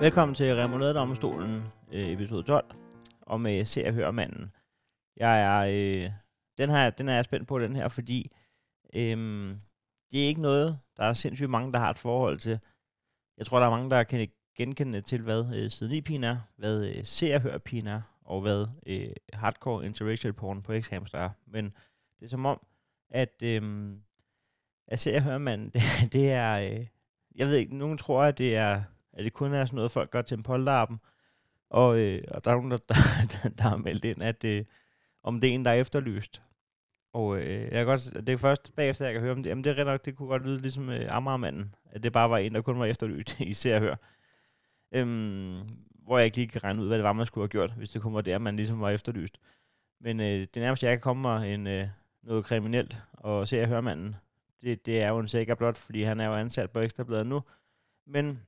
Velkommen 0.00 0.34
til 0.34 0.56
Remonadedomstolen, 0.56 1.62
øh, 1.92 2.08
episode 2.08 2.42
12, 2.42 2.64
og 3.20 3.40
med 3.40 3.64
Se 3.64 3.86
og 3.86 3.92
Hør 3.92 4.10
manden. 4.10 4.52
Jeg 5.16 5.42
er, 5.42 5.58
øh, 5.58 6.10
den, 6.58 6.70
her, 6.70 6.90
den 6.90 7.08
er 7.08 7.14
jeg 7.14 7.24
spændt 7.24 7.48
på, 7.48 7.58
den 7.58 7.76
her, 7.76 7.88
fordi 7.88 8.32
øh, 8.94 9.16
det 10.10 10.22
er 10.22 10.26
ikke 10.26 10.42
noget, 10.42 10.78
der 10.96 11.04
er 11.04 11.12
sindssygt 11.12 11.50
mange, 11.50 11.72
der 11.72 11.78
har 11.78 11.90
et 11.90 11.98
forhold 11.98 12.38
til. 12.38 12.58
Jeg 13.38 13.46
tror, 13.46 13.58
der 13.58 13.66
er 13.66 13.70
mange, 13.70 13.90
der 13.90 14.02
kan 14.02 14.28
genkende 14.56 15.00
til, 15.00 15.22
hvad 15.22 15.54
øh, 15.54 15.70
siden 15.70 15.92
i 15.92 16.00
pigen 16.00 16.24
er, 16.24 16.38
hvad 16.56 16.86
øh, 16.88 17.04
Se 17.04 17.34
og 17.34 17.40
Hør 17.40 17.58
pigen 17.58 17.86
er, 17.86 18.00
og 18.24 18.40
hvad 18.40 18.66
øh, 18.86 19.12
hardcore 19.32 19.86
interracial 19.86 20.32
porn 20.32 20.62
på 20.62 20.80
x 20.80 20.92
er. 20.92 21.30
Men 21.46 21.64
det 22.18 22.24
er 22.24 22.28
som 22.28 22.46
om, 22.46 22.66
at, 23.10 23.42
øh, 23.42 23.92
at 24.88 25.00
Se 25.00 25.14
og 25.14 25.22
Hør 25.22 25.38
manden, 25.38 25.70
det, 25.74 26.12
det 26.12 26.32
er... 26.32 26.60
Øh, 26.60 26.86
jeg 27.34 27.46
ved 27.46 27.54
ikke, 27.54 27.76
nogen 27.76 27.98
tror, 27.98 28.22
at 28.22 28.38
det 28.38 28.56
er 28.56 28.82
at 29.12 29.24
det 29.24 29.32
kun 29.32 29.54
er 29.54 29.64
sådan 29.64 29.76
noget, 29.76 29.90
folk 29.90 30.10
gør 30.10 30.22
til 30.22 30.36
en 30.36 30.42
polterappen. 30.42 31.00
Og, 31.70 31.98
øh, 31.98 32.22
og 32.28 32.44
der 32.44 32.50
er 32.50 32.54
nogen, 32.54 32.70
der, 32.70 32.78
der, 33.32 33.48
der 33.48 33.62
har 33.62 33.76
meldt 33.76 34.04
ind, 34.04 34.22
at 34.22 34.44
øh, 34.44 34.64
om 35.22 35.40
det 35.40 35.50
er 35.50 35.54
en, 35.54 35.64
der 35.64 35.70
er 35.70 35.74
efterlyst. 35.74 36.42
Og 37.12 37.38
øh, 37.38 37.62
jeg 37.62 37.70
kan 37.70 37.86
godt, 37.86 38.26
det 38.26 38.28
er 38.28 38.36
først 38.36 38.72
bagefter, 38.76 39.04
jeg 39.04 39.14
kan 39.14 39.22
høre 39.22 39.32
om 39.32 39.42
det. 39.42 39.50
Jamen 39.50 39.64
det 39.64 39.78
er 39.78 39.84
nok, 39.84 40.04
det 40.04 40.16
kunne 40.16 40.28
godt 40.28 40.46
lyde 40.46 40.58
ligesom 40.58 40.88
øh, 40.90 41.16
Amagermanden. 41.16 41.74
At 41.90 42.02
det 42.02 42.12
bare 42.12 42.30
var 42.30 42.38
en, 42.38 42.54
der 42.54 42.62
kun 42.62 42.78
var 42.78 42.86
efterlyst 42.86 43.40
i 43.40 43.54
ser 43.54 43.74
og 43.74 43.80
hør. 43.80 43.96
Øhm, 44.92 45.60
hvor 46.04 46.18
jeg 46.18 46.24
ikke 46.24 46.36
lige 46.36 46.48
kan 46.48 46.64
regne 46.64 46.82
ud, 46.82 46.86
hvad 46.86 46.98
det 46.98 47.04
var, 47.04 47.12
man 47.12 47.26
skulle 47.26 47.42
have 47.42 47.48
gjort, 47.48 47.72
hvis 47.72 47.90
det 47.90 48.02
kun 48.02 48.14
var 48.14 48.20
der, 48.20 48.38
man 48.38 48.56
ligesom 48.56 48.80
var 48.80 48.90
efterlyst. 48.90 49.40
Men 50.00 50.20
øh, 50.20 50.40
det 50.40 50.56
nærmeste, 50.56 50.86
jeg 50.86 50.96
kan 50.96 51.00
komme 51.00 51.22
mig 51.22 51.54
en, 51.54 51.66
øh, 51.66 51.88
noget 52.22 52.44
kriminelt 52.44 52.98
og 53.12 53.48
se 53.48 53.62
og 53.62 53.68
høre 53.68 53.82
manden, 53.82 54.16
det, 54.62 54.86
det 54.86 55.02
er 55.02 55.08
jo 55.08 55.18
en 55.18 55.28
sikker 55.28 55.54
blot, 55.54 55.76
fordi 55.76 56.02
han 56.02 56.20
er 56.20 56.26
jo 56.26 56.34
ansat 56.34 56.70
på 56.70 56.80
Ekstrabladet 56.80 57.26
nu. 57.26 57.42
Men 58.06 58.40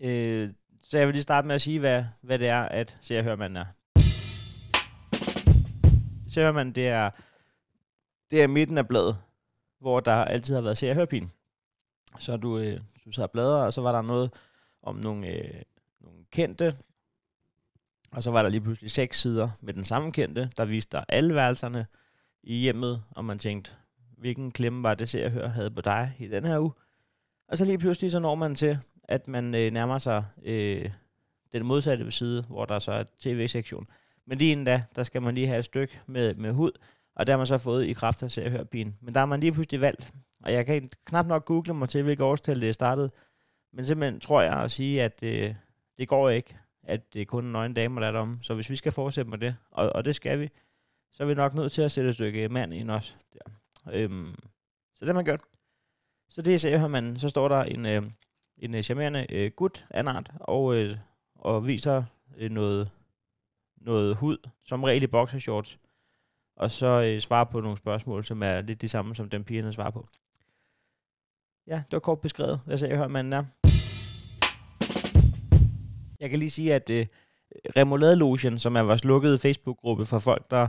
Øh, 0.00 0.50
så 0.82 0.98
jeg 0.98 1.06
vil 1.06 1.14
lige 1.14 1.22
starte 1.22 1.46
med 1.46 1.54
at 1.54 1.60
sige, 1.60 1.78
hvad, 1.78 2.04
hvad 2.20 2.38
det 2.38 2.48
er, 2.48 2.62
at 2.62 2.98
Se 3.00 3.18
og 3.18 3.24
Hørmanden 3.24 3.56
er. 3.56 3.64
Se 6.28 6.40
og 6.40 6.46
Hørmanden, 6.46 6.74
det 6.74 6.88
er, 6.88 7.10
det 8.30 8.42
er 8.42 8.46
midten 8.46 8.78
af 8.78 8.88
bladet, 8.88 9.18
hvor 9.80 10.00
der 10.00 10.12
altid 10.12 10.54
har 10.54 10.62
været 10.62 10.78
Se 10.78 10.90
og 10.90 10.94
Hørpin. 10.94 11.30
Så 12.18 12.36
du, 12.36 12.58
øh, 12.58 12.80
du 13.04 13.12
sad 13.12 13.24
og 13.24 13.30
bladrer, 13.30 13.64
og 13.64 13.72
så 13.72 13.80
var 13.80 13.92
der 13.92 14.02
noget 14.02 14.32
om 14.82 14.96
nogle, 14.96 15.26
øh, 15.26 15.62
nogle 16.00 16.24
kendte, 16.30 16.76
og 18.12 18.22
så 18.22 18.30
var 18.30 18.42
der 18.42 18.48
lige 18.48 18.60
pludselig 18.60 18.90
seks 18.90 19.20
sider 19.20 19.50
med 19.60 19.74
den 19.74 19.84
samme 19.84 20.12
kendte, 20.12 20.50
der 20.56 20.64
viste 20.64 20.96
dig 20.96 21.04
alle 21.08 21.34
værelserne 21.34 21.86
i 22.42 22.54
hjemmet, 22.54 23.02
og 23.10 23.24
man 23.24 23.38
tænkte, 23.38 23.70
hvilken 24.16 24.52
klemme 24.52 24.82
var 24.82 24.94
det, 24.94 25.08
Se 25.08 25.24
og 25.24 25.30
Hør 25.30 25.48
havde 25.48 25.70
på 25.70 25.80
dig 25.80 26.16
i 26.18 26.28
den 26.28 26.44
her 26.44 26.58
uge. 26.58 26.72
Og 27.48 27.58
så 27.58 27.64
lige 27.64 27.78
pludselig 27.78 28.10
så 28.10 28.18
når 28.18 28.34
man 28.34 28.54
til, 28.54 28.78
at 29.08 29.28
man 29.28 29.54
øh, 29.54 29.72
nærmer 29.72 29.98
sig 29.98 30.24
øh, 30.44 30.90
den 31.52 31.66
modsatte 31.66 32.10
side, 32.10 32.42
hvor 32.42 32.64
der 32.64 32.78
så 32.78 32.92
er 32.92 33.04
tv-sektion. 33.18 33.86
Men 34.26 34.38
lige 34.38 34.52
inden 34.52 34.66
da, 34.66 34.82
der 34.96 35.02
skal 35.02 35.22
man 35.22 35.34
lige 35.34 35.46
have 35.46 35.58
et 35.58 35.64
stykke 35.64 36.00
med, 36.06 36.34
med 36.34 36.52
hud, 36.52 36.70
og 37.14 37.26
der 37.26 37.32
har 37.32 37.38
man 37.38 37.46
så 37.46 37.58
fået 37.58 37.86
i 37.86 37.92
kraft 37.92 38.22
af 38.22 38.30
se. 38.30 38.64
Men 39.00 39.14
der 39.14 39.18
har 39.18 39.26
man 39.26 39.40
lige 39.40 39.52
pludselig 39.52 39.80
valgt, 39.80 40.14
og 40.44 40.52
jeg 40.52 40.66
kan 40.66 40.90
knap 41.04 41.26
nok 41.26 41.44
google 41.44 41.74
mig 41.74 41.88
til, 41.88 42.02
hvilket 42.02 42.24
årstal 42.24 42.60
det 42.60 42.68
er 42.68 42.72
startet, 42.72 43.10
men 43.72 43.84
simpelthen 43.84 44.20
tror 44.20 44.40
jeg 44.40 44.52
at 44.52 44.70
sige, 44.70 45.02
at 45.02 45.22
øh, 45.22 45.54
det 45.98 46.08
går 46.08 46.30
ikke, 46.30 46.56
at 46.82 47.14
det 47.14 47.22
er 47.22 47.26
kun 47.26 47.44
nøgne 47.44 47.74
damer, 47.74 48.00
der 48.00 48.08
er 48.08 48.12
derom. 48.12 48.38
Så 48.42 48.54
hvis 48.54 48.70
vi 48.70 48.76
skal 48.76 48.92
fortsætte 48.92 49.30
med 49.30 49.38
det, 49.38 49.56
og, 49.70 49.90
og 49.90 50.04
det 50.04 50.14
skal 50.14 50.40
vi, 50.40 50.50
så 51.12 51.22
er 51.22 51.26
vi 51.26 51.34
nok 51.34 51.54
nødt 51.54 51.72
til 51.72 51.82
at 51.82 51.92
sætte 51.92 52.10
et 52.10 52.14
stykke 52.14 52.48
mand 52.48 52.74
ind 52.74 52.90
også. 52.90 53.14
Der. 53.32 53.52
Øhm, 53.92 54.34
så 54.94 55.04
det 55.04 55.08
har 55.08 55.14
man 55.14 55.24
gjort. 55.24 55.40
Så 56.28 56.42
det 56.42 56.64
er 56.64 56.88
man, 56.88 57.16
så 57.16 57.28
står 57.28 57.48
der 57.48 57.62
en, 57.62 57.86
øh, 57.86 58.02
en 58.58 58.74
uh, 58.74 58.80
charmerende 58.80 59.26
uh, 59.32 59.56
gut 59.56 59.86
anart, 59.90 60.30
og, 60.40 60.64
uh, 60.64 60.90
og 61.34 61.66
viser 61.66 62.04
uh, 62.42 62.48
noget, 62.50 62.90
noget 63.80 64.16
hud, 64.16 64.38
som 64.64 64.84
regel 64.84 65.02
i 65.02 65.06
boxershorts, 65.06 65.78
og 66.56 66.70
så 66.70 67.12
uh, 67.14 67.20
svarer 67.20 67.44
på 67.44 67.60
nogle 67.60 67.76
spørgsmål, 67.76 68.24
som 68.24 68.42
er 68.42 68.60
lidt 68.60 68.80
de 68.80 68.88
samme, 68.88 69.14
som 69.14 69.30
den 69.30 69.44
pigerne 69.44 69.72
svarer 69.72 69.90
på. 69.90 70.08
Ja, 71.66 71.74
det 71.74 71.92
var 71.92 71.98
kort 71.98 72.20
beskrevet. 72.20 72.60
Hvad 72.66 72.78
sagde 72.78 72.98
jeg, 72.98 73.10
manden 73.10 73.32
er? 73.32 73.44
Jeg 76.20 76.30
kan 76.30 76.38
lige 76.38 76.50
sige, 76.50 76.74
at 76.74 76.90
uh, 76.90 77.06
Remoulade 77.76 78.16
Lotion, 78.16 78.58
som 78.58 78.76
er 78.76 78.82
vores 78.82 79.04
lukkede 79.04 79.38
Facebook-gruppe 79.38 80.04
for 80.04 80.18
folk, 80.18 80.50
der 80.50 80.68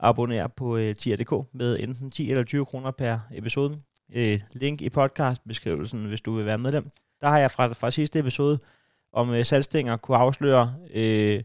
abonnerer 0.00 0.46
på 0.46 0.76
uh, 0.76 0.92
tier.dk 0.92 1.32
med 1.52 1.78
enten 1.80 2.10
10 2.10 2.30
eller 2.30 2.44
20 2.44 2.66
kroner 2.66 2.90
per 2.90 3.18
episode. 3.32 3.82
Uh, 4.16 4.40
link 4.52 4.80
i 4.80 4.88
podcastbeskrivelsen, 4.88 6.04
hvis 6.04 6.20
du 6.20 6.36
vil 6.36 6.46
være 6.46 6.58
medlem. 6.58 6.90
Der 7.20 7.28
har 7.28 7.38
jeg 7.38 7.50
fra, 7.50 7.66
fra 7.66 7.90
sidste 7.90 8.18
episode 8.18 8.58
om 9.12 9.34
øh, 9.34 9.44
salgstænger 9.44 9.96
kunne 9.96 10.16
afsløre, 10.16 10.74
øh, 10.94 11.42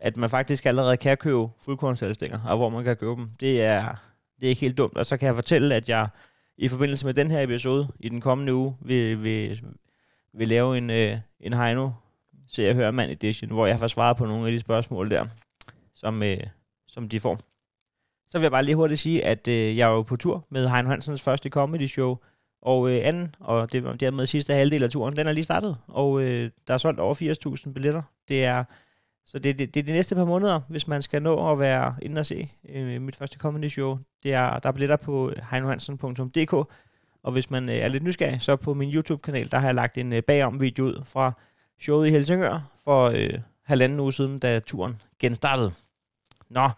at 0.00 0.16
man 0.16 0.30
faktisk 0.30 0.66
allerede 0.66 0.96
kan 0.96 1.16
købe 1.16 1.48
fuldkornsalgstænger, 1.64 2.40
og 2.44 2.56
hvor 2.56 2.68
man 2.68 2.84
kan 2.84 2.96
købe 2.96 3.12
dem. 3.12 3.30
Det 3.40 3.62
er, 3.62 3.82
det 4.40 4.46
er 4.46 4.48
ikke 4.48 4.60
helt 4.60 4.78
dumt. 4.78 4.96
Og 4.96 5.06
så 5.06 5.16
kan 5.16 5.26
jeg 5.26 5.34
fortælle, 5.34 5.74
at 5.74 5.88
jeg 5.88 6.08
i 6.56 6.68
forbindelse 6.68 7.06
med 7.06 7.14
den 7.14 7.30
her 7.30 7.42
episode 7.42 7.88
i 8.00 8.08
den 8.08 8.20
kommende 8.20 8.54
uge 8.54 8.76
vil, 8.80 9.24
vil, 9.24 9.62
vil 10.32 10.48
lave 10.48 10.78
en, 10.78 10.90
øh, 10.90 11.18
en 11.40 11.52
Heino 11.52 11.90
Se 12.48 12.62
jeg 12.62 12.74
hører 12.74 12.90
mand 12.90 13.10
edition, 13.10 13.50
hvor 13.50 13.66
jeg 13.66 13.78
får 13.78 13.86
svaret 13.86 14.16
på 14.16 14.26
nogle 14.26 14.46
af 14.46 14.52
de 14.52 14.60
spørgsmål 14.60 15.10
der, 15.10 15.26
som, 15.94 16.22
øh, 16.22 16.40
som 16.86 17.08
de 17.08 17.20
får. 17.20 17.38
Så 18.28 18.38
vil 18.38 18.42
jeg 18.42 18.50
bare 18.50 18.62
lige 18.62 18.76
hurtigt 18.76 19.00
sige, 19.00 19.24
at 19.24 19.48
øh, 19.48 19.76
jeg 19.76 19.88
er 19.88 19.92
jo 19.92 20.02
på 20.02 20.16
tur 20.16 20.46
med 20.50 20.68
Heino 20.68 20.88
Hansens 20.88 21.22
første 21.22 21.48
comedy 21.48 21.86
show 21.86 22.16
og 22.62 22.90
øh, 22.90 23.00
anden, 23.04 23.34
og 23.40 23.72
det 23.72 23.84
var 23.84 23.92
dermed 23.92 24.26
sidste 24.26 24.54
halvdel 24.54 24.82
af 24.82 24.90
turen, 24.90 25.16
den 25.16 25.26
er 25.26 25.32
lige 25.32 25.44
startet, 25.44 25.76
og 25.88 26.22
øh, 26.22 26.50
der 26.68 26.74
er 26.74 26.78
solgt 26.78 27.00
over 27.00 27.14
80.000 27.66 27.72
billetter. 27.72 28.02
Det 28.28 28.44
er, 28.44 28.64
så 29.24 29.38
det, 29.38 29.58
det, 29.58 29.74
det 29.74 29.80
er 29.80 29.84
de 29.84 29.92
næste 29.92 30.14
par 30.14 30.24
måneder, 30.24 30.60
hvis 30.68 30.88
man 30.88 31.02
skal 31.02 31.22
nå 31.22 31.52
at 31.52 31.58
være 31.58 31.94
inde 32.02 32.18
og 32.18 32.26
se 32.26 32.52
øh, 32.68 33.02
mit 33.02 33.16
første 33.16 33.38
comedy 33.38 33.68
show. 33.68 33.98
Det 34.22 34.34
er, 34.34 34.58
der 34.58 34.68
er 34.68 34.72
billetter 34.72 34.96
på 34.96 35.30
øh, 35.30 35.36
heinohansen.dk, 35.50 36.52
og 37.22 37.32
hvis 37.32 37.50
man 37.50 37.68
øh, 37.68 37.74
er 37.74 37.88
lidt 37.88 38.02
nysgerrig, 38.02 38.42
så 38.42 38.56
på 38.56 38.74
min 38.74 38.94
YouTube-kanal, 38.94 39.50
der 39.50 39.58
har 39.58 39.66
jeg 39.66 39.74
lagt 39.74 39.98
en 39.98 40.12
øh, 40.12 40.22
bagom 40.22 40.60
video 40.60 40.84
ud 40.84 41.02
fra 41.04 41.32
showet 41.80 42.06
i 42.06 42.10
Helsingør 42.10 42.70
for 42.84 43.06
øh, 43.06 43.38
halvanden 43.64 44.00
uge 44.00 44.12
siden, 44.12 44.38
da 44.38 44.60
turen 44.60 45.02
genstartede. 45.18 45.72
Nå, 46.50 46.70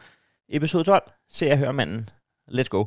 episode 0.49 0.85
12, 0.85 1.11
ser 1.29 1.47
jeg 1.47 1.59
hør 1.59 1.73
manden. 1.73 2.09
Let's 2.51 2.69
go. 2.69 2.85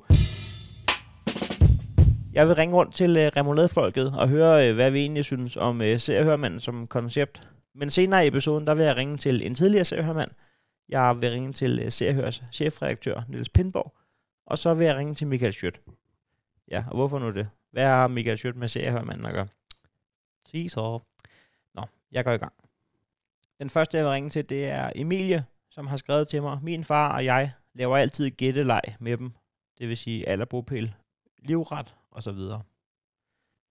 Jeg 2.33 2.47
vil 2.47 2.55
ringe 2.55 2.75
rundt 2.75 2.95
til 2.95 3.11
uh, 3.11 3.23
remouladefolket 3.23 4.13
og 4.17 4.29
høre, 4.29 4.69
øh, 4.69 4.75
hvad 4.75 4.91
vi 4.91 4.99
egentlig 4.99 5.25
synes 5.25 5.57
om 5.57 5.81
øh, 5.81 5.99
seriehørmanden 5.99 6.59
som 6.59 6.87
koncept. 6.87 7.47
Men 7.75 7.89
senere 7.89 8.25
i 8.25 8.27
episoden, 8.27 8.67
der 8.67 8.75
vil 8.75 8.85
jeg 8.85 8.95
ringe 8.95 9.17
til 9.17 9.45
en 9.45 9.55
tidligere 9.55 9.85
seriehørmand. 9.85 10.31
Jeg 10.89 11.21
vil 11.21 11.29
ringe 11.29 11.53
til 11.53 11.79
øh, 11.79 11.91
seriehørs 11.91 12.43
chefredaktør 12.51 13.21
Niels 13.29 13.49
Pindborg. 13.49 13.93
Og 14.45 14.57
så 14.57 14.73
vil 14.73 14.85
jeg 14.85 14.95
ringe 14.95 15.13
til 15.13 15.27
Michael 15.27 15.53
Schødt. 15.53 15.81
Ja, 16.71 16.83
og 16.87 16.95
hvorfor 16.95 17.19
nu 17.19 17.31
det? 17.31 17.49
Hvad 17.71 17.85
har 17.85 18.07
Michael 18.07 18.37
Schødt 18.37 18.55
med 18.55 18.67
seriehørmanden 18.67 19.25
at 19.25 19.33
gøre? 19.33 19.47
Sig 20.45 20.71
så. 20.71 20.99
Nå, 21.75 21.85
jeg 22.11 22.23
går 22.23 22.31
i 22.31 22.37
gang. 22.37 22.53
Den 23.59 23.69
første, 23.69 23.97
jeg 23.97 24.05
vil 24.05 24.11
ringe 24.11 24.29
til, 24.29 24.49
det 24.49 24.65
er 24.69 24.91
Emilie, 24.95 25.45
som 25.69 25.87
har 25.87 25.97
skrevet 25.97 26.27
til 26.27 26.41
mig. 26.41 26.59
Min 26.61 26.83
far 26.83 27.15
og 27.15 27.25
jeg 27.25 27.51
laver 27.73 27.97
altid 27.97 28.29
gætteleg 28.29 28.81
med 28.99 29.17
dem. 29.17 29.33
Det 29.77 29.89
vil 29.89 29.97
sige 29.97 30.29
alder, 30.29 30.45
livret 31.39 31.95
og 32.15 32.23
så 32.23 32.31
videre. 32.31 32.61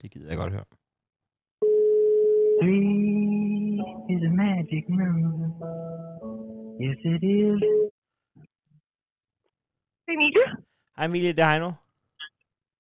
Det 0.03 0.11
gider 0.13 0.29
jeg 0.29 0.39
godt 0.43 0.53
høre. 0.53 0.65
Three 2.61 2.83
is 4.13 4.23
a 4.31 4.33
magic 4.45 4.85
number. 4.89 5.49
Yes, 6.85 6.99
it 7.15 7.23
is. 7.39 7.61
Emilie? 10.09 10.47
Hej 10.97 11.05
Emilie, 11.07 11.33
det 11.33 11.43
er 11.45 11.51
Heino. 11.51 11.71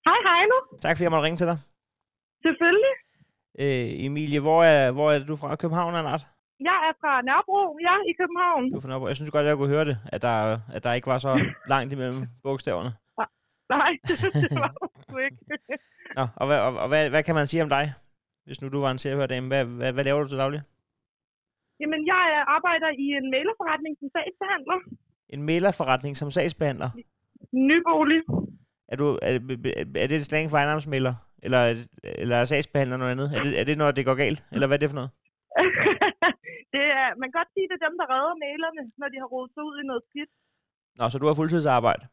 Hej 0.08 0.18
Heino. 0.28 0.56
Tak 0.80 0.96
fordi 0.96 1.04
jeg 1.04 1.10
måtte 1.10 1.24
ringe 1.26 1.36
til 1.36 1.46
dig. 1.46 1.58
Selvfølgelig. 2.46 2.94
Øh, 3.62 4.04
Emilie, 4.06 4.40
hvor 4.40 4.60
er, 4.64 4.90
hvor 4.92 5.10
er 5.10 5.18
du 5.24 5.36
fra? 5.36 5.56
København 5.56 5.94
eller 5.94 6.02
noget? 6.10 6.26
Jeg 6.60 6.78
er 6.88 6.92
fra 7.00 7.12
Nørrebro, 7.22 7.78
ja, 7.88 7.94
i 8.10 8.12
København. 8.20 8.70
Du 8.72 8.76
er 8.76 8.80
fra 8.80 8.88
Nørrebro. 8.88 9.06
Jeg 9.06 9.16
synes 9.16 9.30
godt, 9.30 9.46
jeg 9.46 9.56
kunne 9.56 9.68
høre 9.74 9.84
det, 9.84 9.96
at 10.14 10.22
der, 10.22 10.58
at 10.74 10.84
der 10.84 10.92
ikke 10.92 11.06
var 11.06 11.18
så 11.18 11.32
langt 11.72 11.92
imellem 11.92 12.20
bogstaverne. 12.42 12.92
Nej, 13.68 13.92
det 14.08 14.60
var 14.64 14.72
du 15.10 15.16
ikke. 15.18 15.36
Nå, 16.16 16.26
og, 16.36 16.46
hvad, 16.46 16.60
og, 16.60 16.76
og 16.82 16.88
hvad, 16.88 17.10
hvad 17.10 17.22
kan 17.22 17.34
man 17.34 17.46
sige 17.46 17.62
om 17.62 17.68
dig, 17.68 17.92
hvis 18.44 18.62
nu 18.62 18.68
du 18.68 18.80
var 18.80 18.90
en 18.90 18.98
seriehørdame? 18.98 19.46
Hvad, 19.46 19.64
hvad, 19.64 19.92
hvad 19.92 20.04
laver 20.04 20.22
du 20.22 20.28
til 20.28 20.38
daglig? 20.38 20.62
Jamen, 21.80 22.06
jeg 22.06 22.44
arbejder 22.56 22.88
i 23.04 23.06
en 23.20 23.30
mailerforretning 23.30 23.96
som 24.00 24.08
sagsbehandler. 24.16 24.78
En 25.28 25.42
mailerforretning 25.42 26.16
som 26.16 26.30
sagsbehandler? 26.30 26.90
Nybolig. 27.52 28.22
Er, 28.88 28.96
du, 28.96 29.18
er, 29.22 29.32
er 30.02 30.06
det 30.06 30.16
et 30.16 30.26
slang 30.26 30.50
for 30.50 30.58
ejendomsmailer? 30.58 31.14
Eller, 31.42 31.60
eller 32.22 32.36
er 32.36 32.44
sagsbehandler 32.44 32.96
noget 32.96 33.12
andet? 33.14 33.28
Er 33.36 33.42
det, 33.42 33.60
er 33.60 33.64
det, 33.64 33.78
når 33.78 33.90
det 33.90 34.04
går 34.04 34.14
galt? 34.14 34.44
Eller 34.52 34.66
hvad 34.66 34.76
er 34.76 34.82
det 34.82 34.90
for 34.90 35.00
noget? 35.00 35.10
det 36.74 36.84
er, 37.00 37.06
man 37.20 37.28
kan 37.28 37.38
godt 37.40 37.52
sige, 37.54 37.66
det 37.68 37.76
er 37.78 37.86
dem, 37.88 37.96
der 38.00 38.06
redder 38.14 38.34
mailerne, 38.44 38.82
når 39.00 39.08
de 39.12 39.18
har 39.22 39.28
rodet 39.34 39.50
sig 39.54 39.62
ud 39.68 39.76
i 39.82 39.86
noget 39.90 40.02
skidt. 40.08 40.30
Nå, 40.98 41.04
så 41.08 41.16
du 41.18 41.26
har 41.26 41.34
fuldtidsarbejde? 41.40 42.04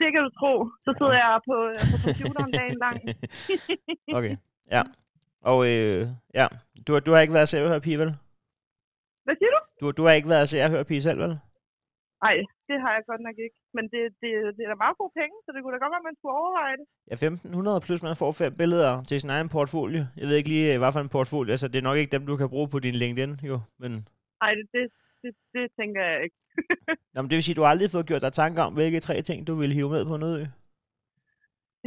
Det 0.00 0.08
kan 0.12 0.22
du 0.26 0.30
tro. 0.40 0.52
Så 0.84 0.90
sidder 0.98 1.16
jeg 1.24 1.40
på, 1.50 1.56
på 1.92 1.96
computeren 2.06 2.52
dagen 2.60 2.78
lang. 2.84 2.96
okay, 4.18 4.34
ja. 4.74 4.82
Og 5.50 5.58
øh, 5.72 6.00
ja, 6.34 6.46
du, 6.86 6.90
har- 6.92 7.00
du 7.06 7.10
har 7.12 7.20
ikke 7.20 7.34
været 7.38 7.48
se 7.48 7.62
og 7.64 7.68
høre 7.68 7.80
pige, 7.88 7.98
vel? 8.02 8.10
Hvad 9.24 9.34
siger 9.38 9.50
du? 9.56 9.60
Du, 9.80 9.84
du 9.98 10.02
har 10.06 10.12
ikke 10.18 10.28
været 10.28 10.48
se 10.48 10.62
og 10.64 10.70
høre 10.70 10.84
pige 10.84 11.02
selv, 11.02 11.18
vel? 11.24 11.34
Nej, 12.24 12.36
det 12.68 12.76
har 12.82 12.90
jeg 12.96 13.02
godt 13.10 13.20
nok 13.28 13.36
ikke. 13.44 13.56
Men 13.76 13.84
det, 13.92 14.00
det, 14.22 14.30
det 14.56 14.62
er 14.64 14.70
da 14.72 14.74
meget 14.84 14.96
gode 15.00 15.12
penge, 15.20 15.34
så 15.44 15.48
det 15.54 15.60
kunne 15.62 15.74
da 15.74 15.78
godt 15.84 15.92
være, 15.94 16.02
at 16.04 16.08
man 16.10 16.16
skulle 16.18 16.36
overveje 16.42 16.76
det. 16.80 16.86
Ja, 17.10 17.14
1500 17.14 17.80
plus 17.86 18.02
man 18.08 18.16
får 18.22 18.32
fem 18.42 18.52
billeder 18.62 18.92
til 19.08 19.20
sin 19.20 19.30
egen 19.36 19.48
portfolio. 19.56 20.02
Jeg 20.20 20.26
ved 20.28 20.36
ikke 20.36 20.48
lige, 20.54 20.68
øh, 20.74 20.78
hvad 20.80 20.92
for 20.92 21.00
en 21.00 21.14
portfolio, 21.16 21.50
altså 21.50 21.68
det 21.68 21.78
er 21.78 21.88
nok 21.88 21.98
ikke 21.98 22.12
dem, 22.16 22.26
du 22.26 22.36
kan 22.36 22.48
bruge 22.54 22.68
på 22.68 22.78
din 22.86 22.94
LinkedIn, 23.02 23.32
jo. 23.50 23.56
Men, 23.82 23.92
Nej, 24.42 24.50
det, 24.58 24.64
det, 24.74 24.84
det, 25.24 25.32
det 25.54 25.64
tænker 25.80 26.02
jeg 26.10 26.18
ikke. 26.26 26.36
Nå, 27.14 27.18
men 27.22 27.28
det 27.30 27.36
vil 27.36 27.46
sige, 27.46 27.54
at 27.54 27.58
du 27.58 27.64
har 27.64 27.70
aldrig 27.74 27.90
fået 27.94 28.08
gjort 28.10 28.24
dig 28.26 28.32
tanker 28.32 28.62
om, 28.68 28.72
hvilke 28.78 29.00
tre 29.06 29.16
ting, 29.28 29.38
du 29.48 29.54
ville 29.60 29.74
hive 29.78 29.90
med 29.96 30.04
på 30.12 30.16
noget. 30.26 30.44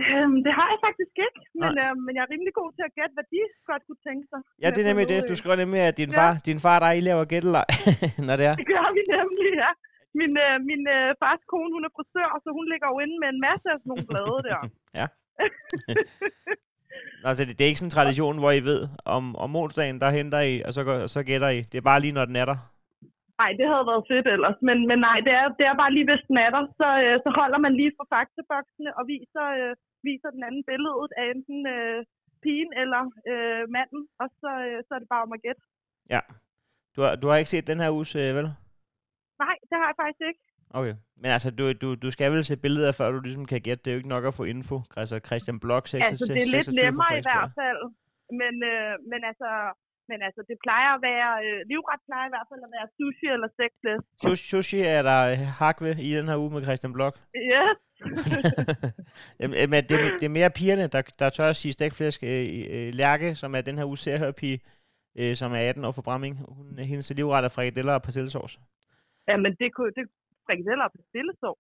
Øhm, 0.06 0.38
det 0.46 0.54
har 0.60 0.68
jeg 0.74 0.80
faktisk 0.88 1.14
ikke, 1.28 1.40
men, 1.62 1.72
øh, 1.84 1.92
men 2.06 2.12
jeg 2.16 2.24
er 2.26 2.32
rimelig 2.34 2.54
god 2.62 2.70
til 2.78 2.84
at 2.90 2.94
gætte, 2.98 3.14
hvad 3.18 3.28
de 3.34 3.42
godt 3.70 3.84
kunne 3.88 4.02
tænke 4.08 4.26
sig. 4.32 4.40
Ja, 4.64 4.68
det 4.74 4.80
er 4.82 4.88
nemlig 4.92 5.08
det. 5.14 5.20
Du 5.32 5.36
skriver 5.40 5.58
nemlig, 5.64 5.80
at 5.90 5.98
din 6.02 6.12
Ja. 6.14 6.18
far, 6.20 6.32
din 6.50 6.60
far 6.66 6.78
der 6.84 6.92
I 7.00 7.02
laver 7.10 7.26
gætteleg, 7.34 7.68
når 8.28 8.36
det 8.40 8.46
er. 8.52 8.56
Det 8.62 8.68
gør 8.74 8.88
vi 8.98 9.02
nemlig, 9.18 9.50
ja. 9.64 9.72
Min, 10.20 10.32
øh, 10.46 10.56
min 10.70 10.84
øh, 10.98 11.08
fars 11.22 11.42
kone, 11.52 11.72
hun 11.76 11.84
er 11.88 11.92
frisør, 11.98 12.30
så 12.44 12.50
hun 12.58 12.66
ligger 12.72 12.88
jo 12.94 12.98
inde 13.04 13.16
med 13.24 13.30
en 13.36 13.42
masse 13.48 13.68
af 13.74 13.78
sådan 13.80 13.90
nogle 13.92 14.06
blade 14.12 14.40
der. 14.50 14.60
Ja. 15.00 15.06
Altså, 17.28 17.46
det, 17.46 17.52
det 17.58 17.64
er 17.64 17.68
ikke 17.72 17.80
sådan 17.80 17.88
en 17.94 17.98
tradition, 18.00 18.40
hvor 18.40 18.52
I 18.52 18.62
ved, 18.70 18.82
om, 19.06 19.24
om 19.36 19.56
onsdagen, 19.56 20.00
der 20.02 20.10
henter 20.10 20.42
I, 20.52 20.62
og 20.66 20.72
så, 20.74 20.82
går, 20.84 21.08
så 21.08 21.24
gætter 21.24 21.50
I. 21.50 21.60
Det 21.62 21.78
er 21.78 21.82
bare 21.92 22.00
lige, 22.00 22.14
når 22.18 22.26
den 22.26 22.36
er 22.36 22.46
der. 22.46 22.58
Nej, 23.42 23.52
det 23.60 23.66
havde 23.72 23.90
været 23.92 24.08
fedt 24.12 24.28
ellers. 24.36 24.58
Men, 24.68 24.78
men 24.90 25.00
nej, 25.08 25.18
det 25.26 25.34
er, 25.42 25.48
det 25.60 25.66
er 25.66 25.82
bare 25.82 25.94
lige, 25.96 26.10
hvis 26.10 26.28
den 26.30 26.38
er 26.46 26.50
der, 26.56 26.64
så, 26.80 26.90
øh, 27.04 27.16
så 27.26 27.30
holder 27.40 27.60
man 27.66 27.74
lige 27.80 27.94
for 27.98 28.06
faktaboksene 28.16 28.92
og 29.00 29.04
viser, 29.14 29.46
øh, 29.60 29.74
viser 30.08 30.30
den 30.36 30.44
anden 30.48 30.64
billedet 30.70 31.12
af 31.20 31.26
enten 31.34 31.60
øh, 31.76 32.00
pigen 32.44 32.72
eller 32.82 33.02
øh, 33.32 33.64
manden, 33.76 34.02
og 34.22 34.28
så, 34.42 34.52
øh, 34.68 34.78
så 34.86 34.92
er 34.96 35.00
det 35.02 35.10
bare 35.14 35.26
om 35.28 35.36
at 35.38 35.44
gætte. 35.46 35.62
Ja. 36.16 36.22
Du 36.96 37.00
har, 37.04 37.12
du 37.22 37.26
har 37.28 37.38
ikke 37.38 37.54
set 37.54 37.72
den 37.72 37.80
her 37.84 37.92
uges, 37.98 38.12
øh, 38.16 38.30
vel? 38.38 38.48
Nej, 39.44 39.56
det 39.70 39.76
har 39.80 39.88
jeg 39.92 39.98
faktisk 40.02 40.24
ikke. 40.30 40.44
Okay. 40.80 40.96
Men 41.22 41.30
altså, 41.36 41.50
du, 41.60 41.64
du, 41.84 41.96
du 41.96 42.10
skal 42.12 42.32
vel 42.32 42.44
se 42.46 42.58
billeder, 42.66 42.92
før 43.00 43.12
du 43.12 43.20
ligesom 43.20 43.46
kan 43.46 43.62
gætte. 43.62 43.84
Det 43.84 43.90
er 43.90 43.96
jo 43.96 44.02
ikke 44.02 44.16
nok 44.16 44.26
at 44.26 44.38
få 44.40 44.44
info. 44.44 44.78
Altså, 45.02 45.16
Christian 45.28 45.60
Blok, 45.60 45.88
6, 45.88 46.08
Altså, 46.08 46.26
det 46.34 46.42
er 46.44 46.52
lidt 46.56 46.70
nemmere 46.84 47.14
i 47.20 47.24
hvert 47.28 47.52
fald. 47.60 47.82
Men, 48.42 48.54
øh, 48.72 48.94
men 49.12 49.22
altså, 49.30 49.50
men 50.10 50.20
altså, 50.28 50.42
det 50.50 50.58
plejer 50.66 50.92
at 50.98 51.02
være, 51.10 51.30
øh, 51.46 51.60
livret 51.72 52.00
plejer 52.08 52.26
i 52.30 52.34
hvert 52.36 52.48
fald 52.52 52.62
at 52.68 52.72
være 52.78 52.88
sushi 52.98 53.26
eller 53.36 53.50
sexflæsk. 53.60 54.04
Sushi, 54.24 54.46
sushi 54.52 54.80
er 54.98 55.02
der 55.10 55.20
øh, 55.32 55.38
hak 55.62 55.78
ved 55.86 55.96
i 56.10 56.12
den 56.20 56.28
her 56.30 56.38
uge 56.44 56.52
med 56.54 56.64
Christian 56.68 56.94
Blok. 56.94 57.16
Yes. 57.54 57.78
Jamen, 59.40 59.70
men 59.74 59.84
det, 59.90 59.92
er- 59.92 60.18
det 60.20 60.24
er 60.24 60.30
mere 60.40 60.50
pigerne, 60.60 60.88
der, 60.88 61.02
der 61.20 61.30
tør 61.30 61.50
at 61.50 61.56
sige 61.56 61.74
stegflæsk. 61.74 62.24
Øh, 62.24 62.46
øh, 62.76 62.90
Lærke, 62.94 63.36
som 63.36 63.56
er 63.56 63.62
den 63.62 63.78
her 63.78 63.86
uge 63.86 63.98
serhørpige, 63.98 64.58
øh, 65.20 65.36
som 65.36 65.52
er 65.54 65.62
18 65.70 65.86
år 65.86 65.92
for 65.92 66.02
Bramming. 66.02 66.34
Hun, 66.56 66.80
hendes 66.80 67.14
livret 67.16 67.46
er 67.46 67.50
frikadeller 67.50 67.94
og 67.94 68.02
persillesauce. 68.02 68.60
ja, 69.28 69.38
men 69.38 69.56
det 69.60 69.74
kunne, 69.76 69.92
det 69.98 70.04
frikadeller 70.46 70.88
på 70.96 70.98
stillesov. 71.10 71.58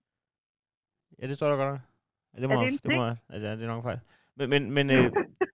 Ja, 1.21 1.27
det 1.27 1.35
står 1.35 1.49
der 1.49 1.55
godt 1.57 1.71
nok. 1.73 1.81
Det 2.41 2.49
må, 2.49 2.55
Er 2.55 2.59
det 2.65 2.71
en 2.73 2.79
det 2.83 2.95
må, 2.97 3.05
ja, 3.05 3.55
det 3.55 3.63
er 3.63 3.67
nok 3.67 3.83
fejl. 3.83 3.99
Men, 4.37 4.49
men, 4.49 4.71
men, 4.71 4.89
øh, 4.89 5.05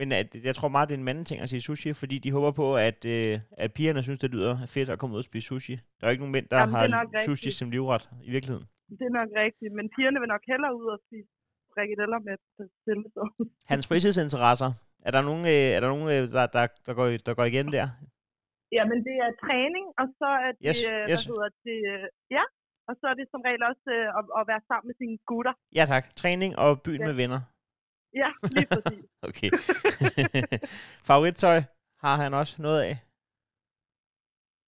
men 0.00 0.08
at, 0.20 0.28
jeg 0.48 0.54
tror 0.58 0.68
meget, 0.74 0.86
det 0.88 0.94
er 0.94 0.98
en 1.02 1.08
manden 1.10 1.24
ting 1.30 1.38
at 1.44 1.48
sige 1.52 1.60
sushi, 1.68 1.90
fordi 2.02 2.16
de 2.24 2.30
håber 2.36 2.50
på, 2.62 2.66
at, 2.88 3.00
øh, 3.14 3.34
at 3.64 3.70
pigerne 3.78 4.02
synes, 4.06 4.18
det 4.24 4.30
lyder 4.36 4.54
fedt 4.74 4.88
at 4.94 4.98
komme 5.00 5.12
ud 5.14 5.20
og 5.24 5.28
spise 5.30 5.46
sushi. 5.50 5.74
Der 5.96 6.02
er 6.02 6.06
jo 6.08 6.14
ikke 6.14 6.24
nogen 6.24 6.36
mænd, 6.36 6.46
der 6.52 6.56
Jamen, 6.58 6.74
har 6.74 7.04
sushi 7.28 7.30
rigtigt. 7.32 7.54
som 7.60 7.68
livret 7.76 8.04
i 8.28 8.30
virkeligheden. 8.36 8.66
Det 8.98 9.04
er 9.10 9.14
nok 9.20 9.30
rigtigt, 9.44 9.72
men 9.78 9.84
pigerne 9.96 10.18
vil 10.22 10.28
nok 10.34 10.44
hellere 10.52 10.72
ud 10.80 10.86
og 10.94 10.98
spise 11.06 11.28
frikadeller 11.74 12.18
med 12.26 12.34
stillesov. 12.82 13.28
Hans 13.72 13.84
fritidsinteresser, 13.90 14.70
er 15.06 15.10
der 15.16 15.22
nogen, 15.30 15.44
øh, 15.54 15.68
er 15.76 15.80
der, 15.82 15.88
nogen 15.94 16.06
øh, 16.14 16.22
der, 16.36 16.46
der, 16.56 16.64
der, 16.86 16.92
går, 16.98 17.06
der 17.26 17.32
går 17.38 17.44
igen 17.52 17.66
der? 17.76 17.86
Jamen, 18.76 18.98
det 19.08 19.16
er 19.26 19.30
træning, 19.44 19.86
og 20.00 20.06
så 20.20 20.28
er 20.46 20.50
det, 20.56 20.62
Yes, 20.68 20.78
øh, 20.90 21.10
yes. 21.10 21.10
hvad 21.10 21.18
hedder 21.30 21.50
det, 21.68 21.78
øh, 21.92 22.06
ja, 22.36 22.44
og 22.88 22.94
så 23.00 23.04
er 23.12 23.16
det 23.20 23.26
som 23.32 23.40
regel 23.48 23.62
også 23.70 23.86
øh, 23.96 24.18
at, 24.18 24.24
at 24.38 24.44
være 24.50 24.62
sammen 24.68 24.86
med 24.90 24.96
sine 25.00 25.16
gutter. 25.30 25.54
Ja 25.78 25.84
tak. 25.92 26.04
Træning 26.22 26.50
og 26.64 26.70
byen 26.86 27.00
Ja. 27.02 27.06
med 27.08 27.14
venner. 27.22 27.40
Ja, 28.14 28.30
lige 28.56 28.66
præcis. 28.74 29.04
Okay. 29.28 29.50
Favorittøj 31.08 31.58
har 32.04 32.16
han 32.22 32.34
også 32.40 32.54
noget 32.66 32.80
af. 32.88 32.94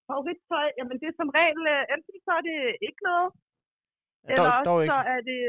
Favorittøj, 0.09 0.67
jamen 0.77 0.95
det 1.01 1.07
er 1.11 1.15
som 1.21 1.29
regel, 1.39 1.61
øh, 1.73 1.83
enten 1.93 2.15
så 2.27 2.31
er 2.39 2.43
det 2.49 2.57
ikke 2.87 3.01
noget, 3.09 3.27
Ja, 4.27 4.31
eller 4.33 4.51
dog, 4.55 4.65
dog 4.69 4.77
ikke. 4.83 4.91
så 4.93 4.99
er 5.15 5.19
det, 5.29 5.39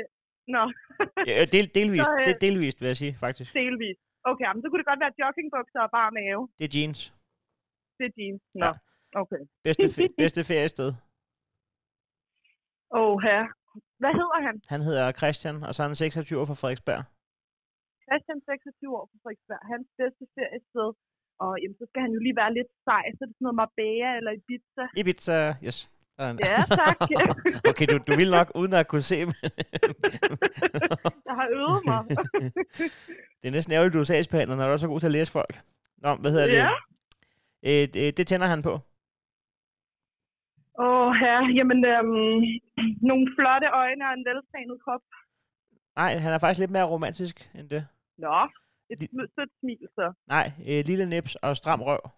nå, 0.54 0.62
Ja, 1.30 1.36
del, 1.54 1.66
delvist, 1.78 2.06
Så, 2.10 2.14
øh, 2.18 2.24
det 2.26 2.32
er 2.36 2.42
delvist, 2.48 2.78
vil 2.80 2.86
jeg 2.92 2.96
sige, 3.02 3.14
faktisk. 3.26 3.50
delvis. 3.62 3.96
Okay, 4.30 4.46
men 4.54 4.60
så 4.62 4.66
kunne 4.68 4.80
det 4.82 4.90
godt 4.92 5.00
være 5.04 5.14
joggingbukser 5.22 5.80
og 5.86 5.90
bare 5.98 6.10
mave. 6.20 6.42
Det 6.58 6.64
er 6.68 6.72
jeans. 6.76 7.00
Det 7.98 8.04
er 8.10 8.14
jeans. 8.18 8.42
Nå, 8.62 8.66
Ja. 8.66 8.72
okay. 9.22 9.40
Bedste, 9.66 9.86
fe- 9.96 10.14
bedste 10.22 10.40
feriested. 10.50 10.88
Åh, 12.98 13.00
oh, 13.00 13.14
her. 13.28 13.40
Hvad 14.02 14.12
hedder 14.20 14.40
han? 14.46 14.54
Han 14.72 14.80
hedder 14.88 15.12
Christian, 15.20 15.56
og 15.66 15.74
så 15.74 15.82
er 15.82 15.86
han 15.86 15.94
26 15.94 16.40
år 16.40 16.44
fra 16.44 16.54
Frederiksberg. 16.60 17.02
Christian, 18.06 18.38
26 18.40 18.98
år 18.98 19.04
fra 19.10 19.18
Frederiksberg. 19.22 19.62
Hans 19.72 19.86
bedste 20.00 20.24
feriested. 20.36 20.88
Og 21.44 21.52
jamen, 21.62 21.76
så 21.80 21.84
skal 21.90 22.00
han 22.06 22.12
jo 22.16 22.20
lige 22.26 22.36
være 22.42 22.52
lidt 22.58 22.70
sej, 22.86 23.04
så 23.16 23.20
er 23.22 23.26
det 23.28 23.36
sådan 23.36 23.46
noget 23.46 23.60
Marbella 23.62 24.10
eller 24.18 24.32
Ibiza. 24.38 24.84
Ibiza, 25.00 25.38
yes. 25.66 25.78
Ja, 26.18 26.26
tak. 26.82 26.98
okay, 27.70 27.86
du, 27.90 27.96
du 28.08 28.12
vil 28.20 28.30
nok, 28.30 28.48
uden 28.60 28.72
at 28.72 28.88
kunne 28.88 29.06
se. 29.12 29.16
Jeg 31.28 31.34
har 31.40 31.48
øvet 31.58 31.80
mig. 31.90 32.00
det 33.40 33.46
er 33.48 33.50
næsten 33.50 33.74
ærgerligt, 33.74 33.94
du 33.94 33.98
er 33.98 34.10
sagsbehandler, 34.12 34.56
når 34.56 34.66
du 34.66 34.72
er 34.72 34.76
så 34.76 34.88
god 34.88 35.00
til 35.00 35.06
at 35.06 35.16
læse 35.18 35.32
folk. 35.32 35.54
Nå, 35.98 36.14
hvad 36.14 36.30
hedder 36.30 36.46
det? 36.46 36.54
Ja. 36.54 36.70
Øh, 37.68 37.88
det, 37.94 38.16
det 38.16 38.26
tænder 38.26 38.46
han 38.46 38.62
på. 38.62 38.72
Åh, 40.78 40.86
oh, 40.86 41.12
her. 41.22 41.36
Jamen, 41.58 41.80
øhm, 41.92 42.42
nogle 43.10 43.26
flotte 43.36 43.68
øjne 43.82 44.02
og 44.08 44.12
en 44.18 44.24
veltrænet 44.28 44.78
krop. 44.84 45.04
Nej, 45.96 46.12
han 46.24 46.32
er 46.32 46.38
faktisk 46.38 46.60
lidt 46.60 46.70
mere 46.70 46.90
romantisk 46.94 47.50
end 47.54 47.70
det. 47.70 47.86
Nå, 48.18 48.36
et 48.92 48.98
sm- 49.02 49.30
sødt 49.34 49.52
smil, 49.60 49.82
så. 49.98 50.06
Nej, 50.34 50.46
øh, 50.68 50.80
lille 50.90 51.06
nips 51.06 51.34
og 51.46 51.56
stram 51.56 51.82
røv. 51.88 52.02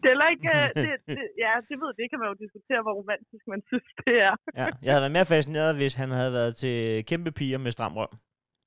det 0.00 0.06
er 0.06 0.12
heller 0.14 0.28
ikke... 0.34 0.48
øh, 0.56 0.68
Det, 0.84 0.92
det, 1.16 1.24
ja, 1.44 1.52
det 1.68 1.76
ved 1.82 1.90
det 1.98 2.06
kan 2.10 2.18
man 2.20 2.28
jo 2.32 2.34
diskutere, 2.44 2.80
hvor 2.84 2.94
romantisk 3.00 3.44
man 3.52 3.60
synes, 3.70 3.88
det 4.06 4.14
er. 4.28 4.34
ja, 4.60 4.66
jeg 4.84 4.90
havde 4.92 5.04
været 5.04 5.16
mere 5.18 5.30
fascineret, 5.34 5.72
hvis 5.80 5.94
han 6.02 6.10
havde 6.18 6.32
været 6.38 6.52
til 6.62 6.76
kæmpe 7.10 7.30
piger 7.38 7.58
med 7.58 7.72
stram 7.76 7.94
røv. 8.00 8.10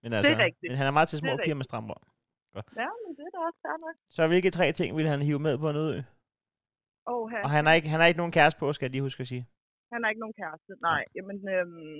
Men, 0.03 0.13
altså, 0.13 0.31
rigtigt. 0.47 0.69
men 0.71 0.77
han 0.81 0.87
er 0.87 0.95
meget 0.97 1.07
til 1.09 1.17
Det 1.17 1.23
små 1.25 1.31
er 1.33 1.43
piger 1.45 1.59
med 1.61 1.67
stram 1.69 1.85
røv. 1.91 2.01
Ja, 2.81 2.89
men 3.03 3.09
det 3.17 3.23
er 3.27 3.31
da 3.35 3.39
også 3.47 3.59
fair 3.65 3.77
nok. 3.85 3.95
Så 4.15 4.21
hvilke 4.31 4.49
tre 4.57 4.65
ting 4.79 4.89
ville 4.97 5.09
han 5.13 5.21
hive 5.27 5.39
med 5.47 5.55
på 5.63 5.67
en 5.69 5.75
ø? 5.85 5.89
Åh, 7.11 7.23
her. 7.31 7.41
Og 7.45 7.49
han 7.55 7.63
har 7.65 7.73
ikke, 7.77 7.89
han 7.93 7.99
har 7.99 8.07
ikke 8.07 8.21
nogen 8.23 8.35
kæreste 8.37 8.59
på, 8.59 8.65
skal 8.73 8.85
jeg 8.85 8.91
lige 8.91 9.01
huske 9.07 9.21
at 9.21 9.27
sige. 9.33 9.43
Han 9.93 9.99
har 10.03 10.09
ikke 10.09 10.23
nogen 10.25 10.37
kæreste. 10.41 10.71
Nej, 10.89 11.01
jamen, 11.17 11.37
øhm, 11.55 11.99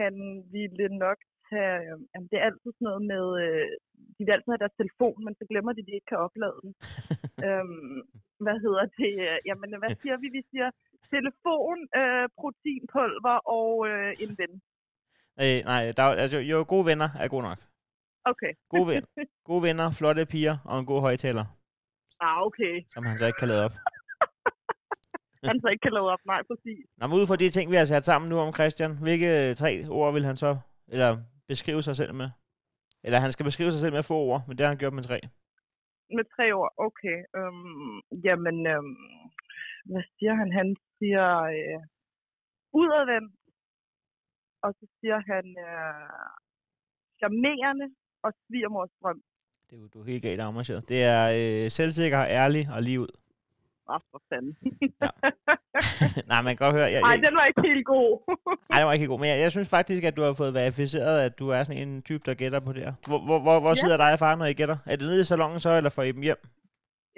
han 0.00 0.14
ville 0.56 0.88
nok 1.04 1.18
tage... 1.50 1.76
Øhm, 1.90 2.02
jamen, 2.12 2.28
det 2.30 2.36
er 2.38 2.46
altid 2.48 2.70
sådan 2.74 2.86
noget 2.88 3.02
med... 3.12 3.24
Øh, 3.44 3.68
de 4.16 4.22
vil 4.24 4.34
altid 4.36 4.50
have 4.52 4.62
deres 4.64 4.80
telefon, 4.82 5.16
men 5.24 5.32
så 5.38 5.44
glemmer 5.50 5.72
de, 5.72 5.80
at 5.82 5.86
de 5.88 5.94
ikke 5.98 6.10
kan 6.12 6.24
oplade 6.26 6.56
den. 6.64 6.70
øhm, 7.46 7.98
hvad 8.44 8.56
hedder 8.64 8.84
det? 9.00 9.14
Jamen, 9.48 9.70
hvad 9.82 9.92
siger 10.02 10.16
vi? 10.22 10.28
Vi 10.38 10.42
siger 10.50 10.68
telefon, 11.16 11.78
øh, 12.00 12.26
proteinpulver 12.38 13.36
og 13.58 13.70
øh, 13.90 14.10
en 14.24 14.32
ven. 14.40 14.52
Øh, 15.42 15.58
nej, 15.70 15.82
der, 15.96 16.02
er- 16.02 16.18
altså, 16.24 16.38
jo, 16.50 16.56
gode 16.72 16.86
venner 16.90 17.08
er 17.22 17.28
god 17.34 17.42
nok. 17.42 17.58
Okay. 18.32 18.52
Gode, 18.74 18.86
ven, 18.92 19.04
gode 19.44 19.62
venner, 19.62 19.86
flotte 19.98 20.26
piger 20.32 20.56
og 20.64 20.78
en 20.80 20.86
god 20.86 21.00
højtaler, 21.00 21.44
Ah, 22.20 22.42
okay. 22.46 22.74
som 22.94 23.06
han 23.06 23.18
så 23.18 23.26
ikke 23.26 23.38
kan 23.38 23.48
lade 23.48 23.64
op. 23.64 23.72
Han 25.50 25.60
så 25.60 25.68
ikke 25.68 25.82
kan 25.86 25.92
lade 25.92 26.08
op. 26.14 26.22
Nej, 26.32 26.40
præcis. 26.50 26.84
Nå, 26.98 27.06
men 27.06 27.18
ud 27.20 27.26
fra 27.26 27.36
de 27.36 27.50
ting, 27.50 27.70
vi 27.70 27.76
har 27.76 27.84
sat 27.84 28.04
sammen 28.04 28.28
nu 28.30 28.36
om 28.38 28.52
Christian, 28.58 28.92
hvilke 29.06 29.54
tre 29.54 29.70
ord 29.88 30.12
vil 30.12 30.24
han 30.24 30.36
så, 30.36 30.50
eller 30.88 31.10
beskrive 31.48 31.82
sig 31.82 31.96
selv 31.96 32.14
med? 32.14 32.28
Eller 33.04 33.18
han 33.18 33.32
skal 33.32 33.44
beskrive 33.44 33.70
sig 33.72 33.80
selv 33.80 33.94
med 33.94 34.02
få 34.02 34.16
ord, 34.30 34.42
men 34.46 34.56
det 34.56 34.64
har 34.64 34.72
han 34.72 34.78
gjort 34.82 34.92
med 34.98 35.02
tre. 35.02 35.18
Med 36.16 36.24
tre 36.36 36.46
ord. 36.52 36.72
Okay. 36.86 37.18
Øhm, 37.38 38.00
jamen, 38.26 38.66
øhm, 38.66 38.96
hvad 39.90 40.04
siger 40.18 40.34
han? 40.40 40.48
Han 40.60 40.76
siger 40.98 41.26
øh, 41.56 41.80
udadvendt. 42.80 43.32
Og 44.64 44.70
så 44.78 44.86
siger 45.00 45.18
han 45.32 45.46
øh, 45.68 46.08
charmerende 47.18 47.86
og 48.22 48.32
svigermorsdrøm. 48.46 49.20
Det 49.70 49.76
er 49.76 49.80
jo, 49.80 49.88
du 49.94 50.02
helt 50.02 50.22
galt 50.22 50.40
afmarcheret. 50.40 50.88
Det 50.88 51.00
er 51.02 51.24
øh, 51.38 51.70
selvsikker, 51.70 52.20
ærlig 52.40 52.68
og 52.74 52.82
lige 52.82 53.00
ud. 53.00 53.12
Åh, 53.92 54.00
for 54.10 54.20
fanden. 54.30 54.54
Nej, 56.30 56.40
man 56.46 56.52
kan 56.56 56.62
godt 56.66 56.74
høre. 56.78 56.88
Jeg, 56.94 57.00
Nej, 57.08 57.16
den 57.26 57.34
var 57.38 57.44
ikke 57.50 57.62
helt 57.70 57.86
god. 57.94 58.08
Nej, 58.70 58.78
det 58.80 58.86
var 58.86 58.92
ikke 58.92 59.02
helt 59.04 59.12
god. 59.14 59.20
Men 59.22 59.28
jeg, 59.32 59.38
jeg 59.44 59.50
synes 59.54 59.70
faktisk, 59.76 60.02
at 60.08 60.16
du 60.16 60.22
har 60.26 60.32
fået 60.42 60.54
verificeret, 60.54 61.16
at 61.26 61.38
du 61.40 61.46
er 61.56 61.60
sådan 61.64 61.82
en 61.88 62.02
type, 62.08 62.22
der 62.28 62.34
gætter 62.42 62.60
på 62.66 62.72
det 62.76 62.82
her. 62.86 62.94
Hvor, 63.08 63.20
hvor, 63.26 63.38
hvor, 63.44 63.56
hvor 63.64 63.74
Ja. 63.76 63.80
sidder 63.82 63.96
dig 64.04 64.10
og 64.12 64.18
far, 64.24 64.34
når 64.36 64.46
I 64.52 64.58
gætter? 64.60 64.78
Er 64.90 64.96
det 64.96 65.06
nede 65.10 65.20
i 65.24 65.30
salongen 65.32 65.60
så, 65.66 65.70
eller 65.78 65.90
får 65.96 66.02
I 66.02 66.12
dem 66.16 66.22
hjem? 66.28 66.40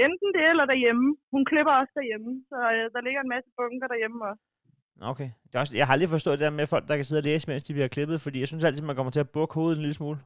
Enten 0.07 0.29
det 0.37 0.45
eller 0.53 0.67
derhjemme. 0.73 1.07
Hun 1.35 1.43
klipper 1.51 1.73
også 1.81 1.93
derhjemme, 1.99 2.31
så 2.51 2.59
øh, 2.75 2.85
der 2.95 3.01
ligger 3.07 3.21
en 3.23 3.33
masse 3.35 3.51
bunker 3.59 3.87
derhjemme 3.93 4.19
også. 4.31 4.43
Okay. 5.13 5.29
Det 5.47 5.55
er 5.55 5.61
også, 5.63 5.77
jeg 5.77 5.87
har 5.87 5.93
aldrig 5.95 6.09
forstået 6.17 6.39
det 6.39 6.45
der 6.49 6.59
med 6.61 6.67
folk, 6.75 6.85
der 6.89 6.97
kan 6.97 7.05
sidde 7.09 7.21
og 7.23 7.29
læse, 7.31 7.45
mens 7.51 7.63
de 7.69 7.73
bliver 7.77 7.89
klippet, 7.97 8.19
fordi 8.25 8.39
jeg 8.41 8.49
synes 8.49 8.65
altid, 8.65 8.83
man 8.91 8.97
kommer 8.97 9.13
til 9.15 9.25
at 9.27 9.31
bukke 9.37 9.55
hovedet 9.59 9.77
en 9.77 9.83
lille 9.87 9.99
smule. 10.01 10.19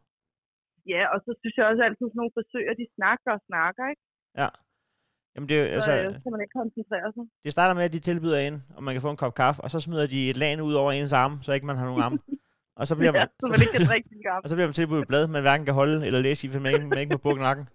ja, 0.95 1.03
og 1.15 1.19
så 1.25 1.31
synes 1.41 1.55
jeg 1.59 1.67
også 1.71 1.83
altid, 1.89 2.07
sådan 2.09 2.19
nogle 2.21 2.35
frisører, 2.37 2.75
de 2.81 2.87
snakker 2.97 3.31
og 3.37 3.41
snakker, 3.51 3.85
ikke? 3.93 4.03
Ja. 4.43 4.49
Jamen 5.37 5.49
det, 5.49 5.59
er 5.59 5.81
Så 5.81 5.91
altså, 5.91 5.93
øh, 5.93 6.23
kan 6.23 6.33
man 6.35 6.41
ikke 6.41 6.53
koncentrere 6.61 7.13
sig. 7.15 7.25
det 7.45 7.53
starter 7.53 7.75
med, 7.75 7.85
at 7.85 7.93
de 7.93 7.99
tilbyder 7.99 8.39
en, 8.39 8.63
om 8.77 8.83
man 8.85 8.95
kan 8.95 9.03
få 9.03 9.11
en 9.11 9.17
kop 9.17 9.35
kaffe, 9.35 9.63
og 9.63 9.71
så 9.71 9.81
smider 9.81 10.07
de 10.07 10.31
et 10.31 10.37
lag 10.37 10.63
ud 10.63 10.75
over 10.75 10.93
ens 10.93 11.13
arme, 11.13 11.39
så 11.43 11.53
ikke 11.53 11.67
man 11.67 11.77
har 11.77 11.87
nogen 11.87 12.03
arme. 12.03 12.19
Og 12.77 12.87
så 12.87 12.97
bliver 12.97 13.13
man, 13.13 13.21
Ja, 13.21 13.27
så 13.41 13.47
man 13.51 13.61
ikke 13.61 13.73
kan 13.79 13.87
drikke 13.91 14.09
sin 14.09 14.23
kaffe. 14.29 14.45
og 14.45 14.49
så 14.49 14.57
bliver 14.57 14.67
man 14.67 14.75
tilbudt 14.75 15.03
et 15.03 15.09
blad, 15.09 15.27
man 15.27 15.43
hverken 15.43 15.65
kan 15.67 15.75
holde 15.75 16.07
eller 16.07 16.21
læse 16.21 16.47
i, 16.47 16.51
for 16.51 16.61
man 16.61 16.89
man 16.89 16.99
ikke 16.99 17.13
må 17.15 17.19
bukke 17.19 17.43
nakken. 17.43 17.69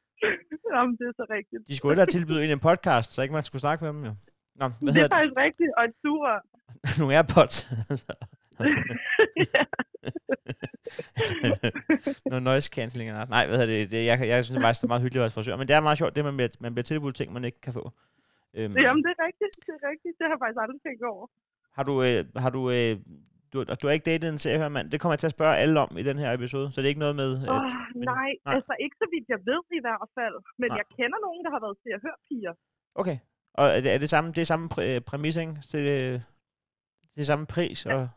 Jamen, 0.74 0.96
det 0.98 1.06
er 1.10 1.12
så 1.16 1.26
rigtigt. 1.30 1.68
De 1.68 1.76
skulle 1.76 1.90
hellere 1.92 2.06
tilbyde 2.06 2.44
en 2.44 2.50
en 2.50 2.58
podcast, 2.60 3.12
så 3.14 3.22
ikke 3.22 3.34
man 3.34 3.42
skulle 3.42 3.60
snakke 3.60 3.84
med 3.84 3.92
dem 3.92 4.04
jo. 4.04 4.14
Nå, 4.60 4.68
hvad 4.68 4.76
det 4.80 4.88
er 4.88 4.92
hedder 4.92 5.02
det? 5.02 5.10
faktisk 5.16 5.36
rigtigt, 5.46 5.70
og 5.78 5.84
et 5.84 5.94
sugerør. 6.04 6.40
Nogle 7.00 7.14
AirPods. 7.16 7.56
Noget 12.32 12.42
noise 12.42 12.68
cancelling. 12.76 13.10
eller- 13.10 13.26
Nej, 13.36 13.46
hvad 13.46 13.66
det? 13.66 13.90
det 13.90 14.00
jeg, 14.10 14.16
jeg 14.32 14.44
synes 14.44 14.56
det 14.80 14.84
er 14.84 14.88
meget 14.92 15.02
hyggeligt 15.02 15.22
at 15.22 15.26
være 15.26 15.36
frisør. 15.38 15.56
Men 15.56 15.68
det 15.68 15.74
er 15.76 15.80
meget 15.80 15.98
sjovt, 15.98 16.16
det 16.16 16.34
med, 16.34 16.44
at 16.44 16.56
man 16.60 16.74
bliver 16.74 16.88
tilbudt 16.90 17.16
ting, 17.16 17.28
man 17.32 17.44
ikke 17.44 17.60
kan 17.60 17.72
få. 17.72 17.84
Øhm, 18.58 18.74
Jamen, 18.86 19.02
det 19.04 19.10
er 19.16 19.20
rigtigt. 19.28 19.54
Det 19.66 19.72
er 19.78 19.84
rigtigt. 19.92 20.14
Det 20.18 20.24
har 20.26 20.32
jeg 20.34 20.40
faktisk 20.42 20.60
aldrig 20.64 20.80
tænkt 20.86 21.02
over. 21.12 21.26
Har 21.76 21.84
du, 21.90 21.94
øh, 22.06 22.20
har 22.44 22.50
du, 22.56 22.60
øh, 22.76 22.92
du, 23.52 23.56
du 23.80 23.84
har 23.86 23.94
ikke 23.96 24.10
datet 24.10 24.28
en 24.28 24.38
seriehørmand? 24.38 24.90
Det 24.92 25.00
kommer 25.00 25.12
jeg 25.14 25.18
til 25.22 25.30
at 25.32 25.36
spørge 25.38 25.56
alle 25.62 25.76
om 25.84 25.90
i 25.98 26.02
den 26.10 26.18
her 26.22 26.30
episode, 26.38 26.66
så 26.72 26.76
det 26.80 26.86
er 26.86 26.92
ikke 26.94 27.04
noget 27.06 27.16
med... 27.22 27.30
Øh, 27.42 27.54
oh, 27.54 27.62
men- 27.62 28.08
nej, 28.14 28.30
nej. 28.46 28.54
altså 28.54 28.72
ikke 28.84 28.96
så 29.02 29.06
vidt 29.12 29.26
jeg 29.34 29.40
ved 29.50 29.60
i 29.78 29.82
hvert 29.86 30.08
fald. 30.18 30.36
Men 30.62 30.68
Nej. 30.70 30.76
jeg 30.80 30.86
kender 30.98 31.18
nogen, 31.26 31.40
der 31.44 31.50
har 31.54 31.60
været 31.66 31.76
til 31.84 31.90
at 31.96 32.00
høre 32.06 32.18
piger. 32.28 32.54
okay. 33.00 33.18
Og 33.54 33.66
er 33.76 33.80
det, 33.80 33.90
er 33.94 33.98
det 33.98 34.10
samme, 34.14 34.28
det 34.32 34.38
er 34.38 34.44
samme 34.52 34.68
præ, 34.68 34.98
præmis, 35.10 35.36
ikke? 35.36 35.52
Det, 35.72 35.82
det 37.14 37.20
er 37.20 37.24
samme 37.32 37.46
pris, 37.46 37.86
og 37.86 37.92
Ja, 37.92 38.08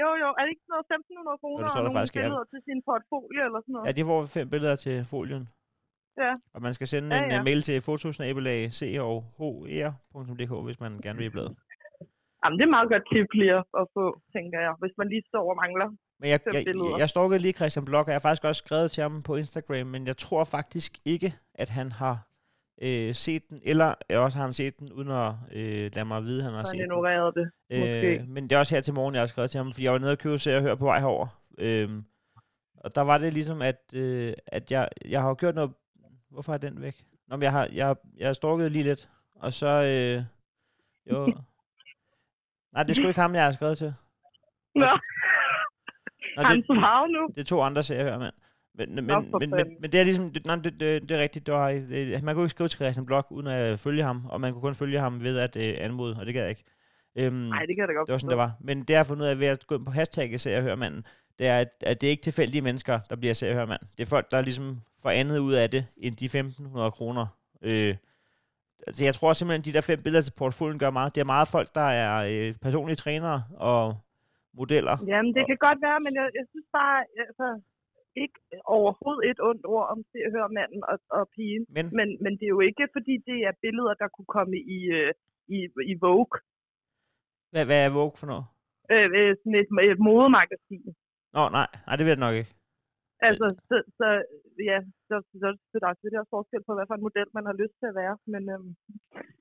jo, 0.00 0.08
jo. 0.22 0.28
Er 0.38 0.42
det 0.44 0.50
ikke 0.54 0.64
sådan 0.66 0.74
noget 0.76 1.36
1.500 1.36 1.40
kroner 1.42 1.66
står 1.68 1.68
og 1.68 1.74
der 1.76 1.82
nogle 1.82 1.98
faktisk, 1.98 2.16
ja. 2.16 2.20
billeder 2.22 2.44
til 2.52 2.60
sin 2.68 2.78
portfolio 2.88 3.40
eller 3.48 3.60
sådan 3.64 3.72
noget? 3.72 3.86
ja, 3.86 3.92
de 3.98 4.02
får 4.10 4.18
fem 4.36 4.46
billeder 4.54 4.76
til 4.84 4.96
folien. 5.14 5.44
Ja. 6.22 6.32
Og 6.54 6.62
man 6.66 6.74
skal 6.74 6.86
sende 6.86 7.16
Ja, 7.16 7.24
en 7.24 7.30
ja. 7.30 7.42
mail 7.42 7.62
til 7.62 7.76
fotosnabelag 7.88 8.72
c 8.72 8.80
og 9.00 9.16
hr.dk, 9.38 10.52
hvis 10.66 10.80
man 10.80 10.92
gerne 11.04 11.18
vil 11.18 11.26
i 11.26 11.34
bladet. 11.36 11.56
Jamen, 12.44 12.58
det 12.58 12.64
er 12.64 12.70
meget 12.76 12.88
godt 12.88 13.04
tip 13.12 13.32
lige 13.34 13.54
at 13.80 13.86
få, 13.96 14.04
tænker 14.36 14.58
jeg, 14.66 14.74
hvis 14.82 14.94
man 14.98 15.08
lige 15.08 15.22
står 15.28 15.50
og 15.50 15.56
mangler. 15.56 15.88
Men 16.20 16.30
jeg, 16.30 16.40
jeg, 16.52 16.64
billeder. 16.64 16.90
jeg, 16.90 16.98
jeg 16.98 17.08
stalkede 17.08 17.38
lige 17.38 17.52
Christian 17.52 17.84
Blok, 17.84 18.06
og 18.06 18.10
jeg 18.10 18.14
har 18.14 18.26
faktisk 18.28 18.44
også 18.44 18.62
skrevet 18.66 18.90
til 18.90 19.02
ham 19.02 19.22
på 19.22 19.36
Instagram, 19.36 19.86
men 19.86 20.06
jeg 20.06 20.16
tror 20.16 20.44
faktisk 20.44 20.92
ikke, 21.04 21.34
at 21.54 21.68
han 21.68 21.92
har 21.92 22.25
øh, 22.82 23.14
set 23.14 23.48
den, 23.48 23.60
eller 23.64 23.94
også 24.10 24.38
har 24.38 24.44
han 24.44 24.52
set 24.54 24.78
den, 24.78 24.92
uden 24.92 25.10
at 25.10 25.32
øh, 25.52 25.90
lade 25.94 26.04
mig 26.04 26.22
vide, 26.24 26.38
at 26.38 26.44
han 26.44 26.54
har 26.54 26.64
Så 26.64 26.70
set 26.70 26.80
han 26.80 26.90
den. 26.90 26.92
ignorerede 26.98 27.32
det. 27.34 27.50
Måske. 27.80 28.18
Øh, 28.18 28.28
men 28.28 28.44
det 28.44 28.52
er 28.56 28.58
også 28.58 28.74
her 28.74 28.80
til 28.82 28.94
morgen, 28.94 29.14
jeg 29.14 29.22
har 29.22 29.26
skrevet 29.26 29.50
til 29.50 29.58
ham, 29.58 29.72
fordi 29.72 29.84
jeg 29.84 29.92
var 29.92 29.98
nede 29.98 30.12
og 30.12 30.18
købe 30.18 30.38
se 30.38 30.56
og 30.56 30.62
høre 30.62 30.76
på 30.76 30.84
vej 30.84 31.00
herover. 31.00 31.26
Øh, 31.58 31.90
og 32.76 32.94
der 32.94 33.00
var 33.00 33.18
det 33.18 33.32
ligesom, 33.34 33.62
at, 33.62 33.80
øh, 33.94 34.32
at 34.46 34.70
jeg, 34.72 34.88
jeg 35.04 35.20
har 35.20 35.28
jo 35.28 35.36
gjort 35.38 35.54
noget... 35.54 35.72
Hvorfor 36.30 36.52
er 36.54 36.58
den 36.58 36.82
væk? 36.82 37.04
Nå, 37.28 37.36
men 37.36 37.42
jeg 37.42 37.52
har, 37.52 37.68
jeg, 37.72 37.96
jeg 38.16 38.28
har 38.28 38.32
stalket 38.32 38.72
lige 38.72 38.82
lidt, 38.82 39.08
og 39.34 39.52
så... 39.52 39.66
Øh, 39.66 40.22
jo... 41.12 41.26
Nej, 42.72 42.82
det 42.82 42.90
er 42.90 42.94
sgu 42.94 43.08
ikke 43.08 43.20
ham, 43.20 43.34
jeg 43.34 43.44
har 43.44 43.52
skrevet 43.52 43.78
til. 43.78 43.94
Nå, 44.74 44.86
Nå, 46.36 46.42
han 46.42 46.56
det, 46.56 46.66
svarede 46.66 47.12
nu. 47.12 47.28
det 47.34 47.40
er 47.40 47.44
to 47.44 47.62
andre 47.62 47.82
serier 47.82 48.18
mand. 48.18 48.34
Men, 48.78 48.94
men, 48.94 49.06
men, 49.06 49.50
men, 49.50 49.76
men, 49.80 49.92
det 49.92 50.00
er 50.00 50.04
ligesom, 50.04 50.30
det, 50.32 50.46
nej, 50.46 50.56
det, 50.56 50.80
det, 50.80 51.02
det 51.02 51.10
er 51.10 51.18
rigtigt, 51.22 51.46
det 51.46 51.54
var, 51.54 51.70
det, 51.70 52.22
man 52.22 52.34
kunne 52.34 52.44
ikke 52.44 52.50
skrive 52.50 52.68
til 52.68 52.76
Christian 52.76 53.06
Blok, 53.06 53.26
uden 53.30 53.46
at 53.46 53.80
følge 53.80 54.02
ham, 54.02 54.26
og 54.28 54.40
man 54.40 54.52
kunne 54.52 54.62
kun 54.62 54.74
følge 54.74 54.98
ham 55.00 55.22
ved 55.22 55.38
at 55.38 55.56
øh, 55.56 55.74
anmode, 55.78 56.16
og 56.20 56.26
det 56.26 56.34
gad 56.34 56.42
jeg 56.42 56.50
ikke. 56.50 56.64
Øhm, 57.16 57.34
Nej, 57.34 57.58
det 57.66 57.76
kan 57.76 57.78
jeg 57.82 57.88
da 57.88 57.92
godt 57.92 58.06
det 58.06 58.12
var 58.12 58.18
sådan, 58.18 58.30
det 58.30 58.38
var. 58.38 58.52
Men 58.60 58.80
det 58.80 58.90
jeg 58.90 58.98
har 58.98 59.04
fundet 59.04 59.24
ud 59.24 59.28
af 59.30 59.40
ved 59.40 59.46
at 59.46 59.66
gå 59.66 59.74
ind 59.76 59.84
på 59.84 59.90
hashtagget 59.92 60.40
ser 60.40 60.52
jeg 60.52 60.62
hører 60.62 60.76
manden, 60.76 61.06
det 61.38 61.46
er, 61.46 61.58
at, 61.58 61.68
at 61.80 62.00
det 62.00 62.06
er 62.06 62.10
ikke 62.10 62.22
tilfældige 62.22 62.62
mennesker, 62.62 63.00
der 63.10 63.16
bliver 63.16 63.34
ser 63.34 63.46
jeg 63.46 63.54
hører 63.56 63.66
mand. 63.66 63.80
Det 63.96 64.02
er 64.02 64.06
folk, 64.06 64.30
der 64.30 64.42
ligesom 64.42 64.80
får 65.02 65.10
andet 65.10 65.38
ud 65.38 65.52
af 65.52 65.70
det, 65.70 65.86
end 65.96 66.16
de 66.16 66.26
1.500 66.40 66.90
kroner. 66.90 67.26
Øh, 67.62 67.96
altså 68.86 69.04
jeg 69.04 69.14
tror 69.14 69.32
simpelthen, 69.32 69.64
de 69.64 69.72
der 69.76 69.80
fem 69.80 70.02
billeder 70.02 70.22
til 70.22 70.32
portfolien 70.38 70.78
gør 70.78 70.90
meget. 70.90 71.14
Det 71.14 71.20
er 71.20 71.24
meget 71.24 71.48
folk, 71.48 71.74
der 71.74 71.80
er 71.80 72.26
øh, 72.30 72.54
personlige 72.62 72.96
trænere 72.96 73.44
og 73.56 73.98
modeller. 74.54 74.96
Jamen, 75.06 75.34
det 75.34 75.42
Og- 75.42 75.46
kan 75.48 75.56
godt 75.56 75.78
være, 75.82 76.00
men 76.00 76.14
jeg, 76.14 76.28
jeg 76.34 76.44
synes 76.50 76.66
bare, 76.72 77.04
altså, 77.28 77.60
ikke 78.22 78.38
overhovedet 78.76 79.22
et 79.30 79.40
ondt 79.48 79.64
ord 79.74 79.86
om 79.92 79.98
se 80.10 80.18
og 80.26 80.32
høre 80.36 80.48
manden 80.58 80.82
og, 80.92 80.98
og 81.18 81.24
pigen. 81.34 81.64
Men, 81.76 81.84
Men, 81.98 82.08
men 82.24 82.32
det 82.38 82.44
er 82.46 82.54
jo 82.56 82.64
ikke, 82.70 82.84
fordi 82.96 83.14
det 83.28 83.38
er 83.48 83.60
billeder, 83.64 83.94
der 84.02 84.08
kunne 84.14 84.30
komme 84.36 84.56
i, 84.76 84.78
øh, 84.98 85.12
i, 85.56 85.58
i 85.92 85.94
Vogue. 86.04 86.36
hvad, 87.52 87.64
hvad 87.68 87.80
er 87.86 87.94
Vogue 87.98 88.18
for 88.20 88.28
noget? 88.32 88.46
Øh, 88.92 89.08
øh, 89.18 89.30
sådan 89.40 89.54
et, 89.60 89.68
et 89.92 90.00
modemagasin. 90.08 90.84
Nå, 91.36 91.42
nej, 91.58 91.68
nej, 91.86 91.94
det 91.96 92.04
ved 92.04 92.14
jeg 92.16 92.26
nok 92.26 92.36
ikke. 92.40 92.52
Altså, 93.28 93.46
så, 93.68 93.76
så 93.98 94.06
ja, 94.70 94.78
så, 95.08 95.14
så, 95.40 95.48
så 95.70 95.76
der 95.80 95.88
er 95.88 95.94
selvfølgelig 95.94 96.22
også 96.22 96.34
forskel 96.36 96.62
på, 96.66 96.72
hvad 96.74 96.86
for 96.88 96.96
en 96.96 97.06
model 97.08 97.28
man 97.36 97.46
har 97.50 97.56
lyst 97.62 97.76
til 97.80 97.86
at 97.90 97.98
være. 98.02 98.14
Men, 98.32 98.42
øhm, 98.54 98.70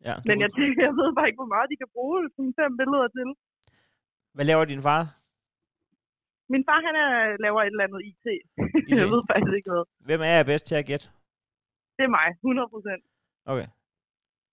Ja, 0.07 0.15
men 0.27 0.35
jeg, 0.43 0.51
tænker, 0.57 0.81
jeg 0.87 0.95
ved 0.99 1.09
bare 1.17 1.27
ikke, 1.29 1.41
hvor 1.43 1.53
meget 1.55 1.67
de 1.71 1.81
kan 1.81 1.93
bruge 1.95 2.19
sådan 2.35 2.53
fem 2.61 2.71
billeder 2.79 3.07
til. 3.17 3.27
Hvad 4.35 4.45
laver 4.49 4.65
din 4.65 4.81
far? 4.87 5.01
Min 6.53 6.63
far, 6.67 6.79
han 6.87 6.95
er, 7.03 7.11
laver 7.45 7.61
et 7.61 7.73
eller 7.73 7.83
andet 7.87 8.01
IT. 8.09 8.25
IT? 8.89 8.97
jeg 9.01 9.07
ved 9.13 9.21
faktisk 9.31 9.55
ikke 9.57 9.69
noget. 9.73 9.85
Hvem 10.07 10.21
er 10.21 10.33
jeg 10.39 10.45
bedst 10.51 10.65
til 10.67 10.75
at 10.81 10.85
gætte? 10.89 11.07
Det 11.97 12.03
er 12.07 12.13
mig, 12.19 12.27
100 12.43 12.69
procent. 12.73 13.03
Okay. 13.53 13.67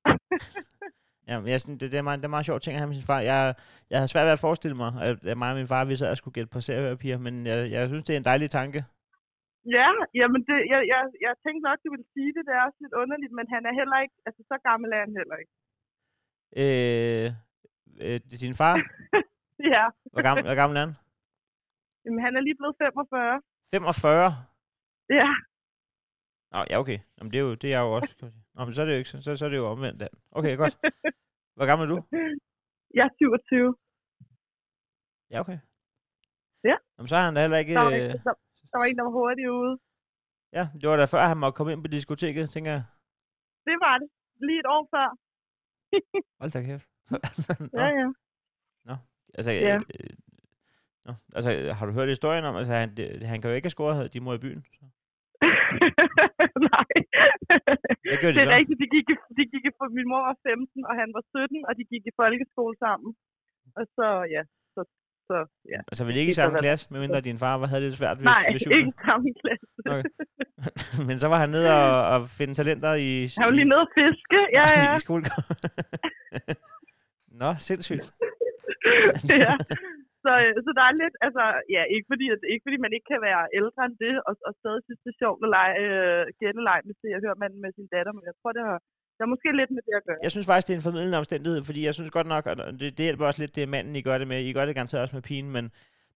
Ja, 1.28 1.36
jeg, 1.52 1.60
synes, 1.60 1.78
det, 1.80 1.92
det, 1.92 1.98
er 1.98 2.06
meget, 2.08 2.18
det 2.22 2.28
er 2.30 2.36
meget 2.36 2.48
sjovt 2.48 2.62
ting 2.62 2.74
at 2.74 2.80
have 2.80 2.90
med 2.90 2.98
sin 2.98 3.10
far. 3.10 3.20
Jeg, 3.30 3.54
jeg 3.90 3.98
har 4.00 4.06
svært 4.06 4.26
ved 4.28 4.36
at 4.38 4.44
forestille 4.46 4.76
mig, 4.82 4.90
at, 5.08 5.16
at 5.32 5.38
mig 5.38 5.50
og 5.52 5.56
min 5.60 5.72
far, 5.72 5.84
vi 5.84 5.96
så 5.96 6.06
at 6.12 6.18
skulle 6.18 6.36
gætte 6.36 6.54
på 6.54 6.60
seriepiger, 6.60 7.18
men 7.26 7.34
jeg, 7.50 7.58
jeg 7.74 7.88
synes, 7.88 8.04
det 8.04 8.12
er 8.12 8.20
en 8.22 8.30
dejlig 8.30 8.50
tanke. 8.50 8.80
Ja, 9.76 9.88
jamen 10.20 10.40
det, 10.48 10.56
jeg, 10.72 10.80
jeg, 10.92 11.00
jeg 11.26 11.32
tænkte 11.44 11.62
nok, 11.68 11.78
du 11.84 11.90
ville 11.94 12.08
sige 12.14 12.32
det. 12.36 12.42
Det 12.46 12.54
er 12.58 12.62
også 12.66 12.80
lidt 12.84 12.94
underligt, 13.02 13.32
men 13.38 13.46
han 13.54 13.62
er 13.68 13.74
heller 13.80 13.98
ikke, 14.04 14.16
altså 14.26 14.42
så 14.50 14.56
gammel 14.68 14.88
er 14.96 15.00
han 15.06 15.14
heller 15.20 15.36
ikke. 15.42 15.52
Øh, 16.62 17.26
øh, 18.04 18.16
det 18.26 18.34
er 18.36 18.44
din 18.46 18.60
far? 18.62 18.74
ja, 19.74 19.84
Hvor 20.12 20.22
gammel, 20.28 20.44
hvor 20.48 20.58
gammel 20.62 20.76
er 20.76 20.84
han? 20.86 20.94
Jamen 22.04 22.20
han 22.24 22.32
er 22.36 22.40
lige 22.46 22.56
blevet 22.60 22.76
45. 22.78 23.42
45? 23.70 24.32
Ja, 25.20 25.28
Nå, 26.52 26.58
ja, 26.70 26.76
okay. 26.82 26.98
Jamen, 27.16 27.30
det 27.32 27.38
er 27.38 27.44
jo, 27.48 27.54
det 27.54 27.64
er 27.68 27.74
jeg 27.78 27.84
jo 27.86 27.92
også. 27.98 28.12
Nå, 28.54 28.60
men 28.64 28.72
så 28.74 28.80
er 28.82 28.86
det 28.86 28.92
jo 28.92 28.98
ikke, 29.02 29.10
så, 29.10 29.22
så, 29.22 29.30
så 29.36 29.44
er 29.46 29.48
det 29.52 29.56
jo 29.62 29.66
omvendt. 29.74 30.00
Dan. 30.00 30.08
Okay, 30.38 30.52
godt. 30.62 30.74
Hvor 31.56 31.66
gammel 31.70 31.84
er 31.86 31.90
du? 31.94 31.96
jeg 32.96 33.04
er 33.08 33.12
27. 33.18 33.76
Ja, 35.32 35.40
okay. 35.44 35.58
Ja. 36.70 36.76
Jamen, 36.96 37.08
så 37.08 37.14
har 37.16 37.24
han 37.28 37.34
da 37.34 37.40
heller 37.40 37.58
ikke... 37.62 37.74
Der 37.74 37.80
var, 37.80 37.90
Øh, 37.90 37.96
ikke, 37.96 38.08
der, 38.28 38.34
der 38.72 38.76
var 38.80 38.86
en, 38.90 38.96
der 38.98 39.04
var 39.08 39.14
hurtigt 39.20 39.48
ude. 39.60 39.72
ja, 40.58 40.64
det 40.80 40.86
var 40.88 40.96
da 40.96 41.04
før, 41.14 41.22
han 41.32 41.38
måtte 41.42 41.56
komme 41.56 41.72
ind 41.72 41.82
på 41.84 41.90
diskoteket, 41.96 42.50
tænker 42.54 42.70
jeg. 42.76 42.84
Det 43.68 43.76
var 43.84 43.94
det. 44.00 44.08
Lige 44.46 44.60
et 44.64 44.68
år 44.76 44.82
før. 44.94 45.08
Hold 46.40 46.50
da 46.56 46.60
kæft. 46.68 46.86
Nå, 47.76 47.80
Ja, 47.82 47.88
ja. 48.90 48.96
Altså, 49.36 49.50
Ja. 49.52 49.76
øh, 49.76 50.10
nå, 51.06 51.12
altså, 51.36 51.50
har 51.78 51.84
du 51.86 51.92
hørt 51.92 52.08
historien 52.16 52.44
om, 52.44 52.54
altså, 52.60 52.72
han, 52.80 52.88
det, 52.96 53.06
han 53.30 53.38
kan 53.40 53.50
jo 53.50 53.56
ikke 53.56 53.66
have 53.66 53.76
scoret 53.76 54.14
de 54.14 54.20
mor 54.20 54.34
i 54.34 54.44
byen. 54.46 54.62
Så. 54.78 54.84
Nej. 56.72 56.94
Hvad 58.06 58.18
gør 58.22 58.28
de 58.30 58.34
det 58.36 58.42
er 58.46 58.50
så? 58.52 58.56
rigtigt. 58.58 58.78
De 58.84 58.88
gik, 58.96 59.06
i, 59.12 59.16
de 59.38 59.42
gik 59.52 59.64
i, 59.70 59.72
min 59.98 60.08
mor 60.12 60.22
var 60.28 60.36
15, 60.48 60.86
og 60.90 60.94
han 61.00 61.08
var 61.16 61.22
17, 61.36 61.66
og 61.68 61.72
de 61.78 61.84
gik 61.92 62.04
i 62.10 62.12
folkeskole 62.20 62.74
sammen. 62.84 63.10
Og 63.78 63.84
så, 63.96 64.06
ja, 64.34 64.42
så, 64.74 64.80
så 65.28 65.36
ja. 65.72 65.80
Altså, 65.90 66.02
ikke 66.04 66.12
i 66.12 66.18
Det 66.20 66.26
kan 66.26 66.34
samme 66.42 66.58
klasse, 66.64 66.84
medmindre 66.92 67.20
din 67.28 67.38
far 67.44 67.54
var, 67.58 67.66
havde 67.72 67.84
det 67.86 67.98
svært 68.00 68.16
ved, 68.18 68.24
Nej, 68.24 68.44
ved 68.52 68.76
ikke 68.78 68.92
samme 69.08 69.28
klasse. 69.42 69.66
Okay. 69.94 70.10
Men 71.08 71.16
så 71.22 71.26
var 71.32 71.38
han 71.44 71.50
nede 71.56 71.68
og, 71.82 71.92
og 72.12 72.18
finde 72.38 72.54
talenter 72.54 72.92
i, 73.08 73.10
Han 73.40 73.46
var 73.48 73.56
lige 73.60 73.70
nede 73.72 73.82
og 73.86 73.90
fiske. 73.98 74.38
Ja, 74.58 74.64
ja. 74.82 74.94
i 74.96 75.04
skole. 75.06 75.24
Nå, 77.42 77.50
sindssygt. 77.68 78.06
ja. 79.44 79.54
Så, 80.24 80.32
øh, 80.44 80.52
så 80.66 80.70
der 80.78 80.84
er 80.90 80.94
lidt, 81.02 81.14
altså, 81.26 81.44
ja, 81.76 81.82
ikke 81.94 82.06
fordi, 82.12 82.26
at, 82.34 82.38
ikke 82.52 82.64
fordi 82.66 82.78
man 82.84 82.92
ikke 82.96 83.08
kan 83.12 83.20
være 83.28 83.42
ældre 83.60 83.82
end 83.88 83.96
det, 84.04 84.14
og, 84.28 84.34
og 84.48 84.52
stadig 84.60 84.80
synes, 84.86 85.00
det 85.04 85.10
er 85.14 85.20
sjovt 85.24 85.40
at 85.46 85.50
lege, 85.56 85.74
øh, 85.84 86.22
gætteleg 86.40 86.78
med 86.88 86.94
det, 87.02 87.08
jeg 87.14 87.20
hører 87.24 87.38
man 87.44 87.52
med 87.64 87.70
sin 87.78 87.88
datter, 87.94 88.12
men 88.16 88.24
jeg 88.28 88.34
tror, 88.40 88.52
det 88.56 88.62
har, 88.68 88.78
der 89.16 89.22
er 89.26 89.30
måske 89.34 89.48
lidt 89.60 89.70
med 89.76 89.82
det 89.86 89.94
at 90.00 90.04
gøre. 90.08 90.18
Jeg 90.26 90.32
synes 90.34 90.46
faktisk, 90.50 90.66
det 90.68 90.74
er 90.74 90.80
en 90.80 90.88
formidlende 90.88 91.22
omstændighed, 91.22 91.58
fordi 91.68 91.80
jeg 91.88 91.94
synes 91.96 92.10
godt 92.18 92.28
nok, 92.34 92.44
og 92.50 92.54
det, 92.80 92.88
det 92.96 93.04
hjælper 93.08 93.26
også 93.28 93.40
lidt, 93.42 93.56
det 93.56 93.62
er 93.64 93.72
manden, 93.74 93.96
I 94.00 94.02
gør 94.08 94.16
det 94.18 94.28
med. 94.32 94.38
I 94.50 94.52
gør 94.56 94.66
det 94.66 94.74
garanteret 94.78 95.02
også 95.04 95.16
med 95.16 95.26
pigen, 95.30 95.50
men 95.56 95.64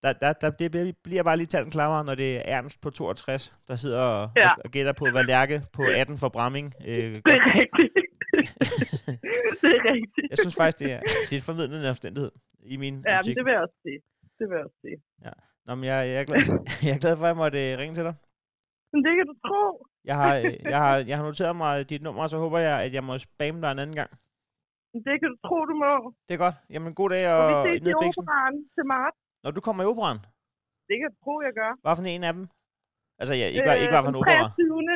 der, 0.02 0.12
der, 0.22 0.30
der, 0.42 0.50
det 0.60 0.68
bliver- 1.04 1.26
bare 1.28 1.36
lige 1.40 1.52
talt 1.54 1.72
klammer, 1.76 2.02
når 2.08 2.14
det 2.22 2.30
er 2.36 2.42
Ernst 2.56 2.78
på 2.84 2.90
62, 2.90 3.54
der 3.68 3.74
sidder 3.74 4.02
og, 4.18 4.22
Ja. 4.36 4.50
og, 4.50 4.56
og 4.64 4.70
gætter 4.70 4.92
på, 5.00 5.04
hvad 5.14 5.24
Lærke 5.32 5.56
på 5.76 5.82
18 5.96 6.18
for 6.22 6.28
Bramming. 6.36 6.66
Øh, 6.90 6.94
Det 6.94 7.34
er 7.40 7.46
rigtigt. 7.60 8.05
det 9.62 9.70
er 9.78 9.82
rigtigt. 9.94 10.26
jeg 10.30 10.38
synes 10.44 10.56
faktisk, 10.62 10.78
det 10.82 10.90
er, 10.96 11.00
det 11.28 11.32
er 11.36 11.40
en 11.42 11.48
formidlende 11.50 11.88
omstændighed 11.94 12.32
i 12.74 12.76
min 12.82 12.94
Ja, 13.10 13.18
men 13.24 13.36
det 13.38 13.44
vil 13.46 13.52
jeg 13.56 13.62
også 13.66 13.78
sige. 13.86 14.00
Det 14.38 14.44
vil 14.48 14.54
jeg 14.58 14.64
også 14.68 14.80
sige. 14.86 14.98
Nå, 15.66 15.74
men 15.78 15.84
jeg, 15.90 15.98
jeg, 16.12 16.20
er 16.22 16.26
glad 16.30 16.42
for, 16.48 16.56
jeg 16.86 16.92
er 16.98 17.02
glad 17.04 17.14
for, 17.18 17.24
at 17.26 17.32
jeg 17.32 17.40
måtte 17.44 17.58
øh, 17.72 17.78
ringe 17.80 17.94
til 17.98 18.04
dig. 18.08 18.14
Men 18.92 18.98
det 19.06 19.12
kan 19.18 19.26
du 19.30 19.34
tro. 19.46 19.62
Jeg 20.10 20.16
har, 20.22 20.32
øh, 20.44 20.54
jeg 20.72 20.78
har, 20.84 20.94
jeg 21.10 21.16
har 21.18 21.24
noteret 21.30 21.56
mig 21.56 21.90
dit 21.90 22.02
nummer, 22.06 22.22
og 22.22 22.30
så 22.32 22.38
håber 22.44 22.58
jeg, 22.68 22.76
at 22.86 22.92
jeg 22.96 23.04
må 23.08 23.18
spamme 23.18 23.58
dig 23.62 23.70
en 23.72 23.78
anden 23.82 23.96
gang. 24.00 24.10
Men 24.92 24.98
Det 25.06 25.14
kan 25.20 25.28
du 25.32 25.36
tro, 25.46 25.56
du 25.70 25.74
må. 25.84 25.92
Det 26.28 26.34
er 26.34 26.40
godt. 26.46 26.54
Jamen, 26.74 26.94
god 27.00 27.10
dag 27.10 27.22
Og 27.32 27.38
og 27.54 27.64
vi 27.64 27.78
ses 27.78 27.88
i 27.88 27.92
operan 28.22 28.54
til 28.74 28.84
marts. 28.94 29.18
Når 29.44 29.50
du 29.56 29.60
kommer 29.66 29.82
i 29.82 29.86
operan, 29.92 30.18
Det 30.88 30.96
kan 31.00 31.08
du 31.12 31.16
tro, 31.24 31.34
jeg 31.46 31.52
gør. 31.60 31.70
hvad 31.84 31.96
for 31.96 32.02
en 32.16 32.24
af 32.30 32.32
dem? 32.38 32.44
Altså, 33.20 33.34
ja, 33.40 33.46
ikke, 33.46 33.66
bare, 33.68 33.78
ikke 33.82 33.94
bare 33.96 34.04
fra 34.06 34.12
en 34.14 34.20
opera. 34.20 34.38
23. 34.56 34.95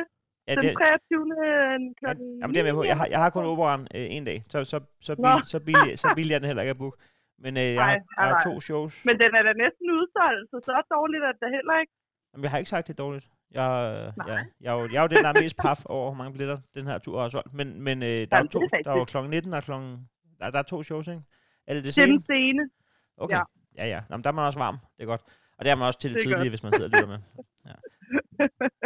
Ja, 0.51 0.55
den 0.55 0.63
det, 0.63 0.77
23. 0.77 1.25
ja, 1.43 1.77
klokken 2.01 2.27
jamen, 2.41 2.53
det 2.53 2.59
er 2.61 2.65
jeg 2.65 2.73
med 2.73 2.79
på. 2.79 2.83
Jeg 2.91 2.97
har, 2.97 3.07
jeg 3.13 3.19
har 3.23 3.29
kun 3.35 3.45
operan 3.45 3.81
øh, 3.95 4.15
en 4.15 4.25
dag, 4.29 4.37
så, 4.51 4.57
så, 4.71 4.77
så, 5.07 5.11
billig, 5.15 5.43
så, 5.53 5.59
billig, 5.67 5.99
så 6.03 6.07
billig 6.17 6.33
er 6.35 6.39
den 6.39 6.47
heller 6.51 6.63
ikke 6.65 6.75
at 6.77 6.81
booke. 6.83 6.97
Men 7.43 7.57
øh, 7.57 7.63
jeg, 7.63 7.83
har, 7.83 7.91
Nej, 7.91 7.99
jeg 8.17 8.25
har 8.31 8.37
nej, 8.39 8.47
to 8.47 8.53
shows. 8.67 8.93
Men 9.07 9.15
den 9.23 9.31
er 9.37 9.43
da 9.49 9.53
næsten 9.63 9.85
udsolgt, 9.97 10.45
så 10.51 10.57
så 10.67 10.73
dårligt 10.95 11.23
er 11.27 11.31
det 11.35 11.41
da 11.45 11.49
heller 11.57 11.75
ikke. 11.81 11.93
Jamen, 12.31 12.43
jeg 12.43 12.51
har 12.51 12.57
ikke 12.57 12.69
sagt, 12.69 12.87
det 12.87 12.93
er 12.93 13.03
dårligt. 13.05 13.25
Jeg, 13.51 13.69
øh, 13.91 14.17
Nej. 14.17 14.27
jeg, 14.29 14.45
jeg, 14.61 14.69
er 14.73 14.77
jo, 14.81 14.83
jeg 14.91 14.97
er 14.97 15.01
jo 15.01 15.07
den, 15.07 15.23
der 15.25 15.29
er 15.33 15.41
mest 15.41 15.57
paf 15.57 15.79
over, 15.85 16.05
hvor 16.09 16.17
mange 16.21 16.31
billetter 16.33 16.57
den 16.75 16.85
her 16.87 16.97
tur 16.97 17.21
har 17.21 17.29
solgt. 17.29 17.53
Men, 17.53 17.81
men 17.81 18.03
øh, 18.03 18.07
der, 18.09 18.13
er 18.15 18.25
Jamen, 18.31 18.49
to, 18.49 18.59
er 18.61 18.81
der 18.85 18.91
er 18.91 18.97
jo 18.97 19.05
klokken 19.05 19.29
19 19.29 19.53
og 19.53 19.63
klokken... 19.63 20.09
Der, 20.39 20.49
der 20.49 20.59
er 20.59 20.63
to 20.73 20.83
shows, 20.83 21.07
ikke? 21.07 21.21
Er 21.67 21.73
det 21.73 21.83
det 21.83 21.93
sene? 21.93 22.11
den 22.11 22.23
scene. 22.23 22.69
Okay. 23.17 23.35
ja. 23.35 23.43
Ja, 23.77 23.85
ja. 23.85 23.99
Jamen, 24.09 24.23
der 24.23 24.29
er 24.29 24.33
man 24.33 24.45
også 24.45 24.59
varm. 24.59 24.77
Det 24.97 25.03
er 25.03 25.07
godt. 25.07 25.21
Og 25.57 25.65
det 25.65 25.71
er 25.71 25.75
man 25.75 25.87
også 25.87 25.99
til 25.99 26.09
det, 26.09 26.15
Det 26.15 26.27
tidlige, 26.27 26.49
hvis 26.49 26.63
man 26.63 26.73
sidder 26.73 26.85
og 26.85 26.91
lytter 26.91 27.07
med. 27.07 27.19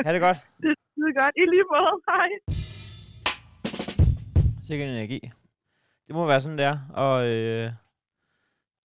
Ha' 0.05 0.13
det 0.13 0.21
godt. 0.21 0.37
Det 0.61 0.69
er 0.69 0.75
skide 0.91 1.13
godt. 1.21 1.35
I 1.37 1.43
lige 1.53 1.65
måde. 1.73 1.93
Hej. 2.09 2.29
Sikkert 4.63 4.89
energi. 4.89 5.19
Det 6.07 6.15
må 6.15 6.27
være 6.27 6.41
sådan, 6.41 6.57
det 6.57 6.65
er. 6.65 6.79
Og, 6.93 7.29
øh, 7.29 7.71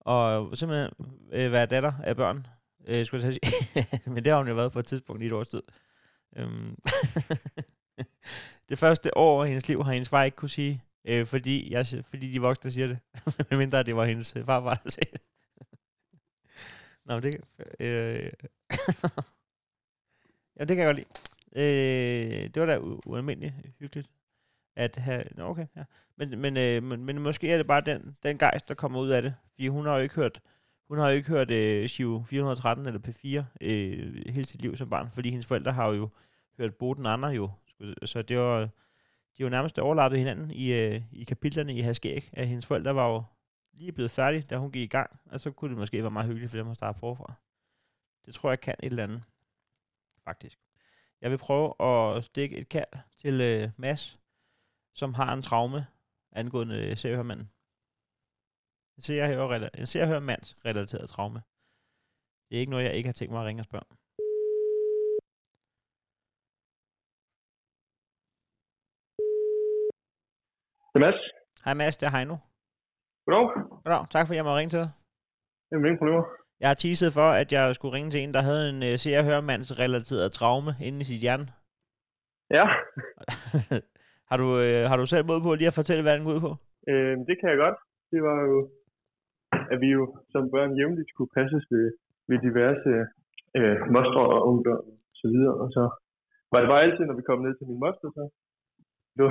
og 0.01 0.57
simpelthen 0.57 0.91
øh, 1.33 1.53
være 1.53 1.67
datter 1.67 1.91
af 2.05 2.17
børn. 2.17 2.47
Øh, 2.87 3.07
skulle 3.07 3.27
jeg 3.27 3.35
sige. 3.35 4.11
Men 4.15 4.25
det 4.25 4.33
har 4.33 4.39
hun 4.39 4.49
jo 4.49 4.55
været 4.55 4.73
på 4.73 4.79
et 4.79 4.87
tidspunkt 4.87 5.23
i 5.23 5.27
et 5.27 5.33
års 5.33 5.49
tid. 5.49 5.63
Øhm. 6.37 6.77
det 8.69 8.79
første 8.79 9.17
år 9.17 9.43
af 9.43 9.49
hendes 9.49 9.69
liv 9.69 9.85
har 9.85 9.93
hendes 9.93 10.09
far 10.09 10.25
ikke 10.25 10.37
kunne 10.37 10.49
sige, 10.49 10.83
øh, 11.05 11.27
fordi, 11.27 11.73
jeg, 11.73 11.87
fordi 12.05 12.33
de 12.33 12.41
voksne 12.41 12.71
siger 12.71 12.87
det. 12.87 12.99
Medmindre 13.51 13.79
at 13.81 13.87
det 13.87 13.97
var 13.97 14.05
hendes 14.05 14.33
farfar, 14.33 14.75
der 14.75 14.91
sagde 14.91 15.11
det. 15.13 15.21
Nå, 17.05 17.15
men 17.15 17.23
det, 17.23 17.41
øh, 17.81 18.33
Jamen, 20.61 20.69
det 20.69 20.77
kan 20.77 20.87
jeg 20.87 20.95
godt 20.95 20.97
lide. 20.97 21.09
Øh, 21.57 22.51
det 22.55 22.61
var 22.61 22.67
da 22.67 22.79
u- 22.79 23.01
ualmindeligt 23.07 23.55
hyggeligt 23.79 24.11
at 24.77 24.97
have... 24.97 25.25
Nå, 25.37 25.45
okay, 25.45 25.67
ja. 25.77 25.85
Men, 26.17 26.39
men, 26.39 26.57
øh, 26.57 26.83
men, 26.83 27.05
men 27.05 27.19
måske 27.19 27.53
er 27.53 27.57
det 27.57 27.67
bare 27.67 27.81
den, 27.81 28.17
den 28.23 28.39
gejst, 28.39 28.69
der 28.69 28.75
kommer 28.75 29.01
ud 29.01 29.09
af 29.09 29.23
det. 29.23 29.35
Fordi 29.51 29.69
hun 29.69 29.87
har 29.87 29.97
jo 29.97 30.03
ikke 30.03 30.15
hørt, 30.15 30.41
hun 30.89 30.99
har 30.99 31.09
jo 31.09 31.17
ikke 31.17 31.29
hørt 31.29 31.51
øh, 31.51 31.89
Shiv 31.89 32.25
413 32.25 32.87
eller 32.87 33.01
P4 33.01 33.45
øh, 33.61 34.27
hele 34.27 34.45
sit 34.45 34.63
liv 34.63 34.77
som 34.77 34.91
barn, 34.91 35.11
fordi 35.13 35.31
hendes 35.31 35.47
forældre 35.47 35.73
har 35.73 35.89
jo 35.89 36.09
hørt 36.59 36.75
Boden 36.75 37.07
Andre 37.07 37.29
jo. 37.29 37.51
Så 38.05 38.23
det 38.23 38.39
var, 38.39 38.69
de 39.39 39.45
var 39.45 39.51
nærmest 39.51 39.79
overlappet 39.79 40.19
hinanden 40.19 40.51
i, 40.51 40.73
øh, 40.73 41.03
i 41.13 41.25
kapitlerne 41.25 41.75
i 41.75 41.81
Haskæg, 41.81 42.31
at 42.33 42.49
hendes 42.49 42.67
forældre 42.67 42.95
var 42.95 43.09
jo 43.09 43.23
lige 43.73 43.93
blevet 43.93 44.11
færdige, 44.11 44.43
da 44.43 44.57
hun 44.57 44.73
gik 44.73 44.83
i 44.83 44.87
gang, 44.87 45.11
og 45.31 45.41
så 45.41 45.51
kunne 45.51 45.69
det 45.69 45.79
måske 45.79 46.03
være 46.03 46.11
meget 46.11 46.27
hyggeligt 46.27 46.51
for 46.51 46.59
dem 46.59 46.71
at 46.71 46.77
starte 46.77 46.99
forfra. 46.99 47.33
Det 48.27 48.35
tror 48.35 48.51
jeg 48.51 48.61
kan 48.61 48.75
et 48.83 48.91
eller 48.91 49.03
andet, 49.03 49.23
faktisk. 50.25 50.59
Jeg 51.21 51.31
vil 51.31 51.39
prøve 51.39 51.69
at 51.89 52.25
stikke 52.25 52.57
et 52.57 52.69
kald 52.69 52.93
til 53.23 53.41
øh, 53.41 53.71
Mads, 53.77 54.21
som 54.95 55.15
har 55.15 55.33
en 55.33 55.43
traume 55.43 55.87
angående 56.33 56.77
øh, 56.91 56.97
se 56.97 57.11
og 57.11 57.17
hør 57.17 57.23
manden. 57.23 57.49
En 58.97 59.03
se 59.03 59.21
og 59.23 59.29
hør, 59.29 59.49
rela- 59.55 59.81
en 59.81 59.87
se 59.87 60.03
og 60.03 60.09
hør 60.09 60.21
mands 60.21 60.49
relateret 60.65 61.09
traume. 61.09 61.43
Det 62.49 62.57
er 62.57 62.61
ikke 62.61 62.71
noget, 62.71 62.85
jeg 62.85 62.95
ikke 62.95 63.09
har 63.09 63.13
tænkt 63.13 63.33
mig 63.33 63.41
at 63.41 63.47
ringe 63.47 63.63
og 63.63 63.65
spørge 63.65 63.85
om. 63.91 63.97
Det 70.91 70.97
er 71.01 71.05
Mads. 71.07 71.21
Hej 71.65 71.75
Mads, 71.75 71.97
det 71.97 72.07
er 72.07 72.13
Heino. 72.17 72.37
Goddag. 73.27 73.45
Goddag, 73.85 74.03
tak 74.11 74.27
fordi 74.27 74.37
jeg 74.37 74.45
må 74.45 74.53
ringe 74.57 74.71
til 74.71 74.81
dig. 74.85 74.91
Jamen, 75.71 75.85
ingen 75.87 75.99
problemer. 75.99 76.40
Jeg 76.61 76.69
har 76.71 76.79
teaset 76.83 77.13
for, 77.19 77.29
at 77.43 77.49
jeg 77.53 77.75
skulle 77.75 77.97
ringe 77.97 78.11
til 78.11 78.21
en, 78.23 78.35
der 78.35 78.43
havde 78.49 78.65
en 78.73 78.81
uh, 78.89 78.95
se 79.03 79.11
og 79.19 79.25
hør 79.29 79.41
mands 79.51 79.79
relateret 79.83 80.33
traume 80.33 80.73
inde 80.87 81.01
i 81.01 81.09
sit 81.11 81.21
hjerne. 81.25 81.47
Ja, 82.57 82.67
har, 84.31 84.37
du, 84.43 84.49
øh, 84.67 84.83
har 84.91 84.97
du 84.97 85.07
selv 85.07 85.25
mod 85.31 85.41
på 85.43 85.51
lige 85.55 85.71
at 85.73 85.79
fortælle, 85.81 86.03
hvad 86.05 86.15
den 86.17 86.25
går 86.27 86.35
ud 86.37 86.45
på? 86.49 86.53
øh, 86.91 87.15
det 87.29 87.37
kan 87.41 87.49
jeg 87.53 87.59
godt. 87.65 87.79
Det 88.13 88.21
var 88.29 88.39
jo, 88.51 88.59
at 89.73 89.79
vi 89.85 89.89
jo 89.99 90.03
som 90.33 90.51
børn 90.55 90.77
jævnligt 90.79 91.11
skulle 91.13 91.33
passes 91.39 91.65
ved, 91.73 91.87
ved 92.29 92.39
diverse 92.47 92.93
øh, 93.59 93.79
mostre 93.95 94.23
og 94.35 94.41
ungdom 94.51 94.85
og 95.11 95.15
så 95.21 95.27
videre. 95.35 95.55
Og 95.63 95.69
så 95.77 95.83
var 96.53 96.59
det 96.61 96.69
bare 96.73 96.85
altid, 96.87 97.05
når 97.07 97.17
vi 97.21 97.29
kom 97.29 97.41
ned 97.43 97.55
til 97.57 97.67
min 97.71 97.83
moster, 97.85 98.09
så 98.17 98.25
lå 99.19 99.27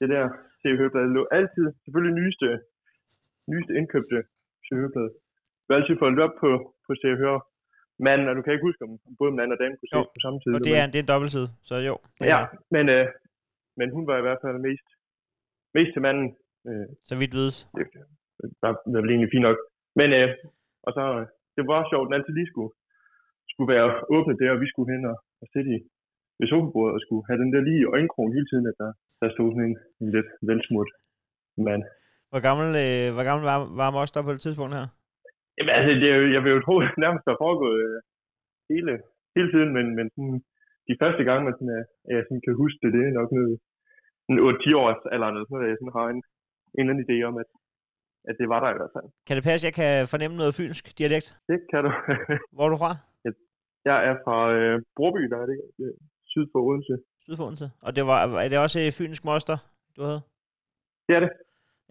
det 0.00 0.08
der 0.14 0.24
CHØ-blad 0.60 1.08
lå 1.16 1.22
altid, 1.38 1.66
selvfølgelig 1.82 2.14
nyeste, 2.20 2.48
nyeste 3.50 3.72
indkøbte 3.78 4.18
CHØ-blad. 4.66 5.10
Det 5.70 5.76
var 5.76 5.82
altid 5.82 5.96
foldet 6.02 6.20
op 6.26 6.34
på, 6.42 6.50
på 6.86 6.92
CHØ 7.00 7.38
manden, 8.06 8.26
og 8.28 8.34
du 8.36 8.42
kan 8.42 8.52
ikke 8.54 8.68
huske, 8.68 8.82
om 8.86 8.92
både 9.20 9.32
mand 9.38 9.50
og 9.54 9.58
dame 9.62 9.74
kunne 9.76 9.92
se 9.92 9.98
på 10.16 10.20
samme 10.24 10.38
tid. 10.40 10.50
Og 10.56 10.60
det 10.66 10.72
er, 10.80 10.86
det 10.92 10.98
er 10.98 11.04
en 11.06 11.12
dobbeltside, 11.12 11.48
så 11.68 11.74
jo. 11.90 11.94
Det 12.18 12.26
Ja, 12.32 12.38
er, 12.42 12.46
men, 12.74 12.84
øh, 12.96 13.06
men 13.78 13.88
hun 13.96 14.04
var 14.10 14.16
i 14.18 14.24
hvert 14.26 14.40
fald 14.44 14.56
mest, 14.68 14.86
mest 15.76 15.90
til 15.94 16.02
manden. 16.06 16.28
Øh, 16.68 16.86
så 17.08 17.14
vidt 17.20 17.32
vides. 17.38 17.58
det 17.78 17.84
var, 18.64 18.72
var 18.92 19.00
vel 19.02 19.10
egentlig 19.12 19.32
fint 19.34 19.46
nok. 19.48 19.58
Men 20.00 20.08
øh, 20.18 20.28
og 20.86 20.90
så, 20.96 21.04
øh, 21.18 21.26
det 21.56 21.62
var 21.72 21.80
sjovt, 21.90 22.04
at 22.04 22.08
den 22.08 22.16
altid 22.18 22.34
lige 22.38 22.50
skulle, 22.52 22.72
skulle 23.52 23.70
være 23.74 23.86
åbnet 24.16 24.36
der, 24.42 24.50
og 24.54 24.60
vi 24.62 24.68
skulle 24.72 24.88
hen 24.94 25.02
og, 25.12 25.16
og 25.42 25.46
sætte 25.52 25.70
i 25.76 25.78
ved 26.38 26.48
sofabordet 26.52 26.94
og 26.96 27.00
skulle 27.04 27.24
have 27.28 27.38
den 27.42 27.50
der 27.54 27.60
lige 27.68 27.80
i 27.82 27.90
øjenkrogen 27.94 28.32
hele 28.36 28.48
tiden, 28.50 28.66
at 28.70 28.76
der, 28.82 28.90
der 29.20 29.28
stod 29.34 29.48
sådan 29.52 29.68
en, 29.70 29.76
en 30.02 30.08
lidt 30.16 30.30
velsmurt 30.48 30.90
mand. 31.68 31.82
Hvor 32.30 32.40
gammel, 32.48 32.68
øh, 32.84 33.06
hvor 33.14 33.24
gammel 33.28 33.44
var, 33.50 33.58
var 33.80 33.88
Moster 33.96 34.22
på 34.22 34.32
det 34.34 34.40
tidspunkt 34.46 34.74
her? 34.78 34.86
Jamen 35.56 35.72
altså, 35.76 35.90
det, 36.02 36.08
er 36.12 36.18
jeg 36.36 36.42
vil 36.44 36.54
jo 36.56 36.60
tro, 36.66 36.74
at 36.80 36.90
det 36.92 37.04
nærmest 37.04 37.24
har 37.30 37.42
foregået 37.44 37.78
øh, 37.88 37.98
hele, 38.72 38.92
hele 39.36 39.48
tiden, 39.54 39.70
men, 39.76 39.86
men 39.98 40.06
sådan, 40.14 40.38
de 40.88 40.94
første 41.02 41.22
gange, 41.28 41.42
man 41.46 41.54
sådan, 41.58 41.74
øh, 41.78 41.84
jeg 42.16 42.24
sådan 42.26 42.44
kan 42.46 42.60
huske 42.62 42.78
det, 42.82 42.90
det 42.94 43.02
er 43.02 43.18
nok 43.20 43.30
noget, 43.38 43.54
en 44.30 44.38
8-10 44.38 44.82
års 44.82 45.02
eller 45.14 45.26
sådan 45.28 45.46
noget, 45.52 45.64
at 45.66 45.70
jeg 45.72 45.78
sådan 45.80 45.98
har 45.98 46.06
en, 46.14 46.20
en 46.76 46.82
eller 46.82 46.92
anden 46.92 47.06
idé 47.06 47.16
om, 47.28 47.34
at, 47.42 47.50
at 48.28 48.34
det 48.40 48.46
var 48.52 48.60
der 48.60 48.70
i 48.70 48.78
hvert 48.78 48.94
fald. 48.96 49.08
Kan 49.26 49.36
det 49.36 49.44
passe, 49.48 49.62
at 49.62 49.68
jeg 49.68 49.76
kan 49.80 49.92
fornemme 50.12 50.36
noget 50.40 50.56
fynsk 50.58 50.84
dialekt? 50.98 51.28
Det 51.50 51.58
kan 51.70 51.80
du. 51.86 51.90
Hvor 52.56 52.66
er 52.66 52.72
du 52.74 52.80
fra? 52.84 52.92
jeg 53.84 53.98
er 54.08 54.14
fra 54.24 54.52
øh, 54.52 54.82
Broby, 54.96 55.22
der 55.32 55.38
er 55.42 55.46
det, 55.46 55.58
øh, 55.82 55.94
syd 56.32 56.46
for 56.52 56.60
Odense. 56.66 56.96
Syd 57.24 57.36
for 57.36 57.44
Odense. 57.44 57.70
Og 57.82 57.96
det 57.96 58.06
var, 58.06 58.18
er 58.44 58.48
det 58.48 58.58
også 58.58 58.80
øh, 58.80 58.92
fynsk 58.98 59.24
moster, 59.24 59.56
du 59.96 60.02
havde? 60.02 60.20
Det 61.06 61.16
er 61.16 61.20
det. 61.20 61.32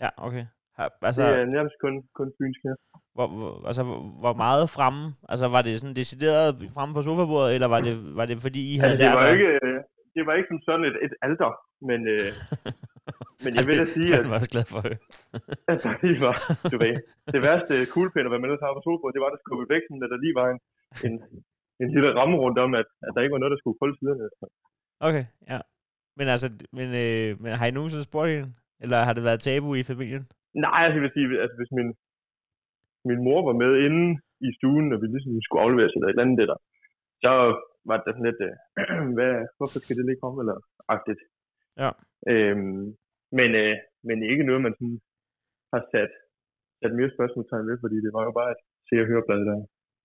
Ja, 0.03 0.09
okay. 0.17 0.45
Altså, 0.83 1.05
altså, 1.09 1.23
det 1.23 1.41
er 1.41 1.45
nærmest 1.57 1.75
kun, 1.83 1.93
kun 2.19 2.27
fynsk 2.39 2.59
her. 2.67 2.75
hvor, 3.15 3.27
hvor, 3.37 3.51
altså, 3.69 3.83
hvor, 4.21 4.33
meget 4.45 4.63
fremme? 4.77 5.03
Altså, 5.31 5.45
var 5.55 5.61
det 5.65 5.73
sådan 5.79 5.95
decideret 6.01 6.47
fremme 6.75 6.93
på 6.97 7.01
sofabordet, 7.07 7.49
eller 7.55 7.67
var 7.75 7.81
det, 7.87 7.93
var 8.19 8.25
det 8.29 8.35
fordi, 8.47 8.61
I 8.73 8.75
havde 8.77 8.91
Altså, 8.91 9.05
det 9.05 9.13
var 9.19 9.25
at- 9.25 9.29
jo 9.29 9.35
ikke, 9.37 9.49
øh, 9.65 9.77
det 10.15 10.21
var 10.27 10.33
ikke 10.37 10.49
som 10.51 10.61
sådan 10.67 10.85
et, 10.89 10.95
et 11.05 11.13
alter, 11.27 11.51
men, 11.89 11.99
øh, 12.13 12.27
men 13.43 13.51
jeg 13.57 13.63
vil 13.67 13.77
da 13.81 13.85
sige, 13.97 14.09
at, 14.15 14.21
Jeg 14.23 14.29
var 14.31 14.39
også 14.41 14.53
glad 14.55 14.65
for 14.73 14.79
at 14.87 14.93
at 15.71 15.77
der 15.83 15.91
lige 16.05 16.19
var, 16.27 16.35
du 16.71 16.75
ved, 16.83 16.93
det 17.33 17.39
værste 17.47 17.73
kuglepind, 17.93 18.25
hvad 18.31 18.39
man 18.41 18.47
ellers 18.49 18.65
har 18.65 18.73
på 18.77 18.81
sofabordet, 18.87 19.15
det 19.15 19.21
var, 19.23 19.29
at 19.31 19.35
der 19.35 19.43
skulle 19.45 19.65
væk, 19.73 19.83
sådan, 19.87 20.03
at 20.05 20.11
der 20.13 20.19
lige 20.25 20.35
var 20.41 20.47
en, 20.53 20.59
en, 21.07 21.13
en 21.81 21.89
lille 21.95 22.09
ramme 22.19 22.35
rundt 22.43 22.57
om, 22.65 22.71
at, 22.81 22.87
at 23.05 23.11
der 23.13 23.21
ikke 23.23 23.35
var 23.35 23.41
noget, 23.43 23.53
der 23.55 23.61
skulle 23.61 23.77
krølle 23.79 23.95
siderne. 23.99 24.23
Okay, 25.07 25.25
ja. 25.51 25.59
Men 26.17 26.27
altså, 26.33 26.47
men, 26.77 26.87
øh, 27.03 27.29
men 27.43 27.51
har 27.59 27.65
I 27.67 27.71
nogensinde 27.77 28.03
spurgt 28.09 28.29
hende? 28.35 28.49
Eller 28.83 28.97
har 29.07 29.13
det 29.13 29.23
været 29.29 29.39
tabu 29.47 29.69
i 29.75 29.83
familien? 29.91 30.23
Nej, 30.53 30.79
altså, 30.83 30.95
jeg 30.97 31.03
vil 31.05 31.15
sige, 31.15 31.41
altså, 31.43 31.55
hvis 31.59 31.71
min, 31.77 31.89
min 33.09 33.23
mor 33.27 33.39
var 33.49 33.55
med 33.63 33.71
inde 33.85 34.05
i 34.47 34.49
stuen, 34.57 34.93
og 34.93 34.99
vi 35.01 35.07
ligesom 35.07 35.33
skulle 35.41 35.63
afleveres 35.65 35.93
eller 35.93 36.07
et 36.07 36.13
eller 36.13 36.25
andet 36.25 36.49
der, 36.51 36.59
så 37.23 37.31
var 37.89 37.97
det 37.97 38.11
sådan 38.13 38.27
lidt, 38.29 38.41
øh, 38.47 38.55
hvad, 39.15 39.33
hvorfor 39.57 39.79
skal 39.79 39.97
det 39.97 40.05
lige 40.05 40.21
komme, 40.23 40.37
eller 40.43 40.57
agtigt. 40.95 41.21
Ja. 41.83 41.89
Øhm, 42.31 42.85
men, 43.37 43.49
øh, 43.63 43.75
men 44.07 44.17
ikke 44.31 44.47
noget, 44.47 44.61
man 44.65 44.75
sådan 44.77 44.99
har 45.73 45.81
sat, 45.93 46.11
sat 46.79 46.93
mere 46.99 47.15
spørgsmålstegn 47.15 47.67
ved, 47.69 47.77
fordi 47.83 47.97
det 48.05 48.11
var 48.15 48.23
jo 48.27 48.31
bare 48.39 48.51
et 48.55 48.61
se 48.87 48.95
og 49.01 49.07
høre 49.11 49.25
blad, 49.27 49.41
der 49.49 49.57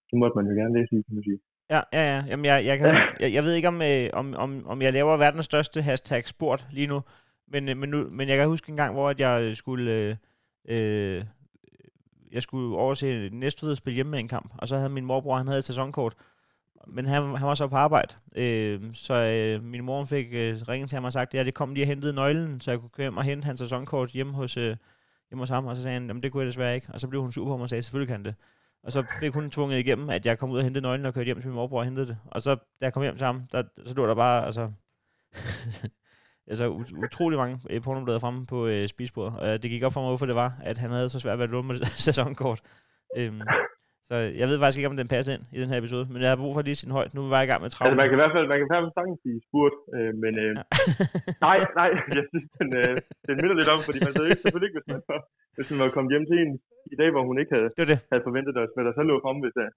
det 0.09 0.17
måtte 0.21 0.37
man 0.39 0.47
jo 0.49 0.55
gerne 0.61 0.75
læse 0.79 0.93
i, 0.97 1.03
kan 1.07 1.15
man 1.17 1.25
sige. 1.29 1.41
Ja, 1.75 1.81
ja, 1.97 2.03
ja. 2.13 2.21
Jamen, 2.31 2.45
jeg, 2.45 2.59
jeg, 2.71 2.77
kan, 2.79 2.89
jeg, 3.23 3.31
jeg 3.37 3.43
ved 3.45 3.55
ikke, 3.55 3.69
om, 3.69 3.83
øh, 3.83 4.07
om, 4.21 4.27
om, 4.45 4.51
om 4.67 4.83
jeg 4.83 4.93
laver 4.93 5.17
verdens 5.17 5.45
største 5.45 5.83
hashtag 5.83 6.23
sport 6.27 6.67
lige 6.73 6.87
nu, 6.87 6.99
men, 7.53 7.69
øh, 7.69 7.77
men, 7.77 7.89
nu, 7.89 7.99
men 8.11 8.29
jeg 8.29 8.37
kan 8.39 8.49
huske 8.49 8.71
en 8.71 8.77
gang, 8.77 8.93
hvor 8.95 9.09
at 9.11 9.21
jeg 9.21 9.57
skulle, 9.57 9.87
øh, 9.99 10.17
øh, 10.69 11.25
jeg 12.33 12.43
skulle 12.43 12.77
overse 12.77 13.29
næste 13.33 13.67
at 13.67 13.77
spille 13.77 13.95
hjemme 13.95 14.11
med 14.11 14.19
en 14.19 14.29
kamp, 14.29 14.55
og 14.59 14.69
så 14.69 14.77
havde 14.77 14.89
min 14.89 15.05
morbror, 15.05 15.37
han 15.37 15.47
havde 15.47 15.59
et 15.59 15.65
sæsonkort, 15.65 16.15
men 16.87 17.07
han, 17.07 17.23
han 17.23 17.47
var 17.47 17.55
så 17.55 17.69
på 17.69 17.77
arbejde, 17.77 18.15
øh, 18.37 18.81
så 18.95 19.15
øh, 19.15 19.65
min 19.65 19.85
mor 19.85 20.05
fik 20.05 20.27
øh, 20.33 20.57
ringet 20.69 20.91
til 20.91 20.97
ham 20.97 21.05
og 21.05 21.13
sagt, 21.13 21.35
at 21.35 21.47
det 21.47 21.55
kom 21.55 21.75
lige 21.75 21.85
og 21.85 21.89
hentede 21.89 22.13
nøglen, 22.13 22.61
så 22.61 22.71
jeg 22.71 22.81
kunne 22.81 22.91
køre 22.91 23.05
hjem 23.05 23.17
og 23.17 23.25
hente 23.25 23.47
hans 23.47 23.61
sæsonkort 23.61 24.11
hjemme 24.11 24.33
hos, 24.33 24.57
øh, 24.57 24.77
hjemme 25.31 25.43
hos 25.43 25.49
ham, 25.49 25.67
og 25.67 25.77
så 25.77 25.83
sagde 25.83 25.95
han, 25.95 26.07
jamen 26.07 26.23
det 26.23 26.33
kunne 26.33 26.41
jeg 26.41 26.47
desværre 26.47 26.75
ikke, 26.75 26.87
og 26.93 27.01
så 27.01 27.09
blev 27.09 27.23
hun 27.23 27.33
sur 27.33 27.45
på 27.45 27.57
mig 27.57 27.63
og 27.63 27.69
sagde, 27.69 27.83
selvfølgelig 27.83 28.15
kan 28.15 28.25
det. 28.25 28.35
Og 28.83 28.93
så 28.93 29.05
fik 29.21 29.35
hun 29.35 29.51
tvunget 29.51 29.79
igennem, 29.79 30.11
at 30.11 30.27
jeg 30.27 30.39
kom 30.39 30.51
ud 30.51 30.59
og 30.59 30.65
hentede 30.65 30.83
nøglen 30.83 31.07
og 31.07 31.15
kørte 31.15 31.25
hjem 31.25 31.41
til 31.41 31.49
min 31.49 31.55
morbror 31.55 31.79
og 31.79 31.85
hentede 31.85 32.07
det. 32.07 32.19
Og 32.25 32.43
så, 32.43 32.55
da 32.55 32.61
jeg 32.81 32.93
kom 32.93 33.03
hjem 33.03 33.17
til 33.17 33.25
ham, 33.25 33.43
der, 33.53 33.63
så 33.87 33.95
lå 33.95 34.07
der 34.07 34.15
bare, 34.15 34.47
altså, 34.47 34.73
altså 36.51 36.65
ut- 36.79 37.05
utrolig 37.05 37.39
mange 37.39 37.57
øh, 37.71 37.83
pornoblader 37.83 38.19
fremme 38.25 38.47
på 38.47 38.59
øh, 38.67 38.89
spisbordet. 38.89 39.35
Og 39.41 39.47
øh, 39.49 39.53
det 39.63 39.71
gik 39.73 39.83
op 39.83 39.93
for 39.93 40.01
mig, 40.01 40.11
hvorfor 40.11 40.27
det 40.27 40.35
var, 40.45 40.51
at 40.71 40.77
han 40.79 40.91
havde 40.91 41.09
så 41.09 41.19
svært 41.21 41.39
ved 41.39 41.45
at 41.45 41.51
låne 41.55 41.69
med 41.69 41.77
sæsonkort. 42.09 42.61
Øhm, 43.19 43.41
Så 44.11 44.15
jeg 44.41 44.47
ved 44.49 44.59
faktisk 44.59 44.79
ikke, 44.81 44.93
om 44.93 44.97
den 45.03 45.09
passer 45.15 45.33
ind 45.37 45.45
i 45.57 45.59
den 45.63 45.69
her 45.71 45.79
episode, 45.83 46.05
men 46.13 46.19
jeg 46.23 46.31
har 46.33 46.41
brug 46.43 46.53
for 46.55 46.63
lige 46.69 46.81
sin 46.83 46.91
højt. 46.99 47.11
Nu 47.15 47.19
er 47.21 47.27
vi 47.29 47.35
bare 47.37 47.45
i 47.47 47.51
gang 47.51 47.61
med 47.63 47.67
Altså, 47.69 47.79
travlt. 47.79 47.97
man 48.01 48.07
kan 48.09 48.17
i 48.19 48.23
hvert 48.23 48.35
fald, 48.37 48.47
man 48.53 48.59
kan 48.59 48.67
i 48.69 48.73
hvert 48.73 48.85
fald 48.85 48.97
sagtens 48.99 49.21
blive 49.25 49.41
spurgt, 49.49 49.77
øh, 49.97 50.13
men 50.25 50.33
øh, 50.45 50.53
nej, 51.47 51.59
nej, 51.81 51.91
jeg 52.19 52.25
synes, 52.33 52.47
den, 52.61 52.69
øh, 52.83 52.95
den 53.27 53.35
minder 53.41 53.57
lidt 53.61 53.71
om, 53.75 53.81
fordi 53.87 53.99
man 54.07 54.13
ved 54.19 54.25
ikke, 54.29 54.43
selvfølgelig 54.43 54.69
ikke, 54.71 54.79
hvis 54.79 54.91
man, 54.95 55.01
var, 55.11 55.21
hvis 55.57 55.69
man 55.73 55.81
var 55.85 55.91
kommet 55.97 56.11
hjem 56.15 56.27
til 56.31 56.37
en 56.45 56.53
i 56.95 56.97
dag, 57.01 57.09
hvor 57.15 57.23
hun 57.29 57.37
ikke 57.43 57.53
havde, 57.57 57.69
Det 57.79 57.87
det. 57.93 57.99
havde 58.11 58.25
forventet 58.29 58.55
os, 58.63 58.71
hvad 58.75 58.85
der 58.89 58.93
så 58.99 59.03
lå 59.11 59.15
fremme, 59.25 59.41
hvis, 59.45 59.57
øh, 59.65 59.71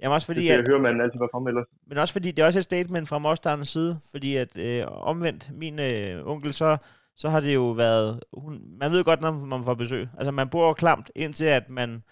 Jamen 0.00 0.14
også 0.14 0.26
fordi, 0.26 0.40
hvis 0.40 0.50
at, 0.50 0.56
jeg 0.56 0.64
hører, 0.66 0.80
man 0.80 1.00
altid 1.00 1.18
var 1.18 1.28
fremme 1.32 1.48
ellers. 1.48 1.66
men 1.86 1.98
også 1.98 2.12
fordi, 2.12 2.30
det 2.30 2.42
er 2.42 2.46
også 2.46 2.58
et 2.58 2.64
statement 2.64 3.08
fra 3.08 3.18
Mostarens 3.18 3.68
side, 3.68 4.00
fordi 4.10 4.36
at 4.36 4.58
øh, 4.58 4.84
omvendt 4.88 5.50
min 5.54 5.78
øh, 5.78 6.26
onkel, 6.26 6.52
så, 6.52 6.76
så 7.16 7.28
har 7.28 7.40
det 7.40 7.54
jo 7.54 7.70
været, 7.70 8.20
hun, 8.32 8.78
man 8.80 8.90
ved 8.90 9.04
godt, 9.04 9.20
når 9.20 9.32
man 9.32 9.62
får 9.64 9.74
besøg. 9.74 10.08
Altså 10.18 10.30
man 10.30 10.48
bor 10.48 10.72
klamt, 10.72 11.10
indtil 11.14 11.44
at 11.44 11.70
man 11.70 12.02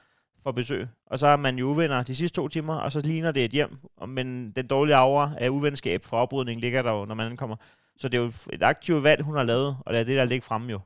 får 0.45 0.53
besøg. 0.53 0.87
Og 1.07 1.19
så 1.19 1.27
er 1.27 1.37
man 1.37 1.55
jo 1.59 1.67
uvenner 1.67 2.03
de 2.03 2.15
sidste 2.15 2.37
to 2.37 2.49
timer, 2.49 2.75
og 2.75 2.93
så 2.93 3.01
ligner 3.07 3.33
det 3.33 3.45
et 3.45 3.51
hjem. 3.51 3.73
Men 4.09 4.53
den 4.57 4.67
dårlige 4.67 4.97
aura 4.97 5.31
af 5.39 5.49
uvenskab 5.49 6.01
fra 6.05 6.17
oprydning 6.23 6.61
ligger 6.61 6.83
der 6.83 6.93
jo, 6.99 7.05
når 7.05 7.15
man 7.15 7.27
ankommer. 7.27 7.57
Så 8.01 8.09
det 8.09 8.17
er 8.19 8.23
jo 8.23 8.33
et 8.57 8.63
aktivt 8.63 9.05
valg, 9.05 9.21
hun 9.23 9.37
har 9.37 9.47
lavet, 9.53 9.71
og 9.85 9.93
det 9.93 10.01
er 10.01 10.05
det, 10.05 10.17
der 10.21 10.25
ligger 10.25 10.49
fremme 10.49 10.69
jo. 10.71 10.81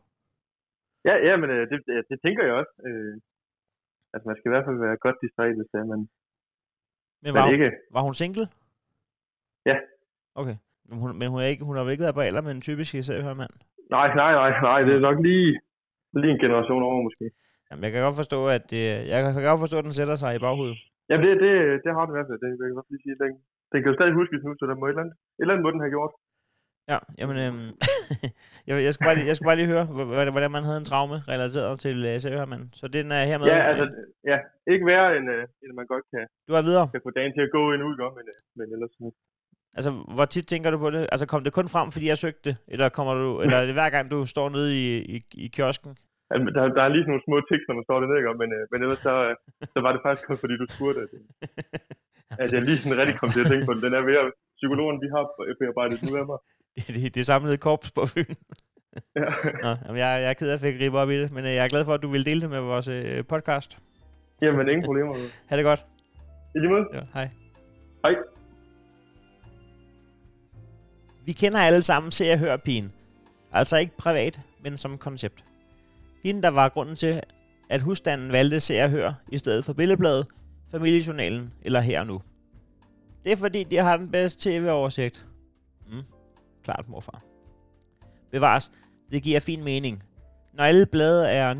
Ja, 1.09 1.15
ja, 1.29 1.35
men 1.37 1.49
øh, 1.51 1.63
det, 1.71 1.79
det, 1.87 1.95
det, 2.11 2.19
tænker 2.25 2.43
jeg 2.45 2.55
også. 2.61 2.73
Øh, 2.89 3.15
altså, 4.13 4.25
man 4.29 4.37
skal 4.37 4.49
i 4.49 4.55
hvert 4.55 4.67
fald 4.69 4.79
være 4.87 5.05
godt 5.05 5.19
distræt, 5.23 5.57
hvis 5.59 5.71
det 5.73 5.87
man, 5.93 6.03
Men 7.25 7.31
var, 7.35 7.45
hun, 7.45 7.53
ikke... 7.57 7.71
var 7.95 8.03
hun 8.07 8.15
single? 8.21 8.47
Ja. 9.71 9.77
Okay. 10.41 10.57
Men 10.89 10.97
hun, 11.01 11.09
men 11.19 11.27
hun, 11.33 11.39
er 11.43 11.49
ikke, 11.53 11.65
hun 11.69 11.75
har 11.77 11.83
jo 11.85 11.91
ikke 11.95 12.07
været 12.07 12.19
på 12.19 12.25
alder 12.29 12.43
med 12.47 12.53
en 12.55 12.67
typisk 12.69 12.91
især 12.95 13.35
mand. 13.43 13.55
Nej, 13.97 14.09
nej, 14.21 14.33
nej, 14.41 14.51
nej, 14.69 14.81
det 14.87 14.95
er 14.95 15.07
nok 15.09 15.19
lige, 15.29 15.51
lige 16.23 16.33
en 16.37 16.43
generation 16.45 16.83
over, 16.89 17.03
måske. 17.09 17.25
Jamen, 17.69 17.83
jeg 17.85 17.93
kan 17.93 18.03
godt 18.07 18.21
forstå, 18.23 18.39
at 18.57 18.63
det, 18.73 18.83
jeg 19.13 19.19
kan 19.23 19.49
godt 19.51 19.63
forstå, 19.65 19.77
at 19.79 19.87
den 19.89 19.99
sætter 19.99 20.17
sig 20.23 20.31
i 20.35 20.43
baghovedet. 20.45 20.79
Ja, 21.11 21.17
det, 21.25 21.33
det, 21.45 21.53
det 21.85 21.91
har 21.95 22.03
det 22.05 22.13
i 22.13 22.17
hvert 22.17 22.29
fald. 22.29 22.41
Det, 22.43 22.49
det 22.51 22.65
kan 22.65 22.71
jeg 22.71 22.79
godt 22.81 22.91
lige 22.93 23.05
sige. 23.05 23.17
Den, 23.23 23.31
den 23.71 23.79
kan 23.81 23.91
jo 23.91 23.99
stadig 23.99 24.15
huskes 24.21 24.41
nu, 24.47 24.51
så 24.59 24.65
der 24.71 24.77
må 24.79 24.85
et 24.87 24.91
eller 24.91 25.05
andet, 25.05 25.17
et 25.39 25.43
eller 25.43 25.55
andet 25.55 25.67
må 25.67 25.71
den 25.75 25.85
have 25.85 25.95
gjort. 25.97 26.13
Ja, 26.93 26.99
jamen, 27.21 27.37
øhm, 27.45 27.69
jeg, 28.69 28.75
jeg, 28.87 28.93
skal 28.95 29.05
bare 29.09 29.17
lige, 29.19 29.29
jeg 29.31 29.37
skal 29.37 29.49
bare 29.51 29.59
lige 29.61 29.71
høre, 29.75 29.85
hvor- 29.95 30.05
hvor- 30.09 30.31
hvordan 30.35 30.51
man 30.57 30.65
havde 30.69 30.81
en 30.83 30.89
traume 30.93 31.17
relateret 31.33 31.75
til 31.85 31.97
uh, 32.11 32.15
Særhørmanden. 32.23 32.69
Så 32.81 32.85
den 32.97 33.07
er 33.19 33.23
hermed. 33.31 33.47
Ja, 33.53 33.59
altså, 33.71 33.85
ja, 34.31 34.39
ikke 34.73 34.85
værre 34.91 35.09
end, 35.19 35.27
øh, 35.35 35.43
end 35.63 35.71
man 35.81 35.87
godt 35.93 36.05
kan, 36.13 36.23
Du 36.49 36.53
er 36.61 36.63
videre. 36.69 36.87
kan 36.95 37.01
få 37.09 37.13
dagen 37.19 37.33
til 37.37 37.43
at 37.47 37.53
gå 37.59 37.63
endnu, 37.75 37.87
ikke? 37.93 38.05
Men, 38.19 38.25
øh, 38.33 38.39
men 38.59 38.67
ellers. 38.75 38.95
Altså, 39.79 39.91
hvor 40.17 40.27
tit 40.35 40.47
tænker 40.53 40.69
du 40.75 40.79
på 40.85 40.91
det? 40.97 41.03
Altså, 41.13 41.25
kom 41.33 41.43
det 41.47 41.53
kun 41.59 41.69
frem, 41.75 41.87
fordi 41.95 42.07
jeg 42.13 42.19
søgte 42.25 42.43
det? 42.49 42.55
Eller, 42.73 42.87
kommer 42.99 43.15
du, 43.23 43.29
eller 43.45 43.57
er 43.61 43.67
det 43.69 43.75
hver 43.81 43.91
gang, 43.95 44.05
du 44.15 44.19
står 44.35 44.47
nede 44.57 44.69
i, 44.83 44.85
i, 45.15 45.17
i 45.45 45.47
kiosken? 45.57 45.91
Altså, 46.33 46.47
der, 46.57 46.63
der 46.77 46.83
er 46.87 46.91
lige 46.95 47.03
sådan 47.05 47.13
nogle 47.15 47.27
små 47.29 47.37
tics, 47.49 47.65
når 47.69 47.77
man 47.79 47.87
står 47.89 47.99
dernede, 48.01 48.19
ikke? 48.21 48.31
Men, 48.43 48.51
øh, 48.59 48.63
men 48.73 48.79
ellers 48.85 49.03
så, 49.09 49.15
øh, 49.29 49.35
så 49.75 49.79
var 49.85 49.91
det 49.95 50.01
faktisk 50.07 50.27
kun, 50.29 50.39
fordi 50.43 50.55
du 50.63 50.67
spurgte, 50.77 51.01
at, 51.05 51.11
øh, 51.17 51.25
at 52.43 52.49
jeg 52.55 52.61
lige 52.69 52.79
sådan 52.83 52.99
rigtig 53.01 53.17
kom 53.21 53.31
til 53.35 53.43
at 53.45 53.51
tænke 53.53 53.67
på 53.69 53.75
det. 53.75 53.83
Den 53.87 53.95
er 53.99 54.05
ved 54.11 54.17
at, 54.25 54.29
psykologen, 54.61 54.97
de 55.03 55.09
har 55.15 55.23
bearbejdet 55.61 55.99
nu 56.07 56.13
af 56.23 56.27
mig. 56.33 56.39
det, 56.87 57.15
det, 57.15 57.27
samlede 57.27 57.57
korps 57.57 57.91
på 57.91 58.07
Fyn. 58.07 58.35
Ja. 59.17 59.25
Nå, 59.63 59.69
jamen, 59.69 59.97
jeg, 59.97 60.23
jeg 60.23 60.25
er 60.25 60.33
ked 60.33 60.49
af, 60.49 60.55
at 60.55 60.63
jeg 60.63 60.73
fik 60.73 60.81
gribe 60.81 60.99
op 60.99 61.11
i 61.11 61.21
det, 61.21 61.33
men 61.33 61.45
øh, 61.45 61.55
jeg 61.55 61.65
er 61.65 61.69
glad 61.69 61.85
for, 61.85 61.95
at 61.95 62.03
du 62.03 62.09
vil 62.09 62.25
dele 62.25 62.41
det 62.41 62.51
med 62.51 62.61
vores 62.61 62.89
øh, 62.89 63.25
podcast. 63.25 63.79
Jamen, 64.43 64.69
ingen 64.69 64.85
problemer. 64.85 65.15
Ha' 65.49 65.57
det 65.57 65.65
godt. 65.65 65.85
I 66.55 66.59
lige 66.59 66.71
måde. 66.71 66.85
Ja, 66.95 67.01
hej. 67.15 67.29
Hej. 68.05 68.15
Vi 71.25 71.33
kender 71.33 71.59
alle 71.59 71.83
sammen 71.83 72.13
Se 72.13 72.33
og 72.33 72.39
Hør 72.39 72.57
pigen. 72.57 72.93
Altså 73.53 73.77
ikke 73.77 73.97
privat, 73.97 74.41
men 74.63 74.77
som 74.77 74.99
koncept. 74.99 75.45
Hende, 76.25 76.43
der 76.43 76.49
var 76.49 76.69
grunden 76.69 76.97
til, 76.97 77.21
at 77.71 77.83
husstanden 77.83 78.33
valgte 78.33 78.61
Se 78.61 78.83
og 78.83 78.91
Hør 78.91 79.13
i 79.29 79.39
stedet 79.39 79.65
for 79.65 79.73
Billedbladet, 79.73 80.27
Familiejournalen 80.71 81.53
eller 81.63 81.81
Her 81.81 82.01
og 82.01 82.07
Nu. 82.07 82.23
Det 83.25 83.33
er 83.33 83.37
fordi, 83.37 83.65
de 83.65 83.77
har 83.77 83.97
den 83.97 84.11
bedste 84.11 84.51
tv-oversigt. 84.51 85.27
Klart 86.65 86.89
morfar. 86.89 87.23
Bevares, 88.31 88.71
det 89.13 89.23
giver 89.23 89.41
fin 89.41 89.65
mening. 89.65 90.03
Når 90.53 90.65
alle 90.65 90.87
blade 90.87 91.29
er 91.29 91.55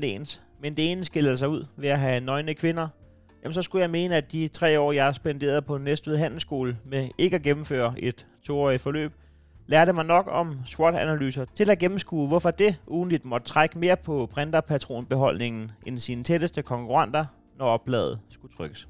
99% 0.00 0.04
ens, 0.04 0.42
men 0.60 0.76
det 0.76 0.92
ene 0.92 1.04
skiller 1.04 1.34
sig 1.34 1.48
ud 1.48 1.64
ved 1.76 1.88
at 1.88 1.98
have 1.98 2.20
nøgne 2.20 2.54
kvinder, 2.54 2.88
jamen 3.42 3.54
så 3.54 3.62
skulle 3.62 3.82
jeg 3.82 3.90
mene, 3.90 4.16
at 4.16 4.32
de 4.32 4.48
tre 4.48 4.80
år, 4.80 4.92
jeg 4.92 5.14
spenderede 5.14 5.62
på 5.62 5.78
Næstved 5.78 6.16
Handelsskole 6.16 6.78
med 6.84 7.08
ikke 7.18 7.36
at 7.36 7.42
gennemføre 7.42 7.94
et 7.98 8.26
toårigt 8.42 8.82
forløb, 8.82 9.12
lærte 9.66 9.92
mig 9.92 10.04
nok 10.04 10.28
om 10.30 10.58
SWOT-analyser 10.64 11.44
til 11.54 11.70
at 11.70 11.78
gennemskue, 11.78 12.28
hvorfor 12.28 12.50
det 12.50 12.76
ugenligt 12.86 13.24
måtte 13.24 13.46
trække 13.46 13.78
mere 13.78 13.96
på 13.96 14.26
printerpatronbeholdningen 14.26 15.72
end 15.86 15.98
sine 15.98 16.24
tætteste 16.24 16.62
konkurrenter, 16.62 17.24
når 17.58 17.66
opladet 17.66 18.20
skulle 18.30 18.54
trykkes. 18.54 18.88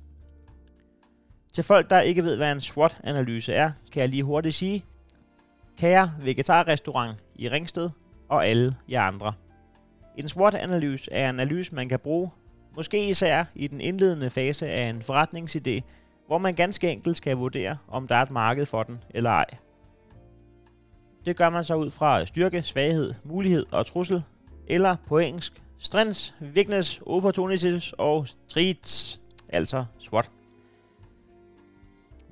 Til 1.52 1.64
folk, 1.64 1.90
der 1.90 2.00
ikke 2.00 2.24
ved, 2.24 2.36
hvad 2.36 2.52
en 2.52 2.60
SWOT-analyse 2.60 3.52
er, 3.52 3.70
kan 3.92 4.00
jeg 4.00 4.08
lige 4.08 4.22
hurtigt 4.22 4.54
sige, 4.54 4.84
kære 5.78 6.12
vegetarrestaurant 6.20 7.18
i 7.34 7.48
Ringsted 7.48 7.90
og 8.28 8.46
alle 8.46 8.76
jer 8.88 9.02
andre. 9.02 9.32
En 10.16 10.28
SWOT-analyse 10.28 11.12
er 11.12 11.30
en 11.30 11.40
analyse, 11.40 11.74
man 11.74 11.88
kan 11.88 11.98
bruge 11.98 12.30
Måske 12.76 13.08
især 13.08 13.44
i 13.54 13.66
den 13.66 13.80
indledende 13.80 14.30
fase 14.30 14.68
af 14.68 14.88
en 14.88 15.02
forretningsidé, 15.02 15.80
hvor 16.26 16.38
man 16.38 16.54
ganske 16.54 16.90
enkelt 16.90 17.16
skal 17.16 17.36
vurdere, 17.36 17.76
om 17.88 18.08
der 18.08 18.14
er 18.14 18.22
et 18.22 18.30
marked 18.30 18.66
for 18.66 18.82
den 18.82 19.04
eller 19.10 19.30
ej. 19.30 19.46
Det 21.24 21.36
gør 21.36 21.50
man 21.50 21.64
så 21.64 21.74
ud 21.74 21.90
fra 21.90 22.26
styrke, 22.26 22.62
svaghed, 22.62 23.14
mulighed 23.24 23.66
og 23.70 23.86
trussel, 23.86 24.22
eller 24.66 24.96
på 25.06 25.18
engelsk, 25.18 25.62
strengths, 25.78 26.34
weakness, 26.54 27.02
opportunities 27.06 27.92
og 27.98 28.26
threats, 28.48 29.20
altså 29.48 29.84
SWOT. 29.98 30.30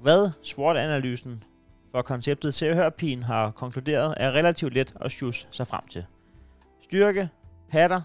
Hvad 0.03 0.31
SWOT-analysen 0.43 1.45
for 1.93 2.03
konceptet 2.03 2.55
Se 2.55 2.75
har 3.23 3.51
konkluderet, 3.51 4.15
er 4.17 4.31
relativt 4.31 4.75
let 4.75 4.95
at 5.01 5.13
sjus 5.13 5.49
sig 5.51 5.67
frem 5.67 5.87
til. 5.91 6.05
Styrke, 6.81 7.29
patter, 7.71 8.01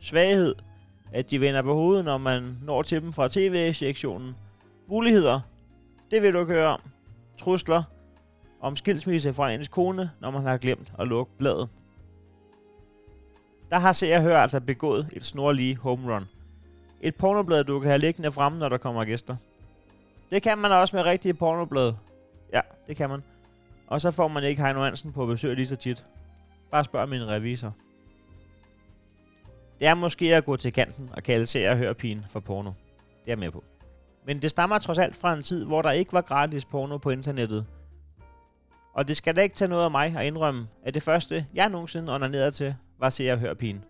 svaghed, 0.00 0.54
at 1.12 1.30
de 1.30 1.40
vender 1.40 1.62
på 1.62 1.74
hovedet, 1.74 2.04
når 2.04 2.18
man 2.18 2.58
når 2.62 2.82
til 2.82 3.02
dem 3.02 3.12
fra 3.12 3.28
tv-sektionen. 3.28 4.36
Muligheder, 4.86 5.40
det 6.10 6.22
vil 6.22 6.32
du 6.32 6.40
ikke 6.40 6.52
høre 6.52 6.68
om. 6.68 6.80
Trusler, 7.38 7.82
om 8.60 8.76
skilsmisse 8.76 9.32
fra 9.32 9.50
ens 9.50 9.68
kone, 9.68 10.10
når 10.20 10.30
man 10.30 10.42
har 10.42 10.56
glemt 10.56 10.92
at 10.98 11.08
lukke 11.08 11.32
bladet. 11.38 11.68
Der 13.70 13.78
har 13.78 13.92
Se 13.92 14.14
og 14.14 14.22
Hør 14.22 14.38
altså 14.38 14.60
begået 14.60 15.08
et 15.12 15.24
snorlige 15.24 15.76
home 15.76 16.14
run. 16.14 16.24
Et 17.00 17.14
pornoblad, 17.14 17.64
du 17.64 17.80
kan 17.80 17.88
have 17.88 17.98
liggende 17.98 18.32
fremme, 18.32 18.58
når 18.58 18.68
der 18.68 18.78
kommer 18.78 19.04
gæster. 19.04 19.36
Det 20.30 20.42
kan 20.42 20.58
man 20.58 20.72
også 20.72 20.96
med 20.96 21.04
rigtige 21.04 21.34
pornoblad. 21.34 21.92
Ja, 22.52 22.60
det 22.86 22.96
kan 22.96 23.08
man. 23.10 23.22
Og 23.86 24.00
så 24.00 24.10
får 24.10 24.28
man 24.28 24.44
ikke 24.44 24.62
Heino 24.62 24.82
Hansen 24.82 25.12
på 25.12 25.26
besøg 25.26 25.56
lige 25.56 25.66
så 25.66 25.76
tit. 25.76 26.06
Bare 26.70 26.84
spørg 26.84 27.08
min 27.08 27.28
revisor. 27.28 27.72
Det 29.80 29.86
er 29.86 29.94
måske 29.94 30.36
at 30.36 30.44
gå 30.44 30.56
til 30.56 30.72
kanten 30.72 31.10
og 31.12 31.22
kalde 31.22 31.46
Se 31.46 31.68
og 31.68 31.76
høre 31.76 31.94
pigen 31.94 32.24
for 32.30 32.40
porno. 32.40 32.70
Det 32.70 32.74
er 33.26 33.32
jeg 33.32 33.38
med 33.38 33.50
på. 33.50 33.64
Men 34.26 34.42
det 34.42 34.50
stammer 34.50 34.78
trods 34.78 34.98
alt 34.98 35.16
fra 35.16 35.32
en 35.32 35.42
tid, 35.42 35.64
hvor 35.64 35.82
der 35.82 35.90
ikke 35.90 36.12
var 36.12 36.20
gratis 36.20 36.64
porno 36.64 36.98
på 36.98 37.10
internettet. 37.10 37.66
Og 38.94 39.08
det 39.08 39.16
skal 39.16 39.36
da 39.36 39.40
ikke 39.40 39.56
tage 39.56 39.68
noget 39.68 39.84
af 39.84 39.90
mig 39.90 40.16
at 40.16 40.26
indrømme, 40.26 40.68
at 40.84 40.94
det 40.94 41.02
første, 41.02 41.46
jeg 41.54 41.68
nogensinde 41.68 42.14
onanerede 42.14 42.50
til, 42.50 42.74
var 42.98 43.08
Se 43.08 43.32
og 43.32 43.38
høre 43.38 43.54
pigen. 43.54 43.84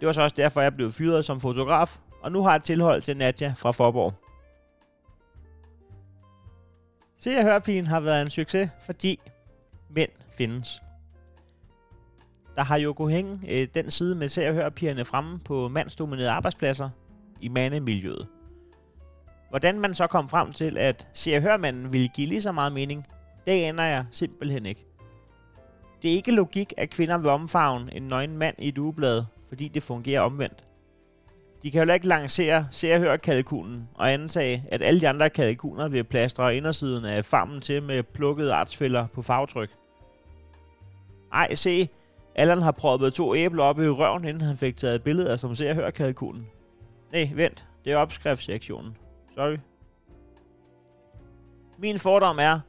Det 0.00 0.06
var 0.06 0.12
så 0.12 0.22
også 0.22 0.36
derfor, 0.36 0.60
jeg 0.60 0.74
blev 0.74 0.92
fyret 0.92 1.24
som 1.24 1.40
fotograf, 1.40 1.98
og 2.22 2.32
nu 2.32 2.42
har 2.42 2.50
jeg 2.50 2.56
et 2.56 2.62
tilhold 2.62 3.02
til 3.02 3.16
Nadja 3.16 3.54
fra 3.56 3.70
Forborg. 3.70 4.25
Se 7.18 7.36
og 7.36 7.42
Hør 7.42 7.58
pigen 7.58 7.86
har 7.86 8.00
været 8.00 8.22
en 8.22 8.30
succes, 8.30 8.70
fordi 8.80 9.20
mænd 9.90 10.10
findes. 10.38 10.82
Der 12.56 12.62
har 12.62 12.76
jo 12.76 12.92
kunnet 12.92 13.14
hænge 13.14 13.40
øh, 13.48 13.68
den 13.74 13.90
side 13.90 14.14
med 14.14 14.28
Se 14.28 14.48
og 14.48 14.54
Hør 14.54 14.68
pigerne 14.68 15.04
fremme 15.04 15.38
på 15.38 15.68
mandsdominerede 15.68 16.30
arbejdspladser 16.30 16.90
i 17.40 17.48
mandemiljøet. 17.48 18.28
Hvordan 19.50 19.80
man 19.80 19.94
så 19.94 20.06
kom 20.06 20.28
frem 20.28 20.52
til, 20.52 20.78
at 20.78 21.08
Se 21.12 21.36
og 21.36 21.42
Hør-manden 21.42 21.92
ville 21.92 22.08
give 22.08 22.26
lige 22.26 22.42
så 22.42 22.52
meget 22.52 22.72
mening, 22.72 23.06
det 23.46 23.52
aner 23.52 23.84
jeg 23.84 24.04
simpelthen 24.10 24.66
ikke. 24.66 24.86
Det 26.02 26.10
er 26.10 26.14
ikke 26.14 26.30
logik, 26.30 26.72
at 26.76 26.90
kvinder 26.90 27.18
vil 27.18 27.30
omfavne 27.30 27.94
en 27.94 28.02
nøgen 28.02 28.38
mand 28.38 28.56
i 28.58 28.68
et 28.68 28.78
ugeblad, 28.78 29.24
fordi 29.48 29.68
det 29.68 29.82
fungerer 29.82 30.20
omvendt. 30.20 30.64
De 31.66 31.70
kan 31.70 31.88
jo 31.88 31.94
ikke 31.94 32.08
lancere 32.08 32.66
Se 32.70 32.92
og 32.94 32.98
høre 32.98 33.18
kalkunen 33.18 33.88
og 33.94 34.12
antage, 34.12 34.64
at 34.68 34.82
alle 34.82 35.00
de 35.00 35.08
andre 35.08 35.30
kalkuner 35.30 35.88
vil 35.88 36.04
plastre 36.04 36.56
indersiden 36.56 37.04
af 37.04 37.24
farmen 37.24 37.60
til 37.60 37.82
med 37.82 38.02
plukkede 38.02 38.52
artsfælder 38.54 39.06
på 39.06 39.22
farvetryk. 39.22 39.70
Ej, 41.32 41.54
se, 41.54 41.88
Allan 42.34 42.62
har 42.62 42.72
proppet 42.72 43.14
to 43.14 43.34
æbler 43.34 43.62
op 43.62 43.80
i 43.80 43.88
røven, 43.88 44.24
inden 44.24 44.40
han 44.40 44.56
fik 44.56 44.76
taget 44.76 45.02
billeder, 45.02 45.36
som 45.36 45.54
ser 45.54 45.70
og 45.70 45.74
hører 45.74 45.90
kalkunen. 45.90 46.46
Nej, 47.12 47.30
vent. 47.34 47.66
Det 47.84 47.92
er 47.92 47.96
opskriftssektionen. 47.96 48.96
Sorry. 49.34 49.56
Min 51.78 51.98
fordom 51.98 52.38
er, 52.38 52.60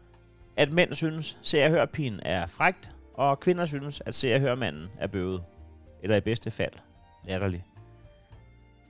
at 0.56 0.72
mænd 0.72 0.94
synes, 0.94 1.38
ser 1.42 1.66
og 1.66 1.72
hører 1.72 1.86
pigen 1.86 2.20
er 2.24 2.48
frægt, 2.48 2.92
og 3.14 3.40
kvinder 3.40 3.66
synes, 3.66 4.02
at 4.06 4.16
ser 4.16 4.36
og 4.36 4.42
hører 4.42 4.56
manden 4.56 4.88
er 5.00 5.08
bøvet. 5.08 5.44
Eller 6.04 6.16
i 6.16 6.22
bedste 6.22 6.52
fald, 6.52 6.74
latterlig. 7.28 7.64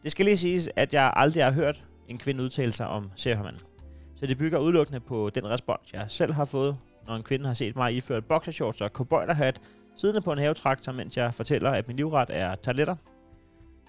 Det 0.07 0.11
skal 0.11 0.25
lige 0.25 0.37
siges, 0.37 0.69
at 0.75 0.93
jeg 0.93 1.13
aldrig 1.15 1.43
har 1.43 1.51
hørt 1.51 1.83
en 2.07 2.17
kvinde 2.17 2.43
udtale 2.43 2.71
sig 2.71 2.87
om 2.87 3.11
seriehørmanden. 3.15 3.61
Så 4.15 4.27
det 4.27 4.37
bygger 4.37 4.59
udelukkende 4.59 4.99
på 4.99 5.29
den 5.29 5.49
respons, 5.49 5.93
jeg 5.93 6.05
selv 6.07 6.33
har 6.33 6.45
fået, 6.45 6.77
når 7.07 7.15
en 7.15 7.23
kvinde 7.23 7.45
har 7.47 7.53
set 7.53 7.75
mig 7.75 7.95
iført 7.95 8.25
boxershorts 8.25 8.81
og 8.81 8.89
cowboyderhat, 8.89 9.61
siddende 9.95 10.21
på 10.21 10.31
en 10.31 10.37
havetraktor, 10.39 10.91
mens 10.91 11.17
jeg 11.17 11.33
fortæller, 11.33 11.71
at 11.71 11.87
min 11.87 11.97
livret 11.97 12.29
er 12.29 12.55
toiletter. 12.55 12.95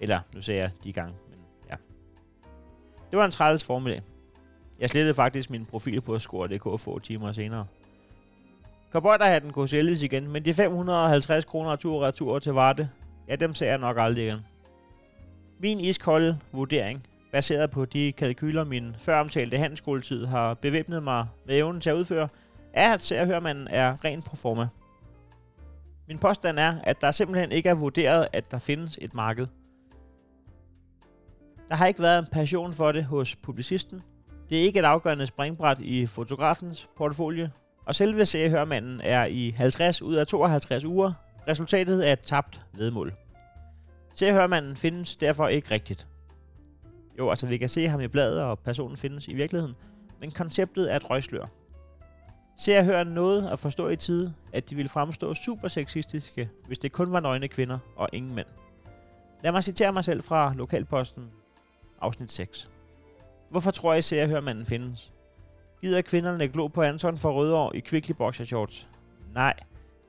Eller, 0.01 0.19
nu 0.33 0.41
ser 0.41 0.55
jeg 0.55 0.71
de 0.83 0.93
gang, 0.93 1.15
men 1.29 1.39
ja. 1.69 1.75
Det 3.11 3.19
var 3.19 3.25
en 3.25 3.31
træls 3.31 3.63
formiddag. 3.63 4.01
Jeg 4.79 4.89
slettede 4.89 5.13
faktisk 5.13 5.49
min 5.49 5.65
profil 5.65 6.01
på 6.01 6.19
score.dk 6.19 6.81
få 6.81 6.99
timer 6.99 7.31
senere. 7.31 7.65
Cowboyderhatten 8.91 9.51
kunne 9.51 9.67
sælges 9.67 10.03
igen, 10.03 10.27
men 10.27 10.45
de 10.45 10.53
550 10.53 11.45
kroner 11.45 11.75
tur 11.75 12.05
retur 12.05 12.39
til 12.39 12.53
Varte, 12.53 12.89
ja, 13.27 13.35
dem 13.35 13.53
ser 13.53 13.67
jeg 13.67 13.77
nok 13.77 13.97
aldrig 13.99 14.25
igen. 14.25 14.39
Min 15.61 15.79
iskolde 15.79 16.39
vurdering, 16.51 17.07
baseret 17.31 17.71
på 17.71 17.85
de 17.85 18.11
kalkyler, 18.11 18.63
min 18.63 18.95
før 18.99 19.19
omtalte 19.19 19.57
handelsskoletid 19.57 20.25
har 20.25 20.53
bevæbnet 20.53 21.03
mig 21.03 21.27
med 21.45 21.57
evnen 21.57 21.81
til 21.81 21.89
at 21.89 21.95
udføre, 21.95 22.27
er, 22.73 22.93
at 22.93 23.01
ser 23.01 23.25
hører 23.25 23.39
man 23.39 23.67
er 23.67 24.05
ren 24.05 24.21
proforma. 24.21 24.67
Min 26.07 26.17
påstand 26.17 26.59
er, 26.59 26.73
at 26.83 27.01
der 27.01 27.11
simpelthen 27.11 27.51
ikke 27.51 27.69
er 27.69 27.73
vurderet, 27.73 28.27
at 28.33 28.51
der 28.51 28.59
findes 28.59 28.99
et 29.01 29.13
marked. 29.13 29.47
Der 31.69 31.75
har 31.75 31.87
ikke 31.87 32.01
været 32.01 32.19
en 32.19 32.27
passion 32.31 32.73
for 32.73 32.91
det 32.91 33.05
hos 33.05 33.35
publicisten. 33.35 34.01
Det 34.49 34.57
er 34.57 34.63
ikke 34.63 34.79
et 34.79 34.85
afgørende 34.85 35.25
springbræt 35.25 35.79
i 35.79 36.05
fotografens 36.05 36.89
portefølje. 36.97 37.51
Og 37.85 37.95
selve 37.95 38.25
seriehørmanden 38.25 39.01
er 39.03 39.25
i 39.25 39.53
50 39.57 40.01
ud 40.01 40.15
af 40.15 40.27
52 40.27 40.85
uger 40.85 41.13
resultatet 41.47 42.01
af 42.01 42.13
et 42.13 42.19
tabt 42.19 42.61
vedmål. 42.73 43.13
Seriehørmanden 44.19 44.75
findes 44.75 45.15
derfor 45.15 45.47
ikke 45.47 45.71
rigtigt. 45.71 46.07
Jo, 47.17 47.29
altså 47.29 47.47
vi 47.47 47.57
kan 47.57 47.69
se 47.69 47.87
ham 47.87 48.01
i 48.01 48.07
bladet, 48.07 48.41
og 48.41 48.59
personen 48.59 48.97
findes 48.97 49.27
i 49.27 49.33
virkeligheden, 49.33 49.75
men 50.19 50.31
konceptet 50.31 50.91
er 50.91 50.95
et 50.95 51.09
røgslør. 51.09 51.45
Ser 52.57 52.79
og 52.79 52.85
hør 52.85 53.03
noget 53.03 53.49
at 53.49 53.59
forstå 53.59 53.87
i 53.87 53.95
tide, 53.95 54.33
at 54.53 54.69
de 54.69 54.75
ville 54.75 54.89
fremstå 54.89 55.33
super 55.33 55.67
sexistiske, 55.67 56.49
hvis 56.67 56.77
det 56.77 56.91
kun 56.91 57.11
var 57.11 57.19
nøgne 57.19 57.47
kvinder 57.47 57.79
og 57.95 58.09
ingen 58.13 58.35
mænd. 58.35 58.47
Lad 59.43 59.51
mig 59.51 59.63
citere 59.63 59.93
mig 59.93 60.03
selv 60.03 60.23
fra 60.23 60.53
Lokalposten, 60.53 61.31
afsnit 62.01 62.31
6. 62.31 62.69
Hvorfor 63.49 63.71
tror 63.71 63.93
jeg, 63.93 64.03
ser 64.03 64.23
og 64.23 64.29
hører 64.29 64.41
manden 64.41 64.65
findes? 64.65 65.13
Gider 65.81 66.01
kvinderne 66.01 66.47
glo 66.47 66.67
på 66.67 66.81
Anton 66.81 67.17
for 67.17 67.31
Rødovre 67.31 67.77
i 67.77 67.79
Kvickly 67.79 68.13
Boxer 68.17 68.45
Shorts? 68.45 68.89
Nej, 69.33 69.53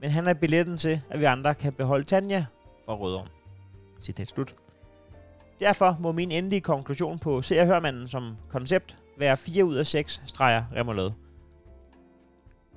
men 0.01 0.11
han 0.11 0.27
er 0.27 0.35
billetten 0.35 0.77
til, 0.77 1.01
at 1.11 1.21
vi 1.21 1.25
andre 1.25 1.55
kan 1.55 1.73
beholde 1.73 2.05
Tanja 2.05 2.47
fra 2.87 2.95
Rødovre. 2.95 3.40
Citat 4.01 4.29
slut. 4.29 4.55
Derfor 5.61 5.97
må 6.01 6.13
min 6.13 6.31
endelige 6.33 6.61
konklusion 6.61 7.19
på 7.19 7.43
Se 7.43 7.61
og 7.61 7.67
Hørmanden 7.67 8.09
som 8.09 8.37
koncept 8.49 8.99
være 9.19 9.37
4 9.37 9.65
ud 9.65 9.75
af 9.75 9.87
6 9.87 10.23
streger 10.27 10.63
remoulade. 10.77 11.15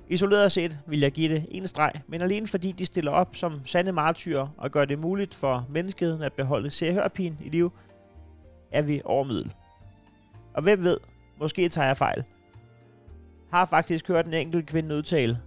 Isoleret 0.08 0.52
set 0.52 0.78
vil 0.86 1.00
jeg 1.00 1.12
give 1.12 1.34
det 1.34 1.46
en 1.50 1.68
streg, 1.68 1.92
men 2.06 2.22
alene 2.22 2.46
fordi 2.46 2.72
de 2.72 2.86
stiller 2.86 3.10
op 3.10 3.36
som 3.36 3.66
sande 3.66 3.92
martyrer 3.92 4.48
og 4.56 4.70
gør 4.70 4.84
det 4.84 4.98
muligt 4.98 5.34
for 5.34 5.66
menneskeheden 5.70 6.22
at 6.22 6.32
beholde 6.32 6.70
serhørpin 6.70 7.38
i 7.44 7.48
liv, 7.48 7.72
er 8.72 8.82
vi 8.82 9.00
overmiddel. 9.04 9.54
Og 10.54 10.62
hvem 10.62 10.84
ved, 10.84 10.98
måske 11.40 11.68
tager 11.68 11.86
jeg 11.86 11.96
fejl. 11.96 12.24
Har 13.50 13.64
faktisk 13.64 14.08
hørt 14.08 14.26
en 14.26 14.34
enkelt 14.34 14.66
kvinde 14.66 14.96
udtale. 14.96 15.40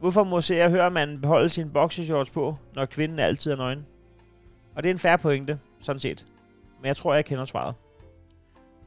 Hvorfor 0.00 0.24
må 0.24 0.40
se 0.40 0.64
og 0.64 0.70
høre 0.70 0.90
manden 0.90 1.20
beholde 1.20 1.48
sin 1.48 1.70
boxershorts 1.70 2.30
på, 2.30 2.56
når 2.74 2.84
kvinden 2.86 3.18
altid 3.18 3.52
er 3.52 3.56
nøgen? 3.56 3.86
Og 4.76 4.82
det 4.82 4.88
er 4.88 4.94
en 4.94 4.98
færre 4.98 5.18
pointe, 5.18 5.58
sådan 5.80 6.00
set. 6.00 6.26
Men 6.80 6.86
jeg 6.86 6.96
tror, 6.96 7.14
jeg 7.14 7.24
kender 7.24 7.44
svaret. 7.44 7.74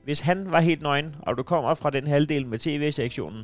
Hvis 0.04 0.20
han 0.20 0.52
var 0.52 0.60
helt 0.60 0.82
nøgen, 0.82 1.16
og 1.22 1.38
du 1.38 1.44
kommer 1.44 1.74
fra 1.74 1.90
den 1.90 2.08
halvdel 2.08 2.48
med 2.48 2.60
tv-sektionen, 2.60 3.44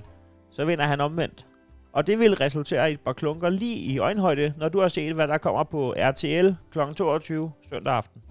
så 0.51 0.65
vinder 0.65 0.85
han 0.85 1.01
omvendt. 1.01 1.47
Og 1.93 2.07
det 2.07 2.19
vil 2.19 2.35
resultere 2.35 2.89
i 2.89 2.93
et 2.93 2.99
par 2.99 3.13
klunker 3.13 3.49
lige 3.49 3.75
i 3.75 3.97
øjenhøjde, 3.97 4.53
når 4.57 4.69
du 4.69 4.79
har 4.79 4.87
set, 4.87 5.15
hvad 5.15 5.27
der 5.27 5.37
kommer 5.37 5.63
på 5.63 5.93
RTL 5.97 6.49
kl. 6.71 6.93
22 6.95 7.51
søndag 7.69 7.93
aften. 7.93 8.21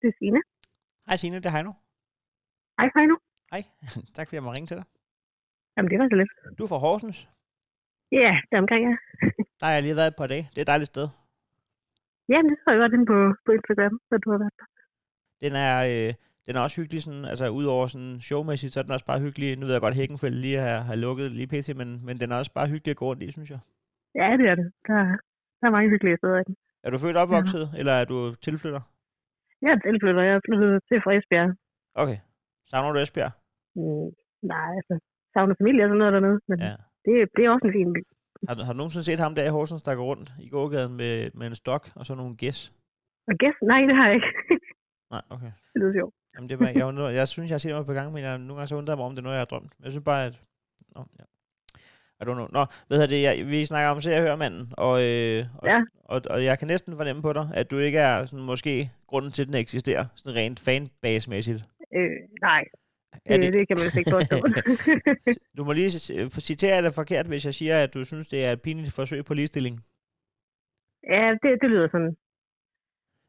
Det 0.00 0.08
er 0.08 0.16
Signe. 0.18 0.42
Hej 1.06 1.16
Signe, 1.16 1.36
det 1.36 1.46
er 1.46 1.50
Heino. 1.56 1.72
Hej, 2.78 3.06
nu. 3.12 3.16
Hej, 3.52 3.62
tak 4.16 4.26
fordi 4.26 4.36
jeg 4.36 4.42
må 4.42 4.52
ringe 4.52 4.66
til 4.66 4.76
dig. 4.76 4.84
Jamen, 5.76 5.90
det 5.90 5.98
var 5.98 6.08
så 6.12 6.16
lidt. 6.22 6.32
Du 6.58 6.62
er 6.64 6.68
fra 6.72 6.78
Horsens. 6.84 7.18
Ja, 8.12 8.32
det 8.48 8.54
er 8.56 8.62
omkring, 8.64 8.82
ja. 8.90 8.94
Der 9.60 9.66
har 9.66 9.72
jeg 9.72 9.82
lige 9.82 9.96
været 9.96 10.08
et 10.12 10.18
par 10.20 10.26
dage. 10.26 10.44
Det 10.50 10.58
er 10.58 10.62
et 10.66 10.72
dejligt 10.74 10.88
sted. 10.94 11.06
Jamen, 12.28 12.50
det 12.50 12.58
så 12.64 12.70
jeg 12.70 12.78
godt 12.84 12.92
inde 12.96 13.06
på, 13.12 13.18
på 13.46 13.50
Instagram, 13.52 13.94
at 14.14 14.20
du 14.24 14.30
har 14.30 14.38
været 14.38 14.54
der. 14.60 14.66
Den 15.44 15.52
er, 15.66 15.74
øh, 15.90 16.14
den 16.46 16.56
er 16.56 16.60
også 16.60 16.80
hyggelig, 16.80 17.02
sådan, 17.02 17.24
altså 17.24 17.48
udover 17.48 17.86
sådan 17.86 18.20
showmæssigt, 18.20 18.72
så 18.72 18.80
er 18.80 18.84
den 18.84 18.92
også 18.96 19.06
bare 19.06 19.20
hyggelig. 19.20 19.56
Nu 19.58 19.64
ved 19.66 19.72
jeg 19.74 19.80
godt, 19.80 19.92
at 19.94 20.00
Hækkenfeldt 20.00 20.36
lige 20.36 20.58
har, 20.58 20.80
har 20.80 20.94
lukket 20.94 21.32
lige 21.32 21.46
pt, 21.52 21.76
men, 21.76 21.88
men 22.06 22.20
den 22.20 22.32
er 22.32 22.36
også 22.36 22.52
bare 22.52 22.68
hyggelig 22.68 22.90
at 22.90 22.96
gå 22.96 23.04
rundt 23.06 23.22
i, 23.22 23.32
synes 23.32 23.50
jeg. 23.50 23.58
Ja, 24.14 24.36
det 24.40 24.46
er 24.52 24.54
det. 24.54 24.72
Der, 24.86 24.94
er- 24.94 25.18
der 25.60 25.66
er 25.66 25.70
mange 25.70 25.90
hyggelige 25.90 26.16
steder 26.16 26.38
i 26.40 26.44
den. 26.46 26.56
Er 26.82 26.90
du 26.90 26.98
født 26.98 27.16
opvokset, 27.16 27.64
ja. 27.72 27.78
eller 27.78 27.92
er 27.92 28.04
du 28.04 28.34
tilflytter? 28.34 28.80
Jeg 29.62 29.70
er 29.76 29.80
tilflytter. 29.86 30.22
Jeg 30.28 30.34
er 30.38 30.44
flyttet 30.48 30.70
til 30.88 30.98
fra 31.04 31.12
Esbjerg. 31.16 31.50
Okay. 32.02 32.18
Savner 32.70 32.92
du 32.92 32.98
Esbjerg? 33.04 33.32
Mm, 33.78 34.08
nej, 34.52 34.68
altså, 34.80 34.94
savner 35.34 35.54
familie 35.60 35.82
og 35.84 35.88
sådan 35.88 35.98
noget 36.02 36.14
dernede, 36.16 36.38
men 36.50 36.58
Ja. 36.68 36.74
det, 37.04 37.14
det 37.36 37.42
er 37.44 37.50
også 37.54 37.66
en 37.68 37.76
fin 37.78 37.92
by. 37.96 38.02
Har, 38.48 38.54
du- 38.56 38.64
har 38.66 38.72
du 38.72 38.76
nogensinde 38.80 39.04
set 39.08 39.18
ham 39.24 39.34
der 39.34 39.44
i 39.46 39.54
Horsens, 39.56 39.82
der 39.82 39.94
går 40.00 40.06
rundt 40.12 40.28
i 40.46 40.48
gågaden 40.56 40.92
med, 41.00 41.12
med 41.38 41.46
en 41.46 41.54
stok 41.62 41.82
og 41.98 42.02
så 42.06 42.12
nogle 42.14 42.36
gæs? 42.42 42.58
Og 43.30 43.34
gæst? 43.42 43.60
Nej, 43.72 43.80
det 43.88 43.96
har 43.98 44.06
jeg 44.06 44.14
ikke. 44.18 44.30
Nej, 45.14 45.22
okay. 45.34 45.52
det 45.72 45.76
lyder 45.80 45.92
sjovt. 45.98 46.14
Jamen, 46.34 46.48
det 46.50 46.56
var, 46.60 46.68
jeg, 46.78 46.86
undrer, 46.90 47.08
jeg 47.20 47.28
synes, 47.28 47.48
jeg 47.50 47.54
har 47.54 47.64
set 47.64 47.74
ham 47.74 47.84
på 47.90 47.92
gang, 47.98 48.08
men 48.12 48.22
jeg, 48.24 48.38
nogle 48.38 48.54
gange 48.58 48.66
så 48.66 48.76
undrer 48.76 48.92
jeg 48.94 48.98
mig 48.98 49.06
om, 49.06 49.12
det 49.14 49.18
er 49.22 49.28
noget, 49.28 49.36
jeg 49.38 49.40
har 49.46 49.52
drømt. 49.52 49.72
Men 49.78 49.84
jeg 49.84 49.92
synes 49.92 50.04
bare, 50.04 50.22
at... 50.28 50.34
Nå, 50.94 51.00
ja. 51.18 51.24
I 52.20 52.24
don't 52.24 52.34
know. 52.34 52.46
Nå, 52.52 52.64
hvad 52.86 52.98
hedder 52.98 53.06
det? 53.16 53.22
Jeg, 53.22 53.46
vi 53.50 53.64
snakker 53.64 53.90
om 53.90 54.00
Se 54.00 54.14
og 54.16 54.20
Hør 54.22 54.36
manden, 54.36 54.72
og, 54.72 55.02
øh, 55.02 55.46
og, 55.58 55.68
Ja. 55.68 55.80
og, 56.04 56.22
og, 56.30 56.44
jeg 56.44 56.58
kan 56.58 56.68
næsten 56.68 56.96
fornemme 56.96 57.22
på 57.22 57.32
dig, 57.32 57.48
at 57.54 57.70
du 57.70 57.78
ikke 57.78 57.98
er 57.98 58.24
sådan, 58.24 58.44
måske 58.44 58.90
grunden 59.06 59.32
til, 59.32 59.42
at 59.42 59.46
den 59.48 59.54
eksisterer, 59.54 60.04
sådan 60.16 60.36
rent 60.36 60.60
fanbase-mæssigt. 60.60 61.64
Øh, 61.96 62.10
nej, 62.42 62.64
Er 63.24 63.36
det, 63.36 63.42
det, 63.42 63.52
det 63.52 63.68
kan 63.68 63.76
man 63.76 63.86
ikke 63.98 64.10
påstå. 64.10 64.36
Du 65.56 65.64
må 65.64 65.72
lige 65.72 66.14
øh, 66.14 66.30
citere 66.30 66.82
det 66.82 66.94
forkert, 66.94 67.26
hvis 67.26 67.44
jeg 67.44 67.54
siger, 67.54 67.82
at 67.82 67.94
du 67.94 68.04
synes, 68.04 68.28
det 68.28 68.44
er 68.44 68.52
et 68.52 68.62
pinligt 68.62 68.92
forsøg 68.94 69.24
på 69.24 69.34
ligestilling. 69.34 69.84
ja, 71.10 71.30
det, 71.42 71.58
det 71.62 71.70
lyder 71.70 71.88
sådan 71.92 72.16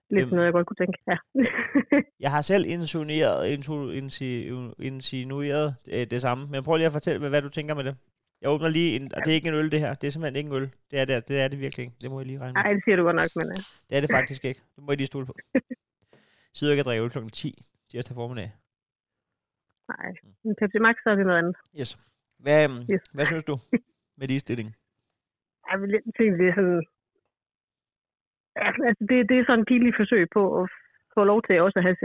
lidt 0.09 0.21
Øhm. 0.25 0.29
noget, 0.35 0.45
jeg 0.45 0.53
godt 0.53 0.67
kunne 0.67 0.75
tænke. 0.85 0.97
Ja. 1.07 1.17
Jeg 2.23 2.31
har 2.31 2.41
selv 2.41 2.65
insinueret, 2.65 3.47
intu, 3.49 3.89
insi, 3.89 4.49
insinueret 4.79 5.75
øh, 5.91 6.07
det 6.11 6.21
samme, 6.21 6.47
men 6.47 6.63
prøv 6.63 6.75
lige 6.77 6.85
at 6.85 6.91
fortælle 6.91 7.19
mig, 7.19 7.29
hvad 7.29 7.41
du 7.41 7.49
tænker 7.49 7.75
med 7.75 7.83
det. 7.83 7.95
Jeg 8.41 8.49
åbner 8.49 8.69
lige 8.69 8.95
en, 8.95 9.03
og 9.15 9.19
det 9.25 9.31
er 9.31 9.35
ikke 9.35 9.47
en 9.49 9.53
øl, 9.61 9.71
det 9.71 9.79
her. 9.79 9.93
Det 9.93 10.07
er 10.07 10.11
simpelthen 10.11 10.35
ikke 10.35 10.49
en 10.49 10.55
øl. 10.61 10.67
Det 10.91 10.99
er 10.99 11.05
det, 11.05 11.27
det, 11.29 11.41
er 11.41 11.47
det 11.47 11.59
virkelig 11.59 11.83
ikke. 11.85 11.95
Det 12.01 12.11
må 12.11 12.19
jeg 12.19 12.27
lige 12.27 12.39
regne 12.39 12.53
med. 12.53 12.61
Nej, 12.63 12.73
det 12.73 12.81
siger 12.85 12.95
du 12.95 13.03
godt 13.03 13.15
nok, 13.15 13.31
men 13.39 13.47
Det 13.89 13.97
er 13.97 14.01
det 14.01 14.09
faktisk 14.17 14.45
ikke. 14.45 14.61
Det 14.75 14.83
må 14.83 14.91
jeg 14.91 14.97
lige 14.97 15.07
stole 15.13 15.25
på. 15.25 15.35
Sidder 16.57 16.73
ikke 16.73 16.79
at 16.79 16.85
drikke 16.85 17.03
øl 17.03 17.09
kl. 17.09 17.19
10 17.33 17.63
tirsdag 17.91 18.15
formiddag. 18.15 18.51
nej. 19.91 20.07
En 20.45 20.55
Pepsi 20.59 20.79
Max, 20.85 20.95
så 21.03 21.09
er 21.09 21.15
det 21.15 21.25
noget 21.25 21.39
andet. 21.43 21.55
Yes. 21.79 21.91
Hvad, 22.43 22.63
øhm, 22.69 22.79
Yes. 22.93 23.01
hvad 23.13 23.25
synes 23.25 23.43
du 23.43 23.55
med 24.17 24.27
ligestilling? 24.27 24.69
Jeg 25.71 25.81
vil 25.81 25.89
lidt 25.89 26.05
tænke, 26.17 26.37
det 26.41 26.47
er 26.51 26.55
sådan... 26.59 26.83
Ja, 28.59 28.67
altså, 28.87 29.03
det, 29.09 29.15
det 29.29 29.35
er 29.39 29.43
sådan 29.47 29.59
en 29.59 29.65
pinlig 29.71 29.93
forsøg 29.99 30.23
på 30.37 30.43
at 30.61 30.65
få 31.13 31.23
lov 31.31 31.39
til 31.47 31.61
også 31.61 31.77
at 31.79 31.83
have 31.87 31.97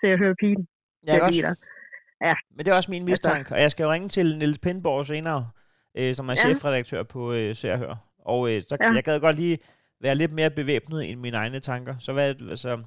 se, 0.00 0.06
og 0.14 0.18
høre 0.18 0.34
pigen. 0.42 0.62
Blive 1.02 1.22
også, 1.22 1.42
der. 1.42 2.34
men 2.50 2.58
det 2.64 2.68
er 2.72 2.76
også 2.76 2.90
min 2.90 3.04
mistanke, 3.04 3.54
og 3.54 3.60
jeg 3.60 3.70
skal 3.70 3.84
jo 3.84 3.90
ringe 3.92 4.08
til 4.08 4.38
Niels 4.38 4.58
Pindborg 4.58 5.06
senere, 5.06 5.50
øh, 5.98 6.14
som 6.14 6.28
er 6.28 6.32
Ja. 6.32 6.42
chefredaktør 6.42 7.02
på 7.02 7.20
øh, 7.32 7.54
Se 7.54 7.72
og 7.72 7.78
Hør. 7.78 7.94
Og 8.32 8.40
øh, 8.50 8.58
så, 8.68 8.76
Ja. 8.80 8.90
jeg 8.98 9.04
gad 9.04 9.20
godt 9.20 9.36
lige 9.36 9.58
være 10.00 10.14
lidt 10.14 10.32
mere 10.38 10.50
bevæbnet 10.60 11.00
end 11.10 11.20
mine 11.20 11.36
egne 11.36 11.60
tanker. 11.60 11.94
Så 11.98 12.12
hvad, 12.12 12.28
altså, 12.54 12.82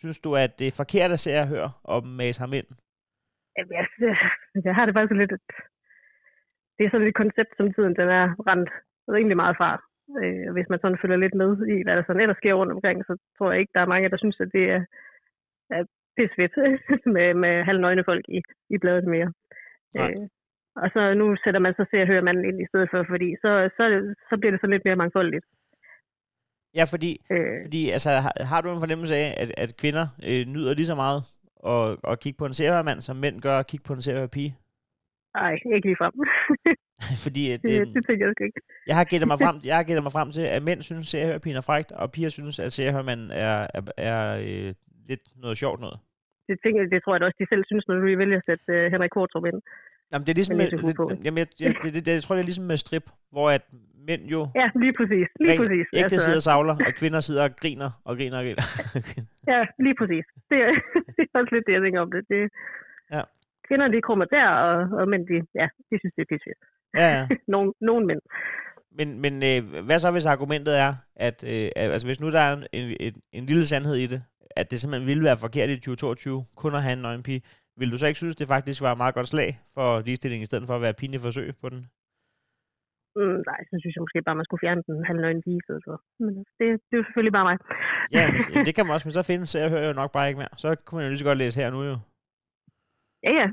synes 0.00 0.18
du, 0.18 0.30
at 0.44 0.58
det 0.58 0.66
er 0.66 0.76
forkert 0.82 1.10
at 1.12 1.18
Se 1.18 1.30
og 1.94 2.06
mase 2.06 2.40
ham 2.40 2.52
ind? 2.52 2.66
Jamen, 3.56 3.72
jeg, 3.78 3.86
jeg 4.66 4.74
har 4.74 4.86
det 4.86 4.94
faktisk 4.94 5.18
lidt... 5.18 5.32
Det 6.76 6.82
er 6.86 6.90
sådan 6.90 7.06
et 7.06 7.20
koncept, 7.22 7.52
som 7.56 7.72
tiden 7.74 7.94
den 8.00 8.08
er 8.20 8.26
rendt 8.48 8.70
rimelig 9.16 9.36
meget 9.36 9.56
fra. 9.56 9.70
Øh, 10.22 10.52
hvis 10.52 10.68
man 10.70 10.78
sådan 10.80 10.98
følger 11.02 11.16
lidt 11.16 11.34
med 11.42 11.50
i, 11.74 11.76
hvad 11.84 11.96
der 11.96 12.02
sådan 12.06 12.22
ellers 12.22 12.36
sker 12.36 12.54
rundt 12.54 12.72
omkring, 12.72 12.98
så 13.08 13.12
tror 13.38 13.50
jeg 13.50 13.60
ikke, 13.60 13.72
der 13.74 13.80
er 13.80 13.92
mange, 13.92 14.08
der 14.12 14.16
synes, 14.16 14.40
at 14.40 14.50
det 14.56 14.64
er, 14.76 14.80
er 15.76 15.82
pisfedt 16.16 16.54
med, 17.16 17.34
med 17.34 17.64
halvnøgne 17.68 18.04
folk 18.04 18.24
i, 18.28 18.40
i 18.74 18.78
bladet 18.78 19.04
mere. 19.14 19.32
Nej. 19.94 20.10
Øh, 20.10 20.28
og 20.82 20.88
så 20.94 21.14
nu 21.20 21.26
sætter 21.44 21.60
man 21.60 21.74
så 21.78 21.84
se 21.90 21.96
og 22.02 22.06
høre 22.06 22.22
manden 22.28 22.44
ind 22.50 22.58
i 22.62 22.66
stedet 22.70 22.88
for, 22.92 23.00
fordi 23.12 23.28
så, 23.42 23.50
så, 23.76 23.84
så 24.30 24.34
bliver 24.38 24.50
det 24.52 24.60
sådan 24.60 24.74
lidt 24.74 24.84
mere 24.84 24.96
mangfoldigt. 25.02 25.44
Ja, 26.78 26.84
fordi, 26.94 27.12
Øh, 27.30 27.56
fordi 27.64 27.90
altså, 27.96 28.10
har, 28.10 28.32
har 28.50 28.60
du 28.60 28.68
en 28.72 28.80
fornemmelse 28.84 29.14
af, 29.14 29.28
at, 29.42 29.50
at 29.64 29.70
kvinder 29.82 30.06
øh, 30.28 30.42
nyder 30.54 30.74
lige 30.74 30.86
så 30.92 30.94
meget 31.04 31.20
at, 31.72 31.86
at 32.10 32.20
kigge 32.22 32.36
på 32.38 32.46
en 32.46 32.54
seriehørmand, 32.58 33.00
som 33.00 33.16
mænd 33.16 33.40
gør 33.46 33.58
at 33.58 33.66
kigge 33.66 33.84
på 33.86 33.92
en 33.92 34.02
seriehørpige? 34.02 34.50
Nej, 35.40 35.52
ikke 35.76 35.86
lige 35.90 36.00
frem. 36.02 36.14
Fordi 37.26 37.42
at, 37.54 37.62
det, 37.62 37.80
øh, 37.80 37.86
det 37.94 38.02
tænker 38.06 38.26
jeg 38.26 38.34
ikke. 38.48 38.60
jeg 38.86 38.96
har 38.96 39.04
gættet 39.04 39.28
mig 39.28 39.38
frem, 39.44 39.56
jeg 39.64 39.76
har 39.76 39.82
gættet 39.88 40.02
mig 40.06 40.12
frem 40.12 40.28
til, 40.36 40.44
at 40.56 40.62
mænd 40.68 40.80
synes, 40.82 41.06
at 41.06 41.10
seriehørpigen 41.12 41.56
er 41.56 41.66
frækt, 41.70 41.92
og 41.92 42.12
piger 42.12 42.28
synes, 42.28 42.58
at 42.58 42.72
seriehørmanden 42.72 43.30
er, 43.30 43.56
er, 43.76 43.82
er 44.10 44.20
øh, 44.46 44.74
lidt 45.10 45.24
noget 45.42 45.56
sjovt 45.62 45.80
noget. 45.80 45.98
Det, 46.48 46.56
tænker, 46.62 46.80
jeg- 46.82 46.90
det 46.90 47.00
tror 47.02 47.14
jeg 47.14 47.20
da 47.20 47.26
også, 47.26 47.40
de 47.40 47.46
selv 47.52 47.64
synes, 47.66 47.84
når 47.88 48.00
vi 48.10 48.18
vælger 48.22 48.38
at 48.38 48.46
sætte 48.48 48.64
uh, 48.76 48.92
Henrik 48.92 49.10
Kvartrup 49.16 49.46
ind. 49.50 49.60
Jamen, 50.12 50.24
det 50.26 50.32
er 50.32 50.38
ligesom, 50.40 50.56
med, 50.56 50.66
det 50.70 51.24
jamen, 51.24 51.38
jeg, 51.38 51.48
jeg, 51.60 51.74
det, 51.82 51.94
det, 51.94 52.06
det, 52.06 52.12
jeg 52.12 52.22
tror, 52.22 52.34
det 52.34 52.42
er 52.42 52.50
ligesom 52.50 52.64
med 52.64 52.76
strip, 52.76 53.06
hvor 53.30 53.50
at 53.50 53.62
mænd 54.08 54.22
jo 54.34 54.40
Ja, 54.60 54.66
lige 54.82 54.94
præcis. 54.98 55.26
Lige 55.40 55.52
rent 55.52 55.60
præcis. 55.62 55.86
ægte 55.92 56.04
altså... 56.04 56.24
sidder 56.24 56.40
og 56.42 56.46
savler, 56.50 56.76
og 56.88 56.92
kvinder 57.00 57.20
sidder 57.20 57.44
og 57.48 57.52
griner 57.60 57.90
og 58.08 58.12
griner 58.18 58.38
og 58.38 58.44
griner. 58.44 58.64
Ja, 59.52 59.60
lige 59.84 59.96
præcis. 60.00 60.24
Det 60.50 60.58
er, 60.66 60.72
det 61.16 61.22
er 61.24 61.38
også 61.40 61.52
lidt 61.54 61.66
det, 61.66 61.72
jeg 61.76 61.82
tænker 61.82 62.00
om 62.06 62.10
det. 62.14 62.22
det 62.32 62.42
Ja. 63.16 63.22
Kvinder, 63.68 63.88
de 63.88 64.00
krummer 64.06 64.24
der, 64.24 64.48
og, 64.48 64.76
og 64.98 65.08
mænd, 65.08 65.26
de, 65.30 65.34
ja, 65.60 65.66
de 65.90 65.94
synes, 66.00 66.14
det 66.16 66.22
er 66.22 66.30
pissefedt. 66.32 66.60
ja, 67.00 67.08
ja. 67.16 67.28
Nogle, 67.54 67.72
nogle 67.80 68.06
mænd. 68.06 68.20
Men, 68.98 69.20
men 69.20 69.34
øh, 69.34 69.84
hvad 69.86 69.98
så, 69.98 70.10
hvis 70.10 70.26
argumentet 70.26 70.78
er, 70.78 70.94
at 71.16 71.44
øh, 71.52 71.70
altså, 71.76 72.06
hvis 72.08 72.20
nu 72.20 72.30
der 72.30 72.40
er 72.40 72.52
en, 72.56 72.96
en, 73.00 73.14
en, 73.32 73.46
lille 73.46 73.66
sandhed 73.66 73.94
i 73.94 74.06
det, 74.06 74.22
at 74.56 74.70
det 74.70 74.80
simpelthen 74.80 75.06
ville 75.06 75.24
være 75.24 75.36
forkert 75.36 75.70
i 75.70 75.76
2022, 75.76 76.44
kun 76.56 76.74
at 76.74 76.82
have 76.82 76.92
en 76.92 76.98
nøgenpige, 76.98 77.42
vil 77.80 77.92
du 77.92 77.98
så 77.98 78.06
ikke 78.06 78.22
synes, 78.22 78.36
det 78.36 78.48
faktisk 78.48 78.82
var 78.82 78.92
et 78.92 79.02
meget 79.02 79.14
godt 79.14 79.28
slag 79.28 79.50
for 79.74 80.00
ligestilling, 80.06 80.42
i 80.42 80.46
stedet 80.50 80.66
for 80.66 80.74
at 80.76 80.82
være 80.86 81.00
pinlig 81.00 81.20
forsøg 81.20 81.48
på 81.62 81.68
den? 81.68 81.80
Mm, 83.18 83.38
nej, 83.50 83.60
så 83.68 83.74
synes 83.80 83.94
jeg 83.94 84.04
måske 84.04 84.22
bare, 84.26 84.38
man 84.40 84.48
skulle 84.48 84.64
fjerne 84.64 84.82
den 84.88 85.04
halvnøgne 85.08 85.42
pige 85.46 85.60
i 85.62 85.66
stedet 85.66 85.82
for. 85.86 85.96
Men 86.24 86.32
altså, 86.38 86.52
det, 86.58 86.66
det 86.86 86.94
er 86.94 87.00
jo 87.00 87.06
selvfølgelig 87.06 87.36
bare 87.38 87.48
mig. 87.50 87.56
Ja, 88.16 88.24
men, 88.32 88.40
det 88.66 88.74
kan 88.74 88.84
man 88.84 88.94
også, 88.94 89.06
men 89.08 89.16
så 89.18 89.22
findes 89.30 89.54
jeg 89.54 89.70
hører 89.74 89.88
jo 89.90 89.94
nok 90.00 90.12
bare 90.12 90.28
ikke 90.28 90.40
mere. 90.42 90.54
Så 90.64 90.68
kunne 90.84 90.96
man 90.96 91.04
jo 91.06 91.10
lige 91.10 91.22
så 91.22 91.28
godt 91.30 91.42
læse 91.42 91.60
her 91.60 91.70
nu 91.70 91.80
jo. 91.90 91.96
ja, 93.26 93.32
ja. 93.40 93.48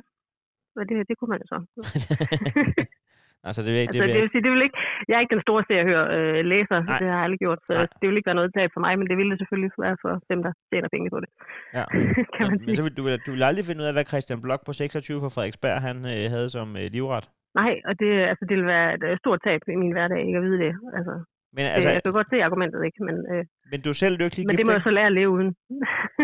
Og 0.78 0.84
det, 0.90 0.96
det 1.10 1.16
kunne 1.18 1.32
man 1.34 1.42
jo 1.44 1.48
så. 1.54 1.58
altså, 3.48 3.62
det, 3.66 3.72
det, 3.74 3.82
Altså, 3.82 4.04
det, 4.04 4.14
det, 4.16 4.22
vil 4.24 4.32
sige, 4.34 4.44
det 4.46 4.52
vil 4.54 4.64
ikke, 4.68 4.78
jeg 5.08 5.16
er 5.18 5.22
ikke 5.24 5.36
den 5.38 5.46
store 5.48 5.64
seriehør 5.70 6.04
øh, 6.18 6.40
læser, 6.54 6.78
Nej. 6.80 6.98
det 7.00 7.08
har 7.10 7.16
jeg 7.18 7.26
aldrig 7.26 7.42
gjort, 7.46 7.60
så 7.68 7.74
Nej. 7.74 7.88
det 8.00 8.06
vil 8.10 8.18
ikke 8.20 8.30
være 8.32 8.40
noget 8.42 8.52
tab 8.58 8.70
for 8.76 8.82
mig, 8.86 8.94
men 9.00 9.06
det 9.10 9.16
ville 9.20 9.32
det 9.34 9.40
selvfølgelig 9.42 9.72
være 9.86 9.98
for 10.04 10.12
dem, 10.32 10.40
der 10.46 10.52
tjener 10.72 10.90
penge 10.96 11.08
på 11.16 11.20
det. 11.24 11.30
Ja. 11.78 11.86
kan 12.36 12.44
man 12.48 12.52
men, 12.52 12.60
men 12.60 12.66
sige. 12.66 12.76
så 12.80 12.84
vil 12.86 12.94
du, 13.00 13.04
vil- 13.08 13.24
du 13.28 13.32
vil 13.36 13.44
aldrig 13.50 13.66
finde 13.70 13.82
ud 13.84 13.88
af, 13.90 13.96
hvad 13.98 14.06
Christian 14.12 14.40
Blok 14.46 14.62
på 14.68 14.74
26 14.74 15.20
fra 15.24 15.32
Frederiksberg, 15.36 15.78
han 15.88 15.98
øh, 16.14 16.24
havde 16.34 16.50
som 16.58 16.68
øh, 16.82 16.88
livret. 16.98 17.26
Nej, 17.62 17.74
og 17.90 17.94
det, 18.02 18.10
altså, 18.32 18.44
det 18.50 18.56
vil 18.60 18.68
være 18.76 18.88
et 18.98 19.04
øh, 19.10 19.14
stort 19.24 19.40
tab 19.48 19.62
i 19.76 19.78
min 19.84 19.94
hverdag, 19.96 20.20
ikke 20.28 20.40
at 20.42 20.46
vide 20.48 20.60
det. 20.66 20.74
Altså, 20.98 21.14
Men, 21.56 21.64
altså, 21.66 21.76
altså, 21.76 21.90
jeg 21.96 22.04
kan 22.04 22.18
godt 22.20 22.30
se 22.34 22.38
argumentet, 22.48 22.82
ikke? 22.88 23.00
Men, 23.08 23.16
øh, 23.34 23.44
men 23.72 23.80
du 23.84 23.90
er 23.94 23.98
selv 24.04 24.16
lykkelig 24.24 24.44
men 24.48 24.54
gift, 24.54 24.60
det 24.60 24.68
må 24.68 24.74
jeg 24.78 24.86
så 24.90 24.94
lære 24.98 25.10
at 25.12 25.18
leve 25.20 25.30
uden. 25.38 25.50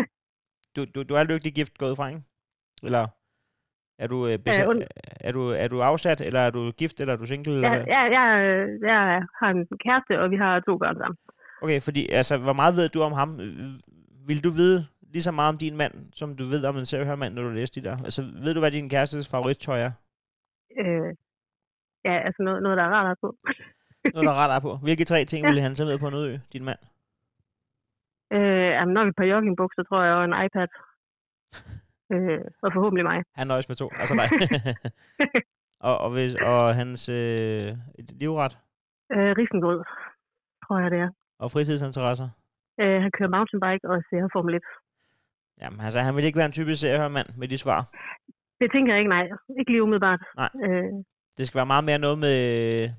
du, 0.76 0.80
du, 0.94 0.98
du 1.08 1.14
er 1.20 1.24
lykkelig 1.32 1.52
gift 1.58 1.74
gået 1.82 1.96
fra, 1.98 2.08
ikke? 2.12 2.22
Eller 2.86 3.04
er 4.02 4.06
du, 4.06 4.26
øh, 4.26 4.38
besat, 4.38 4.66
und- 4.68 4.86
er, 5.28 5.32
du, 5.32 5.42
er 5.62 5.68
du 5.68 5.82
afsat, 5.90 6.20
eller 6.20 6.40
er 6.40 6.50
du 6.50 6.70
gift, 6.70 7.00
eller 7.00 7.12
er 7.14 7.18
du 7.18 7.26
single? 7.26 7.52
Eller 7.54 7.68
jeg, 7.68 7.76
hvad? 7.78 7.86
jeg, 7.94 8.04
jeg, 8.12 8.28
øh, 8.42 9.22
har 9.40 9.48
en 9.50 9.66
kæreste, 9.84 10.20
og 10.22 10.30
vi 10.30 10.36
har 10.36 10.60
to 10.60 10.78
børn 10.78 10.96
sammen. 10.96 11.16
Okay, 11.62 11.80
fordi 11.80 12.02
altså, 12.20 12.38
hvor 12.38 12.52
meget 12.52 12.76
ved 12.76 12.88
du 12.88 13.02
om 13.02 13.12
ham? 13.12 13.40
Øh, 13.40 13.56
Vil 14.28 14.44
du 14.44 14.50
vide 14.50 14.86
lige 15.12 15.22
så 15.22 15.32
meget 15.32 15.48
om 15.48 15.58
din 15.58 15.76
mand, 15.76 15.94
som 16.12 16.36
du 16.36 16.44
ved 16.44 16.64
om 16.64 16.76
en 16.76 16.86
seriehørmand, 16.86 17.34
når 17.34 17.42
du 17.42 17.48
læser 17.48 17.80
de 17.80 17.88
der? 17.88 17.96
Altså, 18.04 18.22
ved 18.44 18.54
du, 18.54 18.60
hvad 18.60 18.70
din 18.70 18.88
kærestes 18.88 19.30
favorittøj 19.30 19.80
er? 19.80 19.90
Øh, 20.80 21.10
ja, 22.04 22.14
altså 22.26 22.42
noget, 22.42 22.62
noget 22.62 22.76
der 22.78 22.84
er 22.84 22.88
rart 22.88 23.18
på. 23.20 23.34
Noget, 24.14 24.26
der 24.26 24.32
er 24.32 24.56
er 24.56 24.60
på. 24.60 24.76
Hvilke 24.82 25.04
tre 25.04 25.24
ting 25.24 25.44
Ja. 25.44 25.48
ville 25.50 25.62
han 25.62 25.74
tage 25.74 25.86
med 25.90 25.98
på 25.98 26.08
en 26.08 26.14
ø, 26.14 26.38
din 26.52 26.64
mand? 26.64 26.78
Øh, 28.32 28.70
jamen, 28.76 28.94
når 28.94 29.04
vi 29.04 29.08
er 29.08 29.18
på 29.20 29.24
joggingbukser, 29.32 29.82
tror 29.82 30.02
jeg, 30.02 30.14
og 30.14 30.24
en 30.24 30.36
iPad. 30.46 30.68
Øh, 32.12 32.40
og 32.62 32.70
forhåbentlig 32.74 33.04
mig. 33.04 33.22
Han 33.34 33.46
nøjes 33.46 33.68
med 33.68 33.76
to. 33.76 33.90
Altså 33.98 34.14
nej. 34.14 34.28
og, 35.88 35.98
og, 35.98 36.10
hvis, 36.10 36.34
og 36.34 36.74
hans 36.74 37.08
øh, 37.08 37.76
livret 38.20 38.58
Øh, 39.12 39.32
risengrød, 39.38 39.80
tror 40.66 40.78
jeg, 40.78 40.90
det 40.90 40.98
er. 41.00 41.10
og 41.38 41.50
fritidsinteresser. 41.50 42.28
Øh, 42.80 43.02
han 43.02 43.10
kører 43.16 43.28
mountainbike 43.36 43.84
og 43.90 43.96
ser 44.10 44.28
Formel 44.32 44.54
1. 44.54 44.62
Jamen, 45.60 45.80
altså, 45.80 46.00
han 46.00 46.16
vil 46.16 46.24
ikke 46.24 46.36
være 46.36 46.46
en 46.46 46.52
typisk 46.52 46.80
seriehørmand 46.80 47.26
med 47.36 47.48
de 47.48 47.58
svar. 47.58 47.80
Det 48.60 48.68
tænker 48.72 48.92
jeg 48.92 48.98
ikke, 49.00 49.08
nej. 49.08 49.24
Ikke 49.58 49.70
lige 49.70 49.82
umiddelbart. 49.82 50.20
Nej. 50.36 50.50
Øh, 50.64 50.92
Det 51.38 51.46
skal 51.46 51.58
være 51.58 51.66
meget 51.66 51.84
mere 51.84 51.98
noget 51.98 52.18
med, 52.18 52.38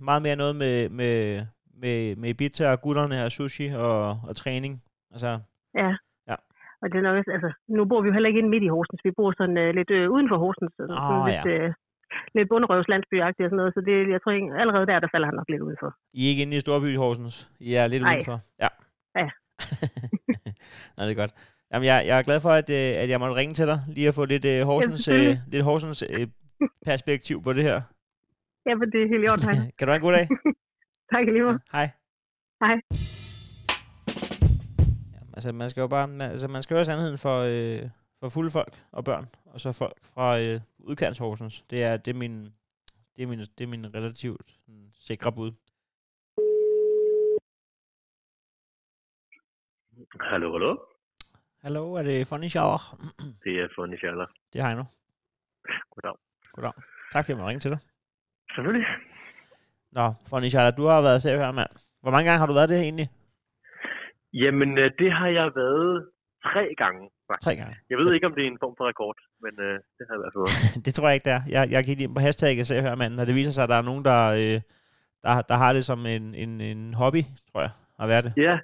meget 0.02 0.22
mere 0.22 0.36
noget 0.36 0.56
med, 0.56 0.90
med, 0.90 1.46
med, 1.84 2.16
med 2.16 2.30
Ibiza 2.30 2.72
og 2.72 2.82
gutterne 2.82 3.24
og 3.26 3.32
sushi 3.32 3.68
og, 3.68 4.20
og 4.28 4.36
træning. 4.36 4.84
Altså, 5.12 5.40
ja. 5.76 5.96
Ja. 6.82 6.86
Og 6.86 6.92
det 6.92 6.98
er 6.98 7.06
nok, 7.08 7.18
også- 7.20 7.34
altså, 7.38 7.50
nu 7.78 7.82
bor 7.90 8.02
vi 8.02 8.08
jo 8.10 8.14
heller 8.16 8.30
ikke 8.32 8.40
inde 8.42 8.54
midt 8.56 8.64
i 8.68 8.74
Horsens. 8.76 9.02
Vi 9.08 9.12
bor 9.20 9.30
sådan 9.40 9.58
øh, 9.64 9.70
lidt 9.80 9.92
øh, 9.98 10.06
uden 10.14 10.28
for 10.32 10.38
Horsens. 10.44 10.72
Så, 10.78 10.84
Åh, 10.84 10.98
sådan 11.10 11.26
lidt, 11.32 11.48
øh, 11.56 11.68
lidt 12.36 12.48
bunderøvslandsbyagtigt 12.52 13.46
og 13.46 13.50
sådan 13.50 13.62
noget. 13.62 13.74
Så 13.76 13.82
det, 13.88 13.96
jeg 14.14 14.20
tror 14.22 14.32
ikke, 14.32 14.50
allerede 14.62 14.86
der, 14.90 15.00
der 15.04 15.10
falder 15.14 15.28
han 15.30 15.36
nok 15.40 15.50
lidt 15.54 15.62
udenfor. 15.68 15.90
I 16.20 16.22
er 16.26 16.30
ikke 16.32 16.42
inde 16.46 16.58
i 16.58 16.64
Storby 16.66 16.92
Horsens. 17.04 17.36
I 17.68 17.70
er 17.82 17.88
lidt 17.94 18.04
Ej. 18.04 18.10
udenfor. 18.14 18.38
Ja. 18.64 18.70
Ja. 19.22 19.28
Nå, 20.96 21.00
det 21.06 21.12
er 21.16 21.22
godt. 21.24 21.34
Jamen, 21.72 21.86
jeg, 21.92 21.98
jeg 22.10 22.16
er 22.20 22.24
glad 22.30 22.40
for, 22.46 22.50
at, 22.62 22.70
øh, 22.80 22.92
at 23.04 23.08
jeg 23.10 23.20
måtte 23.20 23.36
ringe 23.36 23.54
til 23.60 23.68
dig, 23.72 23.80
lige 23.96 24.08
at 24.08 24.16
få 24.20 24.26
lidt 24.26 24.46
øh, 24.46 24.62
Horsens, 24.70 25.00
selvfølgelig. 25.00 25.42
lidt 25.54 25.64
Horsens 25.64 26.04
øh, 26.14 26.28
perspektiv 26.86 27.38
på 27.44 27.54
det 27.54 27.64
her. 27.64 27.78
Ja, 28.68 28.74
men 28.76 28.92
det 28.92 29.00
er 29.04 29.08
helt 29.14 29.24
i 29.26 29.28
orden. 29.34 29.56
kan 29.78 29.84
du 29.88 29.92
have 29.92 29.96
en 30.02 30.08
god 30.08 30.14
dag? 30.14 30.28
tak 31.14 31.26
lige 31.26 31.44
måde. 31.44 31.60
Hej. 31.72 31.88
Hej. 32.64 32.76
Altså, 35.34 35.52
man 35.52 35.70
skal 35.70 35.82
jo 35.82 35.88
bare, 35.88 36.08
man, 36.08 36.32
altså, 36.32 36.48
man 36.48 36.64
skal 36.64 36.76
høre 36.76 36.86
sandheden 36.86 37.18
for, 37.18 37.38
øh, 37.40 37.90
for 38.20 38.30
fulde 38.30 38.52
folk 38.52 38.84
og 38.92 39.04
børn, 39.06 39.26
og 39.46 39.60
så 39.60 39.72
folk 39.74 39.98
fra 40.14 40.40
øh, 40.40 40.62
udkants 40.80 41.20
Horsens. 41.20 41.62
Det 41.70 41.84
er, 41.84 41.98
det 41.98 42.16
er 42.16 42.20
min, 42.20 42.46
det 43.16 43.24
er 43.24 43.28
min, 43.28 43.40
det 43.40 43.62
er 43.64 43.68
min 43.68 43.96
relativt 43.96 44.46
sådan, 44.48 44.92
sikre 44.94 45.32
bud. 45.32 45.52
Hallo, 50.22 50.52
hallo. 50.52 50.78
Hallo, 51.62 51.94
er 51.94 52.04
det 52.04 52.28
Funny 52.28 52.48
Shower? 52.48 52.82
Det 53.44 53.54
er 53.62 53.68
Funny 53.76 53.98
Schaller. 53.98 54.26
det 54.54 54.60
jeg 54.60 54.76
nu. 54.76 54.84
Goddag. 55.92 56.16
Goddag. 56.54 56.74
Tak 57.12 57.26
fordi 57.26 57.38
jeg 57.40 57.48
ringe 57.48 57.60
til 57.60 57.72
dig. 57.72 57.80
Selvfølgelig. 58.56 58.88
Nå, 59.92 60.14
Funny 60.30 60.50
Shower, 60.50 60.72
du 60.72 60.86
har 60.86 61.02
været 61.02 61.22
seriøhør, 61.22 61.52
mand. 61.52 61.70
Hvor 62.02 62.12
mange 62.12 62.26
gange 62.30 62.40
har 62.40 62.46
du 62.46 62.54
været 62.54 62.70
det 62.70 62.80
egentlig? 62.80 63.10
Jamen, 64.34 64.78
øh, 64.78 64.92
det 65.00 65.12
har 65.12 65.28
jeg 65.28 65.52
været 65.56 66.10
tre 66.46 66.66
gange, 66.78 67.10
faktisk. 67.28 67.46
Tre 67.48 67.56
gange. 67.56 67.76
Jeg 67.90 67.98
ved 67.98 68.14
ikke, 68.14 68.28
om 68.28 68.34
det 68.36 68.44
er 68.44 68.48
en 68.48 68.62
form 68.64 68.76
for 68.78 68.86
rekord, 68.92 69.18
men 69.44 69.54
øh, 69.66 69.76
det 69.96 70.04
har 70.06 70.14
jeg 70.14 70.20
i 70.20 70.24
hvert 70.24 70.34
fald 70.36 70.46
været. 70.46 70.60
det 70.86 70.94
tror 70.94 71.08
jeg 71.08 71.16
ikke, 71.16 71.28
det 71.30 71.36
er. 71.40 71.44
Jeg, 71.56 71.64
jeg 71.72 71.84
gik 71.84 72.00
ind 72.02 72.16
på 72.16 72.22
hashtagget 72.26 72.68
seriøhør, 72.68 72.96
mand, 72.96 73.20
og 73.20 73.28
det 73.28 73.36
viser 73.36 73.54
sig, 73.54 73.64
at 73.64 73.72
der 73.74 73.80
er 73.82 73.90
nogen, 73.90 74.06
der, 74.12 74.22
øh, 74.42 74.58
der, 75.26 75.34
der 75.52 75.58
har 75.64 75.72
det 75.78 75.84
som 75.86 76.00
en, 76.06 76.26
en, 76.44 76.62
en 76.62 76.94
hobby, 76.94 77.24
tror 77.50 77.62
jeg, 77.66 77.72
at 78.02 78.08
være 78.12 78.22
det. 78.26 78.34
Ja, 78.48 78.56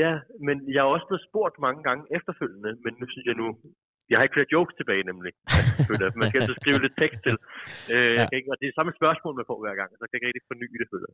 ja, 0.00 0.12
men 0.46 0.56
jeg 0.74 0.80
er 0.84 0.90
også 0.94 1.06
blevet 1.08 1.26
spurgt 1.28 1.56
mange 1.66 1.82
gange 1.88 2.02
efterfølgende, 2.16 2.72
men 2.84 2.92
nu 3.00 3.04
synes 3.12 3.26
jeg 3.30 3.36
nu, 3.42 3.48
jeg 4.10 4.16
har 4.18 4.24
ikke 4.26 4.36
flere 4.38 4.52
jokes 4.56 4.74
tilbage 4.80 5.02
nemlig. 5.10 5.32
Altså. 5.90 6.06
Man 6.20 6.26
skal 6.28 6.38
altså 6.42 6.56
skrive 6.62 6.78
lidt 6.84 6.96
tekst 7.02 7.20
til. 7.26 7.36
Øh, 7.94 8.12
Ja. 8.18 8.22
kan 8.30 8.36
ikke, 8.40 8.50
og 8.54 8.56
det 8.60 8.66
er 8.68 8.74
samme 8.78 8.92
spørgsmål, 9.00 9.32
man 9.40 9.46
får 9.50 9.58
hver 9.64 9.74
gang, 9.80 9.88
så 9.96 10.00
jeg 10.02 10.08
kan 10.10 10.16
ikke 10.18 10.28
rigtig 10.30 10.44
forny 10.50 10.66
det, 10.80 10.88
føler. 10.94 11.10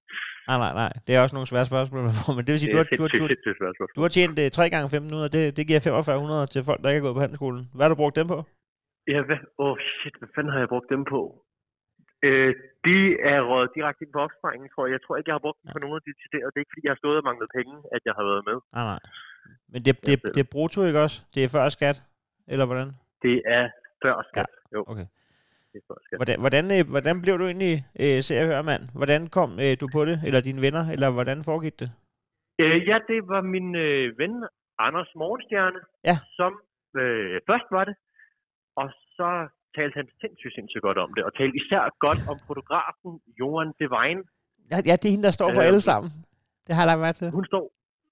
Nej, 0.50 0.58
nej, 0.64 0.72
nej. 0.82 0.90
Det 1.06 1.12
er 1.14 1.20
også 1.24 1.34
nogle 1.38 1.48
svære 1.52 1.66
spørgsmål, 1.72 2.00
man 2.08 2.14
får, 2.20 2.30
men 2.36 2.42
det 2.46 2.52
vil 2.54 2.60
sige, 2.62 2.72
Det 2.72 2.78
du 2.78 3.04
har, 3.04 3.10
du, 3.20 3.26
du, 3.80 3.84
du 3.96 4.00
har 4.04 4.12
tjent 4.16 4.36
øh, 4.42 4.48
3 4.58 4.70
gange 4.74 4.86
1500, 4.86 5.34
det, 5.36 5.42
det 5.56 5.64
giver 5.68 5.80
4500 5.80 6.46
til 6.54 6.60
folk, 6.68 6.80
der 6.82 6.88
ikke 6.90 7.00
er 7.02 7.06
gået 7.06 7.18
på 7.18 7.24
handelsskolen. 7.24 7.62
Hvad 7.76 7.84
har 7.84 7.92
du 7.94 7.98
brugt 8.02 8.16
dem 8.20 8.26
på? 8.34 8.38
Ja, 9.12 9.18
hvad? 9.28 9.40
Åh, 9.62 9.70
oh, 9.70 9.74
shit, 9.98 10.14
hvad 10.20 10.30
fanden 10.34 10.52
har 10.54 10.60
jeg 10.64 10.70
brugt 10.74 10.88
dem 10.94 11.02
på? 11.14 11.20
Øh, 12.28 12.50
de 12.88 12.98
er 13.32 13.38
røget 13.50 13.70
direkte 13.76 14.00
ind 14.04 14.12
på 14.16 14.20
opsparingen, 14.26 14.68
tror 14.72 14.82
jeg. 14.86 14.92
Jeg 14.96 15.02
tror 15.04 15.14
ikke, 15.18 15.28
jeg 15.30 15.36
har 15.38 15.44
brugt 15.46 15.58
dem 15.62 15.68
på 15.74 15.80
nogen 15.84 15.96
af 15.98 16.02
de 16.06 16.12
citerede. 16.22 16.50
Det 16.52 16.58
er 16.58 16.64
ikke, 16.64 16.74
fordi 16.74 16.84
jeg 16.86 16.92
har 16.94 17.00
stået 17.04 17.16
og 17.20 17.24
manglet 17.30 17.48
penge, 17.58 17.74
at 17.96 18.02
jeg 18.08 18.14
har 18.18 18.24
været 18.30 18.44
med. 18.50 18.56
Nej, 18.76 18.84
nej. 18.92 19.00
Men 19.72 19.78
det, 19.84 19.92
det, 20.08 20.14
Ja, 20.24 20.30
det 20.36 20.40
er 20.46 20.50
brutto, 20.54 20.78
ikke 20.88 21.00
også? 21.06 21.16
Det 21.34 21.40
er 21.44 21.50
før 21.56 21.64
skat? 21.78 21.96
Eller 22.48 22.66
hvordan? 22.66 22.88
Det 23.22 23.42
er 23.46 23.64
før 24.02 24.22
skat. 24.30 24.46
Ja, 24.72 24.76
jo, 24.76 24.84
Okay. 24.88 25.06
det 25.72 25.78
er 25.80 25.84
før 25.88 25.98
skat. 26.04 26.18
Hvordan, 26.18 26.40
hvordan, 26.40 26.64
øh, 26.78 26.84
hvordan 26.90 27.22
blev 27.22 27.38
du 27.38 27.44
egentlig 27.46 27.74
øh, 28.00 28.22
seriehørmand? 28.22 28.82
Hvordan 28.94 29.26
kom 29.26 29.50
øh, 29.64 29.76
du 29.80 29.88
på 29.96 30.04
det? 30.04 30.16
Eller 30.26 30.40
dine 30.40 30.60
venner? 30.60 30.84
Eller 30.94 31.10
hvordan 31.10 31.44
foregik 31.44 31.80
det? 31.80 31.90
Øh, 32.58 32.88
ja, 32.88 32.98
det 33.08 33.20
var 33.32 33.40
min 33.54 33.74
øh, 33.76 34.18
ven 34.18 34.34
Anders 34.78 35.10
Morgenstjerne, 35.16 35.80
Ja. 36.04 36.16
som 36.38 36.52
øh, 37.00 37.40
først 37.50 37.68
var 37.70 37.84
det. 37.84 37.94
Og 38.76 38.88
så 39.16 39.48
talte 39.76 39.96
han 39.96 40.08
sindssygt, 40.20 40.54
sindssygt 40.54 40.82
godt 40.82 40.98
om 40.98 41.14
det. 41.14 41.24
Og 41.24 41.34
talte 41.34 41.56
især 41.56 41.82
godt 41.98 42.20
om 42.30 42.36
fotografen 42.46 43.12
Johan 43.40 43.72
Devine. 43.80 44.22
Ja, 44.70 44.76
ja, 44.88 44.92
det 45.00 45.04
er 45.06 45.10
hende, 45.14 45.24
der 45.24 45.30
står 45.38 45.48
for 45.54 45.60
Øh, 45.60 45.66
alle 45.66 45.80
sammen. 45.80 46.10
Det 46.66 46.74
har 46.74 46.82
jeg 46.82 46.86
lagt 46.90 47.00
mærke 47.00 47.16
til. 47.16 47.30
Hun 47.30 47.46
står, 47.46 47.64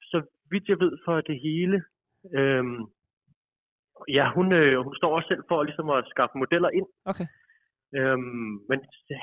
så 0.02 0.18
vidt 0.50 0.68
jeg 0.68 0.78
ved, 0.84 0.92
for 1.04 1.20
det 1.20 1.36
hele. 1.40 1.76
Øhm, 2.38 2.80
ja, 4.18 4.24
hun, 4.36 4.46
øh, 4.60 4.74
hun 4.86 4.94
står 5.00 5.10
også 5.16 5.28
selv 5.28 5.44
for 5.48 5.58
ligesom 5.62 5.88
at 5.90 6.04
skaffe 6.12 6.38
modeller 6.42 6.70
ind. 6.78 6.88
Okay. 7.12 7.26
Øhm, 7.98 8.52
men 8.70 8.78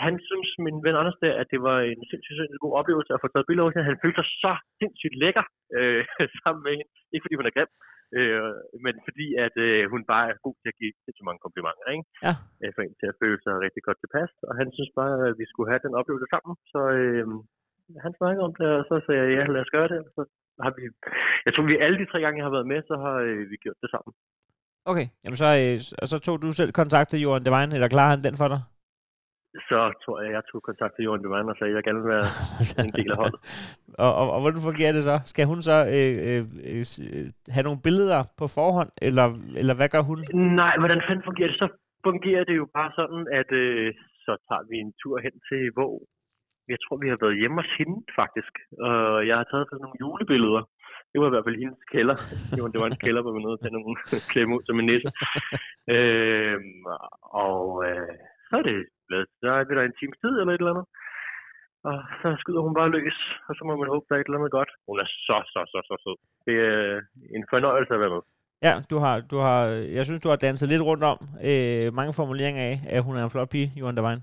han 0.06 0.14
synes, 0.30 0.50
min 0.66 0.78
ven 0.86 1.00
Anders 1.00 1.20
der, 1.24 1.34
at 1.42 1.48
det 1.54 1.62
var 1.68 1.78
en 1.80 2.02
sindssygt, 2.10 2.38
sindssygt 2.38 2.66
god 2.66 2.74
oplevelse 2.80 3.14
at 3.14 3.22
få 3.24 3.28
taget 3.30 3.48
billeder 3.48 3.68
hos 3.68 3.74
hende. 3.76 3.92
Han 3.92 4.02
følte 4.04 4.20
sig 4.20 4.28
så 4.44 4.54
sindssygt 4.80 5.16
lækker 5.24 5.46
øh, 5.78 6.04
sammen 6.42 6.62
med 6.66 6.72
hende. 6.80 6.92
Ikke 7.14 7.24
fordi 7.26 7.40
hun 7.40 7.50
er 7.50 7.56
grim, 7.58 7.72
Øh, 8.18 8.54
men 8.86 8.96
fordi 9.08 9.28
at 9.46 9.56
øh, 9.68 9.82
hun 9.94 10.02
bare 10.12 10.26
er 10.32 10.44
god 10.46 10.56
til 10.60 10.72
at 10.72 10.80
give 10.80 10.94
så 11.20 11.24
mange 11.28 11.44
komplimenter, 11.46 11.86
ikke? 11.96 12.06
Ja. 12.26 12.34
Øh, 12.62 12.70
For 12.76 12.82
en 12.82 12.96
til 13.02 13.12
at 13.12 13.20
føle 13.22 13.40
sig 13.46 13.54
rigtig 13.66 13.84
godt 13.88 14.00
tilpas. 14.02 14.32
Og 14.48 14.54
han 14.60 14.68
synes 14.78 14.92
bare, 15.00 15.16
at 15.30 15.36
vi 15.42 15.46
skulle 15.52 15.72
have 15.72 15.86
den 15.86 15.98
oplevelse 16.00 16.28
sammen. 16.34 16.54
Så 16.74 16.82
øh, 17.00 17.26
han 18.06 18.14
snakkede 18.20 18.48
om 18.48 18.54
det, 18.60 18.70
og 18.80 18.84
så 18.90 18.96
sagde 19.06 19.22
jeg, 19.22 19.32
ja, 19.36 19.44
lad 19.54 19.66
os 19.66 19.76
gøre 19.78 19.90
det. 19.94 20.00
Så 20.16 20.22
har 20.66 20.72
vi, 20.78 20.84
jeg 21.46 21.52
tror, 21.52 21.64
vi 21.70 21.84
alle 21.86 22.00
de 22.02 22.10
tre 22.12 22.20
gange, 22.24 22.40
jeg 22.40 22.48
har 22.48 22.58
været 22.58 22.72
med, 22.74 22.80
så 22.90 22.96
har 23.06 23.16
øh, 23.28 23.44
vi 23.52 23.56
gjort 23.64 23.82
det 23.84 23.90
sammen. 23.96 24.12
Okay, 24.92 25.08
jamen 25.24 25.38
så, 25.44 25.48
øh, 25.62 25.78
og 26.02 26.08
så 26.12 26.18
tog 26.26 26.36
du 26.42 26.48
selv 26.54 26.72
kontakt 26.82 27.08
til 27.10 27.20
Johan 27.26 27.46
Devine, 27.46 27.74
eller 27.76 27.88
klarer 27.88 28.12
han 28.16 28.24
den 28.28 28.36
for 28.42 28.48
dig? 28.54 28.62
Så 29.70 29.80
tror 30.04 30.16
jeg, 30.22 30.30
jeg 30.36 30.44
tog 30.52 30.62
kontakt 30.70 30.94
til 30.96 31.04
Jorden 31.08 31.24
Devine 31.26 31.52
og 31.54 31.58
sagde, 31.58 31.72
at 31.72 31.76
jeg 31.78 31.84
gerne 31.88 32.02
vil 32.04 32.14
være 32.16 32.28
en 32.90 32.96
del 33.00 33.12
af 33.14 33.18
holdet. 33.22 33.40
og, 34.06 34.12
og, 34.20 34.26
og 34.36 34.40
hvordan 34.42 34.68
fungerer 34.70 34.94
det 34.98 35.04
så? 35.10 35.16
Skal 35.32 35.46
hun 35.52 35.60
så 35.70 35.78
øh, 35.96 36.14
øh, 36.28 36.44
øh, 36.72 36.84
øh, 37.16 37.28
have 37.56 37.68
nogle 37.68 37.84
billeder 37.88 38.22
på 38.40 38.46
forhånd, 38.58 38.92
eller, 39.08 39.26
eller 39.62 39.76
hvad 39.78 39.90
gør 39.96 40.04
hun? 40.10 40.20
Nej, 40.62 40.74
hvordan 40.82 41.02
fanden 41.08 41.28
fungerer 41.30 41.50
det? 41.52 41.58
Så 41.64 41.68
fungerer 42.08 42.44
det 42.50 42.56
jo 42.62 42.66
bare 42.78 42.92
sådan, 43.00 43.22
at 43.40 43.50
øh, 43.64 43.88
så 44.26 44.32
tager 44.48 44.66
vi 44.70 44.76
en 44.86 44.94
tur 45.02 45.16
hen 45.26 45.36
til 45.50 45.62
Våg. 45.80 45.96
Jeg 46.74 46.80
tror, 46.84 46.98
vi 47.04 47.10
har 47.12 47.20
været 47.24 47.40
hjemme 47.42 47.58
hos 47.62 47.72
hende, 47.80 47.98
faktisk. 48.22 48.54
Og 48.88 49.28
jeg 49.30 49.36
har 49.40 49.48
taget 49.48 49.68
sådan 49.68 49.84
nogle 49.86 50.02
julebilleder. 50.04 50.64
Det 51.18 51.24
var 51.24 51.32
i 51.32 51.36
hvert 51.36 51.48
fald 51.48 51.64
hendes 51.64 51.84
kælder. 51.94 52.18
Det 52.56 52.62
var, 52.64 52.70
det 52.74 52.80
var 52.82 52.90
kælder, 53.06 53.22
hvor 53.24 53.34
vi 53.36 53.42
nåede 53.42 53.58
at 53.58 53.64
tage 53.64 53.76
nogle 53.78 53.94
klemme 54.32 54.56
ud 54.58 54.64
som 54.66 54.80
en 54.80 54.88
nisse. 54.92 55.10
øh, 55.96 56.58
og 57.48 57.64
øh, 57.88 58.14
så 58.50 58.54
er 58.60 58.66
det 58.70 58.78
blevet, 59.08 59.28
så 59.42 59.48
er 59.60 59.64
vi 59.68 59.74
der 59.76 59.84
en 59.86 60.00
times 60.00 60.18
tid 60.24 60.34
eller 60.40 60.54
et 60.54 60.62
eller 60.62 60.74
andet. 60.74 60.88
Og 61.90 61.96
så 62.22 62.28
skyder 62.42 62.62
hun 62.68 62.74
bare 62.80 62.94
løs, 62.98 63.18
og 63.48 63.54
så 63.58 63.62
må 63.68 63.74
man 63.82 63.92
håbe, 63.94 64.06
der 64.08 64.16
er 64.16 64.20
et 64.22 64.28
eller 64.30 64.40
andet 64.40 64.58
godt. 64.60 64.72
Hun 64.88 65.00
er 65.04 65.08
så, 65.28 65.38
så, 65.54 65.62
så, 65.72 65.80
så 65.90 65.96
sød. 66.04 66.18
Det 66.48 66.56
er 66.72 66.82
en 67.38 67.46
fornøjelse 67.54 67.94
at 67.94 68.02
være 68.04 68.14
med. 68.16 68.24
Ja, 68.68 68.74
du 68.92 68.98
har, 69.04 69.16
du 69.32 69.38
har, 69.48 69.62
jeg 69.98 70.04
synes, 70.06 70.22
du 70.22 70.30
har 70.30 70.40
danset 70.46 70.70
lidt 70.70 70.88
rundt 70.90 71.04
om 71.12 71.18
øh, 71.50 71.88
mange 72.00 72.14
formuleringer 72.20 72.64
af, 72.72 72.76
at 72.96 73.04
hun 73.04 73.18
er 73.18 73.24
en 73.24 73.34
flot 73.36 73.50
pige, 73.54 73.74
Johan 73.80 73.98
Devine. 73.98 74.22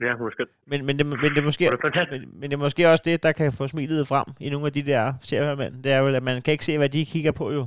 Ja, 0.00 0.12
skøn. 0.32 0.46
Men, 0.66 0.86
men, 0.86 0.98
det, 0.98 1.06
men, 1.06 1.30
det 1.36 1.44
måske, 1.44 1.64
men, 2.10 2.40
men 2.40 2.50
det 2.50 2.56
er 2.56 2.64
måske 2.66 2.88
også 2.88 3.02
det, 3.04 3.22
der 3.22 3.32
kan 3.32 3.52
få 3.52 3.66
smilet 3.66 4.08
frem 4.08 4.26
i 4.40 4.50
nogle 4.50 4.66
af 4.66 4.72
de 4.72 4.82
der 4.82 5.12
seriemænd. 5.20 5.82
Det 5.84 5.92
er 5.92 6.02
vel, 6.02 6.14
at 6.14 6.22
man 6.22 6.42
kan 6.42 6.52
ikke 6.52 6.64
se, 6.64 6.78
hvad 6.78 6.88
de 6.88 7.04
kigger 7.12 7.32
på 7.32 7.52
jo. 7.52 7.66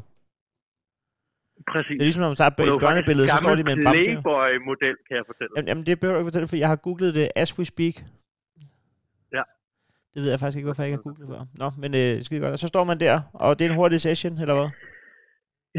Præcis. 1.71 1.95
Det 1.97 2.03
er 2.03 2.07
ligesom, 2.09 2.21
når 2.21 2.31
man 2.33 2.39
tager 2.41 2.51
er 2.57 2.65
jo 2.71 2.75
et 2.75 2.83
børnebillede, 2.87 3.27
så 3.27 3.37
står 3.43 3.55
de 3.59 3.63
med 3.63 3.73
en 3.77 3.83
bamse. 3.87 4.11
jo. 4.11 4.21
Playboy-model, 4.21 4.95
kan 5.07 5.15
jeg 5.19 5.25
fortælle. 5.31 5.51
Jamen, 5.55 5.67
jamen, 5.69 5.85
det 5.87 5.99
behøver 5.99 6.15
du 6.15 6.19
ikke 6.21 6.31
fortælle, 6.31 6.51
for 6.51 6.57
jeg 6.63 6.69
har 6.73 6.79
googlet 6.87 7.11
det 7.19 7.25
as 7.41 7.49
we 7.57 7.65
speak. 7.73 7.95
Ja. 9.37 9.43
Det 10.13 10.19
ved 10.21 10.29
jeg 10.33 10.39
faktisk 10.39 10.57
ikke, 10.57 10.67
hvorfor 10.69 10.83
jeg 10.83 10.89
ikke 10.89 10.99
har 11.01 11.07
googlet 11.09 11.27
før. 11.33 11.41
Nå, 11.61 11.67
men 11.81 11.89
øh, 12.01 12.13
skide 12.25 12.41
godt. 12.43 12.55
Og 12.57 12.61
så 12.63 12.67
står 12.73 12.83
man 12.91 12.97
der, 13.05 13.15
og 13.43 13.49
det 13.55 13.63
er 13.65 13.69
en 13.69 13.79
hurtig 13.81 13.99
session, 14.07 14.35
eller 14.43 14.55
hvad? 14.59 14.69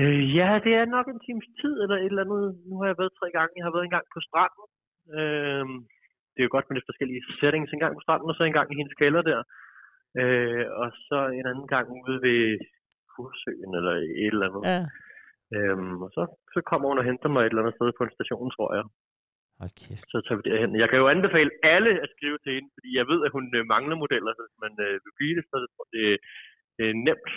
Øh, 0.01 0.23
ja, 0.39 0.49
det 0.65 0.73
er 0.81 0.85
nok 0.97 1.07
en 1.15 1.21
times 1.27 1.47
tid 1.61 1.75
eller 1.83 1.97
et 1.97 2.13
eller 2.13 2.25
andet. 2.27 2.45
Nu 2.69 2.75
har 2.81 2.87
jeg 2.91 2.99
været 3.03 3.13
tre 3.21 3.29
gange. 3.37 3.53
Jeg 3.59 3.65
har 3.67 3.73
været 3.77 3.87
en 3.89 3.95
gang 3.97 4.07
på 4.15 4.21
stranden. 4.29 4.65
Øh, 5.19 5.65
det 6.35 6.41
er 6.41 6.49
jo 6.49 6.55
godt 6.57 6.67
med 6.67 6.77
lidt 6.77 6.91
forskellige 6.91 7.23
settings. 7.41 7.73
En 7.73 7.83
gang 7.85 7.95
på 7.95 8.05
stranden, 8.05 8.31
og 8.31 8.37
så 8.37 8.43
en 8.45 8.59
gang 8.59 8.69
i 8.71 8.79
hendes 8.81 8.97
kælder 9.01 9.23
der. 9.31 9.41
Øh, 10.21 10.67
og 10.81 10.89
så 11.09 11.19
en 11.39 11.47
anden 11.51 11.69
gang 11.75 11.87
ude 12.01 12.17
ved 12.27 12.41
Kursøen 13.13 13.73
eller 13.79 13.95
et 14.23 14.35
eller 14.35 14.47
andet. 14.49 14.63
Ja. 14.73 14.83
Øhm, 15.57 15.97
og 16.05 16.11
så, 16.17 16.23
så 16.55 16.61
kommer 16.71 16.87
hun 16.89 17.01
og 17.01 17.09
henter 17.09 17.29
mig 17.33 17.41
et 17.43 17.51
eller 17.51 17.63
andet 17.63 17.77
sted 17.79 17.89
på 17.99 18.05
en 18.05 18.17
station, 18.19 18.51
tror 18.57 18.71
jeg. 18.79 18.85
Hold 19.61 19.75
kæft. 19.81 20.07
Så 20.13 20.19
tager 20.21 20.39
vi 20.39 20.45
derhen. 20.49 20.81
Jeg 20.83 20.89
kan 20.89 21.01
jo 21.03 21.07
anbefale 21.15 21.51
alle 21.75 21.93
at 22.05 22.09
skrive 22.15 22.39
til 22.45 22.53
hende, 22.57 22.71
fordi 22.77 22.91
jeg 22.99 23.07
ved, 23.13 23.21
at 23.27 23.35
hun 23.37 23.45
øh, 23.59 23.63
mangler 23.75 23.97
modeller, 24.03 24.33
så 24.35 24.43
hvis 24.45 24.59
man 24.65 24.75
øh, 24.87 24.95
vil 25.05 25.15
blive 25.19 25.35
det, 25.39 25.45
så 25.51 25.57
det, 25.95 26.05
det 26.77 26.85
er 26.91 26.97
nemt. 27.09 27.31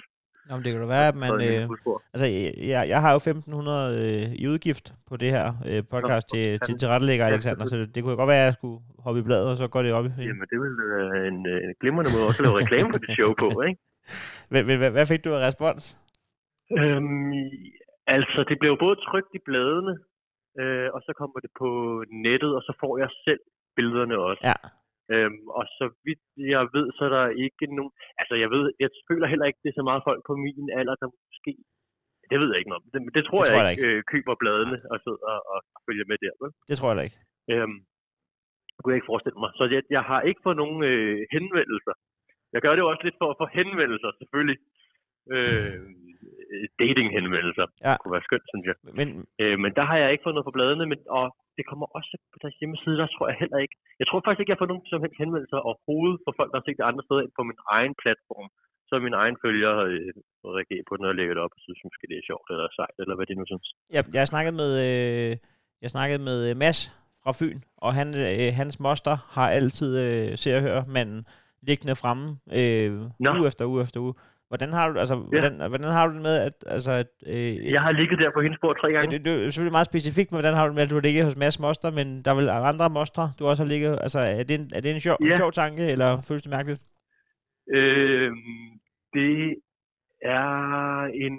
Nå, 0.47 0.55
men 0.55 0.63
det 0.63 0.71
kan 0.71 0.81
da 0.81 0.87
være, 0.87 1.07
at 1.07 1.17
man... 1.23 1.31
Det 1.39 1.47
Øh, 1.47 1.69
altså, 2.13 2.27
jeg, 2.73 2.81
jeg 2.93 2.99
har 3.01 3.11
jo 3.15 3.17
1.500 3.17 3.71
øh, 4.01 4.25
i 4.43 4.47
udgift 4.47 4.85
på 5.09 5.17
det 5.17 5.29
her 5.35 5.47
øh, 5.69 5.83
podcast 5.93 6.25
Nå, 6.27 6.33
til, 6.33 6.59
til 6.65 6.73
tilrettelægger, 6.81 7.25
Alexander, 7.25 7.65
så 7.65 7.75
det, 7.77 7.95
det 7.95 7.99
kunne 8.03 8.11
jo 8.15 8.19
godt 8.21 8.31
være, 8.33 8.43
at 8.43 8.49
jeg 8.49 8.53
skulle 8.53 8.79
hoppe 9.05 9.19
i 9.21 9.23
bladet, 9.23 9.51
og 9.51 9.57
så 9.57 9.67
går 9.67 9.81
det 9.83 9.93
op. 9.93 10.05
Jamen, 10.05 10.47
det 10.51 10.57
vil 10.63 10.73
være 10.83 11.27
en, 11.27 11.39
øh, 11.51 11.57
en 11.67 11.73
glimrende 11.81 12.11
måde 12.13 12.25
også 12.29 12.39
at 12.41 12.45
lave 12.47 12.59
reklame 12.61 12.89
for 12.93 13.01
dit 13.03 13.15
show 13.17 13.31
på, 13.43 13.47
ikke? 13.67 13.79
Hvad, 14.49 14.63
hvad, 14.63 14.91
hvad 14.97 15.05
fik 15.11 15.21
du 15.25 15.29
af 15.37 15.41
respons? 15.47 15.83
Øhm, 16.79 17.31
altså, 18.15 18.39
det 18.49 18.55
jo 18.73 18.77
både 18.85 18.95
trygt 19.07 19.31
i 19.39 19.41
bladene, 19.47 19.93
øh, 20.61 20.89
og 20.95 20.99
så 21.05 21.11
kommer 21.19 21.39
det 21.45 21.51
på 21.61 21.69
nettet, 22.25 22.51
og 22.57 22.61
så 22.67 22.73
får 22.81 22.93
jeg 23.03 23.09
selv 23.25 23.41
billederne 23.75 24.17
også. 24.29 24.41
Ja. 24.51 24.57
Øhm, 25.13 25.39
og 25.57 25.63
så 25.77 25.85
vidt 26.05 26.23
jeg 26.55 26.63
ved, 26.75 26.85
så 26.97 27.01
er 27.07 27.13
der 27.17 27.25
ikke 27.45 27.65
nogen... 27.77 27.93
Altså, 28.21 28.35
jeg 28.43 28.49
ved, 28.55 28.63
jeg 28.83 28.89
føler 29.09 29.27
heller 29.31 29.47
ikke, 29.49 29.61
det 29.63 29.69
er 29.69 29.79
så 29.79 29.85
meget 29.89 30.05
folk 30.09 30.21
på 30.29 30.33
min 30.45 30.69
alder, 30.79 30.95
der 31.01 31.07
måske... 31.29 31.51
Det 32.31 32.37
ved 32.41 32.49
jeg 32.51 32.59
ikke 32.59 32.71
noget 32.71 32.83
om. 32.83 32.89
Det, 32.93 32.99
det 33.17 33.23
tror 33.25 33.41
Det 33.41 33.47
jeg, 33.47 33.53
tror 33.55 33.63
jeg 33.65 33.73
ikke, 33.75 33.87
øh, 33.89 33.99
køber 34.13 34.35
bladene 34.41 34.77
og 34.91 34.97
sidder 35.05 35.21
og, 35.33 35.39
og 35.53 35.57
følger 35.87 36.05
med 36.11 36.17
der, 36.25 36.33
vel? 36.41 36.51
Det 36.69 36.75
tror 36.77 36.89
jeg 36.91 36.97
da 36.99 37.03
ikke. 37.07 37.19
Øhm, 37.53 37.77
det 38.73 38.79
kunne 38.79 38.91
jeg 38.93 38.99
ikke 39.01 39.11
forestille 39.13 39.39
mig. 39.43 39.51
Så 39.59 39.63
jeg, 39.75 39.83
jeg 39.97 40.03
har 40.11 40.21
ikke 40.29 40.41
fået 40.45 40.57
nogen 40.63 40.79
øh, 40.91 41.17
henvendelser. 41.35 41.93
Jeg 42.53 42.61
gør 42.63 42.73
det 42.73 42.81
jo 42.83 42.89
også 42.91 43.03
lidt 43.05 43.19
for 43.21 43.29
at 43.31 43.39
få 43.41 43.45
henvendelser, 43.59 44.09
selvfølgelig. 44.19 44.59
Øh, 45.33 45.73
dating-henvendelser. 46.83 47.67
Ja. 47.85 47.91
Det 47.93 47.99
kunne 48.01 48.15
være 48.17 48.27
skønt, 48.27 48.47
synes 48.51 48.65
jeg. 48.69 48.77
Men, 48.99 49.07
Øh, 49.41 49.55
men 49.63 49.71
der 49.77 49.85
har 49.89 49.97
jeg 50.01 50.09
ikke 50.11 50.25
fået 50.25 50.35
noget 50.35 50.49
på 50.49 50.55
bladene, 50.57 50.85
men, 50.91 50.99
og 51.19 51.25
det 51.57 51.65
kommer 51.69 51.87
også 51.97 52.13
på 52.33 52.37
deres 52.43 52.57
hjemmeside, 52.61 52.97
der 53.01 53.07
tror 53.13 53.25
jeg 53.29 53.37
heller 53.43 53.59
ikke. 53.65 53.75
Jeg 54.01 54.07
tror 54.07 54.19
faktisk 54.21 54.41
ikke, 54.41 54.51
jeg 54.51 54.61
fået 54.61 54.73
nogen 54.73 54.91
som 54.91 55.03
helst 55.03 55.21
henvendelser 55.23 55.67
overhovedet 55.69 56.17
fra 56.23 56.35
folk, 56.39 56.49
der 56.51 56.59
har 56.59 56.65
set 56.67 56.79
det 56.81 56.89
andre 56.91 57.03
steder 57.05 57.21
end 57.23 57.37
på 57.39 57.43
min 57.49 57.59
egen 57.75 57.93
platform. 58.03 58.47
Så 58.89 58.93
min 59.07 59.17
egen 59.21 59.37
følger 59.45 59.73
øh, 59.87 60.13
reagerer 60.57 60.85
på 60.89 60.93
den 60.97 61.05
og 61.09 61.15
lægger 61.19 61.33
det 61.33 61.43
op 61.45 61.55
og 61.57 61.61
synes 61.65 61.81
måske, 61.87 62.03
det 62.11 62.17
er 62.17 62.27
sjovt 62.29 62.47
eller 62.51 62.67
sejt, 62.79 62.97
eller 63.01 63.15
hvad 63.15 63.27
de 63.29 63.35
nu 63.39 63.45
synes. 63.51 63.67
jeg, 63.95 64.03
jeg 64.13 64.21
har 64.23 64.31
snakket 64.33 64.53
med, 64.61 64.71
øh, 64.85 65.31
jeg 65.83 65.89
snakkede 65.95 66.21
med 66.29 66.37
øh, 66.49 66.53
Mads 66.63 66.79
fra 67.21 67.31
Fyn, 67.39 67.59
og 67.85 67.91
han, 67.99 68.07
øh, 68.25 68.49
hans 68.61 68.75
moster 68.85 69.15
har 69.35 69.47
altid 69.59 69.91
øh, 70.05 70.37
ser 70.41 70.55
og 70.57 70.63
høre 70.67 70.83
manden 70.97 71.21
liggende 71.67 71.95
fremme 72.01 72.27
øh, 72.59 72.91
Nå. 73.19 73.29
uge 73.37 73.47
efter 73.47 73.65
uge 73.65 73.81
efter 73.85 73.99
uge. 74.05 74.13
Hvordan 74.51 74.69
har 74.77 74.85
du, 74.91 74.99
altså, 74.99 75.15
ja. 75.15 75.39
hvordan, 75.39 75.53
hvordan 75.71 75.91
har 75.97 76.07
du 76.07 76.13
det 76.13 76.21
med, 76.21 76.35
at, 76.47 76.53
altså, 76.75 76.91
at 76.91 77.11
øh, 77.33 77.71
Jeg 77.75 77.81
har 77.81 77.91
ligget 77.91 78.19
der 78.19 78.29
på 78.35 78.41
hendes 78.41 78.59
bord 78.63 78.75
tre 78.81 78.91
gange. 78.91 79.11
det, 79.11 79.25
det 79.25 79.33
er 79.45 79.49
selvfølgelig 79.49 79.77
meget 79.79 79.91
specifikt, 79.91 80.29
men 80.31 80.35
hvordan 80.41 80.55
har 80.59 80.67
du 80.67 80.73
med, 80.73 80.83
at 80.83 80.89
du 80.89 80.95
har 80.99 81.01
ligget 81.07 81.23
hos 81.25 81.37
Mads 81.43 81.59
Moster, 81.59 81.89
men 81.99 82.07
der 82.23 82.31
er 82.31 82.35
vel 82.35 82.49
andre 82.49 82.89
mostre, 82.89 83.23
du 83.39 83.43
også 83.51 83.63
har 83.63 83.69
ligget, 83.73 83.93
altså 84.05 84.19
er 84.19 84.43
det 84.43 84.55
en, 84.59 84.65
er 84.75 84.81
det 84.81 84.91
en 84.91 84.99
sjov, 84.99 85.17
Ja. 85.29 85.37
sjov 85.41 85.51
tanke, 85.51 85.83
eller 85.93 86.09
føles 86.27 86.43
det 86.45 86.51
mærkeligt? 86.57 86.81
Øh, 87.77 88.31
det 89.17 89.33
er 90.21 90.49
en... 91.25 91.35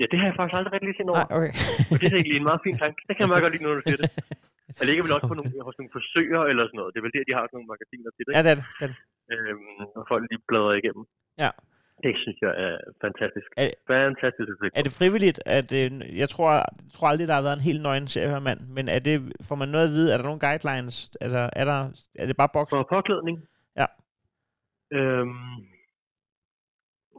Ja, 0.00 0.04
det 0.10 0.16
har 0.20 0.26
jeg 0.30 0.36
faktisk 0.38 0.56
aldrig 0.58 0.72
rigtig 0.74 0.88
lige 0.88 0.98
set 1.00 1.08
over. 1.12 1.24
Nej, 1.24 1.36
okay. 1.38 1.52
Og 1.92 1.96
det 2.00 2.06
er 2.12 2.16
egentlig 2.18 2.38
en 2.42 2.48
meget 2.50 2.62
fin 2.66 2.76
tanke. 2.82 2.98
Det 3.06 3.12
kan 3.14 3.22
jeg 3.24 3.30
meget 3.32 3.44
godt 3.44 3.52
lide, 3.54 3.64
når 3.66 3.74
du 3.78 3.82
siger 3.88 4.00
det. 4.02 4.10
Jeg 4.78 4.86
ligger 4.88 5.02
vel 5.04 5.16
også 5.16 5.28
på 5.32 5.36
nogle, 5.38 5.50
hos 5.68 5.76
nogle 5.80 5.92
forsøger 5.98 6.40
eller 6.50 6.64
sådan 6.66 6.78
noget. 6.80 6.90
Det 6.92 6.98
er 7.00 7.06
vel 7.06 7.14
der, 7.16 7.24
de 7.28 7.34
har 7.38 7.42
sådan 7.44 7.56
nogle 7.58 7.70
magasiner 7.72 8.10
til 8.16 8.22
det. 8.26 8.32
ja, 8.36 8.40
det 8.46 8.50
er 8.54 8.58
det. 8.60 8.66
det, 8.80 8.88
det. 8.90 8.96
Øhm, 9.32 9.80
og 9.98 10.02
folk 10.10 10.22
lige 10.30 10.42
bladrer 10.50 10.74
igennem. 10.80 11.04
Ja. 11.44 11.50
Det 12.04 12.14
synes 12.22 12.38
jeg 12.42 12.52
er 12.66 12.74
fantastisk. 13.04 13.48
Er- 13.56 13.76
Fantastisk 13.86 14.48
udvikling. 14.52 14.72
Er 14.78 14.82
det 14.86 14.92
frivilligt, 15.00 15.38
at, 15.58 15.68
øh, 15.80 16.18
jeg 16.22 16.28
tror, 16.28 16.50
jeg 16.52 16.64
tror 16.94 17.06
aldrig, 17.08 17.28
der 17.28 17.34
har 17.34 17.42
været 17.48 17.56
en 17.60 17.68
helt 17.70 17.82
nøgen 17.82 18.08
seriehørmand, 18.14 18.60
men 18.76 18.84
er 18.88 18.98
det, 19.08 19.16
får 19.48 19.54
man 19.62 19.68
noget 19.68 19.86
at 19.88 19.94
vide, 19.96 20.12
er 20.12 20.16
der 20.16 20.24
nogle 20.30 20.44
guidelines, 20.46 20.96
altså 21.20 21.50
er, 21.60 21.64
der, 21.72 21.78
er 22.22 22.26
det 22.26 22.36
bare 22.36 22.48
boks? 22.56 22.70
For 22.74 22.86
påklædning? 22.96 23.36
Ja. 23.80 23.86
Øhm, 24.96 25.56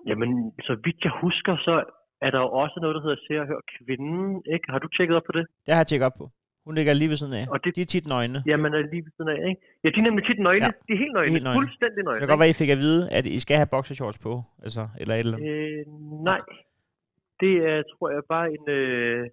jamen, 0.10 0.30
så 0.68 0.74
vidt 0.86 1.00
jeg 1.08 1.14
husker, 1.26 1.54
så 1.68 1.76
er 2.22 2.30
der 2.32 2.40
jo 2.46 2.50
også 2.64 2.78
noget, 2.82 2.96
der 2.96 3.02
hedder 3.06 3.20
Se 3.28 3.34
og 3.42 3.48
Hør 3.48 3.62
Kvinden, 3.76 4.44
ikke? 4.54 4.66
Har 4.74 4.80
du 4.80 4.88
tjekket 4.88 5.16
op 5.16 5.24
på 5.30 5.32
det? 5.38 5.46
Det 5.66 5.74
har 5.74 5.80
jeg 5.82 5.88
tjekket 5.88 6.06
op 6.06 6.18
på. 6.22 6.26
Hun 6.68 6.76
ligger 6.80 6.94
lige 7.02 7.10
ved 7.14 7.20
siden 7.22 7.34
af. 7.42 7.46
Og 7.54 7.58
det- 7.64 7.76
De 7.78 7.82
er 7.86 7.90
tit 7.96 8.06
nøgne. 8.14 8.38
Jamen, 8.52 8.70
er 8.78 8.82
lige 8.94 9.04
ved 9.06 9.12
siden 9.18 9.30
af, 9.36 9.40
ikke? 9.50 9.62
Ja, 9.84 9.88
de 9.94 9.98
er 10.02 10.06
nemlig 10.10 10.24
tit 10.30 10.40
nøgne. 10.48 10.66
Ja. 10.66 10.72
Ja. 10.72 10.86
De 10.88 10.92
er 10.96 11.00
helt 11.04 11.14
nøgne. 11.18 11.32
helt 11.36 11.44
nøgne. 11.48 11.60
Fuldstændig 11.62 12.02
nøgne. 12.08 12.20
Det 12.20 12.24
kan 12.26 12.34
godt 12.34 12.44
være, 12.44 12.54
I 12.56 12.62
fik 12.62 12.72
at 12.76 12.82
vide, 12.86 13.02
at 13.18 13.26
I 13.38 13.40
skal 13.46 13.56
have 13.62 13.72
boxershorts 13.76 14.20
på, 14.28 14.34
altså, 14.66 14.84
eller 15.02 15.14
et 15.16 15.20
eller 15.20 15.38
andet. 15.38 15.50
Øh, 15.52 15.82
nej. 16.30 16.42
Det 17.42 17.54
er, 17.72 17.78
tror 17.92 18.08
jeg, 18.14 18.22
bare 18.36 18.48
en... 18.56 18.66
Øh, 18.80 19.24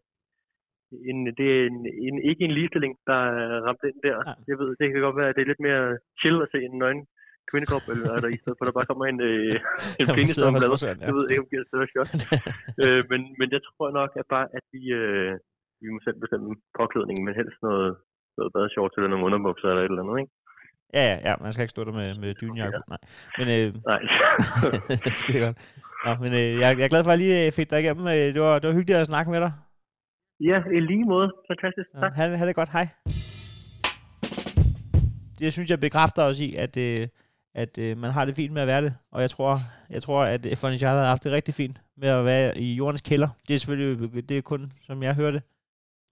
en, 1.10 1.18
det 1.38 1.46
er 1.56 1.62
en, 1.72 1.78
en, 2.06 2.16
ikke 2.30 2.42
en 2.48 2.54
ligestilling, 2.58 2.92
der 3.10 3.20
er 3.40 3.60
ramt 3.66 3.82
ind 3.88 3.98
der. 4.06 4.16
Nej. 4.30 4.34
Jeg 4.50 4.56
ved, 4.60 4.68
det 4.80 4.86
kan 4.92 5.00
godt 5.06 5.16
være, 5.20 5.28
at 5.30 5.34
det 5.36 5.42
er 5.42 5.50
lidt 5.52 5.62
mere 5.68 5.82
chill 6.20 6.36
at 6.44 6.48
se 6.52 6.58
en 6.68 6.76
nøgen 6.82 7.02
kvindekrop, 7.50 7.84
eller 7.92 8.08
er 8.16 8.20
der 8.24 8.30
i 8.36 8.40
stedet 8.42 8.56
for, 8.58 8.64
der 8.68 8.74
bare 8.78 8.88
kommer 8.90 9.04
en, 9.12 9.20
øh, 9.30 9.54
en 10.00 10.04
man 10.08 10.14
penis 10.18 10.36
hos 10.36 10.52
blader. 10.60 10.78
ja. 11.00 11.06
Jeg 11.08 11.14
ved 11.16 11.24
ikke, 11.30 11.40
om 11.42 11.46
det 11.46 11.52
giver 11.54 11.64
større 11.70 11.88
chok. 11.94 12.08
øh, 12.84 13.00
men, 13.10 13.20
men 13.38 13.48
jeg 13.54 13.60
tror 13.68 13.86
nok, 13.98 14.10
at 14.20 14.26
bare, 14.34 14.46
at 14.58 14.64
vi, 14.74 14.82
øh, 15.00 15.32
vi 15.84 15.88
må 15.94 15.98
selv 16.06 16.18
bestemme 16.24 16.48
påklædningen, 16.78 17.24
men 17.26 17.34
helst 17.40 17.58
noget, 17.68 17.90
noget 18.38 18.50
badeshorts 18.54 18.94
eller 18.96 19.10
nogle 19.12 19.26
underbukser 19.28 19.68
eller 19.68 19.82
et 19.82 19.90
eller 19.92 20.02
andet, 20.04 20.16
ikke? 20.22 20.32
Ja, 20.98 21.04
ja, 21.12 21.16
ja, 21.28 21.32
man 21.44 21.52
skal 21.52 21.62
ikke 21.64 21.76
stå 21.76 21.84
der 21.88 21.92
med, 22.00 22.08
med 22.22 22.30
dynjakke. 22.42 22.78
på. 22.80 22.84
Nej. 22.94 23.02
Men, 23.38 23.46
øh, 23.56 23.68
Nej. 23.90 24.00
Skide 25.22 25.40
godt. 25.44 25.56
Nå, 26.04 26.10
men 26.22 26.30
øh, 26.40 26.50
jeg, 26.62 26.68
jeg 26.78 26.84
er 26.88 26.92
glad 26.94 27.04
for, 27.04 27.10
at 27.12 27.16
jeg 27.18 27.22
lige 27.26 27.46
øh, 27.46 27.52
fik 27.58 27.70
dig 27.70 27.80
igennem. 27.82 28.06
Øh, 28.16 28.26
Det 28.34 28.40
var, 28.46 28.58
det 28.58 28.66
var 28.68 28.74
hyggeligt 28.78 28.98
at 29.02 29.06
snakke 29.12 29.30
med 29.34 29.40
dig. 29.44 29.52
ja, 30.50 30.58
i 30.76 30.80
lige 30.90 31.04
måde. 31.12 31.28
Fantastisk. 31.50 31.88
Ja, 31.94 32.00
Tak. 32.00 32.12
ha, 32.18 32.36
ha' 32.40 32.46
det 32.46 32.54
godt. 32.60 32.72
Hej. 32.76 32.86
Det 35.38 35.52
synes 35.52 35.70
jeg 35.70 35.80
bekræfter 35.80 36.22
os 36.22 36.40
i, 36.40 36.54
at, 36.54 36.76
øh, 36.76 37.08
at 37.54 37.78
øh, 37.78 37.96
man 37.98 38.10
har 38.10 38.24
det 38.24 38.34
fint 38.36 38.52
med 38.52 38.62
at 38.62 38.68
være 38.68 38.82
det. 38.82 38.94
Og 39.12 39.20
jeg 39.20 39.30
tror, 39.30 39.56
jeg 39.90 40.02
tror 40.02 40.24
at 40.24 40.40
Charter 40.78 41.00
har 41.00 41.08
haft 41.08 41.24
det 41.24 41.32
rigtig 41.32 41.54
fint 41.54 41.80
med 41.96 42.08
at 42.08 42.24
være 42.24 42.58
i 42.58 42.74
jordens 42.74 43.00
kælder. 43.02 43.28
Det 43.48 43.54
er 43.54 43.58
selvfølgelig 43.58 44.28
det 44.28 44.38
er 44.38 44.42
kun, 44.42 44.72
som 44.82 45.02
jeg 45.02 45.14
hørte. 45.14 45.42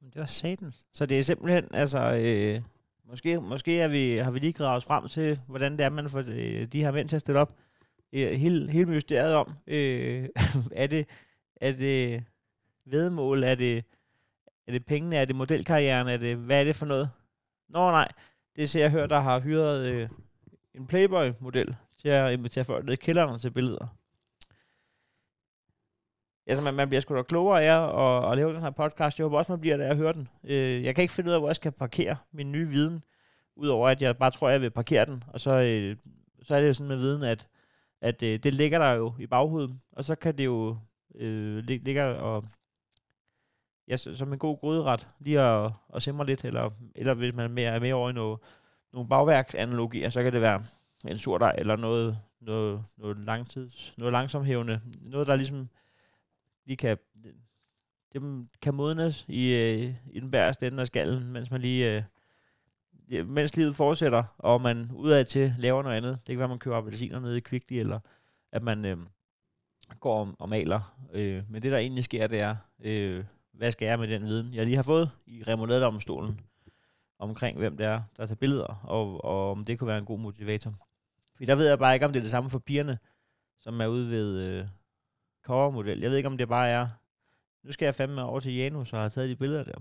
Men 0.02 0.10
det 0.10 0.20
var 0.20 0.26
satans. 0.26 0.86
Så 0.92 1.06
det 1.06 1.18
er 1.18 1.22
simpelthen, 1.22 1.68
altså... 1.74 2.12
Øh, 2.12 2.62
måske 3.04 3.40
måske 3.40 3.80
er 3.80 3.88
vi, 3.88 4.16
har 4.16 4.30
vi 4.30 4.38
lige 4.38 4.52
gravet 4.52 4.76
os 4.76 4.84
frem 4.84 5.08
til, 5.08 5.40
hvordan 5.46 5.72
det 5.72 5.80
er, 5.80 5.90
man 5.90 6.10
får 6.10 6.24
øh, 6.28 6.66
de 6.66 6.80
her 6.80 6.90
mænd 6.90 7.08
til 7.08 7.16
at 7.16 7.20
stille 7.20 7.40
op. 7.40 7.54
Øh, 8.12 8.32
hele, 8.32 8.70
hele 8.70 8.90
mysteriet 8.90 9.34
om, 9.34 9.52
øh, 9.66 10.28
er 10.82 10.86
det, 10.86 11.08
er 11.56 11.72
det 11.72 12.24
vedmål, 12.84 13.44
er 13.44 13.54
det, 13.54 13.84
er 14.66 14.72
det 14.72 14.86
pengene, 14.86 15.16
er 15.16 15.24
det 15.24 15.36
modelkarrieren, 15.36 16.08
er 16.08 16.16
det, 16.16 16.36
hvad 16.36 16.60
er 16.60 16.64
det 16.64 16.76
for 16.76 16.86
noget? 16.86 17.10
Nå 17.68 17.90
nej, 17.90 18.08
det 18.56 18.70
ser 18.70 18.80
jeg 18.80 18.90
hør, 18.90 19.06
der 19.06 19.20
har 19.20 19.40
hyret 19.40 19.86
øh, 19.86 20.08
en 20.74 20.86
Playboy-model 20.86 21.76
til 21.98 22.08
at 22.08 22.32
invitere 22.32 22.64
folk 22.64 22.84
ned 22.84 22.92
i 22.92 22.96
kælderen 22.96 23.38
til 23.38 23.50
billeder. 23.50 24.01
Altså, 26.46 26.64
man, 26.64 26.74
man 26.74 26.88
bliver 26.88 27.00
sgu 27.00 27.16
da 27.16 27.22
klogere 27.22 27.64
af 27.64 28.24
at, 28.24 28.30
at 28.30 28.36
lave 28.36 28.54
den 28.54 28.62
her 28.62 28.70
podcast. 28.70 29.18
Jeg 29.18 29.24
håber 29.24 29.38
også, 29.38 29.52
man 29.52 29.60
bliver 29.60 29.76
der 29.76 29.90
at 29.90 29.96
høre 29.96 30.12
den. 30.12 30.28
Øh, 30.44 30.84
jeg 30.84 30.94
kan 30.94 31.02
ikke 31.02 31.14
finde 31.14 31.28
ud 31.28 31.34
af, 31.34 31.40
hvor 31.40 31.48
jeg 31.48 31.56
skal 31.56 31.72
parkere 31.72 32.16
min 32.32 32.52
nye 32.52 32.68
viden, 32.68 33.04
udover 33.56 33.88
at 33.88 34.02
jeg 34.02 34.16
bare 34.16 34.30
tror, 34.30 34.48
at 34.48 34.52
jeg 34.52 34.60
vil 34.60 34.70
parkere 34.70 35.04
den. 35.04 35.24
Og 35.26 35.40
så, 35.40 35.50
øh, 35.50 35.96
så 36.42 36.54
er 36.54 36.60
det 36.60 36.68
jo 36.68 36.74
sådan 36.74 36.88
med 36.88 36.96
viden, 36.96 37.22
at, 37.22 37.48
at 38.00 38.22
øh, 38.22 38.38
det 38.38 38.54
ligger 38.54 38.78
der 38.78 38.90
jo 38.90 39.14
i 39.18 39.26
baghovedet, 39.26 39.78
og 39.92 40.04
så 40.04 40.14
kan 40.14 40.38
det 40.38 40.44
jo 40.44 40.76
øh, 41.14 41.56
lig, 41.64 41.82
ligger 41.84 42.04
og 42.04 42.44
ja, 43.88 43.96
som 43.96 44.32
en 44.32 44.38
god 44.38 44.58
gryderet, 44.60 45.08
lige 45.20 45.40
at, 45.40 45.70
at 45.94 46.02
simre 46.02 46.26
lidt, 46.26 46.44
eller, 46.44 46.70
eller 46.94 47.14
hvis 47.14 47.34
man 47.34 47.44
er 47.44 47.48
mere, 47.48 47.70
er 47.70 47.80
mere 47.80 47.94
over 47.94 48.10
i 48.10 48.12
noget, 48.12 48.38
nogle 48.92 49.08
bagværksanalogier, 49.08 50.10
så 50.10 50.22
kan 50.22 50.32
det 50.32 50.40
være 50.40 50.64
en 51.08 51.18
surdej, 51.18 51.54
eller 51.58 51.76
noget, 51.76 52.18
noget, 52.40 52.84
noget, 52.96 53.18
langtids, 53.18 53.94
noget 53.98 54.12
langsomhævende, 54.12 54.80
noget, 55.00 55.26
der 55.26 55.36
ligesom 55.36 55.68
lige 56.66 56.76
kan, 56.76 56.96
det 58.12 58.46
kan 58.62 58.74
modnes 58.74 59.24
i, 59.28 59.54
øh, 59.54 59.94
i 60.12 60.20
den 60.20 60.30
bæreste 60.30 60.66
ende 60.66 60.80
af 60.80 60.86
skallen, 60.86 61.32
mens 61.32 61.50
man 61.50 61.60
lige, 61.60 62.04
øh, 63.10 63.28
mens 63.28 63.56
livet 63.56 63.76
fortsætter, 63.76 64.24
og 64.38 64.60
man 64.60 64.90
udad 64.94 65.24
til 65.24 65.54
laver 65.58 65.82
noget 65.82 65.96
andet. 65.96 66.18
Det 66.26 66.32
kan 66.32 66.38
være, 66.38 66.44
at 66.44 66.50
man 66.50 66.58
køber 66.58 66.76
appelsiner 66.76 67.20
nede 67.20 67.36
i 67.36 67.40
Kvickly, 67.40 67.76
eller 67.76 68.00
at 68.52 68.62
man 68.62 68.84
øh, 68.84 68.98
går 70.00 70.20
og, 70.20 70.34
og 70.38 70.48
maler. 70.48 70.96
Øh, 71.12 71.42
men 71.48 71.62
det, 71.62 71.72
der 71.72 71.78
egentlig 71.78 72.04
sker, 72.04 72.26
det 72.26 72.40
er, 72.40 72.56
øh, 72.80 73.24
hvad 73.52 73.72
skal 73.72 73.86
jeg 73.86 73.98
med 73.98 74.08
den 74.08 74.22
viden, 74.22 74.54
jeg 74.54 74.64
lige 74.64 74.76
har 74.76 74.82
fået 74.82 75.10
i 75.26 75.42
remouladedomstolen, 75.48 76.40
omkring 77.18 77.58
hvem 77.58 77.76
det 77.76 77.86
er, 77.86 78.02
der 78.16 78.26
tager 78.26 78.36
billeder, 78.36 78.80
og, 78.84 79.24
og 79.24 79.50
om 79.50 79.64
det 79.64 79.78
kunne 79.78 79.88
være 79.88 79.98
en 79.98 80.04
god 80.04 80.18
motivator. 80.18 80.74
For 81.36 81.44
der 81.44 81.54
ved 81.54 81.68
jeg 81.68 81.78
bare 81.78 81.94
ikke, 81.94 82.06
om 82.06 82.12
det 82.12 82.20
er 82.20 82.24
det 82.24 82.30
samme 82.30 82.50
for 82.50 82.58
pigerne, 82.58 82.98
som 83.60 83.80
er 83.80 83.86
ude 83.86 84.10
ved 84.10 84.40
øh, 84.40 84.66
covermodel. 85.42 86.00
Jeg 86.00 86.10
ved 86.10 86.16
ikke, 86.16 86.26
om 86.26 86.38
det 86.38 86.48
bare 86.48 86.68
er, 86.68 86.88
nu 87.62 87.72
skal 87.72 87.86
jeg 87.86 87.94
fandme 87.94 88.22
over 88.22 88.40
til 88.40 88.56
Janus 88.56 88.92
og 88.92 89.00
har 89.00 89.08
taget 89.08 89.28
de 89.28 89.36
billeder 89.36 89.64
der, 89.64 89.78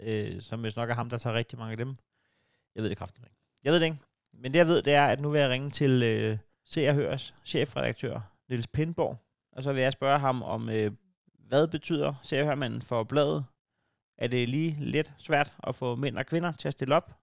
øh, 0.00 0.42
som 0.42 0.60
hvis 0.60 0.76
nok 0.76 0.90
er 0.90 0.94
ham, 0.94 1.10
der 1.10 1.18
tager 1.18 1.36
rigtig 1.36 1.58
mange 1.58 1.70
af 1.70 1.76
dem. 1.76 1.96
Jeg 2.74 2.82
ved 2.82 2.90
det 2.90 2.98
kraftigt 2.98 3.26
ikke. 3.26 3.36
Jeg 3.64 3.72
ved 3.72 3.80
det 3.80 3.86
ikke. 3.86 3.98
Men 4.32 4.52
det 4.52 4.58
jeg 4.58 4.66
ved, 4.66 4.82
det 4.82 4.94
er, 4.94 5.06
at 5.06 5.20
nu 5.20 5.30
vil 5.30 5.40
jeg 5.40 5.50
ringe 5.50 5.70
til 5.70 6.02
øh, 6.02 6.38
Se 6.64 6.88
og 6.88 6.94
Høres 6.94 7.34
chefredaktør, 7.44 8.20
Niels 8.48 8.66
Pindborg, 8.66 9.18
og 9.52 9.62
så 9.62 9.72
vil 9.72 9.82
jeg 9.82 9.92
spørge 9.92 10.18
ham 10.18 10.42
om, 10.42 10.68
øh, 10.68 10.92
hvad 11.48 11.68
betyder 11.68 12.14
Se 12.22 12.40
og 12.40 12.46
Hørmanden 12.46 12.82
for 12.82 13.04
bladet? 13.04 13.44
Er 14.18 14.26
det 14.26 14.48
lige 14.48 14.76
lidt 14.80 15.12
svært 15.18 15.54
at 15.62 15.74
få 15.74 15.96
mænd 15.96 16.18
og 16.18 16.26
kvinder 16.26 16.52
til 16.52 16.68
at 16.68 16.72
stille 16.72 16.94
op? 16.94 17.16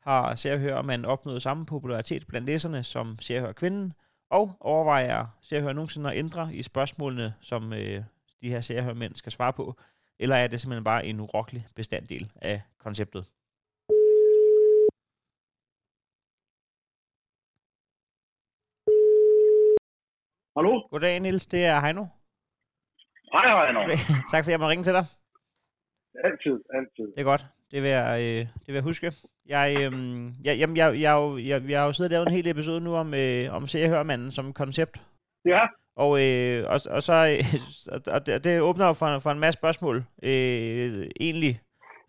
Har 0.00 0.34
Se 0.34 0.52
og 0.52 0.58
Hør 0.58 0.82
man 0.82 1.04
opnået 1.04 1.42
samme 1.42 1.66
popularitet 1.66 2.26
blandt 2.26 2.46
læserne 2.46 2.82
som 2.82 3.18
Se 3.20 3.36
og 3.36 3.40
Hør 3.40 3.52
kvinden? 3.52 3.92
Og 4.38 4.56
overvejer 4.60 5.26
Se 5.40 5.56
og 5.56 5.62
Hør 5.62 5.72
nogensinde 5.72 6.10
at 6.10 6.16
ændre 6.16 6.54
i 6.54 6.62
spørgsmålene, 6.62 7.34
som 7.40 7.72
øh, 7.72 8.04
de 8.42 8.48
her 8.48 8.60
Se 8.60 8.78
og 8.78 8.84
Hør 8.84 8.94
mænd 8.94 9.14
skal 9.14 9.32
svare 9.32 9.52
på? 9.52 9.74
Eller 10.18 10.36
er 10.36 10.46
det 10.46 10.60
simpelthen 10.60 10.84
bare 10.84 11.06
en 11.06 11.20
urokkelig 11.20 11.66
bestanddel 11.76 12.32
af 12.42 12.62
konceptet? 12.78 13.22
Hallo? 20.56 20.72
Goddag 20.90 21.20
Niels, 21.20 21.46
det 21.46 21.64
er 21.64 21.80
Heino. 21.80 22.04
Hej, 23.32 23.46
Heino. 23.58 23.80
tak 24.32 24.44
fordi 24.44 24.50
jeg 24.50 24.60
må 24.60 24.68
ringe 24.68 24.84
til 24.84 24.92
dig. 24.92 25.04
Altid, 26.24 26.56
altid. 26.78 27.06
Det 27.14 27.20
er 27.20 27.24
godt. 27.32 27.44
Det 27.72 27.82
vil 27.82 27.90
jeg, 27.90 28.20
øh, 28.20 28.40
det 28.46 28.66
vil 28.66 28.74
jeg 28.74 28.82
huske. 28.82 29.12
Jeg, 29.46 29.76
øh, 29.78 29.92
jeg, 30.44 30.58
jamen, 30.58 30.76
jeg, 30.76 31.00
jeg, 31.00 31.34
jeg, 31.50 31.62
jeg, 31.70 31.78
har 31.80 31.86
jo 31.86 31.92
siddet 31.92 32.10
og 32.12 32.14
lavet 32.14 32.26
en 32.26 32.34
hel 32.34 32.46
episode 32.48 32.80
nu 32.80 32.94
om, 32.94 33.14
øh, 33.14 33.54
om 33.56 33.66
Se 33.66 33.82
og 33.84 33.88
Hør-manden 33.88 34.30
som 34.30 34.52
koncept. 34.52 35.00
Ja, 35.44 35.62
Og, 35.96 36.10
øh, 36.26 36.64
og, 36.72 36.78
og 36.96 37.02
så 37.08 37.16
øh, 37.32 37.44
og 38.14 38.26
det, 38.26 38.44
det 38.44 38.60
åbner 38.60 38.86
jo 38.86 38.92
for, 38.92 39.18
for 39.24 39.30
en 39.30 39.38
masse 39.44 39.58
spørgsmål, 39.60 39.96
øh, 40.22 41.06
egentlig. 41.20 41.60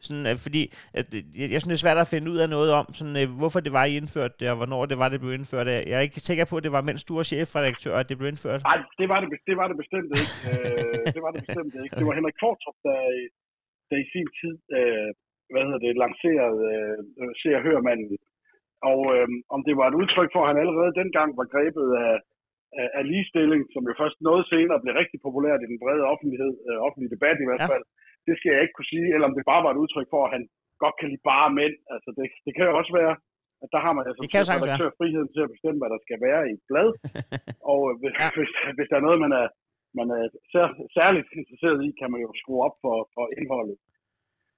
Sådan, 0.08 0.26
at 0.32 0.38
fordi 0.48 0.64
at, 1.00 1.06
jeg, 1.14 1.48
jeg 1.54 1.60
synes, 1.62 1.72
det 1.74 1.78
er 1.80 1.86
svært 1.86 1.98
at 2.06 2.12
finde 2.14 2.32
ud 2.34 2.38
af 2.46 2.50
noget 2.56 2.72
om, 2.80 2.86
sådan, 3.00 3.18
øh, 3.22 3.28
hvorfor 3.40 3.60
det 3.66 3.74
var, 3.78 3.86
I 3.86 3.98
indførte 4.02 4.36
det, 4.40 4.48
og 4.52 4.56
hvornår 4.60 4.86
det 4.92 4.98
var, 5.02 5.10
det 5.10 5.20
blev 5.24 5.34
indført. 5.34 5.68
Jeg 5.68 5.98
er 6.00 6.00
ikke 6.08 6.20
sikker 6.30 6.46
på, 6.50 6.56
at 6.58 6.64
det 6.64 6.72
var, 6.78 6.82
mens 6.90 7.04
du 7.04 7.14
var 7.16 7.24
chefredaktør, 7.32 7.96
at 8.02 8.10
det 8.10 8.18
blev 8.18 8.28
indført. 8.34 8.62
nej, 8.70 8.78
det 9.00 9.08
var 9.12 9.20
det, 9.22 9.30
det 9.50 9.56
var 9.60 9.68
det 9.72 9.78
bestemt 9.84 10.12
ikke. 10.22 10.34
øh, 10.50 11.06
det 11.16 11.22
var 11.26 11.32
det 11.36 11.40
bestemt 11.48 11.74
ikke. 11.84 11.96
Det 12.00 12.06
var 12.08 12.14
Henrik 12.20 12.38
Fortrup, 12.44 12.78
der, 12.88 12.98
i- 13.22 13.32
der 13.90 13.98
i 14.04 14.06
sin 14.14 14.28
tid, 14.42 14.56
øh, 14.78 15.10
hvad 15.54 15.64
hedder 15.68 15.84
det, 15.86 16.02
lancerede 16.04 16.62
øh, 17.22 17.32
Se 17.42 17.50
og 17.58 17.62
Hør 17.66 17.80
manden. 17.88 18.18
Og 18.92 19.00
øh, 19.16 19.28
om 19.56 19.60
det 19.68 19.74
var 19.80 19.88
et 19.90 20.00
udtryk 20.02 20.30
for, 20.34 20.42
at 20.44 20.50
han 20.52 20.62
allerede 20.64 20.98
dengang 21.02 21.30
var 21.40 21.48
grebet 21.54 21.88
af, 22.06 22.14
af, 22.80 22.88
af 22.98 23.04
ligestilling, 23.12 23.62
som 23.74 23.82
jo 23.90 23.94
først 24.02 24.18
noget 24.28 24.44
senere 24.54 24.82
blev 24.84 24.94
rigtig 25.02 25.20
populært 25.28 25.64
i 25.66 25.70
den 25.72 25.80
brede 25.84 26.04
offentlighed, 26.14 26.54
øh, 26.70 26.78
offentlige 26.88 27.14
debat 27.16 27.38
i 27.44 27.48
hvert 27.48 27.64
Ja. 27.66 27.70
fald, 27.74 27.86
det 28.28 28.34
skal 28.38 28.52
jeg 28.54 28.62
ikke 28.64 28.76
kunne 28.78 28.92
sige, 28.94 29.08
eller 29.14 29.28
om 29.30 29.36
det 29.38 29.50
bare 29.52 29.64
var 29.66 29.72
et 29.74 29.82
udtryk 29.84 30.08
for, 30.14 30.22
at 30.26 30.34
han 30.36 30.44
godt 30.84 30.96
kan 31.00 31.10
lide 31.12 31.28
bare 31.34 31.50
mænd. 31.60 31.76
Altså 31.94 32.10
det, 32.18 32.26
det 32.46 32.52
kan 32.56 32.66
jo 32.70 32.74
også 32.82 32.94
være, 33.02 33.14
at 33.64 33.70
der 33.74 33.80
har 33.86 33.94
man 33.98 34.04
altså 34.10 34.22
være. 34.64 34.76
redaktør 34.78 34.98
friheden 35.00 35.30
til 35.36 35.42
at 35.46 35.54
bestemme, 35.56 35.80
hvad 35.82 35.92
der 35.96 36.02
skal 36.06 36.20
være 36.28 36.42
i 36.50 36.54
et 36.58 36.64
blad. 36.70 36.90
Og 37.72 37.80
øh, 37.90 37.94
hvis, 38.02 38.14
Ja. 38.22 38.28
hvis, 38.38 38.52
hvis 38.78 38.90
der 38.92 38.98
er 39.00 39.06
noget, 39.08 39.20
man 39.26 39.34
er, 39.42 39.48
man 40.00 40.08
er 40.18 40.22
sær, 40.54 40.66
særligt 40.98 41.28
interesseret 41.42 41.78
i, 41.88 41.90
kan 42.00 42.10
man 42.14 42.22
jo 42.26 42.30
skrue 42.42 42.62
op 42.68 42.76
for, 42.84 42.96
for 43.16 43.24
indholdet. 43.38 43.78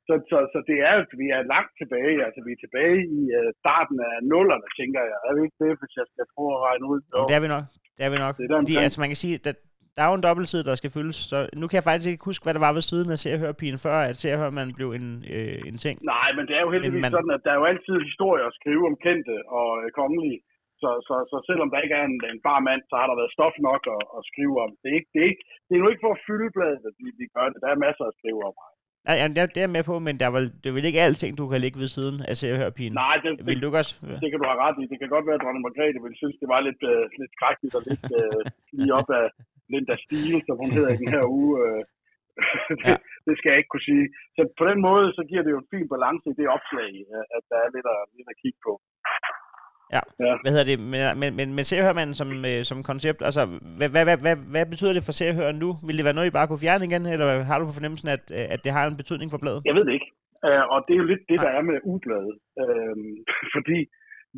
Så, 0.07 0.13
så, 0.29 0.37
så 0.53 0.59
det 0.69 0.77
er 0.87 0.93
jo, 0.97 1.01
vi 1.21 1.27
er 1.37 1.41
langt 1.53 1.73
tilbage, 1.81 2.15
altså 2.27 2.39
vi 2.47 2.51
er 2.55 2.61
tilbage 2.65 2.99
i 3.19 3.21
uh, 3.39 3.49
starten 3.61 3.97
af 4.09 4.15
nullerne, 4.31 4.67
tænker 4.79 5.01
jeg. 5.09 5.17
Er 5.27 5.33
vi 5.35 5.41
ikke 5.47 5.59
det, 5.63 5.71
hvis 5.81 5.93
jeg 5.99 6.07
skal 6.13 6.25
prøve 6.33 6.51
at 6.57 6.61
regne 6.67 6.85
ud? 6.93 6.99
Jo. 7.13 7.21
Det 7.29 7.35
er 7.37 7.43
vi 7.45 7.49
nok. 7.55 7.65
Det 7.97 8.03
er 8.07 8.11
vi 8.15 8.19
nok. 8.25 8.33
Det 8.37 8.45
er 8.45 8.61
Fordi 8.63 8.75
altså, 8.85 8.97
man 9.03 9.09
kan 9.11 9.19
sige, 9.23 9.35
at 9.39 9.57
der 9.95 10.01
er 10.03 10.09
jo 10.11 10.17
en 10.19 10.27
dobbeltside, 10.27 10.67
der 10.69 10.75
skal 10.81 10.91
fyldes. 10.97 11.17
Så 11.31 11.37
nu 11.59 11.65
kan 11.67 11.77
jeg 11.79 11.87
faktisk 11.89 12.09
ikke 12.11 12.29
huske, 12.29 12.43
hvad 12.45 12.55
der 12.55 12.63
var 12.67 12.73
ved 12.77 12.85
siden 12.91 13.09
af 13.13 13.17
Se 13.21 13.29
og 13.35 13.39
Hør-pigen, 13.41 13.79
før 13.85 13.97
at 14.09 14.17
Se 14.21 14.27
og 14.33 14.39
Hør-man 14.41 14.69
blev 14.77 14.89
en, 14.99 15.07
øh, 15.35 15.57
en 15.69 15.77
ting. 15.85 15.95
Nej, 16.15 16.29
men 16.37 16.43
det 16.47 16.53
er 16.57 16.63
jo 16.65 16.71
heldigvis 16.75 17.05
man... 17.05 17.15
sådan, 17.17 17.35
at 17.37 17.41
der 17.45 17.51
er 17.53 17.59
jo 17.61 17.67
altid 17.71 17.95
historier 18.09 18.45
at 18.47 18.57
skrive 18.59 18.83
om 18.89 18.95
kendte 19.05 19.35
og 19.59 19.69
øh, 19.81 19.87
kongelige. 20.01 20.39
Så, 20.81 20.89
så, 21.07 21.15
så 21.31 21.37
selvom 21.49 21.69
der 21.71 21.79
ikke 21.85 21.97
er 22.01 22.05
en, 22.11 22.17
en 22.33 22.41
bar 22.47 22.59
mand, 22.67 22.81
så 22.89 22.95
har 22.99 23.07
der 23.09 23.19
været 23.21 23.35
stof 23.37 23.55
nok 23.69 23.81
at, 23.95 24.03
at 24.17 24.21
skrive 24.31 24.55
om. 24.65 24.71
Det 24.81 24.87
er, 24.91 24.97
ikke, 24.99 25.11
det, 25.13 25.19
er 25.23 25.29
ikke, 25.31 25.43
det 25.65 25.73
er 25.73 25.81
nu 25.81 25.89
ikke 25.89 26.05
for 26.05 26.13
at 26.15 26.23
fylde 26.27 26.49
bladet, 26.55 26.83
at 26.89 26.95
vi, 27.03 27.07
vi 27.21 27.25
gør 27.35 27.47
det. 27.51 27.57
Der 27.63 27.69
er 27.71 27.85
masser 27.87 28.05
at 28.07 28.17
skrive 28.19 28.41
om. 28.49 28.55
Nej, 29.07 29.15
jamen, 29.19 29.33
det, 29.35 29.41
er- 29.45 29.53
det 29.57 29.63
er 29.63 29.71
med 29.77 29.83
på, 29.89 29.95
men 30.07 30.13
der 30.19 30.25
er 30.29 30.33
vel, 30.37 30.47
det 30.61 30.67
er 30.69 30.75
vel 30.77 30.89
ikke 30.89 31.01
alting, 31.07 31.31
du 31.41 31.45
kan 31.51 31.59
ligge 31.65 31.79
ved 31.83 31.89
siden 31.97 32.15
af 32.29 32.33
Se 32.39 32.45
og 32.53 32.57
Hør-pigen. 32.61 32.93
Nej, 33.05 33.15
det, 33.23 33.31
Vil 33.49 33.61
du 33.63 33.67
også? 33.81 33.93
det 34.23 34.29
kan 34.31 34.39
du 34.41 34.45
have 34.51 34.61
ret 34.65 34.77
i. 34.81 34.85
Det 34.91 34.97
kan 35.01 35.09
godt 35.15 35.25
være, 35.27 35.37
at 35.39 35.43
dronning 35.43 35.63
Margrethe 35.67 35.99
ville 36.05 36.17
synes, 36.21 36.35
det 36.41 36.47
var 36.53 36.59
lidt, 36.67 36.81
øh, 36.91 37.03
lidt 37.19 37.31
skrækkeligt 37.37 37.75
og 37.77 37.83
lidt 37.89 38.05
øh, 38.19 38.41
lige 38.79 38.93
op 38.99 39.09
af 39.21 39.25
Linda 39.73 39.95
Steele, 40.03 40.39
som 40.47 40.55
hun 40.61 40.69
hedder 40.75 40.91
i 40.95 40.99
den 41.03 41.09
her 41.15 41.23
uge. 41.39 41.53
Øh, 41.65 41.81
det, 42.79 42.85
Ja. 42.91 42.95
det 43.27 43.33
skal 43.37 43.49
jeg 43.51 43.59
ikke 43.61 43.71
kunne 43.73 43.89
sige. 43.91 44.05
Så 44.35 44.41
på 44.59 44.63
den 44.71 44.79
måde, 44.87 45.05
så 45.17 45.21
giver 45.29 45.43
det 45.45 45.51
jo 45.55 45.59
en 45.63 45.71
fin 45.73 45.85
balance 45.93 46.25
i 46.31 46.37
det 46.39 46.47
opslag, 46.57 46.91
øh, 47.13 47.23
at 47.37 47.43
der 47.51 47.57
er 47.65 47.69
lidt 47.75 47.87
at, 47.95 48.01
lidt 48.17 48.29
at 48.33 48.39
kigge 48.43 48.59
på. 48.67 48.73
Hvad 50.43 50.51
hedder 50.53 50.69
det? 50.71 50.77
Men, 50.93 51.01
men, 51.21 51.29
men, 51.37 51.47
men 51.55 51.63
Se 51.69 51.75
og 51.79 51.85
Hør-manden 51.85 52.15
som, 52.21 52.29
øh, 52.49 52.61
som 52.69 52.77
koncept, 52.91 53.19
altså, 53.29 53.41
hvad, 53.77 53.89
hvad, 53.93 54.03
hvad, 54.07 54.17
hvad, 54.25 54.35
hvad 54.53 54.65
betyder 54.71 54.93
det 54.95 55.03
for 55.05 55.15
Se 55.17 55.25
og 55.31 55.35
Hør 55.37 55.51
nu? 55.63 55.69
Vil 55.87 55.97
det 55.97 56.07
være 56.07 56.17
noget, 56.17 56.29
I 56.29 56.37
bare 56.39 56.47
kunne 56.47 56.65
fjerne 56.65 56.85
igen, 56.89 57.03
eller 57.13 57.27
har 57.49 57.57
du 57.57 57.65
på 57.65 57.77
fornemmelsen, 57.77 58.09
at, 58.17 58.23
øh, 58.37 58.47
at 58.53 58.59
det 58.65 58.71
har 58.75 58.83
en 58.83 59.01
betydning 59.01 59.29
for 59.31 59.39
bladet? 59.43 59.61
Jeg 59.69 59.75
ved 59.77 59.85
det 59.87 59.93
ikke. 59.99 60.09
Uh, 60.47 60.63
og 60.73 60.79
det 60.85 60.93
er 60.93 61.01
jo 61.03 61.11
lidt 61.11 61.25
det, 61.31 61.39
der 61.45 61.51
er 61.57 61.63
med 61.69 61.77
ubladet. 61.91 62.37
Uh, 62.61 62.97
fordi 63.55 63.77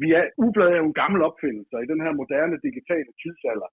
vi 0.02 0.08
er, 0.20 0.24
ubladet 0.44 0.74
er 0.74 0.82
jo 0.82 0.90
en 0.92 1.00
gammel 1.02 1.22
opfindelse, 1.30 1.74
og 1.78 1.82
i 1.84 1.92
den 1.92 2.02
her 2.06 2.14
moderne 2.22 2.58
digitale 2.68 3.12
tidsalder, 3.22 3.70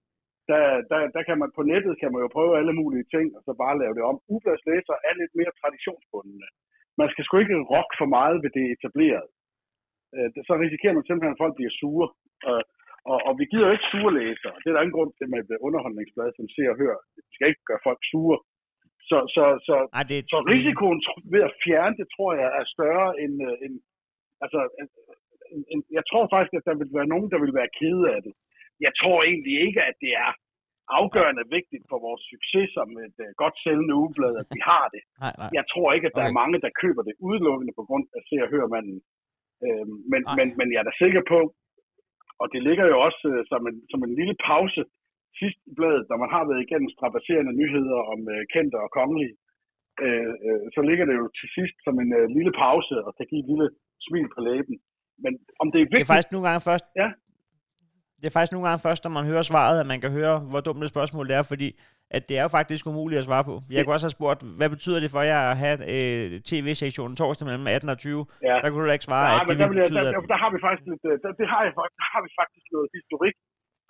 der, 0.49 0.63
der, 0.91 0.99
der 1.15 1.23
kan 1.27 1.37
man 1.41 1.49
på 1.57 1.61
nettet 1.71 1.93
kan 2.01 2.09
man 2.13 2.21
jo 2.23 2.29
prøve 2.35 2.57
alle 2.59 2.73
mulige 2.81 3.07
ting, 3.15 3.27
og 3.37 3.41
så 3.45 3.51
bare 3.63 3.79
lave 3.81 3.95
det 3.97 4.03
om. 4.11 4.17
Ubladslæser 4.33 4.95
er 5.07 5.13
lidt 5.21 5.33
mere 5.39 5.57
traditionsbundne. 5.61 6.47
Man 7.01 7.09
skal 7.11 7.23
sgu 7.23 7.33
ikke 7.37 7.57
rokke 7.73 7.95
for 8.01 8.09
meget 8.17 8.37
ved 8.43 8.51
det 8.57 8.65
etablerede. 8.75 9.31
Uh, 10.17 10.29
så 10.47 10.53
risikerer 10.63 10.95
man 10.95 11.05
simpelthen, 11.07 11.35
at 11.35 11.43
folk 11.43 11.55
bliver 11.59 11.73
sure. 11.81 12.07
Uh, 12.49 12.63
og, 13.11 13.17
og 13.27 13.33
vi 13.39 13.45
gider 13.51 13.67
jo 13.67 13.75
ikke 13.75 13.91
sure 13.93 14.11
læsere. 14.19 14.55
Det 14.61 14.67
er 14.67 14.75
der 14.75 14.83
ingen 14.85 14.97
grund 14.97 15.11
til 15.13 15.27
med 15.31 15.39
et 15.41 15.63
underholdningsblad, 15.67 16.29
som 16.37 16.45
ser 16.55 16.69
og 16.73 16.79
hører. 16.83 16.99
Vi 17.29 17.31
skal 17.35 17.47
ikke 17.51 17.67
gøre 17.69 17.85
folk 17.87 18.01
sure. 18.11 18.37
Så, 19.09 19.17
så, 19.35 19.43
så 19.67 19.75
Nej, 19.97 20.05
det, 20.09 20.17
så 20.33 20.37
risikoen 20.53 20.99
ved 21.33 21.41
at 21.49 21.57
fjerne 21.63 21.95
det, 21.99 22.07
tror 22.15 22.31
jeg, 22.41 22.49
er 22.59 22.65
større 22.75 23.09
end... 23.23 23.35
øh, 23.47 23.55
end 23.65 23.73
altså, 24.45 24.59
øh, 24.79 24.87
en, 25.55 25.61
en, 25.73 25.79
jeg 25.97 26.03
tror 26.09 26.23
faktisk, 26.33 26.53
at 26.59 26.67
der 26.69 26.75
vil 26.81 26.97
være 26.99 27.11
nogen, 27.13 27.27
der 27.33 27.39
vil 27.43 27.53
være 27.59 27.75
kede 27.79 28.03
af 28.15 28.19
det. 28.25 28.33
Jeg 28.85 28.93
tror 29.01 29.17
egentlig 29.29 29.55
ikke, 29.67 29.81
at 29.89 29.95
det 30.03 30.13
er 30.25 30.31
afgørende 30.99 31.45
vigtigt 31.57 31.85
for 31.91 31.97
vores 32.07 32.23
succes 32.31 32.67
som 32.77 32.87
et 33.05 33.17
uh, 33.25 33.29
godt 33.41 33.55
sælgende 33.63 33.95
ugeblad, 34.01 34.33
at 34.41 34.47
vi 34.55 34.61
har 34.71 34.85
det. 34.95 35.03
Nej, 35.23 35.33
nej. 35.41 35.49
Jeg 35.57 35.65
tror 35.71 35.87
ikke, 35.95 36.07
at 36.09 36.15
der 36.17 36.25
Okay. 36.25 36.33
er 36.33 36.39
mange, 36.41 36.57
der 36.65 36.79
køber 36.83 37.03
det 37.07 37.15
udelukkende 37.27 37.73
på 37.79 37.83
grund 37.87 38.05
af 38.17 38.21
se 38.29 38.35
og 38.45 38.49
hør 38.53 38.65
manden. 38.75 38.97
Øhm, 39.65 39.95
men, 40.11 40.21
men, 40.37 40.47
men 40.59 40.67
jeg 40.73 40.79
er 40.81 40.87
da 40.89 40.95
sikker 41.03 41.23
på, 41.33 41.39
og 42.41 42.47
det 42.53 42.61
ligger 42.67 42.85
jo 42.91 42.97
også 43.07 43.23
øh, 43.33 43.41
som, 43.51 43.61
en, 43.69 43.77
som 43.91 43.99
en 44.07 44.13
lille 44.19 44.35
pause 44.49 44.81
sidst 45.39 45.59
i 45.71 45.73
bladet, 45.77 46.03
når 46.09 46.17
man 46.23 46.29
har 46.35 46.43
været 46.49 46.61
igennem 46.65 46.89
strapasserende 46.95 47.53
nyheder 47.61 47.99
om 48.13 48.19
øh, 48.33 48.41
kendte 48.53 48.77
og 48.85 48.89
kongelige, 48.99 49.33
øh, 50.05 50.33
øh, 50.47 50.63
så 50.75 50.79
ligger 50.89 51.05
det 51.09 51.15
jo 51.21 51.25
til 51.39 51.47
sidst 51.57 51.75
som 51.85 51.95
en 52.03 52.11
øh, 52.19 52.25
lille 52.37 52.53
pause 52.63 52.95
og 53.05 53.11
kan 53.17 53.27
give 53.29 53.41
et 53.43 53.49
lille 53.51 53.67
smil 54.07 54.27
på 54.35 54.39
læben. 54.47 54.75
Men 55.23 55.33
om 55.61 55.67
det 55.71 55.79
er 55.79 55.85
Det 55.85 55.91
er 55.91 55.95
vigtigt... 55.95 56.11
faktisk 56.13 56.31
nogle 56.33 56.47
gange 56.47 56.61
først, 56.69 56.85
Ja. 57.01 57.09
det 58.19 58.25
er 58.27 58.35
faktisk 58.37 58.53
nogle 58.55 58.67
gange 58.67 58.81
først, 58.87 59.01
når 59.05 59.13
man 59.17 59.25
hører 59.31 59.45
svaret, 59.51 59.75
at 59.83 59.87
man 59.91 59.99
kan 60.03 60.11
høre, 60.19 60.35
hvor 60.49 60.61
dumt 60.67 60.83
et 60.83 60.93
spørgsmål 60.95 61.25
det 61.29 61.35
er, 61.39 61.45
fordi 61.53 61.67
at 62.15 62.21
det 62.29 62.35
er 62.39 62.43
jo 62.47 62.51
faktisk 62.59 62.83
umuligt 62.91 63.19
at 63.21 63.27
svare 63.29 63.45
på. 63.49 63.55
Jeg 63.75 63.81
kunne 63.81 63.95
også 63.97 64.07
have 64.09 64.17
spurgt, 64.19 64.39
hvad 64.59 64.69
betyder 64.75 64.99
det 65.03 65.11
for 65.15 65.23
jer 65.31 65.41
at 65.51 65.57
have 65.63 65.77
øh, 65.93 66.25
tv-sektionen 66.49 67.15
torsdag 67.21 67.45
mellem 67.49 67.67
18 67.67 67.93
og 67.93 67.97
20? 67.97 68.25
Ja. 68.49 68.55
Der 68.63 68.67
kunne 68.69 68.83
du 68.83 68.87
da 68.89 68.95
ikke 68.97 69.09
svare, 69.11 69.27
Nej, 69.27 69.37
at 69.37 69.45
men 69.47 69.53
det 69.53 69.59
der, 69.61 69.69
ville 69.69 69.83
vil 69.83 69.83
jeg, 69.83 69.91
betyde, 69.91 70.07
der, 70.07 70.21
der, 70.21 70.31
der, 70.33 70.39
har 70.43 70.51
vi 70.55 70.59
faktisk 70.65 70.85
lidt, 70.91 71.03
øh, 71.09 71.15
der, 71.23 71.29
det 71.41 71.47
har, 71.53 71.61
jeg, 71.65 71.73
der 72.01 72.07
har 72.13 72.21
vi 72.25 72.31
faktisk 72.41 72.65
noget 72.75 72.87
historik. 72.97 73.35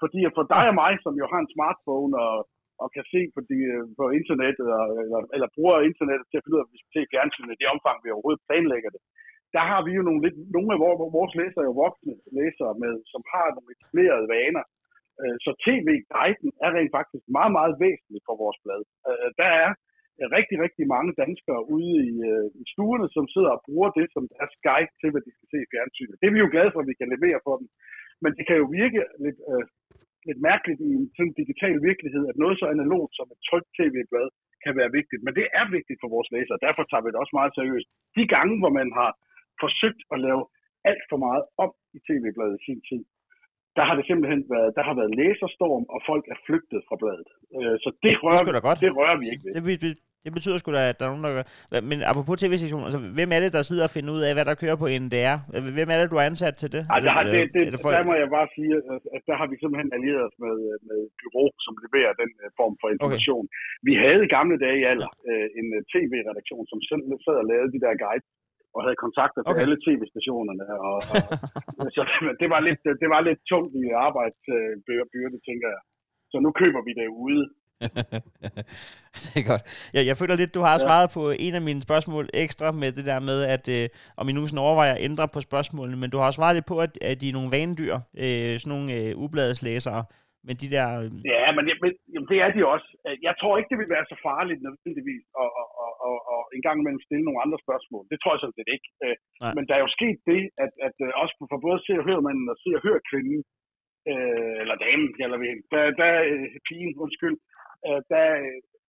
Fordi 0.02 0.20
for 0.38 0.46
dig 0.54 0.66
og 0.72 0.76
mig, 0.84 0.94
som 1.06 1.14
jo 1.22 1.26
har 1.34 1.40
en 1.46 1.54
smartphone 1.56 2.14
og, 2.26 2.36
og 2.84 2.88
kan 2.96 3.06
se 3.14 3.22
på, 3.36 3.40
de, 3.50 3.60
øh, 3.74 3.84
på 4.00 4.06
internettet, 4.20 4.68
og, 4.78 4.86
eller, 5.06 5.22
eller 5.36 5.48
bruger 5.56 5.88
internettet 5.90 6.26
til 6.28 6.38
at 6.40 6.44
finde 6.44 6.56
ud 6.56 6.62
af, 6.62 6.66
at 6.68 6.74
vi 6.74 6.80
skal 6.82 6.94
se 6.96 7.12
fjernsynet 7.14 7.54
i 7.54 7.60
det 7.62 7.68
omfang, 7.76 7.98
vi 7.98 8.14
overhovedet 8.16 8.46
planlægger 8.48 8.92
det, 8.96 9.02
der 9.56 9.64
har 9.72 9.82
vi 9.88 9.92
jo 9.98 10.02
nogle, 10.08 10.22
lidt, 10.26 10.38
nogle 10.56 10.72
af 10.76 10.80
vores, 10.84 11.00
vores 11.20 11.34
læsere 11.40 11.64
er 11.64 11.70
jo 11.72 11.82
voksne 11.86 12.14
læsere, 12.40 12.72
med, 12.84 12.94
som 13.12 13.22
har 13.34 13.48
nogle 13.56 13.70
etablerede 13.76 14.28
vaner. 14.36 14.64
Øh, 15.22 15.36
så 15.46 15.52
tv-guiden 15.66 16.50
er 16.66 16.70
rent 16.78 16.94
faktisk 16.98 17.26
meget, 17.38 17.54
meget 17.58 17.76
væsentlig 17.86 18.22
for 18.28 18.36
vores 18.44 18.60
blad. 18.64 18.82
Øh, 19.10 19.30
der 19.42 19.50
er 19.64 19.70
øh, 20.20 20.28
rigtig, 20.38 20.58
rigtig 20.66 20.86
mange 20.96 21.12
danskere 21.24 21.62
ude 21.76 21.94
i, 22.10 22.12
i 22.62 22.64
stuerne, 22.74 23.08
som 23.16 23.26
sidder 23.34 23.52
og 23.56 23.64
bruger 23.68 23.90
det 23.98 24.08
som 24.16 24.24
deres 24.34 24.54
guide 24.66 24.94
til, 25.02 25.10
hvad 25.12 25.24
de 25.26 25.32
skal 25.36 25.48
se 25.52 25.58
i 25.64 25.72
fjernsynet. 25.74 26.20
Det 26.20 26.28
er 26.28 26.36
vi 26.36 26.44
jo 26.44 26.54
glade 26.54 26.72
for, 26.72 26.80
at 26.82 26.90
vi 26.92 27.00
kan 27.00 27.14
levere 27.16 27.40
for 27.48 27.56
dem. 27.60 27.68
Men 28.24 28.32
det 28.38 28.44
kan 28.48 28.58
jo 28.62 28.66
virke 28.82 29.02
lidt, 29.26 29.40
øh, 29.52 29.66
lidt 30.28 30.42
mærkeligt 30.50 30.80
i 30.88 30.90
en 31.00 31.08
sådan 31.18 31.36
digital 31.42 31.76
virkelighed, 31.90 32.24
at 32.32 32.42
noget 32.44 32.56
så 32.58 32.66
analogt 32.76 33.14
som 33.16 33.28
et 33.34 33.42
trygt 33.50 33.70
tv-blad 33.78 34.28
kan 34.64 34.74
være 34.80 34.96
vigtigt. 35.00 35.22
Men 35.26 35.34
det 35.40 35.48
er 35.60 35.66
vigtigt 35.78 36.02
for 36.02 36.10
vores 36.16 36.30
læsere, 36.36 36.64
derfor 36.68 36.84
tager 36.86 37.04
vi 37.04 37.10
det 37.12 37.22
også 37.24 37.36
meget 37.40 37.56
seriøst. 37.58 37.88
De 38.18 38.24
gange, 38.36 38.56
hvor 38.62 38.72
man 38.80 38.90
har 39.00 39.12
forsøgt 39.64 40.02
at 40.14 40.18
lave 40.28 40.42
alt 40.90 41.04
for 41.12 41.20
meget 41.28 41.44
om 41.64 41.72
i 41.98 42.00
tv-bladet 42.08 42.58
i 42.60 42.66
sin 42.68 42.82
tid, 42.90 43.02
der 43.78 43.84
har 43.88 43.96
det 44.00 44.06
simpelthen 44.10 44.42
været, 44.56 44.70
der 44.78 44.84
har 44.90 44.96
været 45.00 45.12
læserstorm, 45.22 45.84
og 45.96 46.00
folk 46.10 46.26
er 46.34 46.38
flygtet 46.48 46.80
fra 46.88 46.96
bladet. 47.02 47.30
Øh, 47.58 47.76
Så 47.84 47.90
det 48.06 48.14
rører, 48.24 48.44
da 48.48 48.52
vi, 48.60 48.68
godt. 48.70 48.80
det 48.86 48.92
rører 49.00 49.18
vi 49.22 49.26
ikke 49.34 49.44
ved. 49.46 49.78
Det, 49.86 49.94
det 50.26 50.32
betyder 50.38 50.58
sgu 50.60 50.70
da, 50.78 50.82
at 50.92 50.98
der 51.00 51.06
er 51.06 51.12
nogen, 51.14 51.26
der 51.28 51.34
gør... 51.38 51.46
Men 51.92 51.98
apropos 52.12 52.36
tv-sektionen, 52.42 52.86
altså, 52.88 53.00
hvem 53.18 53.30
er 53.36 53.40
det, 53.44 53.52
der 53.58 53.62
sidder 53.70 53.86
og 53.88 53.94
finder 53.98 54.12
ud 54.18 54.22
af, 54.28 54.32
hvad 54.36 54.46
der 54.50 54.56
kører 54.64 54.78
på 54.84 54.88
NDR? 55.04 55.36
Hvem 55.78 55.90
er 55.94 55.98
det, 56.00 56.08
du 56.14 56.18
har 56.20 56.26
ansat 56.32 56.56
til 56.62 56.70
det? 56.76 56.82
Har, 56.90 56.96
Altså, 56.98 57.12
det, 57.34 57.42
det, 57.56 57.62
er 57.68 57.72
det 57.74 57.80
folk- 57.86 57.96
der 57.98 58.04
må 58.10 58.14
jeg 58.24 58.30
bare 58.38 58.48
sige, 58.58 58.72
at, 59.16 59.22
der 59.30 59.36
har 59.42 59.48
vi 59.52 59.56
simpelthen 59.62 59.90
allieret 59.98 60.24
os 60.30 60.36
med, 60.46 60.56
øh, 60.70 60.76
med 60.90 61.00
bureau, 61.22 61.48
som 61.66 61.74
leverer 61.86 62.14
den 62.22 62.32
øh, 62.44 62.48
form 62.60 62.74
for 62.82 62.88
information. 62.96 63.44
Okay. 63.48 63.86
Vi 63.88 63.94
havde 64.04 64.22
i 64.28 64.30
gamle 64.38 64.56
dage 64.66 64.78
i 64.82 64.86
alder 64.92 65.12
øh, 65.30 65.48
en 65.60 65.68
tv-redaktion, 65.94 66.64
som 66.72 66.80
selv 66.90 67.02
sad 67.26 67.36
og 67.44 67.48
lavede 67.52 67.70
de 67.76 67.80
der 67.86 67.94
guides, 68.06 68.28
og 68.76 68.82
havde 68.86 69.00
kontakter 69.06 69.42
til 69.42 69.52
Okay. 69.52 69.64
alle 69.66 69.78
tv-stationerne. 69.86 70.66
Og, 70.88 70.98
og, 71.80 71.86
så 71.96 72.02
det 72.42 72.48
var, 72.54 72.62
lidt, 72.68 72.82
det 73.02 73.10
var 73.14 73.22
lidt 73.28 73.42
tungt 73.52 73.74
i 73.84 73.86
arbejdsbyrde, 74.08 75.38
tænker 75.48 75.68
jeg. 75.76 75.82
Så 76.32 76.38
nu 76.46 76.50
køber 76.62 76.82
vi 76.88 76.92
det 77.02 77.08
ude. 77.26 77.44
det 79.24 79.36
er 79.42 79.48
godt. 79.52 79.64
Jeg, 79.94 80.06
jeg 80.10 80.18
føler 80.18 80.36
lidt, 80.36 80.56
du 80.56 80.62
har 80.68 80.72
ja. 80.72 80.84
svaret 80.86 81.10
på 81.14 81.24
en 81.46 81.54
af 81.56 81.62
mine 81.62 81.82
spørgsmål 81.82 82.30
ekstra 82.34 82.72
med 82.72 82.92
det 82.92 83.06
der 83.06 83.20
med, 83.20 83.40
at 83.56 83.66
øh, 83.78 83.90
om 84.18 84.30
I 84.30 84.32
nu 84.34 84.48
sådan 84.48 84.66
overvejer 84.68 84.94
at 84.94 85.04
ændre 85.04 85.28
på 85.28 85.40
spørgsmålene, 85.42 85.98
men 85.98 86.10
du 86.10 86.18
har 86.18 86.26
også 86.26 86.38
svaret 86.38 86.56
lidt 86.56 86.66
på, 86.66 86.78
at, 86.80 86.98
at 87.02 87.22
de 87.22 87.30
er 87.30 87.34
nogle 87.34 87.52
vanedyr, 87.52 87.96
øh, 88.24 88.60
sådan 88.60 88.70
nogle 88.74 88.94
øh, 88.94 89.18
ubladeslæsere, 89.18 90.04
men 90.48 90.56
de 90.62 90.68
der... 90.76 90.88
Øh, 91.02 91.10
Ja, 91.34 91.48
men, 91.56 91.64
men 91.84 91.92
jamen, 92.14 92.28
det 92.32 92.38
er 92.46 92.50
de 92.56 92.62
også. 92.76 92.90
Øh, 93.08 93.16
Jeg 93.28 93.34
tror 93.42 93.54
ikke, 93.58 93.72
det 93.72 93.80
vil 93.82 93.94
være 93.96 94.06
så 94.12 94.18
farligt 94.28 94.62
nødvendigvis 94.68 95.24
at, 95.42 95.50
at, 95.62 95.70
at, 95.84 95.94
at, 96.08 96.18
at 96.34 96.42
en 96.56 96.64
gang 96.66 96.78
imellem 96.80 97.06
stille 97.08 97.26
nogle 97.28 97.44
andre 97.46 97.60
spørgsmål. 97.66 98.04
Det 98.12 98.18
tror 98.20 98.32
jeg 98.34 98.42
sådan 98.42 98.58
set 98.60 98.70
ikke. 98.76 98.88
Øh, 99.06 99.16
Nej. 99.44 99.54
Men 99.56 99.64
der 99.68 99.74
er 99.76 99.84
jo 99.86 99.96
sket 99.98 100.18
det, 100.32 100.42
at, 100.64 100.72
at 100.88 100.96
øh, 101.06 101.12
også 101.22 101.34
for 101.52 101.60
både 101.68 101.80
se 101.86 101.94
og 102.02 102.06
høre 102.10 102.22
manden 102.28 102.48
og 102.54 102.58
se 102.64 102.70
og 102.78 102.84
høre 102.88 103.02
kvinden, 103.10 103.40
øh, 104.12 104.56
eller 104.62 104.76
damen, 104.86 105.08
vi 105.42 105.48
hende, 105.52 105.64
der, 105.74 105.84
der 106.02 106.10
pigen, 106.68 106.94
undskyld, 107.06 107.38
der, 108.12 108.26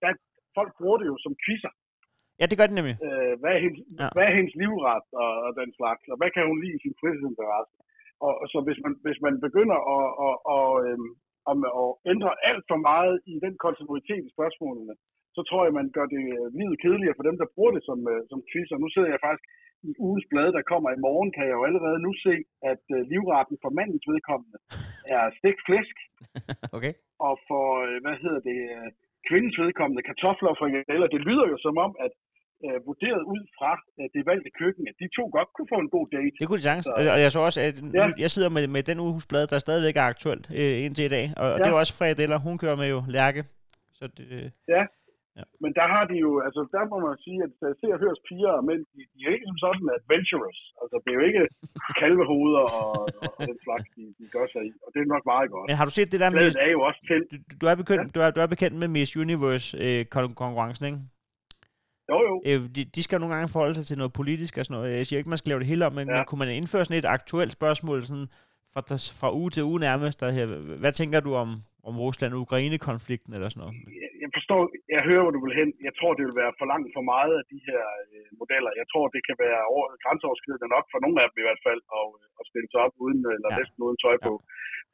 der, 0.02 0.10
folk 0.58 0.70
bruger 0.78 0.98
det 1.00 1.06
jo 1.12 1.16
som 1.24 1.32
quizzer. 1.44 1.72
ja, 2.40 2.44
det 2.50 2.56
gør 2.58 2.68
det 2.68 2.78
nemlig. 2.78 2.96
Øh, 3.06 3.32
hvad, 3.40 3.52
er 3.56 3.60
hendes, 3.66 3.80
Ja. 4.00 4.08
hvad 4.16 4.24
er 4.30 4.34
hendes 4.38 4.54
livret 4.62 5.04
og, 5.22 5.32
og 5.46 5.50
den 5.60 5.70
slags, 5.78 6.02
og 6.12 6.16
hvad 6.20 6.30
kan 6.34 6.44
hun 6.50 6.58
lide 6.62 6.76
i 6.78 6.82
sin 6.84 6.94
fritidsinteresse? 7.00 7.74
Og, 8.26 8.32
og 8.42 8.46
så 8.52 8.58
hvis 8.66 8.78
man, 8.84 8.92
hvis 9.06 9.20
man 9.26 9.34
begynder 9.46 9.78
at, 9.96 10.06
at, 10.26 10.34
at, 10.54 10.68
øhm, 10.86 11.10
at, 11.50 11.56
at 11.80 11.88
ændre 12.12 12.30
alt 12.50 12.64
for 12.70 12.78
meget 12.90 13.16
i 13.32 13.34
den 13.44 13.54
kontinuitet 13.64 14.22
i 14.24 14.34
spørgsmålene, 14.36 14.94
så 15.36 15.40
tror 15.48 15.62
jeg, 15.66 15.78
man 15.80 15.88
gør 15.96 16.06
det 16.14 16.22
øh, 16.38 16.46
livet 16.58 16.76
kedeligere 16.84 17.18
for 17.18 17.26
dem, 17.28 17.36
der 17.40 17.52
bruger 17.54 17.72
det 17.76 17.82
som, 17.88 17.98
øh, 18.12 18.20
som 18.30 18.40
quiz. 18.50 18.68
Og 18.74 18.80
nu 18.80 18.88
sidder 18.90 19.10
jeg 19.12 19.24
faktisk 19.26 19.46
i 19.88 19.90
ugens 20.06 20.26
blad, 20.30 20.48
der 20.56 20.70
kommer 20.72 20.90
i 20.92 21.02
morgen, 21.06 21.30
kan 21.36 21.44
jeg 21.48 21.56
jo 21.58 21.64
allerede 21.68 21.98
nu 22.06 22.12
se, 22.26 22.34
at 22.72 22.84
øh, 22.96 23.00
livretten 23.12 23.56
for 23.62 23.70
mandens 23.78 24.06
vedkommende 24.12 24.58
er 25.16 25.24
stegt 25.38 25.60
flæsk, 25.66 25.96
Okay. 26.76 26.92
og 27.26 27.34
for, 27.48 27.66
hvad 28.04 28.16
hedder 28.22 28.40
det, 28.50 28.60
kvindens 29.28 29.56
vedkommende 29.64 30.06
kartofler 30.08 30.50
og 30.52 30.58
frikadeller. 30.60 31.08
Det 31.14 31.22
lyder 31.28 31.46
jo 31.52 31.56
som 31.66 31.76
om, 31.86 31.92
at 32.06 32.12
øh, 32.66 32.78
vurderet 32.88 33.22
ud 33.34 33.42
fra 33.58 33.70
øh, 34.00 34.06
det 34.14 34.22
valgte 34.30 34.50
køkken, 34.60 34.84
at 34.90 34.94
de 35.02 35.06
to 35.18 35.24
godt 35.36 35.48
kunne 35.56 35.68
få 35.74 35.78
en 35.84 35.90
god 35.96 36.06
date. 36.16 36.34
Det 36.40 36.46
kunne 36.48 36.60
de 36.62 36.66
sagtens. 36.70 36.86
Så- 36.86 37.10
Og 37.14 37.20
jeg 37.24 37.30
så 37.36 37.40
også, 37.48 37.60
at 37.68 37.74
Ja. 38.00 38.06
jeg 38.24 38.30
sidder 38.34 38.50
med, 38.56 38.62
med 38.76 38.82
den 38.90 38.98
ugesblad, 39.06 39.44
der 39.52 39.58
stadigvæk 39.66 39.96
er 40.02 40.06
aktuelt 40.12 40.44
øh, 40.60 40.76
indtil 40.86 41.04
i 41.10 41.12
dag. 41.16 41.26
Og, 41.40 41.46
og 41.52 41.58
Ja. 41.58 41.64
det 41.64 41.70
er 41.72 41.78
også 41.82 41.94
frikadeller, 41.98 42.38
hun 42.46 42.54
kører 42.62 42.76
med 42.82 42.88
jo 42.94 42.98
Lærke. 43.16 43.42
Så 43.98 44.04
det, 44.16 44.26
øh, 44.38 44.50
Men 45.64 45.70
der 45.80 45.86
har 45.94 46.04
de 46.10 46.16
jo, 46.26 46.30
altså 46.46 46.60
der 46.76 46.84
må 46.92 46.96
man 47.06 47.16
sige, 47.24 47.38
at 47.46 47.52
der 47.62 47.70
ser 47.80 47.92
og 47.96 48.00
høres 48.04 48.20
piger 48.28 48.52
og 48.58 48.64
mænd, 48.68 48.80
de, 48.94 49.00
de 49.14 49.18
er 49.26 49.30
ikke 49.36 49.46
som 49.50 49.58
sådan 49.64 49.86
adventurous. 49.98 50.58
Altså 50.82 50.96
det 51.02 51.08
er 51.12 51.16
jo 51.20 51.24
ikke 51.30 51.42
kalvehoveder 52.02 52.64
og, 52.80 52.90
og, 53.22 53.28
og 53.38 53.42
den 53.50 53.58
slags, 53.66 53.86
de, 53.96 54.02
de 54.18 54.24
gør 54.36 54.46
sig 54.54 54.62
i. 54.70 54.72
Og 54.84 54.88
det 54.92 54.98
er 55.04 55.08
nok 55.14 55.24
meget 55.34 55.48
godt. 55.54 55.66
men 55.70 55.76
har 55.80 55.86
du 55.88 55.94
set 55.98 56.08
det 56.12 56.20
der 56.24 56.30
med... 56.30 56.38
Bladet 56.40 56.58
er 56.66 56.70
jo 56.76 56.80
også 56.88 57.00
til. 57.10 57.20
Du, 57.32 57.36
du, 57.60 57.64
er 57.72 57.76
bekendt, 57.82 58.06
du, 58.14 58.18
er, 58.24 58.30
du 58.36 58.40
er 58.44 58.50
bekendt 58.54 58.76
med 58.82 58.88
Miss 58.96 59.12
Universe-konkurrencen, 59.24 60.84
ikke? 60.90 60.98
Jo, 62.10 62.22
jo. 62.28 62.42
Øh, 62.46 62.68
de, 62.74 62.84
de 62.84 63.02
skal 63.02 63.20
nogle 63.20 63.34
gange 63.34 63.48
forholde 63.48 63.74
sig 63.74 63.86
til 63.86 63.98
noget 63.98 64.12
politisk 64.12 64.58
og 64.58 64.66
sådan 64.66 64.80
noget. 64.80 64.96
Jeg 64.96 65.06
siger 65.06 65.18
ikke, 65.18 65.28
man 65.28 65.38
skal 65.38 65.50
lave 65.50 65.58
det 65.58 65.66
hele 65.66 65.86
om, 65.86 65.92
men, 65.92 66.08
ja. 66.08 66.14
Men 66.16 66.24
kunne 66.26 66.38
man 66.38 66.48
indføre 66.48 66.84
sådan 66.84 66.98
et 66.98 67.04
aktuelt 67.04 67.52
spørgsmål 67.52 68.04
sådan 68.04 68.28
fra, 68.72 68.96
fra 68.96 69.34
uge 69.34 69.50
til 69.50 69.64
uge 69.64 69.80
nærmest? 69.80 70.20
Der 70.20 70.30
her, 70.30 70.46
hvad 70.82 70.92
tænker 70.92 71.20
du 71.20 71.34
om, 71.34 71.62
om 71.84 71.98
Rusland-Ukraine-konflikten 71.98 73.34
eller 73.34 73.48
sådan 73.48 73.60
noget? 73.60 73.76
Forstår, 74.46 74.64
jeg 74.96 75.02
hører, 75.08 75.22
hvor 75.24 75.34
du 75.36 75.42
vil 75.46 75.58
hen. 75.60 75.68
Jeg 75.88 75.94
tror, 75.98 76.10
det 76.18 76.24
vil 76.28 76.40
være 76.42 76.52
for 76.60 76.66
langt 76.72 76.88
for 76.96 77.04
meget 77.14 77.34
af 77.40 77.44
de 77.52 77.58
her 77.68 77.82
øh, 78.14 78.26
modeller. 78.40 78.70
Jeg 78.80 78.86
tror, 78.92 79.04
det 79.14 79.22
kan 79.28 79.36
være 79.46 79.60
over, 79.74 79.84
grænseoverskridende 80.04 80.68
nok 80.76 80.86
for 80.92 80.98
nogle 81.04 81.16
af 81.22 81.26
dem 81.30 81.36
i 81.42 81.46
hvert 81.48 81.62
fald, 81.66 81.80
at, 81.98 82.06
at 82.40 82.44
stille 82.50 82.68
sig 82.72 82.80
op 82.86 82.94
uden, 83.04 83.20
eller 83.34 83.48
Ja. 83.50 83.54
ja. 83.54 83.60
næsten 83.60 83.78
uden 83.86 83.98
tøj 84.04 84.16
på. 84.28 84.32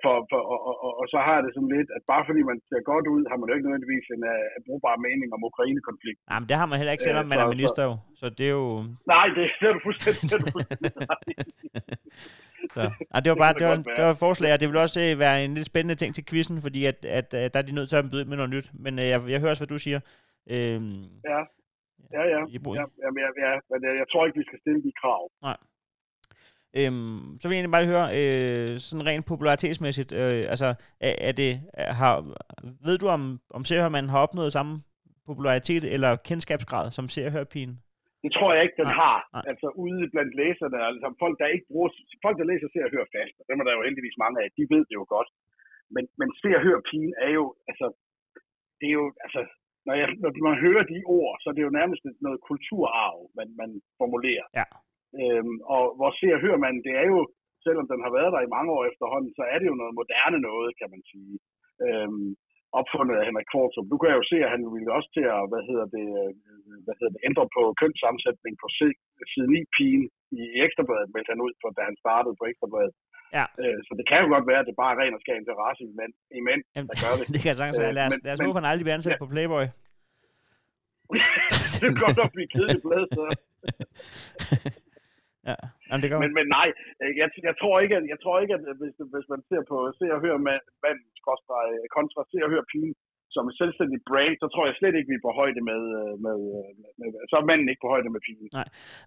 For, 0.03 0.15
for, 0.31 0.41
og, 0.53 0.59
og, 0.69 0.75
og, 0.87 0.93
og, 1.01 1.05
så 1.13 1.19
har 1.27 1.35
jeg 1.37 1.45
det 1.47 1.53
sådan 1.57 1.73
lidt, 1.77 1.89
at 1.97 2.03
bare 2.13 2.25
fordi 2.29 2.41
man 2.51 2.59
ser 2.71 2.83
godt 2.93 3.07
ud, 3.15 3.23
har 3.31 3.37
man 3.39 3.47
jo 3.49 3.55
ikke 3.57 3.67
nødvendigvis 3.67 4.07
en 4.17 4.23
uh, 4.35 4.57
brugbar 4.67 4.97
mening 5.09 5.29
om 5.37 5.41
Ukraine-konflikt. 5.51 6.19
Nej, 6.31 6.39
men 6.41 6.49
det 6.51 6.57
har 6.61 6.67
man 6.71 6.77
heller 6.81 6.95
ikke, 6.97 7.07
selvom 7.09 7.27
Øh, 7.27 7.31
man 7.33 7.39
er 7.43 7.47
så- 7.49 7.55
minister 7.57 7.83
jo. 7.89 7.95
Så 8.21 8.27
det 8.39 8.47
er 8.51 8.55
jo... 8.63 8.67
Nej, 9.15 9.27
det, 9.37 9.45
det 9.61 9.67
er 9.71 9.75
du 9.77 9.81
fuldstændig, 9.89 10.23
det 10.31 10.37
er 10.39 10.43
du 10.45 10.51
fuldstændig. 10.57 10.91
Så. 12.71 12.81
Ej, 13.15 13.21
det 13.21 13.31
var 13.31 13.35
Det 13.35 13.43
bare 13.45 13.53
det 13.53 13.61
det 13.61 13.69
var, 13.69 13.75
være. 13.75 13.97
det 13.97 14.05
var 14.05 14.11
et 14.11 14.17
forslag, 14.19 14.53
og 14.53 14.61
det 14.61 14.69
vil 14.69 14.77
også 14.77 15.01
øh, 15.01 15.19
være 15.19 15.45
en 15.45 15.55
lidt 15.55 15.67
spændende 15.67 15.95
ting 15.95 16.15
til 16.15 16.25
quizzen, 16.27 16.63
fordi 16.63 16.85
at, 16.85 17.05
at, 17.05 17.35
at 17.35 17.55
der 17.55 17.61
er 17.61 17.67
de 17.67 17.75
nødt 17.75 17.89
til 17.89 17.97
at 17.97 18.11
byde 18.11 18.21
ind 18.21 18.29
med 18.29 18.37
noget 18.37 18.51
nyt. 18.51 18.71
Men 18.75 18.99
øh, 18.99 19.05
jeg, 19.05 19.21
jeg 19.29 19.41
hører 19.41 19.51
også, 19.51 19.61
hvad 19.61 19.69
du 19.75 19.79
siger. 19.79 20.01
Øhm, 20.51 21.03
Ja, 21.31 21.41
ja, 22.17 22.23
ja. 22.35 22.41
Ja, 22.75 22.79
ja, 22.79 23.29
ja, 23.45 23.51
ja 23.53 23.77
men 23.79 23.85
jeg, 23.89 23.95
jeg 24.03 24.07
tror 24.13 24.27
ikke, 24.27 24.39
vi 24.39 24.45
skal 24.45 24.59
stille 24.61 24.83
de 24.83 24.93
krav. 25.01 25.23
Øhm, 26.77 27.39
så 27.41 27.49
vil 27.49 27.55
jeg 27.55 27.61
egentlig 27.61 27.71
bare 27.73 27.87
høre, 27.87 28.07
øh, 28.19 28.81
sådan 28.81 29.07
rent 29.07 29.27
popularitetsmæssigt, 29.27 30.13
øh, 30.13 30.47
altså, 30.51 30.75
er, 31.01 31.15
er 31.19 31.33
det, 31.33 31.61
er, 31.75 31.93
har, 31.93 32.15
ved 32.85 32.99
du 32.99 33.09
om, 33.09 33.41
om 33.51 33.65
Serhørmanden 33.65 34.11
har 34.11 34.19
opnået 34.19 34.53
samme 34.53 34.81
popularitet 35.27 35.85
eller 35.85 36.17
kendskabsgrad 36.17 36.91
som 36.91 37.09
Serhørpigen? 37.09 37.81
Det 38.25 38.31
tror 38.37 38.51
jeg 38.55 38.63
ikke, 38.65 38.81
den 38.83 38.93
har. 39.03 39.19
Altså 39.51 39.67
ude 39.85 40.05
blandt 40.15 40.33
læserne, 40.41 40.79
altså 40.91 41.07
folk, 41.23 41.37
der 41.41 41.55
ikke 41.55 41.69
bruger, 41.71 41.89
folk, 42.25 42.37
der 42.39 42.51
læser 42.51 42.69
ser 42.69 42.87
og 42.87 42.95
hører 42.95 43.13
fast, 43.17 43.35
og 43.41 43.45
dem 43.49 43.61
er 43.61 43.65
der 43.67 43.75
jo 43.77 43.87
heldigvis 43.87 44.23
mange 44.25 44.39
af, 44.43 44.49
de 44.57 44.63
ved 44.73 44.83
det 44.89 44.97
jo 45.01 45.07
godt. 45.17 45.31
Men, 45.95 46.05
men 46.21 46.29
ser 46.41 46.57
og 46.59 46.65
hører 46.67 46.83
pigen 46.91 47.15
er 47.27 47.31
jo, 47.39 47.45
altså, 47.71 47.87
det 48.79 48.87
er 48.93 48.97
jo, 49.01 49.07
altså, 49.27 49.41
når, 49.87 49.95
jeg, 50.01 50.09
når 50.23 50.31
man 50.51 50.63
hører 50.67 50.85
de 50.93 50.99
ord, 51.19 51.35
så 51.41 51.47
er 51.51 51.55
det 51.57 51.67
jo 51.67 51.79
nærmest 51.81 52.03
noget 52.27 52.41
kulturarv, 52.49 53.19
man, 53.39 53.49
man 53.61 53.71
formulerer. 54.01 54.47
Ja. 54.59 54.67
Øhm, 55.21 55.57
og 55.75 55.85
hvor 55.97 56.11
ser 56.19 56.35
og 56.37 56.43
hører 56.45 56.61
man, 56.67 56.75
det 56.87 56.95
er 57.03 57.07
jo 57.15 57.21
selvom 57.67 57.87
den 57.93 58.01
har 58.05 58.13
været 58.19 58.33
der 58.35 58.43
i 58.45 58.55
mange 58.57 58.71
år 58.77 58.83
efterhånden, 58.91 59.31
så 59.39 59.43
er 59.53 59.59
det 59.59 59.69
jo 59.71 59.77
noget 59.81 59.95
moderne 60.01 60.39
noget, 60.49 60.71
kan 60.81 60.89
man 60.95 61.03
sige. 61.13 61.35
Øhm, 61.85 62.29
opfundet 62.81 63.15
af 63.21 63.25
Henrik 63.29 63.49
Kvartrup. 63.53 63.87
Nu 63.93 63.97
kan 63.99 64.11
jeg 64.11 64.19
jo 64.21 64.27
se, 64.33 64.37
at 64.47 64.51
han 64.55 64.63
ville 64.75 64.91
også 64.99 65.09
til 65.17 65.25
at, 65.37 65.41
hvad 65.53 65.63
hedder 65.69 65.87
det, 65.97 66.07
øh, 66.21 66.31
hvad 66.85 66.95
hedder 66.99 67.13
det 67.17 67.23
ændre 67.29 67.45
på 67.57 67.63
kønssammensætning 67.81 68.55
på 68.63 68.67
side 69.33 69.47
9 69.57 69.61
pigen 69.77 70.05
i 70.41 70.43
Ekstrabladet, 70.65 71.09
meldte 71.15 71.33
han 71.35 71.45
ud, 71.47 71.53
for, 71.61 71.69
da 71.77 71.83
han 71.91 71.97
startede 72.05 72.35
på 72.39 72.45
Ekstrabladet. 72.51 72.95
Ja. 73.39 73.45
Øh, 73.63 73.79
så 73.87 73.93
det 73.99 74.05
kan 74.11 74.23
jo 74.25 74.29
godt 74.35 74.47
være, 74.51 74.61
at 74.63 74.69
det 74.71 74.77
bare 74.83 74.93
er 74.95 74.99
ren 75.03 75.17
og 75.17 75.21
skær 75.25 75.37
interesse 75.43 75.83
i 75.91 75.93
mænd, 76.01 76.13
i 76.39 76.41
mænd 76.49 76.61
Jamen, 76.75 76.89
der 76.91 76.97
gør 77.05 77.13
det. 77.19 77.25
det 77.35 77.41
kan 77.45 77.55
sagtens 77.61 77.79
være. 77.83 77.93
Øh, 77.93 77.99
Lad 77.99 78.07
os, 78.09 78.13
men- 78.15 78.23
lad 78.27 78.33
os 78.37 78.43
håbe, 78.47 78.59
han 78.61 78.69
aldrig 78.71 78.85
bliver 78.87 78.99
ansat 78.99 79.15
Ja. 79.17 79.21
på 79.23 79.29
Playboy. 79.35 79.65
det 81.75 81.85
er 81.91 81.95
godt 82.05 82.17
nok 82.21 82.31
blive 82.37 82.51
kedeligt 82.55 82.83
blad, 82.87 83.05
så. 83.17 83.23
Ja, 85.51 85.57
Jamen, 85.89 86.03
det 86.03 86.09
går. 86.11 86.19
Men, 86.25 86.33
men 86.39 86.47
nej, 86.59 86.69
øh, 87.03 87.13
jeg, 87.21 87.29
jeg, 87.49 87.55
tror 87.61 87.77
ikke, 87.85 87.95
at, 87.99 88.05
jeg 88.13 88.19
tror 88.25 88.37
ikke, 88.43 88.55
at 88.59 88.63
hvis, 88.81 88.95
hvis 89.15 89.29
man 89.33 89.41
ser 89.51 89.63
på 89.71 89.77
se 89.99 90.07
og 90.17 90.21
høre 90.25 90.39
mand, 90.49 90.65
manden 90.85 91.07
kontra, 91.29 91.57
kontra 91.97 92.21
se 92.31 92.39
og 92.47 92.51
høre 92.55 92.67
pigen 92.73 92.95
som 93.35 93.45
et 93.51 93.57
selvstændigt 93.63 94.03
brand, 94.11 94.35
så 94.43 94.47
tror 94.53 94.65
jeg 94.67 94.75
slet 94.81 94.95
ikke, 94.99 95.11
vi 95.13 95.19
er 95.21 95.27
på 95.29 95.33
højde 95.41 95.61
med, 95.71 95.81
øh, 96.01 96.13
med, 96.27 96.39
øh, 96.59 96.71
med, 96.81 96.91
med 97.01 97.09
så 97.31 97.35
er 97.41 97.45
manden 97.51 97.69
ikke 97.71 97.83
på 97.85 97.91
højde 97.95 98.09
med 98.17 98.23
pigen. 98.27 98.49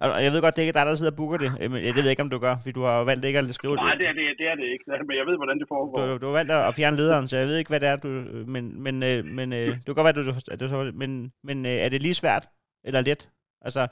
Og 0.02 0.08
og 0.14 0.20
jeg 0.26 0.32
ved 0.34 0.42
godt, 0.46 0.54
det 0.56 0.62
er 0.62 0.68
ikke 0.68 0.80
dig, 0.80 0.86
der 0.88 1.00
sidder 1.00 1.16
og 1.16 1.20
booker 1.20 1.40
det. 1.44 1.52
Øh, 1.62 1.68
men 1.72 1.80
Jeg 1.88 1.94
ved 1.96 2.12
ikke, 2.14 2.26
om 2.28 2.32
du 2.36 2.40
gør, 2.46 2.56
fordi 2.62 2.74
du 2.80 2.84
har 2.90 2.96
valgt 3.10 3.26
ikke 3.30 3.40
at 3.40 3.58
skrive 3.60 3.76
Nej, 3.76 3.92
det. 3.92 4.00
det 4.02 4.08
er 4.12 4.16
det, 4.20 4.26
det, 4.40 4.46
er 4.52 4.56
det 4.62 4.68
ikke, 4.74 4.86
men 5.10 5.16
jeg 5.22 5.26
ved, 5.30 5.36
hvordan 5.42 5.58
det 5.62 5.68
foregår. 5.74 5.98
Du, 6.10 6.14
du 6.22 6.26
har 6.30 6.36
valgt 6.40 6.52
at 6.70 6.76
fjerne 6.80 6.98
lederen, 7.02 7.26
så 7.28 7.36
jeg 7.42 7.48
ved 7.50 7.58
ikke, 7.62 7.72
hvad 7.74 7.82
det 7.84 7.90
er, 7.94 7.98
du... 8.06 8.10
Men, 8.54 8.64
men, 8.86 8.96
øh, 9.10 9.20
men 9.38 9.48
øh, 9.60 9.68
det 9.82 9.86
kan 9.88 9.98
godt 9.98 10.08
være, 10.08 10.18
at 10.22 10.30
du, 10.30 10.34
at 10.54 10.60
du 10.62 10.68
så, 10.74 10.78
men, 11.02 11.12
men 11.48 11.58
øh, 11.72 11.78
er 11.86 11.90
det 11.90 12.06
lige 12.06 12.22
svært 12.22 12.46
eller 12.88 13.02
let? 13.10 13.22
Altså, 13.68 13.84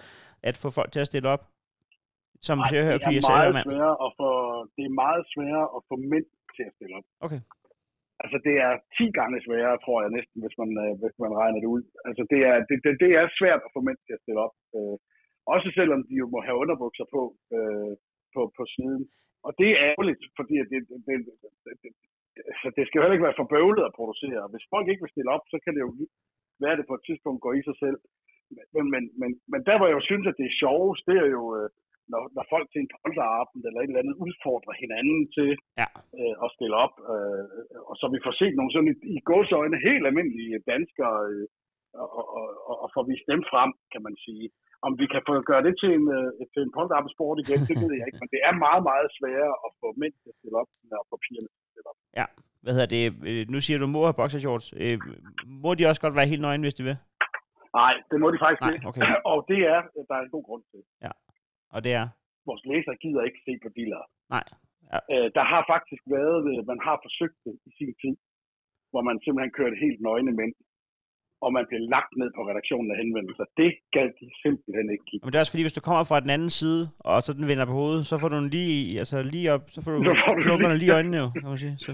at 0.49 0.55
få 0.63 0.67
folk 0.79 0.91
til 0.91 1.03
at 1.03 1.09
stille 1.11 1.29
op? 1.35 1.43
Som 2.47 2.57
Nej, 2.57 2.69
jeg 2.75 2.83
hører 2.87 2.99
det 3.01 3.07
Pia 3.09 3.21
er 3.21 3.27
meget 3.33 3.49
Sagermand. 3.49 3.65
sværere 3.67 3.95
at 4.05 4.11
få, 4.19 4.29
det 4.75 4.83
er 4.89 4.93
meget 5.03 5.23
sværere 5.33 5.67
at 5.77 5.81
få 5.89 5.95
mænd 6.11 6.27
til 6.55 6.63
at 6.69 6.73
stille 6.77 6.93
op. 6.99 7.07
Okay. 7.25 7.41
Altså 8.23 8.37
det 8.47 8.55
er 8.65 8.71
10 8.97 9.19
gange 9.19 9.37
sværere, 9.47 9.77
tror 9.85 9.97
jeg 10.03 10.11
næsten, 10.17 10.37
hvis 10.43 10.55
man, 10.61 10.69
øh, 10.83 10.91
hvis 11.01 11.15
man 11.23 11.33
regner 11.41 11.59
det 11.63 11.69
ud. 11.75 11.83
Altså 12.07 12.23
det 12.31 12.41
er, 12.51 12.55
det, 12.69 12.77
det, 12.85 12.91
det 13.03 13.11
er 13.19 13.37
svært 13.39 13.61
at 13.67 13.73
få 13.75 13.79
mænd 13.87 13.99
til 14.05 14.13
at 14.17 14.23
stille 14.23 14.39
op. 14.45 14.55
Øh, 14.77 14.95
også 15.53 15.67
selvom 15.79 16.01
de 16.07 16.15
jo 16.21 16.25
må 16.33 16.39
have 16.47 16.57
underbukser 16.63 17.05
på, 17.15 17.21
øh, 17.55 17.93
på, 18.33 18.41
på 18.57 18.63
siden. 18.75 19.03
Og 19.47 19.51
det 19.59 19.69
er 19.71 19.83
ærgerligt, 19.89 20.23
fordi 20.39 20.55
at 20.63 20.67
det, 20.71 20.79
det, 20.89 20.97
det, 21.07 21.15
det, 21.65 21.73
det, 21.83 21.91
altså 22.51 22.67
det 22.75 22.83
skal 22.85 22.97
jo 22.97 23.03
heller 23.03 23.17
ikke 23.17 23.29
være 23.29 23.41
for 23.41 23.51
bøvlet 23.55 23.83
at 23.87 23.95
producere. 23.99 24.43
Hvis 24.53 24.69
folk 24.73 24.85
ikke 24.87 25.03
vil 25.03 25.13
stille 25.15 25.33
op, 25.35 25.45
så 25.53 25.57
kan 25.63 25.73
det 25.75 25.81
jo 25.85 25.91
være, 26.63 26.73
at 26.75 26.79
det 26.79 26.89
på 26.89 26.97
et 26.99 27.05
tidspunkt 27.07 27.43
går 27.45 27.53
i 27.59 27.63
sig 27.69 27.77
selv. 27.83 27.97
Men, 28.75 28.85
men, 28.93 29.03
men, 29.21 29.31
men 29.51 29.61
der, 29.67 29.75
hvor 29.77 29.87
jeg 29.87 29.97
jo 29.99 30.09
synes, 30.09 30.25
at 30.27 30.39
det 30.39 30.47
er 30.47 30.59
sjovest, 30.63 31.03
det 31.09 31.17
er 31.23 31.29
jo, 31.37 31.43
øh, 31.57 31.67
når, 32.11 32.21
når 32.35 32.45
folk 32.53 32.67
til 32.69 32.79
en 32.83 32.91
polteraften 32.97 33.59
eller 33.67 33.79
et 33.81 33.89
eller 33.89 34.03
andet 34.03 34.17
udfordrer 34.25 34.73
hinanden 34.83 35.19
til 35.35 35.49
Ja. 35.81 35.87
øh, 36.19 36.35
at 36.43 36.49
stille 36.55 36.75
op. 36.85 36.93
Øh, 37.13 37.43
og 37.89 37.95
så 37.99 38.05
vi 38.15 38.19
får 38.25 38.33
set 38.41 38.53
nogle 38.57 38.71
sådan 38.73 38.91
i, 38.93 38.95
i 39.17 39.19
gåsøjne 39.29 39.77
helt 39.87 40.05
almindelige 40.09 40.57
danskere, 40.71 41.17
øh, 41.31 41.45
og, 42.03 42.09
og, 42.39 42.45
og, 42.69 42.75
og 42.83 42.87
får 42.95 43.03
vist 43.11 43.25
dem 43.33 43.41
frem, 43.51 43.71
kan 43.93 44.01
man 44.07 44.15
sige. 44.25 44.45
Om 44.87 44.91
vi 45.01 45.05
kan 45.13 45.21
få 45.29 45.33
gøre 45.49 45.63
det 45.67 45.73
til 45.81 45.89
en, 45.97 46.05
øh, 46.17 46.29
til 46.53 46.61
en 46.65 46.71
polterabendsport 46.77 47.37
igen, 47.43 47.59
det 47.69 47.75
ved 47.83 47.93
jeg 47.99 48.05
ikke, 48.09 48.21
men 48.23 48.31
det 48.35 48.41
er 48.49 48.53
meget, 48.65 48.83
meget 48.91 49.09
sværere 49.17 49.55
at 49.65 49.71
få 49.81 49.87
mænd 50.01 50.13
til 50.21 50.29
at 50.33 50.37
stille 50.39 50.57
op, 50.61 50.69
end 50.81 50.91
at 51.01 51.05
få 51.11 51.15
pigerne 51.25 51.49
til 51.53 51.61
at 51.65 51.69
stille 51.73 51.89
op. 51.91 51.99
Hvad 52.63 52.73
hedder 52.75 52.91
det? 52.97 53.03
Øh, 53.29 53.43
nu 53.53 53.57
siger 53.65 53.77
du, 53.79 53.87
må 53.95 54.01
have 54.07 54.19
boxershorts. 54.21 54.67
Øh, 54.83 54.97
må 55.63 55.69
de 55.77 55.83
også 55.89 56.01
godt 56.05 56.15
være 56.19 56.31
helt 56.31 56.43
nøgne, 56.47 56.65
hvis 56.65 56.77
de 56.79 56.83
vil? 56.89 56.97
Nej, 57.81 57.93
det 58.11 58.17
må 58.23 58.27
de 58.33 58.37
faktisk 58.43 58.61
Nej, 58.65 58.73
ikke. 58.73 58.87
okay. 58.89 59.01
Og 59.31 59.37
det 59.51 59.59
er, 59.73 59.79
der 60.09 60.15
er 60.19 60.23
en 60.27 60.33
god 60.35 60.43
grund 60.49 60.63
til. 60.71 60.81
Og 61.75 61.79
det 61.85 61.93
er... 62.01 62.05
Vores 62.49 62.63
læsere 62.71 62.95
gider 63.03 63.21
ikke 63.29 63.41
se 63.47 63.53
på 63.63 63.69
dealere. 63.77 64.05
Nej. 64.35 64.45
Ja. 64.91 64.99
Øh, 65.13 65.27
der 65.37 65.45
har 65.51 65.61
faktisk 65.73 66.03
været, 66.17 66.39
øh, 66.51 66.59
man 66.71 66.79
har 66.87 66.95
forsøgt 67.05 67.37
det 67.45 67.55
i 67.69 67.71
sin 67.79 67.91
tid, 68.01 68.15
hvor 68.91 69.01
man 69.09 69.15
simpelthen 69.23 69.53
kørte 69.59 69.75
helt 69.85 69.99
nøgne 70.07 70.31
mænd, 70.39 70.53
og 71.45 71.49
man 71.57 71.65
blev 71.69 71.81
lagt 71.95 72.13
ned 72.21 72.29
på 72.37 72.41
redaktionen 72.49 72.89
af 72.93 72.97
henvendelser. 73.03 73.45
Det 73.61 73.71
gad 73.95 74.07
de 74.19 74.25
simpelthen 74.43 74.87
ikke 74.93 75.05
give. 75.09 75.19
Men 75.23 75.29
det 75.31 75.37
er 75.37 75.43
også 75.45 75.53
fordi, 75.55 75.65
hvis 75.67 75.77
du 75.79 75.83
kommer 75.87 76.03
fra 76.11 76.19
den 76.25 76.31
anden 76.35 76.51
side, 76.61 76.81
og 77.09 77.17
så 77.25 77.29
den 77.39 77.45
vender 77.51 77.65
på 77.69 77.75
hovedet, 77.81 78.03
så 78.09 78.15
får 78.21 78.29
du 78.31 78.37
den 78.41 78.49
lige, 78.57 78.75
altså 79.03 79.15
lige 79.35 79.47
op, 79.55 79.63
så 79.75 79.79
får 79.83 79.91
du 79.91 79.99
Så 80.09 80.13
får 80.25 80.33
du 80.37 80.41
klunkerne 80.47 80.77
lige- 80.81 80.91
i 80.91 80.95
øjnene 80.97 81.17
jo, 81.23 81.27
kan 81.41 81.49
man 81.53 81.61
sige. 81.65 81.75
Så. 81.85 81.89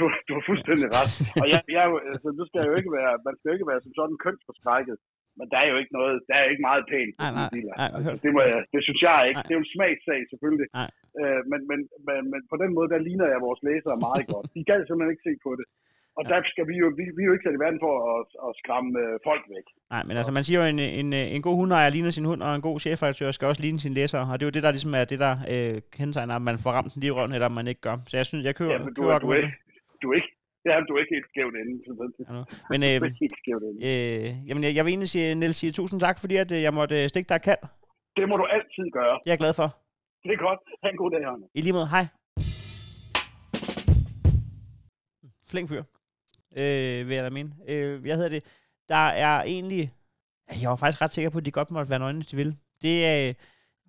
Du, 0.00 0.04
du 0.28 0.32
har 0.36 0.44
fuldstændig 0.50 0.86
ret. 0.98 1.12
Og 1.42 1.46
jeg, 1.52 1.60
jeg, 1.76 1.84
altså, 2.12 2.28
nu 2.38 2.42
skal 2.48 2.58
jeg 2.62 2.68
jo 2.72 2.76
ikke 2.80 2.92
være, 2.98 3.12
man 3.28 3.34
skal 3.36 3.46
jo 3.48 3.54
ikke 3.56 3.68
være 3.72 3.80
som 3.84 3.92
sådan 3.98 4.16
kønsforskrækket. 4.24 4.96
Men 5.38 5.46
der 5.52 5.58
er 5.64 5.68
jo 5.72 5.76
ikke 5.82 5.94
noget, 5.98 6.14
der 6.28 6.34
er 6.40 6.46
ikke 6.52 6.66
meget 6.70 6.84
pænt. 6.92 7.12
På 7.18 7.24
nej, 7.38 7.48
biler. 7.56 7.74
nej, 7.82 7.90
altså, 7.96 8.12
det, 8.24 8.30
må 8.36 8.40
jeg, 8.50 8.58
det 8.74 8.80
synes 8.86 9.00
jeg 9.08 9.18
ikke. 9.28 9.38
Nej. 9.38 9.46
Det 9.46 9.52
er 9.52 9.58
jo 9.60 9.64
en 9.66 9.72
smagssag, 9.74 10.20
selvfølgelig. 10.32 10.68
Nej. 10.80 10.90
Øh, 11.20 11.40
men, 11.50 11.60
men, 11.70 11.78
men, 12.08 12.20
men, 12.32 12.40
på 12.52 12.56
den 12.62 12.70
måde, 12.76 12.88
der 12.94 13.00
ligner 13.08 13.26
jeg 13.32 13.40
vores 13.48 13.60
læsere 13.68 13.96
meget 14.06 14.24
godt. 14.32 14.46
De 14.56 14.62
gad 14.70 14.80
simpelthen 14.82 15.14
ikke 15.14 15.28
se 15.30 15.34
på 15.46 15.52
det. 15.60 15.66
Og 16.18 16.22
Ja. 16.24 16.28
der 16.32 16.38
skal 16.52 16.64
vi 16.70 16.74
jo, 16.82 16.86
vi, 16.98 17.04
vi 17.16 17.22
er 17.22 17.28
jo 17.28 17.34
ikke 17.36 17.46
sat 17.46 17.56
i 17.58 17.62
verden 17.64 17.80
for 17.86 17.94
at, 18.14 18.26
at 18.46 18.50
skræmme 18.60 18.90
øh, 19.04 19.14
folk 19.28 19.42
væk. 19.54 19.66
Nej, 19.94 20.02
men 20.08 20.14
altså 20.20 20.32
man 20.38 20.44
siger 20.46 20.58
jo, 20.60 20.66
en, 20.74 20.80
en, 21.02 21.08
en 21.36 21.42
god 21.46 21.56
hundeejer 21.60 21.88
ligner 21.94 22.10
sin 22.18 22.28
hund, 22.30 22.40
og 22.46 22.50
en 22.54 22.64
god 22.68 22.76
chefredaktør 22.84 23.30
skal 23.30 23.48
også 23.50 23.62
ligne 23.66 23.80
sin 23.84 23.94
læser, 23.98 24.20
og 24.30 24.34
det 24.36 24.42
er 24.44 24.50
jo 24.50 24.56
det, 24.56 24.62
der 24.66 24.70
ligesom 24.76 24.94
er 25.00 25.04
det, 25.12 25.18
der 25.26 25.34
øh, 25.52 25.76
kendetegner, 25.96 26.34
om 26.40 26.44
man 26.50 26.58
får 26.64 26.70
ramt 26.76 26.90
den 26.94 27.00
lige 27.02 27.12
i 27.12 27.16
røven, 27.18 27.32
eller 27.36 27.48
om 27.50 27.56
man 27.60 27.66
ikke 27.72 27.80
gør. 27.88 27.96
Så 28.10 28.14
jeg 28.20 28.26
synes, 28.30 28.42
jeg 28.48 28.54
køber, 28.60 28.72
Ja, 28.72 28.78
men 28.86 28.94
du, 28.94 29.00
køber 29.02 29.14
er, 29.14 29.18
du, 29.18 29.28
er, 29.30 29.42
du 30.02 30.06
er 30.10 30.14
ikke, 30.20 30.30
ja, 30.68 30.74
du 30.88 30.90
er 30.96 31.00
ikke 31.02 31.14
helt 31.16 31.28
skævt 31.32 31.54
inde. 31.60 31.72
Ja. 32.28 32.42
Men 32.70 32.78
øh, 32.82 32.94
ikke 33.08 33.22
helt 33.24 33.38
skævt 33.42 33.62
inde. 33.68 33.78
øh, 33.88 34.48
jamen, 34.48 34.62
jeg, 34.64 34.74
jeg 34.76 34.84
vil 34.84 34.90
egentlig 34.90 35.08
sige, 35.08 35.34
Niels, 35.34 35.56
sige 35.56 35.72
tusind 35.72 36.00
tak, 36.00 36.16
fordi 36.20 36.36
at, 36.36 36.52
øh, 36.52 36.62
jeg 36.62 36.74
måtte 36.74 37.02
øh, 37.02 37.08
stikke 37.08 37.28
dig 37.28 37.40
kald. 37.42 37.62
Det 38.16 38.28
må 38.28 38.36
du 38.36 38.44
altid 38.56 38.90
gøre. 38.98 39.14
Det 39.24 39.28
er 39.30 39.34
jeg 39.36 39.38
glad 39.38 39.54
for. 39.60 39.68
Det 40.22 40.32
er 40.32 40.36
godt. 40.48 40.60
Ha' 40.82 40.90
en 40.90 40.96
god 40.96 41.10
dag, 41.10 41.24
Arne. 41.24 41.44
I 41.54 41.60
lige 41.60 41.72
måde, 41.72 41.88
hej. 41.88 42.06
Flink 45.50 45.68
fyr, 45.68 45.82
øh, 46.56 47.08
vil 47.08 47.14
jeg 47.14 47.24
da 47.24 47.30
mene. 47.30 47.50
Øh, 47.68 48.06
jeg 48.06 48.14
hedder 48.16 48.28
det, 48.30 48.44
der 48.88 49.06
er 49.26 49.42
egentlig, 49.42 49.92
jeg 50.62 50.70
var 50.70 50.76
faktisk 50.76 51.02
ret 51.02 51.10
sikker 51.10 51.30
på, 51.30 51.38
at 51.38 51.46
de 51.46 51.50
godt 51.50 51.70
måtte 51.70 51.90
være 51.90 51.98
nøgne, 51.98 52.18
hvis 52.18 52.26
de 52.26 52.36
vil. 52.36 52.56
Det 52.82 53.06
er, 53.06 53.32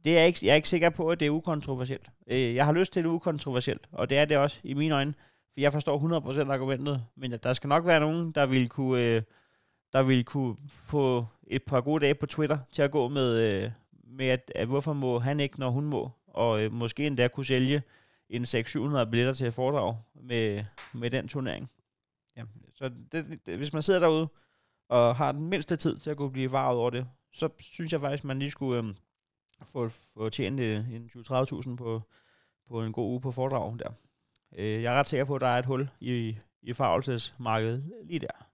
det 0.06 0.18
er 0.20 0.24
ikke, 0.24 0.40
jeg 0.44 0.52
er 0.52 0.56
ikke 0.56 0.70
sikker 0.70 0.90
på, 0.90 1.10
at 1.10 1.20
det 1.20 1.26
er 1.26 1.30
ukontroversielt. 1.30 2.10
Øh, 2.28 2.56
jeg 2.56 2.66
har 2.66 2.74
lyst 2.74 2.94
til 2.94 3.04
det 3.04 3.10
ukontroversielt, 3.10 3.88
og 3.92 4.10
det 4.10 4.18
er 4.18 4.26
det 4.26 4.38
også 4.38 4.60
i 4.64 4.74
mine 4.74 4.96
øjne, 4.96 5.14
for 5.56 5.62
jeg 5.62 5.72
forstår 5.72 6.46
100% 6.48 6.52
argumentet, 6.52 7.06
men 7.16 7.32
der 7.32 7.54
skal 7.54 7.68
nok 7.68 7.86
være 7.86 8.00
nogen, 8.00 8.32
der 8.32 8.46
vil 8.46 8.70
kunne, 8.70 9.04
øh, 9.04 9.22
der 9.94 10.04
vil 10.04 10.26
kunne 10.26 10.56
få 10.70 11.26
et 11.48 11.64
par 11.64 11.82
gode 11.82 12.06
dage 12.06 12.16
på 12.16 12.26
Twitter 12.26 12.58
til 12.72 12.82
at 12.82 12.92
gå 12.92 13.08
med, 13.08 13.64
øh, 13.64 13.72
med 14.04 14.26
at, 14.28 14.52
at 14.56 14.68
hvorfor 14.68 14.94
må 14.94 15.20
han 15.20 15.40
ikke, 15.40 15.60
når 15.60 15.70
hun 15.70 15.86
må, 15.86 16.12
og 16.28 16.64
øh, 16.64 16.72
måske 16.72 17.08
endda 17.08 17.28
kunne 17.28 17.46
sælge 17.46 17.84
en 18.30 18.44
600-700 18.44 18.48
billetter 19.04 19.34
til 19.34 19.48
et 19.48 19.54
foredrag 19.54 19.98
med, 20.22 20.66
med 20.94 21.12
den 21.12 21.28
turnering. 21.28 21.70
Ja, 22.38 22.44
så 22.74 22.92
det, 23.12 23.40
det, 23.46 23.58
hvis 23.58 23.74
man 23.74 23.82
sidder 23.82 24.00
derude 24.00 24.28
og 24.90 25.16
har 25.16 25.32
den 25.32 25.50
mindste 25.50 25.76
tid 25.76 25.98
til 25.98 26.10
at 26.10 26.18
kunne 26.18 26.32
blive 26.32 26.52
varet 26.52 26.78
over 26.78 26.90
det, 26.90 27.08
så 27.34 27.50
synes 27.60 27.94
jeg 27.94 28.02
faktisk, 28.02 28.24
man 28.24 28.40
lige 28.40 28.52
skulle 28.52 28.78
øhm, 28.78 28.96
få, 29.66 29.90
få 29.90 30.30
tjent 30.30 30.60
øh, 30.60 30.94
en 30.94 31.10
20-30.000 31.16 31.76
på, 31.76 32.02
på 32.68 32.84
en 32.84 32.92
god 32.92 33.12
uge 33.12 33.22
på 33.22 33.32
foredrag 33.32 33.80
der. 33.80 33.92
Øh, 34.58 34.84
jeg 34.84 34.94
er 34.94 35.00
ret 35.00 35.08
sikker 35.08 35.26
på, 35.26 35.36
at 35.36 35.42
der 35.42 35.48
er 35.48 35.60
et 35.60 35.66
hul 35.66 35.90
i, 36.00 36.38
i 36.62 36.74
farvelsesmarkedet 36.74 37.92
lige 38.04 38.20
der. 38.20 38.48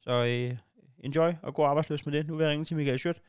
Så 0.00 0.24
øh, 0.24 0.58
enjoy 0.98 1.32
og 1.42 1.54
god 1.54 1.66
arbejdsløs 1.66 2.06
med 2.06 2.14
det. 2.14 2.26
Nu 2.26 2.36
vil 2.36 2.44
jeg 2.44 2.50
ringe 2.50 2.64
til 2.64 2.76
Michael 2.76 2.98
Schødt. 2.98 3.22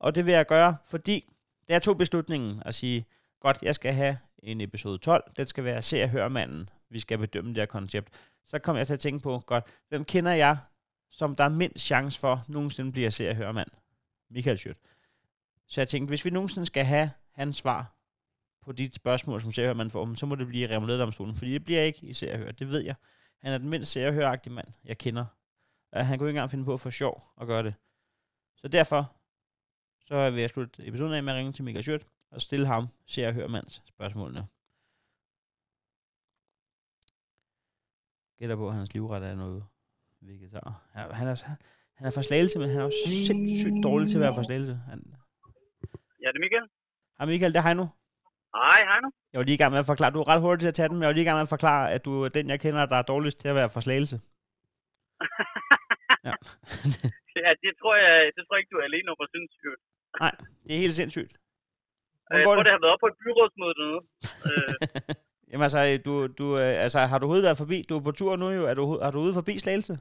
Og 0.00 0.14
det 0.14 0.26
vil 0.26 0.34
jeg 0.34 0.46
gøre, 0.46 0.76
fordi 0.86 1.32
det 1.68 1.74
er 1.74 1.78
to 1.78 1.94
beslutningen 1.94 2.62
at 2.64 2.74
sige, 2.74 3.06
godt, 3.40 3.62
jeg 3.62 3.74
skal 3.74 3.92
have 3.92 4.18
en 4.38 4.60
episode 4.60 4.98
12, 4.98 5.32
den 5.36 5.46
skal 5.46 5.64
være 5.64 5.82
Se 5.82 6.02
og 6.02 6.08
Hør 6.08 6.28
manden, 6.28 6.70
vi 6.90 7.00
skal 7.00 7.18
bedømme 7.18 7.50
det 7.50 7.56
her 7.56 7.66
koncept. 7.66 8.08
Så 8.44 8.58
kom 8.58 8.76
jeg 8.76 8.86
til 8.86 8.94
at 8.94 9.00
tænke 9.00 9.22
på, 9.22 9.38
godt, 9.46 9.64
hvem 9.88 10.04
kender 10.04 10.32
jeg, 10.32 10.58
som 11.10 11.36
der 11.36 11.44
er 11.44 11.48
mindst 11.48 11.84
chance 11.84 12.20
for, 12.20 12.44
nogensinde 12.48 12.92
bliver 12.92 13.10
Se 13.10 13.30
og 13.30 13.36
Hør 13.36 13.52
mand? 13.52 13.68
Michael 14.30 14.58
Schødt. 14.58 14.78
Så 15.66 15.80
jeg 15.80 15.88
tænkte, 15.88 16.10
hvis 16.10 16.24
vi 16.24 16.30
nogensinde 16.30 16.66
skal 16.66 16.84
have 16.84 17.10
hans 17.32 17.56
svar 17.56 17.94
på 18.62 18.72
de 18.72 18.94
spørgsmål, 18.94 19.40
som 19.40 19.52
Se 19.52 19.62
og 19.62 19.66
Hør 19.66 19.74
mand 19.74 19.90
får, 19.90 20.14
så 20.14 20.26
må 20.26 20.34
det 20.34 20.46
blive 20.46 20.68
Remoladedomstolen, 20.68 21.36
fordi 21.36 21.52
det 21.52 21.64
bliver 21.64 21.82
ikke 21.82 22.06
i 22.06 22.12
Se 22.12 22.32
og 22.32 22.38
Hør, 22.38 22.52
det 22.52 22.66
ved 22.66 22.80
jeg. 22.80 22.94
Han 23.38 23.52
er 23.52 23.58
den 23.58 23.68
mindst 23.68 23.90
Se 23.90 24.06
og 24.06 24.12
Hør-agtige 24.12 24.52
mand, 24.52 24.68
jeg 24.84 24.98
kender. 24.98 25.26
Og 25.92 26.06
han 26.06 26.18
kunne 26.18 26.28
ikke 26.28 26.36
engang 26.36 26.50
finde 26.50 26.64
på 26.64 26.76
for 26.76 26.90
sjov 26.90 27.32
at 27.40 27.46
gøre 27.46 27.62
det. 27.62 27.74
Så 28.56 28.68
derfor, 28.68 29.16
så 30.06 30.30
vil 30.30 30.40
jeg 30.40 30.50
slutte 30.50 30.86
episoden 30.86 31.12
af 31.12 31.22
med 31.22 31.32
at 31.32 31.36
ringe 31.36 31.52
til 31.52 31.64
Michael 31.64 31.82
Schødt, 31.82 32.06
og 32.30 32.40
stille 32.40 32.66
ham, 32.66 32.88
Se 33.06 33.26
og 33.26 33.34
Hør 33.34 33.46
mands 33.46 33.82
spørgsmålene. 33.86 34.46
Gætter 38.38 38.56
på, 38.56 38.68
at 38.68 38.74
hans 38.74 38.94
livret 38.94 39.22
er 39.22 39.34
noget 39.34 39.64
vegetar. 40.20 40.90
Ja, 40.94 41.12
han, 41.12 41.28
er, 41.28 41.44
han 41.94 42.06
er 42.06 42.10
for 42.10 42.22
slagelse, 42.22 42.58
men 42.58 42.68
han 42.68 42.78
er 42.78 42.84
også 42.84 42.98
sindssygt 43.26 43.82
dårlig 43.82 44.08
til 44.08 44.16
at 44.16 44.20
være 44.20 44.34
for 44.34 44.42
slagelse. 44.42 44.74
Han, 44.88 45.14
Ja, 46.22 46.28
det 46.28 46.36
er 46.36 46.40
Michael. 46.40 46.68
Hej 47.18 47.26
Michael, 47.26 47.52
det 47.52 47.58
er 47.58 47.62
Heino. 47.62 47.86
Hej, 48.56 48.80
hej 48.90 48.98
nu. 49.04 49.08
Jeg 49.32 49.38
var 49.38 49.44
lige 49.44 49.54
i 49.58 49.62
gang 49.62 49.72
med 49.72 49.78
at 49.78 49.86
forklare, 49.92 50.10
du 50.14 50.20
er 50.20 50.28
ret 50.32 50.40
hurtig 50.44 50.60
til 50.60 50.68
at 50.68 50.74
tage 50.78 50.88
den, 50.88 50.96
men 50.96 51.02
jeg 51.02 51.08
var 51.10 51.16
lige 51.18 51.26
i 51.26 51.28
gang 51.28 51.36
med 51.40 51.48
at 51.48 51.54
forklare, 51.56 51.92
at 51.94 52.04
du 52.04 52.12
er 52.24 52.28
den, 52.28 52.48
jeg 52.52 52.60
kender, 52.60 52.86
der 52.92 52.96
er 52.96 53.02
dårligst 53.12 53.38
til 53.40 53.48
at 53.48 53.54
være 53.60 53.82
slagelse. 53.86 54.16
Ja. 56.28 56.34
ja, 57.44 57.50
det 57.64 57.72
tror 57.80 57.94
jeg, 58.04 58.14
det 58.36 58.42
tror 58.42 58.54
jeg 58.54 58.60
ikke, 58.62 58.72
du 58.74 58.80
er 58.82 58.88
alene 58.90 59.08
om 59.14 59.20
at 59.24 59.28
synes. 59.34 59.52
Nej, 60.20 60.34
det 60.64 60.72
er 60.74 60.80
helt 60.84 60.94
sindssygt. 61.00 61.32
Øh, 62.32 62.38
Jeg 62.38 62.44
tror, 62.46 62.56
det? 62.56 62.64
det 62.66 62.72
har 62.74 62.80
været 62.84 62.94
op 62.94 63.02
på 63.04 63.10
et 63.12 63.18
byrådsmøde 63.24 63.74
dernede. 63.78 64.02
Øh, 64.48 64.72
Jamen 65.50 65.62
altså, 65.68 65.80
du, 66.06 66.12
du, 66.40 66.46
øh, 66.62 66.74
altså, 66.84 66.98
har 67.10 67.18
du 67.18 67.24
overhovedet 67.24 67.48
været 67.48 67.62
forbi? 67.64 67.78
Du 67.88 67.92
er 67.98 68.02
på 68.08 68.12
tur 68.20 68.32
nu 68.42 68.48
jo. 68.58 68.62
Er 68.70 68.74
du, 68.80 68.84
har 69.04 69.10
du 69.14 69.18
ude 69.26 69.34
forbi 69.38 69.54
Slagelse? 69.64 69.94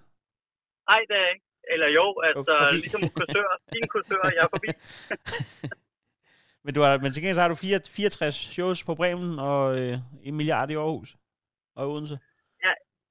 Ej, 0.93 1.01
det 1.09 1.15
er 1.19 1.23
jeg 1.25 1.31
ikke. 1.35 1.45
Eller 1.73 1.87
jo, 1.99 2.05
altså 2.27 2.55
forbi. 2.59 2.75
ligesom 2.85 3.01
kursør, 3.17 3.49
din 3.73 3.87
kursør, 3.93 4.23
jeg 4.37 4.43
er 4.47 4.51
forbi. 4.55 4.69
Men, 6.63 6.73
du 6.75 6.81
har, 6.81 6.91
men 7.03 7.11
til 7.11 7.21
gengæld 7.21 7.39
så 7.39 7.41
har 7.45 7.53
du 7.53 7.55
4, 7.55 7.79
64 7.95 8.35
shows 8.55 8.79
på 8.87 8.93
Bremen 8.99 9.31
og 9.49 9.61
øh, 9.79 9.95
en 10.27 10.35
milliard 10.39 10.69
i 10.71 10.75
Aarhus 10.75 11.11
og 11.77 11.83
Odense. 11.91 12.17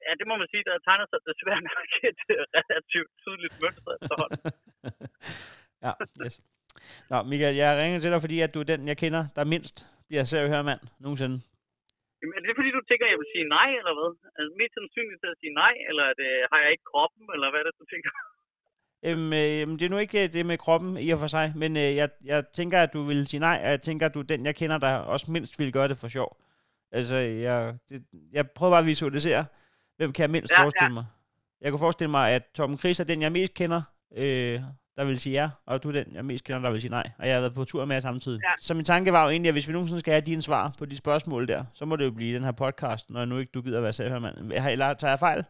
Ja, 0.08 0.12
det 0.20 0.26
må 0.30 0.34
man 0.42 0.48
sige, 0.52 0.64
der 0.68 0.76
tegner 0.88 1.06
sig 1.10 1.20
desværre 1.30 1.62
nok 1.70 1.88
et 2.10 2.20
øh, 2.34 2.42
relativt 2.58 3.10
tydeligt 3.24 3.54
mønster 3.62 3.92
efterhånden. 3.98 4.40
ja, 5.86 5.92
yes. 6.24 6.34
Nå, 7.10 7.16
Michael, 7.30 7.56
jeg 7.62 7.70
ringer 7.82 7.98
til 7.98 8.12
dig, 8.12 8.20
fordi 8.26 8.38
at 8.46 8.54
du 8.54 8.58
er 8.60 8.68
den, 8.72 8.80
jeg 8.90 8.98
kender, 9.02 9.22
der 9.36 9.52
mindst 9.54 9.76
bliver 10.08 10.24
seriøhørmand 10.32 10.82
nogensinde. 11.04 11.36
Jamen, 12.18 12.34
er 12.36 12.40
det 12.40 12.58
fordi, 12.60 12.70
du 12.78 12.82
tænker, 12.90 13.04
at 13.06 13.12
jeg 13.12 13.20
vil 13.22 13.32
sige 13.34 13.46
nej, 13.56 13.68
eller 13.80 13.94
hvad? 13.98 14.10
Altså, 14.36 14.50
mest 14.60 14.74
sandsynligt 14.78 15.20
til 15.22 15.34
at 15.34 15.40
sige 15.42 15.54
nej, 15.62 15.74
eller 15.88 16.04
er 16.10 16.16
det, 16.22 16.30
har 16.50 16.58
jeg 16.62 16.70
ikke 16.74 16.90
kroppen, 16.92 17.24
eller 17.34 17.48
hvad 17.50 17.60
er 17.60 17.66
det, 17.68 17.80
du 17.82 17.86
tænker? 17.92 18.10
Øhm, 19.02 19.32
øh, 19.32 19.68
det 19.68 19.82
er 19.82 19.88
nu 19.88 19.98
ikke 19.98 20.24
øh, 20.24 20.32
det 20.32 20.46
med 20.46 20.58
kroppen 20.58 20.96
i 20.96 21.10
og 21.10 21.18
for 21.18 21.26
sig, 21.26 21.52
men 21.56 21.76
øh, 21.76 21.96
jeg, 21.96 22.08
jeg 22.24 22.44
tænker, 22.52 22.82
at 22.82 22.92
du 22.92 23.02
vil 23.02 23.26
sige 23.26 23.40
nej, 23.40 23.60
og 23.64 23.70
jeg 23.70 23.80
tænker, 23.80 24.06
at 24.06 24.14
du 24.14 24.18
er 24.18 24.22
den, 24.24 24.46
jeg 24.46 24.54
kender, 24.56 24.78
der 24.78 24.88
også 24.94 25.32
mindst 25.32 25.58
vil 25.58 25.72
gøre 25.72 25.88
det 25.88 25.96
for 25.96 26.08
sjov. 26.08 26.36
Altså, 26.92 27.16
jeg, 27.16 27.74
det, 27.90 28.02
jeg 28.32 28.50
prøver 28.50 28.70
bare 28.72 28.80
at 28.80 28.86
visualisere, 28.86 29.44
hvem 29.96 30.12
kan 30.12 30.22
jeg 30.22 30.30
mindst 30.30 30.52
Ja, 30.52 30.62
forestille 30.62 30.84
ja. 30.84 30.92
mig. 30.92 31.04
Jeg 31.60 31.72
kunne 31.72 31.78
forestille 31.78 32.10
mig, 32.10 32.30
at 32.30 32.42
Torben 32.54 32.78
Chris 32.78 33.00
er 33.00 33.04
den, 33.04 33.22
jeg 33.22 33.32
mest 33.32 33.54
kender, 33.54 33.82
øh, 34.16 34.60
der 34.96 35.04
vil 35.04 35.18
sige 35.18 35.40
ja, 35.42 35.48
og 35.66 35.82
du 35.82 35.88
er 35.88 35.92
den, 35.92 36.06
jeg 36.14 36.24
mest 36.24 36.44
kender, 36.44 36.60
der 36.62 36.70
vil 36.70 36.80
sige 36.80 36.90
nej. 36.90 37.10
Og 37.18 37.26
jeg 37.26 37.34
har 37.34 37.40
været 37.40 37.54
på 37.54 37.64
tur 37.64 37.84
med 37.84 37.96
jer 37.96 38.00
samtidig. 38.00 38.40
Ja. 38.44 38.52
Så 38.58 38.74
min 38.74 38.84
tanke 38.84 39.12
var 39.12 39.24
jo 39.24 39.30
egentlig, 39.30 39.48
at 39.48 39.54
hvis 39.54 39.68
vi 39.68 39.72
nogensinde 39.72 40.00
skal 40.00 40.12
have 40.12 40.20
dine 40.20 40.42
svar 40.42 40.74
på 40.78 40.84
de 40.84 40.96
spørgsmål 40.96 41.48
der, 41.48 41.64
så 41.74 41.84
må 41.84 41.96
det 41.96 42.04
jo 42.04 42.10
blive 42.10 42.34
den 42.34 42.44
her 42.44 42.52
podcast, 42.52 43.10
når 43.10 43.24
nu 43.24 43.38
ikke 43.38 43.50
du 43.54 43.62
gider 43.62 43.80
være 43.80 43.92
selvhørmand. 43.92 44.52
Eller 44.52 44.94
tager 44.94 45.10
jeg 45.10 45.18
fejl? 45.18 45.44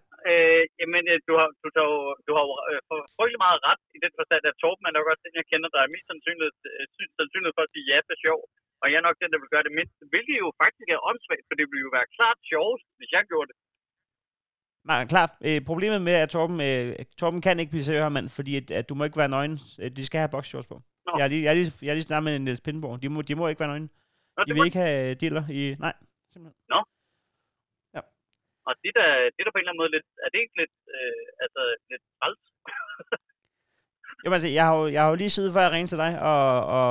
Øh, 0.58 0.66
jamen, 0.80 1.04
øh, 1.12 1.18
du 1.28 1.32
har, 1.40 1.48
du, 1.62 1.68
jo, 1.80 1.88
du 2.26 2.30
har 2.36 2.44
jo 2.48 2.54
øh, 2.70 2.80
for- 2.88 3.06
frygtelig 3.16 3.40
meget 3.46 3.60
ret 3.68 3.82
i 3.96 3.98
den 4.04 4.12
forstand, 4.18 4.42
at 4.50 4.56
Torben 4.62 4.84
er 4.88 4.94
nok 4.96 5.06
også 5.10 5.22
den, 5.26 5.34
jeg 5.40 5.46
kender, 5.50 5.68
der 5.74 5.80
er 5.82 5.92
mest 5.94 6.06
sandsynligt, 6.10 6.58
øh, 6.70 6.84
sy- 6.94 7.12
sandsynligt 7.18 7.54
for 7.56 7.64
at 7.66 7.72
sige 7.74 7.86
ja 7.92 7.98
for 8.08 8.16
sjov. 8.24 8.40
Og 8.82 8.86
jeg 8.90 8.98
er 9.00 9.06
nok 9.08 9.18
den, 9.22 9.30
der 9.32 9.40
vil 9.42 9.52
gøre 9.54 9.66
det 9.66 9.74
mindst. 9.78 9.94
Hvilket 10.12 10.36
jo 10.44 10.48
faktisk 10.62 10.88
er 10.94 11.00
åndssvagt, 11.10 11.44
for 11.48 11.54
det 11.58 11.66
ville 11.70 11.84
jo 11.86 11.90
være 11.98 12.08
klart 12.16 12.38
sjovest, 12.50 12.86
hvis 12.98 13.10
jeg 13.16 13.22
gjorde 13.30 13.48
det. 13.50 13.56
Nej, 14.90 15.00
klart. 15.14 15.32
Øh, 15.48 15.60
problemet 15.70 16.00
med, 16.08 16.14
at 16.24 16.28
Torben, 16.34 16.58
øh, 16.68 16.86
Torben 17.20 17.40
kan 17.44 17.60
ikke 17.60 17.74
blive 17.74 17.86
seriøhørmand, 17.88 18.26
fordi 18.38 18.52
at, 18.60 18.66
at 18.80 18.84
du 18.88 18.94
må 18.96 19.02
ikke 19.04 19.20
være 19.22 19.34
nøgen. 19.36 19.54
Øh, 19.82 19.88
De 19.98 20.02
skal 20.08 20.18
have 20.22 20.34
boxshorts 20.36 20.68
på. 20.72 20.76
Nå. 21.06 21.12
Jeg 21.18 21.24
er 21.26 21.30
lige, 21.32 21.42
jeg 21.44 21.50
er 21.52 21.58
lige, 21.58 21.72
jeg 21.84 21.90
er 21.92 21.98
lige 21.98 22.08
snart 22.10 22.24
med 22.28 22.34
Niels 22.38 22.62
Pindborg. 22.66 22.94
De 23.02 23.08
må, 23.14 23.18
de 23.28 23.34
må 23.38 23.44
ikke 23.48 23.62
være 23.62 23.72
nøgne. 23.74 23.88
Nå, 24.36 24.40
De 24.46 24.52
vil 24.52 24.60
må, 24.60 24.64
ikke 24.68 24.78
have 24.86 25.14
dealer 25.22 25.44
i... 25.60 25.62
Nej. 25.86 25.94
Og 28.68 28.72
det 28.82 28.88
er, 28.92 28.96
da, 29.00 29.06
det 29.32 29.40
er 29.40 29.46
da 29.46 29.52
på 29.52 29.58
en 29.58 29.64
eller 29.64 29.72
anden 29.72 29.82
måde 29.82 29.94
lidt, 29.96 30.08
er 30.24 30.28
det 30.32 30.38
ikke 30.44 30.56
lidt, 30.62 30.74
øh, 30.96 31.26
altså, 31.44 31.60
lidt 31.90 32.04
træls? 32.16 32.42
Jamen, 34.22 34.36
altså, 34.38 34.48
jeg 34.48 34.64
har, 34.66 34.74
jo, 34.78 34.86
jeg 34.94 35.00
har 35.02 35.08
jo 35.10 35.20
lige 35.22 35.34
siddet 35.36 35.54
før 35.54 35.60
jeg 35.66 35.72
ringede 35.72 35.92
til 35.92 36.02
dig 36.04 36.12
og, 36.32 36.66
og, 36.78 36.84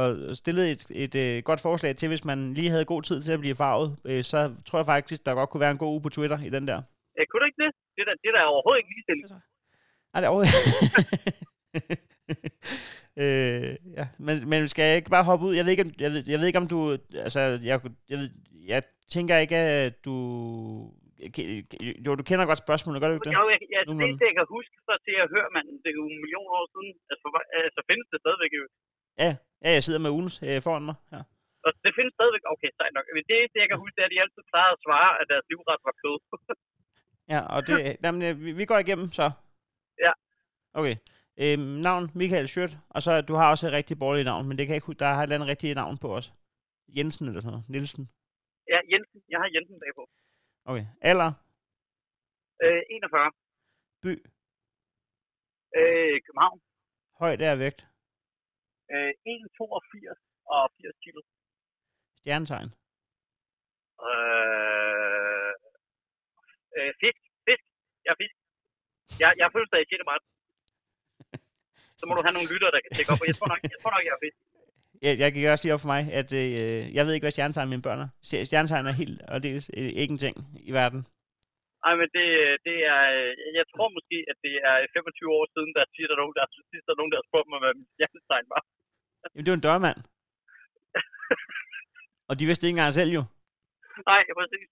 og 0.00 0.06
stillet 0.42 0.64
et, 0.74 0.82
et, 1.02 1.14
et 1.14 1.44
godt 1.44 1.60
forslag 1.66 1.96
til, 1.96 2.08
hvis 2.08 2.24
man 2.30 2.54
lige 2.54 2.70
havde 2.70 2.90
god 2.92 3.02
tid 3.02 3.18
til 3.22 3.32
at 3.32 3.40
blive 3.44 3.60
farvet, 3.64 3.88
øh, 4.10 4.22
så 4.30 4.38
tror 4.66 4.78
jeg 4.78 4.86
faktisk, 4.86 5.26
der 5.26 5.34
godt 5.34 5.50
kunne 5.50 5.64
være 5.64 5.70
en 5.76 5.82
god 5.84 5.92
uge 5.94 6.02
på 6.02 6.08
Twitter 6.16 6.38
i 6.48 6.50
den 6.56 6.64
der. 6.70 6.78
Øh, 7.18 7.26
kunne 7.26 7.40
du 7.40 7.46
ikke 7.50 7.62
det? 7.64 7.70
Det 7.94 8.00
er 8.02 8.08
da, 8.10 8.14
det 8.22 8.28
er 8.28 8.36
da 8.36 8.42
overhovedet 8.44 8.78
ikke 8.80 8.90
ligestilling. 8.92 9.28
Nej, 10.12 10.20
det 10.20 10.26
er 10.26 10.32
overhovedet... 10.32 10.54
øh, 13.22 13.68
ja. 13.98 14.04
men, 14.26 14.48
men 14.48 14.68
skal 14.68 14.84
jeg 14.84 14.96
ikke 14.96 15.10
bare 15.10 15.24
hoppe 15.24 15.46
ud? 15.46 15.54
Jeg 15.54 15.64
ved 15.64 15.72
ikke, 15.72 15.84
om, 15.86 15.90
jeg 16.00 16.10
ved, 16.12 16.24
jeg 16.28 16.38
ved 16.38 16.46
ikke, 16.46 16.58
om 16.58 16.68
du... 16.68 16.98
Altså, 17.14 17.40
jeg, 17.40 17.80
jeg, 18.08 18.18
ved, 18.18 18.30
jeg 18.66 18.82
tænker 19.08 19.36
ikke, 19.36 19.56
at 19.56 20.04
du... 20.04 20.14
Jo, 22.04 22.10
du 22.20 22.24
kender 22.28 22.44
godt 22.50 22.64
spørgsmålet, 22.66 22.98
gør 23.00 23.08
du 23.10 23.16
ikke 23.16 23.28
det? 23.28 23.34
Jo, 23.40 23.44
jeg, 23.52 23.60
jeg, 23.74 23.80
det, 23.80 23.88
Nogenlunde. 23.88 24.18
det, 24.20 24.26
jeg 24.30 24.36
kan 24.38 24.48
huske 24.56 24.74
fra 24.86 24.94
til 25.06 25.16
at 25.24 25.28
høre, 25.34 25.46
manden, 25.56 25.76
det 25.82 25.88
er 25.92 25.96
jo 26.00 26.04
en 26.14 26.20
million 26.24 26.48
år 26.58 26.64
siden. 26.72 26.90
Altså, 27.12 27.26
altså 27.66 27.80
findes 27.90 28.06
det 28.12 28.18
stadigvæk 28.24 28.52
jo. 28.58 28.62
Ja, 29.22 29.30
ja 29.64 29.70
jeg 29.76 29.82
sidder 29.86 30.00
med 30.04 30.14
ugens 30.16 30.36
øh, 30.48 30.58
foran 30.66 30.84
mig. 30.88 30.96
Ja. 31.14 31.20
Og 31.66 31.70
det 31.84 31.92
findes 31.98 32.12
stadigvæk. 32.18 32.44
Okay, 32.54 32.70
sejt 32.80 32.94
nok. 32.96 33.06
Det, 33.30 33.36
det, 33.52 33.60
jeg 33.64 33.68
kan 33.70 33.78
huske, 33.82 33.94
det 33.96 34.02
er, 34.02 34.08
at 34.10 34.14
de 34.14 34.22
altid 34.24 34.42
plejede 34.52 34.74
at 34.76 34.82
svare, 34.86 35.10
at 35.20 35.26
deres 35.32 35.46
livret 35.50 35.80
var 35.88 35.94
kød. 36.02 36.18
Ja, 37.32 37.40
og 37.54 37.60
det, 37.66 37.76
jamen, 38.04 38.22
øh, 38.28 38.34
vi, 38.44 38.50
vi 38.60 38.64
går 38.70 38.78
igennem 38.78 39.08
så. 39.18 39.26
Ja. 40.06 40.12
Okay. 40.80 40.96
Øhm, 41.42 41.68
navn 41.88 42.04
Michael 42.14 42.48
Schødt, 42.48 42.72
og 42.94 43.00
så 43.02 43.12
du 43.28 43.34
har 43.34 43.50
også 43.50 43.66
et 43.66 43.72
rigtig 43.72 43.98
borgerligt 43.98 44.30
navn, 44.30 44.44
men 44.48 44.58
det 44.58 44.66
kan 44.66 44.74
jeg 44.74 44.80
ikke 44.82 45.00
der 45.02 45.06
har 45.14 45.20
et 45.20 45.26
eller 45.26 45.36
andet 45.36 45.48
rigtigt 45.48 45.80
navn 45.82 45.96
på 46.04 46.08
os. 46.18 46.26
Jensen 46.96 47.26
eller 47.26 47.40
sådan 47.40 47.52
noget. 47.54 47.68
Nielsen. 47.72 48.04
ja, 48.72 48.78
Jensen. 48.92 49.18
Jeg 49.32 49.38
har 49.42 49.48
Jensen 49.54 49.78
bagpå. 49.82 50.04
Okay. 50.70 50.86
Alder, 51.10 51.30
Øh, 52.64 52.82
41. 52.90 53.32
by, 54.02 54.12
Øh, 55.78 56.16
København. 56.26 56.58
højde 57.22 57.52
og 57.52 57.58
vægt, 57.58 57.80
Øh, 58.94 59.12
1,82 59.32 60.18
og 60.54 60.62
80 60.76 60.96
kilo. 61.04 61.20
stjernetegn, 62.18 62.70
Øh, 64.08 65.52
øh, 66.76 66.90
fisk. 67.02 67.20
Fisk. 67.46 67.64
Jeg 68.04 68.10
er 68.14 68.18
fisk. 68.22 68.34
Jeg, 69.22 69.30
jeg 69.42 69.48
føler 69.54 69.66
stadig 69.68 69.84
i 69.86 69.90
6. 69.92 70.04
marts. 70.10 70.26
Så 71.98 72.02
må 72.06 72.12
du 72.16 72.22
have 72.26 72.36
nogle 72.38 72.50
lytter, 72.52 72.68
der 72.74 72.80
kan 72.84 72.90
tjekke 72.94 73.12
op. 73.12 73.20
Jeg 73.30 73.36
tror 73.38 73.48
nok, 73.52 73.60
jeg, 73.72 73.78
tror 73.82 73.92
nok, 73.96 74.04
jeg 74.08 74.14
er 74.18 74.22
fisk. 74.26 74.38
Jeg, 75.04 75.12
jeg 75.22 75.28
gik 75.32 75.46
også 75.52 75.64
lige 75.64 75.74
op 75.74 75.82
for 75.84 75.92
mig, 75.94 76.02
at 76.20 76.30
øh, 76.42 76.80
jeg 76.96 77.02
ved 77.04 77.12
ikke, 77.14 77.24
hvad 77.24 77.34
stjernetegn 77.36 77.68
mine 77.72 77.86
børn 77.86 78.00
er. 78.04 78.08
Stjer- 78.28 78.44
Stjernetegn 78.48 78.86
er 78.90 78.96
helt 79.02 79.18
og 79.34 79.38
dels 79.46 79.66
øh, 79.78 79.90
ikke 80.00 80.12
en 80.16 80.22
ting 80.26 80.36
i 80.70 80.72
verden. 80.80 81.00
Ej, 81.86 81.94
men 82.00 82.08
det, 82.16 82.26
det 82.68 82.76
er, 82.94 83.02
øh, 83.16 83.30
jeg 83.58 83.64
tror 83.72 83.88
måske, 83.96 84.18
at 84.30 84.36
det 84.46 84.54
er 84.68 84.74
25 84.96 85.30
år 85.38 85.46
siden, 85.54 85.70
der 85.76 85.82
siger 85.94 86.06
der 86.08 86.14
er 86.16 86.22
nogen, 86.22 86.34
der, 86.38 86.44
sidst 86.72 86.84
der 86.86 86.92
er 86.94 87.00
nogen, 87.00 87.12
der 87.12 87.18
har 87.20 87.26
spurgt 87.30 87.48
mig, 87.52 87.58
hvad 87.62 87.72
mit 87.80 87.88
stjernetegn 87.94 88.46
var. 88.54 88.62
Jamen, 89.32 89.42
det 89.44 89.50
er 89.50 89.54
jo 89.54 89.60
en 89.60 89.66
dørmand. 89.68 89.98
og 92.28 92.34
de 92.38 92.44
vidste 92.48 92.64
ikke 92.66 92.76
engang 92.78 92.94
selv 93.00 93.10
jo. 93.18 93.22
Nej, 94.10 94.22
præcis. 94.38 94.68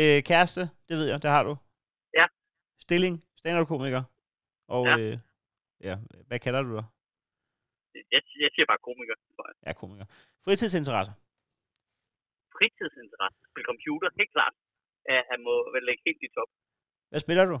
Øh, 0.00 0.18
kæreste, 0.30 0.60
det 0.88 0.94
ved 0.98 1.06
jeg, 1.10 1.22
det 1.22 1.30
har 1.36 1.42
du. 1.48 1.52
Ja. 2.20 2.26
Stilling, 2.86 3.14
stand-up-komiker. 3.40 4.02
Og 4.68 4.82
Ja. 4.86 4.96
øh, 4.98 5.18
ja, 5.88 5.94
hvad 6.28 6.38
kalder 6.38 6.62
du 6.62 6.72
dig? 6.78 6.84
Jeg, 8.14 8.22
jeg 8.44 8.50
siger 8.54 8.66
bare 8.72 8.82
komiker. 8.88 9.16
tror 9.36 9.44
jeg. 9.48 9.56
Ja, 9.66 9.72
komiker. 9.82 10.06
Fritidsinteresser. 10.44 11.14
Fritidsinteresse. 12.56 13.38
Spil 13.50 13.64
computer, 13.72 14.08
helt 14.20 14.32
klart. 14.36 14.54
at 15.12 15.20
Han 15.30 15.38
må 15.48 15.54
vel 15.74 15.82
ligge 15.88 16.02
helt 16.08 16.22
i 16.26 16.28
top. 16.36 16.50
Hvad 17.10 17.20
spiller 17.26 17.44
du? 17.52 17.56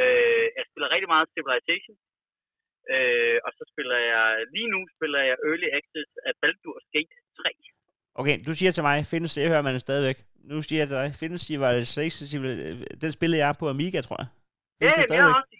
Øh, 0.00 0.46
jeg 0.58 0.64
spiller 0.70 0.88
rigtig 0.94 1.10
meget 1.14 1.26
Civilization. 1.34 1.96
Øh, 2.94 3.38
og 3.46 3.50
så 3.58 3.62
spiller 3.72 3.98
jeg, 4.12 4.24
lige 4.54 4.68
nu 4.74 4.80
spiller 4.96 5.20
jeg 5.28 5.36
Early 5.48 5.68
Access 5.78 6.10
af 6.28 6.32
Baldur's 6.42 6.86
Gate 6.94 7.14
3. 7.38 7.50
Okay, 8.20 8.36
du 8.46 8.52
siger 8.58 8.70
til 8.76 8.82
mig, 8.88 8.96
findes 9.12 9.34
det, 9.36 9.48
hører 9.52 9.66
man 9.68 9.80
stadigvæk. 9.86 10.18
Nu 10.52 10.56
siger 10.66 10.80
jeg 10.82 10.88
til 10.88 10.96
dig, 11.02 11.08
findes 11.22 11.40
Civilization, 11.48 12.24
Civil- 12.32 12.84
den 13.02 13.10
spillede 13.18 13.40
jeg 13.44 13.50
på 13.60 13.64
Amiga, 13.74 14.00
tror 14.06 14.18
jeg. 14.22 14.28
Ja, 14.30 14.36
Findes 14.80 14.96
det 14.96 15.00
jamen, 15.00 15.00
jeg 15.00 15.08
stadigvæk? 15.10 15.34
har 15.34 15.42
også, 15.42 15.54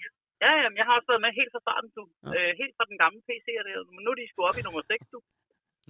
ja, 0.45 0.51
jamen, 0.63 0.77
jeg 0.81 0.87
har 0.89 0.95
også 0.99 1.09
været 1.13 1.25
med 1.27 1.33
helt 1.41 1.53
fra 1.55 1.63
starten, 1.67 1.89
du. 1.99 2.03
Ja. 2.25 2.31
Øh, 2.37 2.51
helt 2.61 2.75
fra 2.79 2.87
den 2.91 2.99
gamle 3.03 3.21
PC, 3.29 3.47
er 3.61 3.65
det, 3.67 3.75
men 3.95 4.01
nu 4.05 4.09
er 4.13 4.19
de 4.21 4.27
sgu 4.31 4.41
op 4.51 4.59
i 4.61 4.63
nummer 4.67 4.83
6, 4.93 5.15
du. 5.15 5.19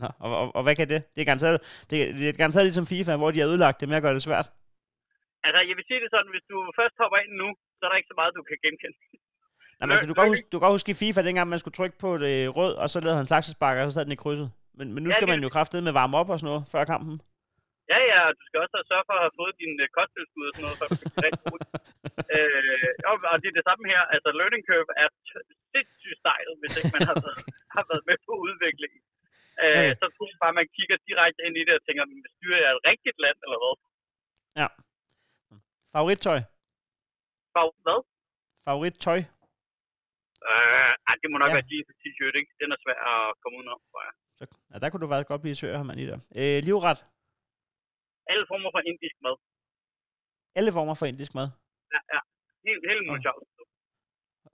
Nå, 0.03 0.09
og, 0.24 0.30
og, 0.40 0.46
og, 0.57 0.62
hvad 0.64 0.74
kan 0.78 0.88
det? 0.94 1.01
Det 1.14 1.20
er 1.20 1.28
garanteret, 1.30 1.57
det, 1.90 1.96
det 2.18 2.24
er 2.28 2.36
garanteret 2.42 2.64
ligesom 2.68 2.86
FIFA, 2.92 3.12
hvor 3.20 3.30
de 3.34 3.40
har 3.40 3.48
ødelagt 3.53 3.78
det 3.80 3.88
med 3.90 3.96
at 4.01 4.05
gøre 4.07 4.16
det 4.18 4.24
svært. 4.28 4.46
Altså, 5.46 5.61
jeg 5.68 5.74
vil 5.78 5.84
sige 5.88 6.01
det 6.05 6.11
sådan, 6.14 6.30
hvis 6.34 6.46
du 6.53 6.57
først 6.80 6.94
hopper 7.03 7.18
ind 7.24 7.32
nu, 7.42 7.48
så 7.78 7.82
er 7.86 7.90
der 7.90 7.96
ikke 8.01 8.12
så 8.12 8.18
meget, 8.20 8.32
du 8.38 8.42
kan 8.51 8.59
genkende. 8.66 8.96
Nej, 9.78 9.86
men, 9.86 9.90
altså, 9.92 10.07
du, 10.11 10.14
kan 10.14 10.28
huske, 10.32 10.46
du 10.53 10.57
kan 10.57 10.64
godt 10.66 10.76
huske 10.78 10.90
i 10.94 10.98
FIFA, 11.03 11.20
dengang 11.28 11.46
man 11.48 11.59
skulle 11.62 11.76
trykke 11.80 11.96
på 12.05 12.11
det 12.24 12.34
rød, 12.59 12.74
og 12.82 12.86
så 12.92 12.98
lavede 13.01 13.16
han 13.22 13.26
saksesparker, 13.34 13.80
og 13.82 13.86
så 13.88 13.94
sad 13.94 14.05
den 14.09 14.16
i 14.18 14.22
krydset. 14.24 14.48
Men, 14.78 14.86
men 14.94 15.01
nu 15.05 15.09
Ja, 15.11 15.14
skal 15.14 15.26
det- 15.26 15.32
man 15.34 15.42
jo 15.46 15.48
kraftedeme 15.57 15.84
med 15.88 15.92
varme 16.01 16.16
op 16.20 16.30
og 16.32 16.38
sådan 16.40 16.48
noget 16.53 16.62
før 16.72 16.84
kampen. 16.92 17.14
Ja, 17.93 17.99
ja, 18.12 18.18
og 18.28 18.32
du 18.38 18.43
skal 18.49 18.59
også 18.64 18.76
sørge 18.91 19.07
for 19.09 19.14
at 19.18 19.24
have 19.26 19.36
fået 19.41 19.55
din 19.62 19.74
uh, 19.84 19.88
kosttilskud 19.99 20.47
og 20.49 20.53
sådan 20.55 20.64
noget, 20.66 20.78
for 20.80 20.86
at 20.88 20.93
blive 21.01 21.24
rigtig 21.26 21.45
god. 21.53 21.61
øh, 22.36 22.91
og, 23.11 23.14
og 23.32 23.36
det 23.43 23.49
er 23.51 23.57
det 23.59 23.66
samme 23.70 23.84
her. 23.93 24.01
Altså, 24.14 24.28
learning 24.41 24.62
curve 24.68 24.91
er 25.03 25.09
sindssygt 25.72 26.18
stejlet, 26.22 26.55
hvis 26.61 26.74
ikke 26.78 26.93
man 26.97 27.07
har 27.11 27.16
været, 27.24 27.41
har 27.76 27.84
været 27.91 28.05
med 28.11 28.16
på 28.26 28.32
udviklingen. 28.47 29.03
Øh, 29.62 29.78
Okay. 29.80 29.95
Så 30.01 30.07
tror 30.14 30.26
jeg 30.32 30.38
bare, 30.45 30.59
man 30.61 30.68
kigger 30.76 30.97
direkte 31.09 31.41
ind 31.47 31.55
i 31.61 31.62
det 31.68 31.74
og 31.78 31.82
tænker, 31.86 32.03
"Men 32.11 32.18
styrer 32.36 32.61
jeg 32.64 32.70
et 32.76 32.82
rigtigt 32.91 33.18
land, 33.24 33.38
eller 33.47 33.59
hvad? 33.62 33.74
Favorittøj? 35.95 36.38
Bare, 37.57 37.70
hvad? 37.86 38.01
Favorittøj? 38.66 39.18
Øh, 40.51 40.93
ej, 41.09 41.14
det 41.22 41.28
må 41.30 41.36
nok 41.38 41.49
Ja. 41.51 41.55
ja. 41.55 41.59
være 41.59 41.68
Jesus 41.74 41.97
t-shirt, 42.03 42.34
ikke? 42.41 42.51
Den 42.61 42.68
er 42.74 42.78
svær 42.84 42.99
at 43.12 43.34
komme 43.43 43.57
ud 43.61 43.66
af, 43.72 43.76
tror 43.91 44.03
jeg. 44.07 44.12
Så, 44.38 44.45
ja, 44.72 44.76
der 44.82 44.88
kunne 44.91 45.03
du 45.05 45.09
faktisk 45.12 45.28
godt 45.32 45.43
blive 45.45 45.55
søger, 45.62 45.82
mand, 45.82 46.01
i 46.01 46.07
der. 46.12 46.18
Øh, 46.41 46.59
livret? 46.68 46.99
Alle 48.33 48.45
former 48.51 48.70
for 48.74 48.83
indisk 48.91 49.16
mad. 49.24 49.37
Alle 50.59 50.72
former 50.76 50.95
for 51.01 51.07
indisk 51.12 51.33
mad. 51.39 51.49
Ja, 51.95 52.01
ja. 52.14 52.20
Helt, 52.66 52.83
helt 52.91 53.03
muligt 53.07 53.24
sjovt. 53.26 53.43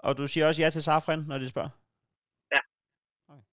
Og 0.07 0.13
du 0.19 0.25
siger 0.33 0.47
også 0.47 0.63
ja 0.63 0.69
til 0.71 0.83
safran, 0.83 1.21
når 1.31 1.39
de 1.39 1.49
spørger? 1.55 1.73
Ja. 2.55 2.61
Okay. 3.33 3.47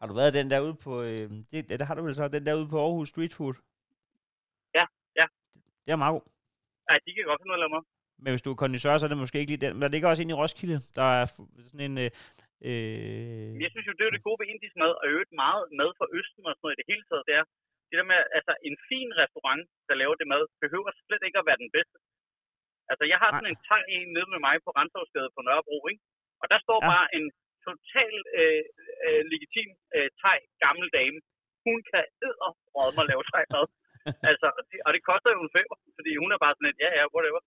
Har 0.00 0.06
du 0.08 0.14
været 0.20 0.34
den 0.38 0.50
der 0.52 0.60
ude 0.66 0.76
på, 0.84 0.92
øh, 1.02 1.30
det, 1.52 1.68
det 1.68 1.86
har 1.88 1.94
du 1.94 2.02
vel 2.06 2.14
så, 2.14 2.28
den 2.28 2.46
der 2.46 2.54
ude 2.60 2.68
på 2.74 2.78
Aarhus 2.84 3.08
Street 3.08 3.34
Food? 3.38 3.56
Ja, 4.78 4.84
ja. 5.20 5.26
Det 5.84 5.90
er 5.92 6.00
meget 6.04 6.14
god. 6.16 6.26
Ja, 6.88 6.94
de 7.04 7.10
kan 7.14 7.24
godt 7.30 7.40
finde 7.40 7.50
noget 7.52 7.62
at 7.62 7.70
lave. 7.70 7.84
Men 8.22 8.30
hvis 8.32 8.44
du 8.46 8.50
er 8.52 8.62
kondisør, 8.62 8.98
så 8.98 9.06
er 9.06 9.12
det 9.12 9.22
måske 9.24 9.38
ikke 9.40 9.52
lige 9.52 9.64
den. 9.66 9.72
Men 9.74 9.82
der 9.82 9.94
ligger 9.94 10.08
også 10.08 10.22
en 10.22 10.34
i 10.34 10.40
Roskilde, 10.42 10.78
der 10.98 11.06
er 11.20 11.24
sådan 11.68 11.84
en... 11.88 11.96
Øh, 12.04 12.10
øh, 12.68 13.50
Jeg 13.64 13.70
synes 13.72 13.86
jo, 13.88 13.94
det 13.98 14.04
er 14.06 14.12
det 14.16 14.26
gode 14.26 14.38
ved 14.40 14.46
indisk 14.54 14.74
mad, 14.82 14.92
og 15.00 15.04
øvrigt 15.12 15.32
meget 15.44 15.62
mad 15.80 15.90
fra 15.98 16.06
Østen 16.18 16.42
og 16.48 16.52
sådan 16.54 16.62
noget 16.64 16.74
i 16.76 16.80
det 16.80 16.86
hele 16.92 17.04
taget, 17.08 17.24
det 17.28 17.34
er, 17.40 17.44
det 17.92 17.98
der 18.00 18.08
med, 18.12 18.20
altså 18.38 18.52
en 18.68 18.76
fin 18.90 19.08
restaurant, 19.22 19.62
der 19.88 19.94
laver 20.02 20.16
det 20.20 20.26
mad, 20.32 20.42
behøver 20.64 20.90
slet 21.06 21.22
ikke 21.26 21.38
at 21.40 21.48
være 21.48 21.62
den 21.64 21.70
bedste. 21.76 21.96
Altså, 22.90 23.04
jeg 23.12 23.18
har 23.22 23.30
sådan 23.30 23.52
en 23.52 23.60
tang 23.68 23.84
en 23.96 24.08
nede 24.16 24.28
med 24.34 24.40
mig 24.46 24.56
på 24.64 24.70
Renshavsgade 24.78 25.30
på 25.36 25.40
Nørrebro, 25.46 25.78
ikke? 25.92 26.02
Og 26.42 26.46
der 26.52 26.58
står 26.66 26.78
Ja. 26.82 26.88
bare 26.92 27.06
en 27.18 27.26
total 27.66 28.14
øh, 28.40 28.62
øh, 29.06 29.22
legitim 29.32 29.70
øh, 29.96 30.08
thai 30.20 30.38
gammel 30.64 30.86
dame. 30.98 31.18
Hun 31.66 31.78
kan 31.90 32.04
æderbrød 32.26 32.90
mig 32.96 33.04
lave 33.10 33.22
thai 33.30 33.44
mad. 33.54 33.66
altså, 34.30 34.46
og 34.56 34.62
det, 34.68 34.78
og 34.86 34.90
det 34.94 35.02
koster 35.10 35.30
jo 35.36 35.40
en 35.46 35.54
femmer, 35.56 35.76
fordi 35.98 36.12
hun 36.22 36.30
er 36.34 36.38
bare 36.44 36.54
sådan 36.54 36.68
lidt, 36.68 36.80
ja, 36.84 36.90
ja, 36.98 37.04
whatever. 37.14 37.40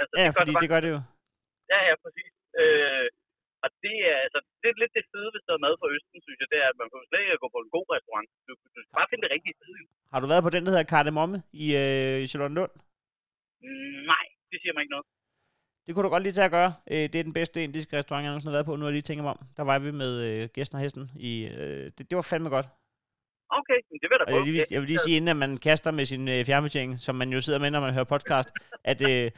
Altså, 0.00 0.14
ja, 0.20 0.26
det 0.26 0.34
gør 0.34 0.40
fordi 0.40 0.52
bare, 0.54 0.62
det 0.64 0.72
gør 0.74 0.82
det 0.84 0.90
jo. 0.94 1.00
Ja, 1.72 1.78
ja, 1.88 1.94
præcis. 2.04 2.32
Øh, 2.60 3.06
og 3.64 3.68
det 3.84 3.96
er, 4.10 4.16
altså, 4.26 4.38
det 4.60 4.66
er 4.68 4.76
lidt 4.82 4.94
det 4.98 5.04
fede 5.12 5.28
ved 5.32 5.40
sådan 5.40 5.50
noget 5.52 5.64
mad 5.66 5.74
fra 5.80 5.88
Østen, 5.96 6.18
synes 6.26 6.38
jeg, 6.42 6.48
det 6.52 6.58
er, 6.64 6.68
at 6.72 6.78
man 6.82 6.88
får 6.92 7.00
slet 7.08 7.22
ikke 7.22 7.42
gå 7.44 7.48
på 7.54 7.60
en 7.64 7.70
god 7.76 7.86
restaurant. 7.96 8.28
Du, 8.46 8.52
du 8.74 8.78
skal 8.82 8.96
bare 8.98 9.08
finde 9.10 9.24
det 9.24 9.32
rigtige 9.36 9.54
sted. 9.58 9.68
Har 10.12 10.20
du 10.22 10.26
været 10.32 10.44
på 10.46 10.52
den, 10.54 10.62
der 10.64 10.70
hedder 10.72 10.90
Kardemomme 10.94 11.36
i 11.64 11.66
øh, 11.82 12.16
Charlottenlund? 12.30 12.72
Mm, 13.66 13.98
Nej, 14.12 14.24
det 14.50 14.56
siger 14.62 14.72
mig 14.74 14.82
ikke 14.84 14.94
noget. 14.96 15.06
Det 15.84 15.90
kunne 15.94 16.06
du 16.06 16.12
godt 16.14 16.24
lige 16.26 16.36
tage 16.38 16.50
at 16.50 16.56
gøre. 16.58 16.70
Øh, 16.92 17.04
det 17.10 17.16
er 17.18 17.28
den 17.30 17.38
bedste 17.40 17.58
indiske 17.66 17.96
restaurant, 17.98 18.22
jeg 18.24 18.30
nogensinde 18.30 18.52
har 18.52 18.58
været 18.58 18.68
på. 18.70 18.74
Nu 18.76 18.82
har 18.84 18.90
jeg 18.90 18.98
lige 18.98 19.08
tænkt 19.08 19.22
mig 19.24 19.32
om. 19.36 19.40
Der 19.58 19.64
var 19.70 19.78
vi 19.78 19.90
med 20.02 20.12
øh, 20.28 20.48
gæsten 20.56 20.76
og 20.76 20.82
hesten. 20.84 21.04
I, 21.30 21.32
øh, 21.60 21.84
det, 21.96 22.02
det 22.10 22.14
var 22.18 22.26
fandme 22.32 22.50
godt. 22.56 22.68
Okay, 23.58 23.78
det 24.00 24.06
vil 24.08 24.16
jeg 24.16 24.20
da 24.20 24.24
Og 24.24 24.30
jeg 24.30 24.36
prøve. 24.36 24.44
vil, 24.44 24.54
lige, 24.54 24.66
jeg 24.70 24.80
vil 24.80 24.88
lige 24.88 24.98
sige, 24.98 25.16
inden 25.16 25.28
at 25.28 25.36
man 25.36 25.56
kaster 25.56 25.90
med 25.90 26.04
sin 26.04 26.28
øh, 26.28 26.44
fjernbetjening, 26.44 26.98
som 27.06 27.14
man 27.14 27.32
jo 27.32 27.40
sidder 27.40 27.58
med, 27.58 27.70
når 27.70 27.80
man 27.80 27.92
hører 27.92 28.04
podcast, 28.14 28.48
at, 28.84 29.00
øh, 29.10 29.30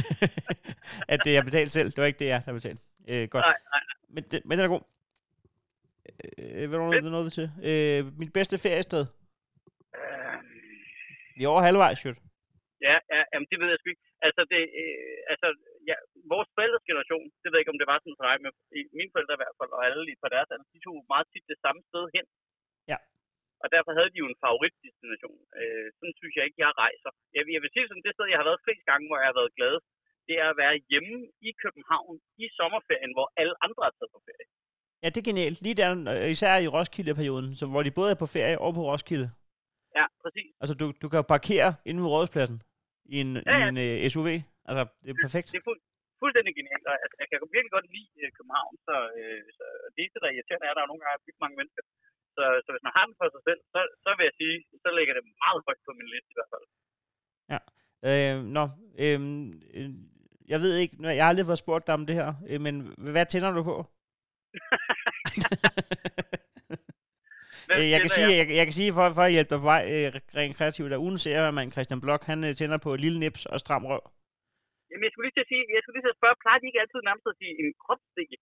at 1.12 1.18
det 1.24 1.36
er 1.36 1.42
betalt 1.44 1.70
selv. 1.70 1.88
Det 1.90 1.98
var 1.98 2.04
ikke 2.04 2.18
det, 2.18 2.26
jeg 2.26 2.40
har 2.46 2.52
betalt. 2.52 2.80
Øh, 3.10 3.24
godt. 3.34 3.44
Nej, 3.48 3.58
nej, 3.72 3.82
Men, 4.14 4.22
det, 4.30 4.38
men 4.46 4.52
den 4.56 4.64
er 4.66 4.72
god. 4.76 4.84
Øh, 6.38 6.64
hvad 6.68 6.78
er 6.78 6.82
noget, 6.84 7.12
noget 7.18 7.32
til? 7.38 7.46
Øh, 7.68 8.00
mit 8.22 8.32
bedste 8.38 8.56
feriested. 8.64 9.02
Øh, 9.98 10.38
Vi 11.36 11.40
er 11.44 11.52
over 11.54 11.62
halvvejs, 11.68 12.00
jo. 12.06 12.12
ja, 12.88 12.96
ja, 13.14 13.20
jamen, 13.32 13.48
det 13.50 13.56
ved 13.60 13.68
jeg 13.72 13.78
sgu 13.80 13.88
ikke. 13.94 14.06
Altså, 14.26 14.42
det, 14.52 14.60
øh, 14.82 15.16
altså 15.32 15.48
ja, 15.90 15.96
vores 16.32 16.48
forældres 16.56 16.88
generation, 16.90 17.24
det 17.40 17.48
ved 17.48 17.56
jeg 17.56 17.62
ikke, 17.64 17.74
om 17.74 17.80
det 17.82 17.90
var 17.92 17.98
sådan 18.00 18.18
for 18.20 18.26
dig, 18.28 18.36
men 18.44 18.52
mine 18.98 19.12
forældre 19.14 19.36
i 19.36 19.40
hvert 19.42 19.56
fald, 19.58 19.70
og 19.76 19.82
alle 19.86 20.00
lige 20.08 20.22
på 20.22 20.28
deres 20.34 20.50
alder, 20.52 20.66
de 20.74 20.80
tog 20.86 20.96
meget 21.12 21.26
tit 21.32 21.44
det 21.52 21.58
samme 21.64 21.80
sted 21.90 22.04
hen. 22.16 22.26
Ja. 22.92 22.98
Og 23.62 23.68
derfor 23.74 23.92
havde 23.98 24.10
de 24.12 24.20
jo 24.22 24.26
en 24.32 24.40
favoritdestination. 24.44 25.38
Øh, 25.60 25.86
sådan 25.96 26.16
synes 26.20 26.34
jeg 26.36 26.44
ikke, 26.46 26.60
jeg 26.64 26.70
rejser. 26.84 27.10
Jeg, 27.36 27.42
jeg 27.54 27.60
vil 27.62 27.72
sige 27.74 27.86
sådan, 27.88 28.04
det 28.06 28.14
sted, 28.14 28.26
jeg 28.32 28.40
har 28.40 28.48
været 28.50 28.64
flest 28.64 28.84
gange, 28.90 29.04
hvor 29.08 29.18
jeg 29.20 29.28
har 29.30 29.38
været 29.40 29.56
glad, 29.58 29.74
det 30.28 30.36
er 30.42 30.48
at 30.52 30.58
være 30.62 30.74
hjemme 30.90 31.16
i 31.48 31.50
København 31.62 32.14
i 32.42 32.44
sommerferien, 32.58 33.12
hvor 33.16 33.26
alle 33.40 33.54
andre 33.66 33.82
er 33.88 33.92
taget 33.98 34.12
på 34.16 34.20
ferie. 34.26 34.46
Ja, 35.02 35.06
det 35.12 35.20
er 35.20 35.30
genialt. 35.30 35.58
Lige 35.64 35.76
der, 35.80 35.90
øh, 36.12 36.30
især 36.34 36.52
i 36.64 36.68
Roskilde-perioden, 36.76 37.50
så 37.60 37.64
hvor 37.72 37.82
de 37.86 37.98
både 37.98 38.10
er 38.14 38.18
på 38.24 38.28
ferie 38.36 38.56
og 38.64 38.70
på 38.78 38.82
Roskilde. 38.90 39.28
Ja, 39.98 40.04
præcis. 40.22 40.50
Altså, 40.62 40.74
du, 40.80 40.86
du 41.02 41.06
kan 41.10 41.18
jo 41.20 41.26
parkere 41.36 41.70
inde 41.88 42.00
ved 42.02 42.10
rådspladsen 42.14 42.58
i 43.14 43.16
en, 43.24 43.30
Ja, 43.36 43.56
i 43.56 43.60
ja. 43.62 43.68
en 43.70 43.76
uh, 43.84 43.94
SUV. 44.12 44.28
Altså, 44.68 44.82
det 45.04 45.10
er 45.10 45.18
perfekt. 45.26 45.48
Det 45.54 45.60
er 45.62 45.66
fuld, 45.68 45.80
fuldstændig 46.22 46.52
genialt. 46.58 46.86
Og, 46.90 46.96
altså, 47.04 47.16
jeg 47.22 47.28
kan 47.28 47.38
virkelig 47.56 47.74
godt 47.76 47.88
lide 47.94 48.10
øh, 48.22 48.30
København, 48.36 48.74
så, 48.86 48.96
øh, 49.18 49.42
så 49.58 49.64
det 49.92 50.00
eneste, 50.00 50.20
der 50.20 50.28
er 50.28 50.36
irriterende, 50.36 50.66
er, 50.66 50.72
at 50.72 50.78
der 50.78 50.84
er 50.84 50.90
nogle 50.90 51.02
gange 51.02 51.24
bygget 51.26 51.44
mange 51.44 51.58
mennesker. 51.60 51.82
Så, 52.36 52.44
så 52.64 52.68
hvis 52.72 52.86
man 52.86 52.94
har 52.96 53.04
den 53.06 53.16
for 53.20 53.28
sig 53.34 53.42
selv, 53.48 53.60
så, 53.72 53.80
så 54.04 54.10
vil 54.16 54.26
jeg 54.28 54.36
sige, 54.40 54.56
så 54.84 54.88
ligger 54.98 55.14
det 55.16 55.24
meget 55.44 55.60
højt 55.66 55.82
på 55.86 55.92
min 55.98 56.08
liste 56.14 56.32
i 56.34 56.38
hvert 56.38 56.52
fald. 56.54 56.66
Øh, 58.08 58.36
nå, 58.56 58.64
øh, 59.04 59.20
øh, 59.78 59.90
jeg 60.48 60.60
ved 60.60 60.76
ikke, 60.76 60.96
jeg 61.02 61.24
har 61.24 61.28
aldrig 61.28 61.46
fået 61.46 61.58
spurgt 61.64 61.86
dig 61.86 61.94
om 61.94 62.06
det 62.06 62.14
her, 62.20 62.34
øh, 62.50 62.60
men 62.60 62.74
hvad 63.12 63.26
tænder 63.26 63.52
du 63.52 63.62
på? 63.62 63.76
Øh, 67.72 67.86
jeg, 67.94 68.00
kan 68.00 68.10
sige, 68.16 68.30
jeg, 68.40 68.46
jeg 68.58 68.64
kan 68.68 68.76
sige, 68.80 68.92
for, 68.96 69.04
for 69.18 69.24
at 69.26 69.34
hjælpe 69.34 69.50
dig 69.52 69.60
på 69.62 69.70
vej 69.74 69.82
øh, 69.94 70.06
rent 70.38 70.56
kreativt, 70.58 70.92
at 70.92 71.02
ugen 71.04 71.18
seriemand 71.18 71.72
Christian 71.74 72.00
Blok, 72.04 72.22
han 72.30 72.40
øh, 72.46 72.52
tænder 72.58 72.78
på 72.86 72.90
lille 73.04 73.18
nips 73.24 73.42
og 73.52 73.58
stram 73.64 73.84
røv. 73.90 74.02
Jamen, 74.90 75.04
jeg 75.06 75.12
skulle 75.12 75.26
lige 75.26 75.36
til 75.36 75.46
at 75.46 75.50
sige, 75.52 75.62
jeg 75.74 75.80
skulle 75.82 75.96
lige 75.96 76.06
til 76.06 76.14
at 76.14 76.20
spørge, 76.20 76.36
plejer 76.44 76.58
de 76.60 76.66
ikke 76.70 76.82
altid 76.82 77.00
nærmest 77.08 77.26
at 77.32 77.38
sige 77.40 77.54
en 77.62 77.68
kropsstikke? 77.84 78.36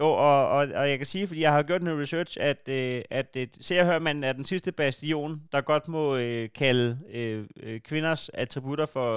Jo, 0.00 0.08
og, 0.28 0.40
og, 0.56 0.62
og 0.80 0.84
jeg 0.90 0.98
kan 0.98 1.06
sige, 1.06 1.26
fordi 1.28 1.40
jeg 1.40 1.52
har 1.52 1.62
gjort 1.62 1.82
noget 1.82 2.00
research, 2.04 2.32
at, 2.40 2.62
øh, 2.78 3.02
at 3.20 3.30
øh, 3.40 3.46
Se 3.66 3.80
og 3.80 4.02
man 4.02 4.24
er 4.24 4.32
den 4.32 4.44
sidste 4.44 4.72
bastion, 4.72 5.32
der 5.52 5.60
godt 5.72 5.88
må 5.88 6.16
øh, 6.16 6.44
kalde 6.62 6.86
øh, 7.18 7.40
øh, 7.62 7.80
kvinders 7.88 8.22
attributter 8.28 8.86
for 8.96 9.08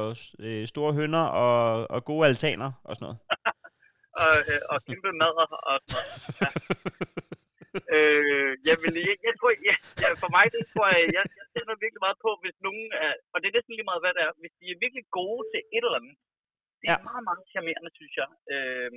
øh, 0.45 0.67
store 0.73 0.93
hønder 0.93 1.23
og, 1.45 1.91
og 1.95 1.99
gode 2.09 2.27
altaner 2.27 2.71
og 2.83 2.95
sådan 2.95 3.05
noget. 3.05 3.19
Og, 4.23 4.35
øh, 4.51 4.61
og 4.73 4.77
kæmpe 4.87 5.11
madder 5.21 5.47
og 5.69 5.75
sådan 5.81 5.95
noget. 5.95 6.09
Ja. 6.41 6.49
øh, 7.95 8.51
jamen, 8.67 8.91
jeg, 9.07 9.15
jeg 9.27 9.33
tror, 9.39 9.49
jeg, 9.69 9.77
jeg, 10.01 10.09
for 10.23 10.31
mig, 10.37 10.45
det 10.55 10.63
tror 10.71 10.87
jeg, 10.95 11.01
jeg, 11.17 11.23
jeg 11.39 11.45
tænder 11.53 11.83
virkelig 11.83 12.03
meget 12.07 12.19
på, 12.25 12.31
hvis 12.43 12.57
nogen 12.67 12.87
er, 13.05 13.13
og 13.33 13.37
det 13.39 13.47
er 13.47 13.55
næsten 13.57 13.73
lige 13.77 13.89
meget, 13.89 14.03
hvad 14.03 14.13
det 14.17 14.21
er, 14.27 14.31
hvis 14.41 14.53
de 14.59 14.65
er 14.73 14.81
virkelig 14.83 15.05
gode 15.19 15.43
til 15.51 15.61
et 15.75 15.83
eller 15.87 15.99
andet. 16.01 16.15
Det 16.79 16.87
er 16.87 16.99
ja. 17.01 17.07
meget, 17.09 17.23
meget 17.29 17.43
charmerende, 17.53 17.91
synes 17.99 18.13
jeg. 18.21 18.29
Øh, 18.53 18.91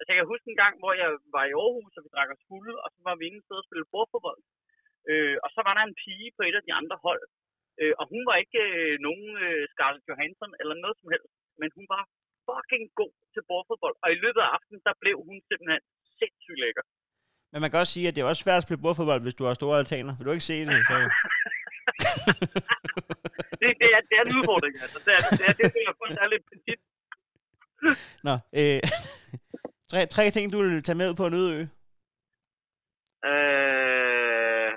altså, 0.00 0.10
jeg 0.10 0.18
kan 0.18 0.32
huske 0.32 0.46
en 0.48 0.62
gang, 0.62 0.74
hvor 0.80 0.92
jeg 1.02 1.10
var 1.36 1.44
i 1.46 1.56
Aarhus, 1.62 1.96
og 1.96 2.02
vi 2.04 2.10
drak 2.14 2.30
os 2.34 2.46
fulde, 2.50 2.74
og 2.84 2.88
så 2.94 3.00
var 3.08 3.14
vi 3.16 3.24
inde 3.26 3.40
et 3.40 3.46
sted 3.46 3.58
og 3.62 3.66
spille 3.68 3.90
bordfodbold. 3.92 4.40
Øh, 5.10 5.36
og 5.44 5.48
så 5.54 5.60
var 5.66 5.74
der 5.74 5.84
en 5.84 5.98
pige 6.02 6.30
på 6.36 6.42
et 6.48 6.56
af 6.58 6.64
de 6.66 6.76
andre 6.80 6.96
hold, 7.06 7.24
øh, 7.80 7.94
og 8.00 8.04
hun 8.12 8.22
var 8.28 8.36
ikke 8.44 8.62
øh, 8.78 8.94
nogen 9.06 9.28
øh, 9.46 9.62
Scarlett 9.72 10.08
Johansson 10.10 10.52
eller 10.60 10.74
noget 10.84 10.96
som 11.00 11.08
helst, 11.14 11.32
men 11.60 11.68
hun 11.78 11.86
var 11.94 12.02
fucking 12.48 12.84
god 13.00 13.12
til 13.34 13.42
bordfodbold. 13.48 13.96
Og 14.04 14.08
i 14.14 14.18
løbet 14.24 14.40
af 14.46 14.50
aftenen, 14.56 14.82
der 14.88 14.94
blev 15.02 15.16
hun 15.28 15.36
simpelthen 15.48 15.82
sindssygt 16.18 16.60
lækker. 16.64 16.84
Men 17.52 17.58
man 17.62 17.70
kan 17.70 17.82
også 17.82 17.94
sige, 17.96 18.08
at 18.08 18.14
det 18.14 18.20
er 18.22 18.30
også 18.32 18.44
svært 18.44 18.60
at 18.60 18.66
spille 18.66 18.82
bordfodbold, 18.84 19.22
hvis 19.26 19.38
du 19.38 19.44
har 19.44 19.54
store 19.54 19.78
altaner. 19.82 20.12
Vil 20.16 20.26
du 20.26 20.32
ikke 20.36 20.50
se 20.52 20.56
det? 20.68 20.78
Så... 20.90 20.96
Det, 23.60 23.68
det, 23.82 23.88
er, 23.96 24.00
det 24.08 24.14
er 24.18 24.24
en 24.26 24.36
udfordring, 24.38 24.74
altså. 24.84 24.98
Det 25.06 25.12
er 25.16 25.22
det, 25.38 25.44
er, 25.48 25.54
det, 25.58 25.64
er, 25.88 25.92
det 26.08 26.18
er 26.24 26.28
lidt 26.34 26.44
petit. 26.50 26.80
Nå, 28.28 28.34
øh, 28.60 28.80
tre, 29.90 30.00
tre 30.14 30.24
ting, 30.30 30.52
du 30.52 30.58
vil 30.62 30.82
tage 30.82 30.98
med 31.00 31.10
ud 31.10 31.16
på 31.20 31.26
en 31.26 31.34
øde 31.40 31.50
ø. 31.58 31.60
Øh, 33.30 34.72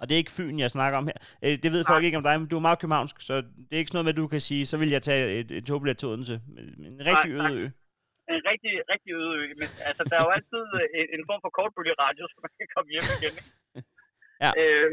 Og 0.00 0.04
det 0.06 0.12
er 0.14 0.22
ikke 0.22 0.36
Fyn, 0.38 0.58
jeg 0.64 0.70
snakker 0.76 0.96
om 1.00 1.06
her. 1.10 1.18
Øh, 1.44 1.54
det 1.62 1.70
ved 1.74 1.82
folk 1.90 2.04
ikke 2.04 2.18
om 2.20 2.26
dig, 2.28 2.34
men 2.40 2.48
du 2.50 2.56
er 2.56 2.66
meget 2.68 2.80
københavnsk, 2.82 3.16
så 3.28 3.34
det 3.66 3.72
er 3.74 3.80
ikke 3.82 3.90
sådan 3.90 3.98
noget 3.98 4.08
med, 4.08 4.14
at 4.16 4.22
du 4.22 4.26
kan 4.34 4.42
sige, 4.48 4.62
så 4.70 4.76
vil 4.80 4.90
jeg 4.96 5.02
tage 5.08 5.22
et, 5.40 5.48
et 5.58 5.64
togbillet 5.68 5.98
til 5.98 6.08
Odense. 6.10 6.34
En 6.90 6.98
rigtig 7.10 7.30
Nej, 7.32 7.38
øde 7.38 7.52
ø. 7.60 7.64
en 8.36 8.42
rigtig, 8.50 8.72
rigtig 8.92 9.10
øde 9.20 9.32
ø. 9.40 9.42
Men 9.60 9.68
altså, 9.88 10.02
der 10.10 10.16
er 10.18 10.24
jo 10.26 10.32
altid 10.38 10.64
øh, 10.80 10.86
en, 10.98 11.06
en 11.16 11.22
form 11.28 11.40
for 11.44 11.52
kortbølgeradio, 11.58 12.24
så 12.32 12.36
man 12.44 12.52
kan 12.58 12.68
komme 12.74 12.90
hjem 12.94 13.08
igen. 13.18 13.34
Ikke? 13.40 13.52
Ja. 14.44 14.50
Øh, 14.60 14.90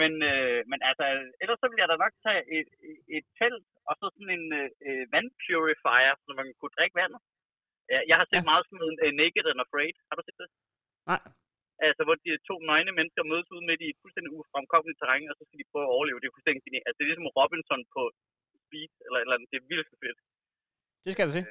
men, 0.00 0.12
øh, 0.30 0.58
men 0.70 0.78
altså, 0.90 1.04
ellers 1.42 1.58
så 1.60 1.66
vil 1.70 1.80
jeg 1.82 1.88
da 1.92 1.96
nok 2.04 2.14
tage 2.26 2.42
et, 2.58 2.68
et, 2.88 2.98
et 3.16 3.26
telt, 3.38 3.66
og 3.88 3.94
så 4.00 4.06
sådan 4.14 4.32
en 4.38 4.46
øh, 4.88 5.04
vandpurifier, 5.14 6.14
så 6.24 6.30
man 6.40 6.48
kunne 6.58 6.76
drikke 6.78 6.98
vandet. 7.02 7.20
Ja, 7.92 7.98
Jeg 8.10 8.16
har 8.20 8.26
set 8.30 8.42
Ja. 8.42 8.48
meget 8.50 8.64
sådan 8.66 8.80
noget 8.82 8.94
uh, 9.04 9.12
Naked 9.20 9.44
and 9.52 9.60
Afraid. 9.64 9.94
Har 10.08 10.14
du 10.18 10.22
set 10.26 10.38
det? 10.42 10.48
Nej. 11.10 11.20
Altså, 11.86 12.02
hvor 12.06 12.16
de 12.24 12.30
to 12.50 12.54
nøgne 12.70 12.92
mennesker 12.98 13.22
mødes 13.32 13.48
ude 13.54 13.64
midt 13.68 13.80
i 13.86 13.88
et 13.92 13.98
fuldstændig 14.02 14.30
ufremkommeligt 14.38 14.98
terræn, 15.00 15.30
og 15.32 15.36
så 15.38 15.42
skal 15.46 15.58
de 15.60 15.70
prøve 15.72 15.86
at 15.88 15.94
overleve. 15.96 16.18
Det 16.20 16.28
er 16.28 16.36
fuldstændig 16.36 16.62
genialt. 16.66 16.86
Altså, 16.88 16.98
det 16.98 17.04
er 17.04 17.10
ligesom 17.12 17.30
Robinson 17.38 17.80
på 17.94 18.02
speed, 18.64 18.92
eller 19.06 19.18
et 19.18 19.24
eller 19.26 19.36
andet. 19.36 19.48
Det 19.52 19.58
er 19.60 19.66
vildt 19.70 19.88
fedt. 20.02 20.18
Det 21.04 21.10
skal 21.14 21.26
du 21.28 21.32
se. 21.38 21.42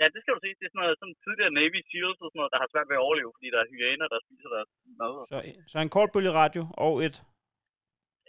Ja, 0.00 0.06
det 0.14 0.20
skal 0.22 0.32
du 0.36 0.40
sige. 0.44 0.54
Det 0.58 0.64
er 0.66 0.72
sådan 0.72 0.82
noget 0.84 0.98
sådan 1.00 1.16
tidligere 1.24 1.52
Navy 1.60 1.80
Seals 1.90 2.18
og 2.24 2.28
sådan 2.28 2.38
noget, 2.40 2.52
der 2.54 2.60
har 2.62 2.68
svært 2.72 2.88
ved 2.90 2.96
at 2.98 3.04
overleve, 3.06 3.30
fordi 3.36 3.48
der 3.54 3.60
er 3.62 3.70
hyæner, 3.72 4.06
der 4.12 4.18
spiser 4.26 4.48
deres 4.56 4.70
mad. 5.00 5.12
Så, 5.32 5.36
så 5.72 5.76
en 5.86 5.92
kortbølgeradio 5.96 6.62
og 6.84 6.92
et... 7.06 7.16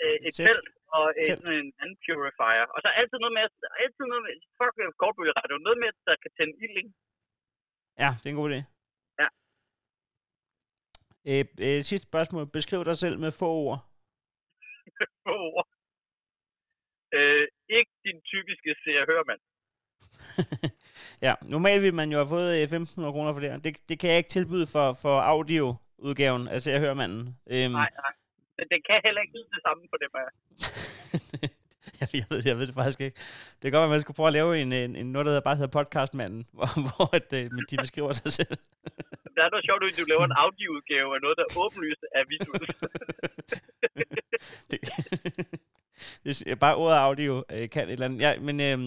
Øh, 0.04 0.18
et 0.28 0.34
Sæt. 0.38 0.46
telt 0.48 0.68
og 0.98 1.06
et, 1.22 1.28
sådan 1.40 1.58
en 1.64 1.70
vand 1.80 1.94
purifier. 2.06 2.66
Og 2.76 2.80
så 2.84 2.90
altid 3.00 3.18
noget 3.24 3.36
med, 3.38 3.44
altid 3.84 4.04
noget 4.12 4.24
med, 4.26 4.34
fuck 4.60 4.74
med 4.80 4.88
kortbølgeradio, 5.02 5.56
noget 5.68 5.80
med, 5.84 5.90
der 6.08 6.16
kan 6.24 6.32
tænde 6.38 6.56
ild, 6.66 6.76
ikke? 6.82 6.92
Ja, 8.04 8.10
det 8.20 8.26
er 8.26 8.30
en 8.30 8.42
god 8.42 8.50
idé. 8.52 8.60
Ja. 9.22 9.28
Øh, 11.32 11.46
øh, 11.66 11.82
sidste 11.84 12.08
spørgsmål. 12.08 12.52
Beskriv 12.58 12.86
dig 12.86 12.98
selv 12.98 13.20
med 13.20 13.32
få 13.40 13.46
ord. 13.46 13.80
Få 15.28 15.36
ord. 15.54 15.68
Øh, 17.14 17.48
ikke 17.70 17.92
din 18.06 18.22
typiske 18.22 18.76
se 18.84 18.92
og 19.02 19.06
hør, 19.12 19.24
mand. 19.30 19.42
ja, 21.28 21.34
normalt 21.42 21.82
vil 21.82 21.94
man 21.94 22.12
jo 22.12 22.18
have 22.18 22.34
fået 22.36 22.50
øh, 22.62 22.82
1.500 22.82 23.12
kroner 23.14 23.34
for 23.34 23.40
det. 23.40 23.64
Det, 23.64 23.90
det 23.90 24.00
kan 24.00 24.10
jeg 24.10 24.18
ikke 24.18 24.30
tilbyde 24.30 24.68
for, 24.76 24.94
for 25.02 25.16
audio-udgaven 25.34 26.48
af 26.48 26.62
Se 26.62 26.74
og 26.76 26.80
Hør 26.80 26.94
Manden. 26.94 27.24
Øhm, 27.54 27.72
Nej, 27.72 27.90
nej. 28.04 28.14
Men 28.58 28.66
det 28.72 28.80
kan 28.88 29.02
heller 29.06 29.22
ikke 29.22 29.34
lyde 29.38 29.50
det 29.56 29.62
samme 29.68 29.84
på 29.92 29.98
dem 30.04 30.12
her. 30.20 30.28
jeg, 32.02 32.08
jeg, 32.14 32.26
ved, 32.30 32.42
jeg 32.46 32.58
ved 32.58 32.68
det 32.68 32.76
faktisk 32.76 33.02
ikke. 33.02 33.18
Det 33.60 33.62
kan 33.62 33.72
godt 33.72 33.82
være, 33.82 33.92
at 33.92 33.96
man 33.96 34.02
skulle 34.02 34.20
prøve 34.20 34.32
at 34.32 34.38
lave 34.40 34.62
en, 34.62 34.72
en, 34.74 34.96
en 34.96 35.12
noget, 35.12 35.26
der 35.26 35.42
bare 35.42 35.56
hedder 35.56 35.76
Podcastmanden, 35.78 36.48
hvor, 36.58 36.70
hvor 36.82 37.16
at, 37.16 37.30
øh, 37.40 37.46
men 37.56 37.64
de 37.70 37.76
beskriver 37.86 38.12
sig 38.12 38.32
selv. 38.40 38.56
der 39.36 39.42
er 39.46 39.50
noget 39.54 39.66
sjovt, 39.68 39.84
at 39.84 39.98
du 40.00 40.06
laver 40.14 40.26
en 40.26 40.38
audioudgave 40.44 41.10
af 41.16 41.22
noget, 41.26 41.38
der 41.42 41.46
åbenlyst 41.64 42.04
er 42.20 42.24
visuelt. 42.32 42.78
det, 44.70 44.80
det 46.46 46.60
bare 46.60 46.76
ordet 46.76 46.98
audio 46.98 47.44
øh, 47.54 47.70
kan 47.70 47.84
et 47.88 47.92
eller 47.94 48.06
andet. 48.06 48.20
Ja, 48.26 48.32
men, 48.48 48.56
øh, 48.68 48.80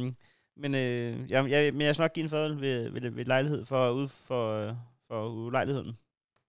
men, 0.62 0.70
øh, 0.74 1.12
jeg, 1.32 1.50
jeg, 1.50 1.60
men 1.74 1.82
jeg 1.86 1.94
skal 1.94 2.04
nok 2.04 2.12
give 2.12 2.24
en 2.24 2.30
fadøl 2.30 2.60
ved, 2.60 2.90
ved, 2.90 3.10
ved 3.10 3.24
lejlighed 3.24 3.64
for, 3.64 3.90
ud 3.90 4.06
for, 4.28 4.42
øh, 4.58 4.72
for 5.08 5.28
ulejligheden. 5.28 5.98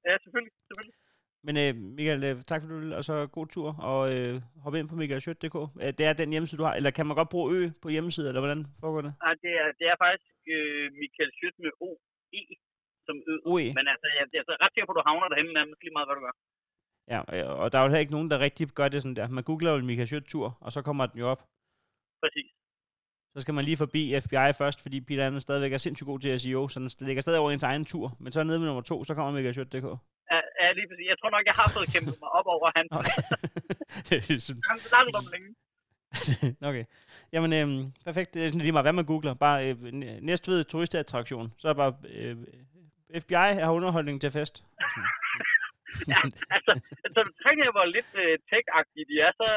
ja, 0.07 0.13
selvfølgelig. 0.23 0.53
selvfølgelig. 0.67 1.02
Men 1.47 1.55
øh, 1.63 1.71
Michael, 1.97 2.23
øh, 2.29 2.35
tak 2.51 2.59
for 2.61 2.69
du 2.69 2.77
og 2.99 3.03
så 3.09 3.15
god 3.37 3.47
tur, 3.55 3.69
og 3.89 4.01
øh, 4.13 4.33
hop 4.63 4.75
ind 4.75 4.89
på 4.89 4.95
michaelschødt.dk. 5.01 5.57
Øh, 5.83 5.91
det 5.97 6.03
er 6.09 6.13
den 6.13 6.29
hjemmeside, 6.33 6.59
du 6.61 6.65
har, 6.67 6.75
eller 6.79 6.91
kan 6.97 7.05
man 7.07 7.15
godt 7.21 7.33
bruge 7.33 7.47
ø 7.55 7.59
på 7.83 7.87
hjemmesiden, 7.95 8.27
eller 8.29 8.41
hvordan 8.43 8.63
foregår 8.81 9.01
det? 9.07 9.13
Nej, 9.25 9.33
det 9.43 9.53
er, 9.61 9.67
det 9.79 9.85
er 9.91 9.97
faktisk 10.05 10.35
øh, 10.55 10.85
Michael 11.01 11.31
Schødt 11.35 11.57
med 11.63 11.71
O-E 11.87 12.43
som 13.07 13.15
ø. 13.31 13.33
OE. 13.51 13.67
Men 13.79 13.85
altså, 13.93 14.07
jeg, 14.17 14.25
jeg 14.33 14.41
er 14.41 14.63
ret 14.63 14.73
sikker 14.73 14.87
på, 14.87 14.93
at 14.95 14.99
du 14.99 15.03
havner 15.09 15.27
derhen 15.31 15.49
nærmest 15.59 15.79
lige 15.83 15.95
meget, 15.95 16.07
hvad 16.07 16.15
du 16.17 16.23
gør. 16.27 16.35
Ja, 17.13 17.19
øh, 17.33 17.59
og 17.61 17.65
der 17.71 17.77
er 17.77 17.83
jo 17.83 17.89
heller 17.89 18.05
ikke 18.05 18.17
nogen, 18.17 18.29
der 18.31 18.45
rigtig 18.47 18.65
gør 18.79 18.87
det 18.87 19.01
sådan 19.01 19.15
der. 19.19 19.27
Man 19.37 19.43
googler 19.49 19.71
jo 19.71 19.77
Michael 19.91 20.07
Schødt 20.07 20.27
tur, 20.33 20.47
og 20.65 20.71
så 20.75 20.79
kommer 20.87 21.05
den 21.05 21.17
jo 21.23 21.27
op. 21.33 21.41
Præcis. 22.23 22.49
Så 23.33 23.41
skal 23.41 23.53
man 23.53 23.63
lige 23.63 23.77
forbi 23.83 24.01
FBI 24.23 24.49
først, 24.61 24.79
fordi 24.81 24.97
Peter 25.07 25.23
han 25.23 25.41
stadigvæk 25.41 25.73
er 25.73 25.77
sindssygt 25.77 26.05
god 26.11 26.19
til 26.19 26.39
SEO, 26.39 26.67
så 26.67 26.77
den 26.79 27.07
ligger 27.07 27.21
stadig 27.21 27.39
over 27.39 27.51
ens 27.51 27.63
egen 27.63 27.85
tur. 27.85 28.05
Men 28.19 28.31
så 28.31 28.43
nede 28.43 28.59
ved 28.59 28.67
nummer 28.67 28.81
to, 28.81 29.03
så 29.03 29.15
kommer 29.15 29.31
michaelschødt.dk. 29.31 29.85
Ja, 29.85 29.95
ja, 30.61 30.67
lige 30.77 30.87
præcis. 30.89 31.07
Jeg 31.11 31.17
tror 31.19 31.31
nok, 31.35 31.45
jeg 31.49 31.55
har 31.59 31.67
fået 31.75 31.87
kæmpet 31.93 32.15
mig 32.23 32.29
op 32.39 32.47
over. 32.55 32.67
Okay. 32.99 33.17
det 34.07 34.15
er 34.35 34.39
sådan, 34.47 34.61
Han 34.69 34.77
langt 34.95 35.15
om 35.21 35.25
længe. 35.33 35.49
okay. 36.69 36.85
Jamen, 37.33 37.51
øhm, 37.59 37.81
perfekt. 38.07 38.29
Det 38.33 38.39
er 38.41 38.47
sådan 38.47 38.61
lige 38.65 38.75
meget, 38.75 38.85
hvad 38.87 38.97
man 38.99 39.05
googler. 39.11 39.33
Bare 39.45 39.57
øh, 39.69 39.75
næ- 40.01 40.19
næstved 40.29 40.63
turistattraktion. 40.63 41.53
Så 41.61 41.65
er 41.69 41.73
bare, 41.73 41.93
øh, 42.17 42.35
FBI 43.23 43.49
har 43.65 43.71
underholdning 43.77 44.21
til 44.21 44.31
fest. 44.31 44.55
Ja, 46.11 46.19
altså, 46.55 46.71
altså 47.05 47.21
trænger 47.43 47.63
jeg, 47.67 47.73
hvor 47.77 47.85
lidt 47.95 48.11
øh, 48.23 48.33
tech-agtige 48.51 49.05
de 49.11 49.15
er, 49.25 49.31
så 49.41 49.47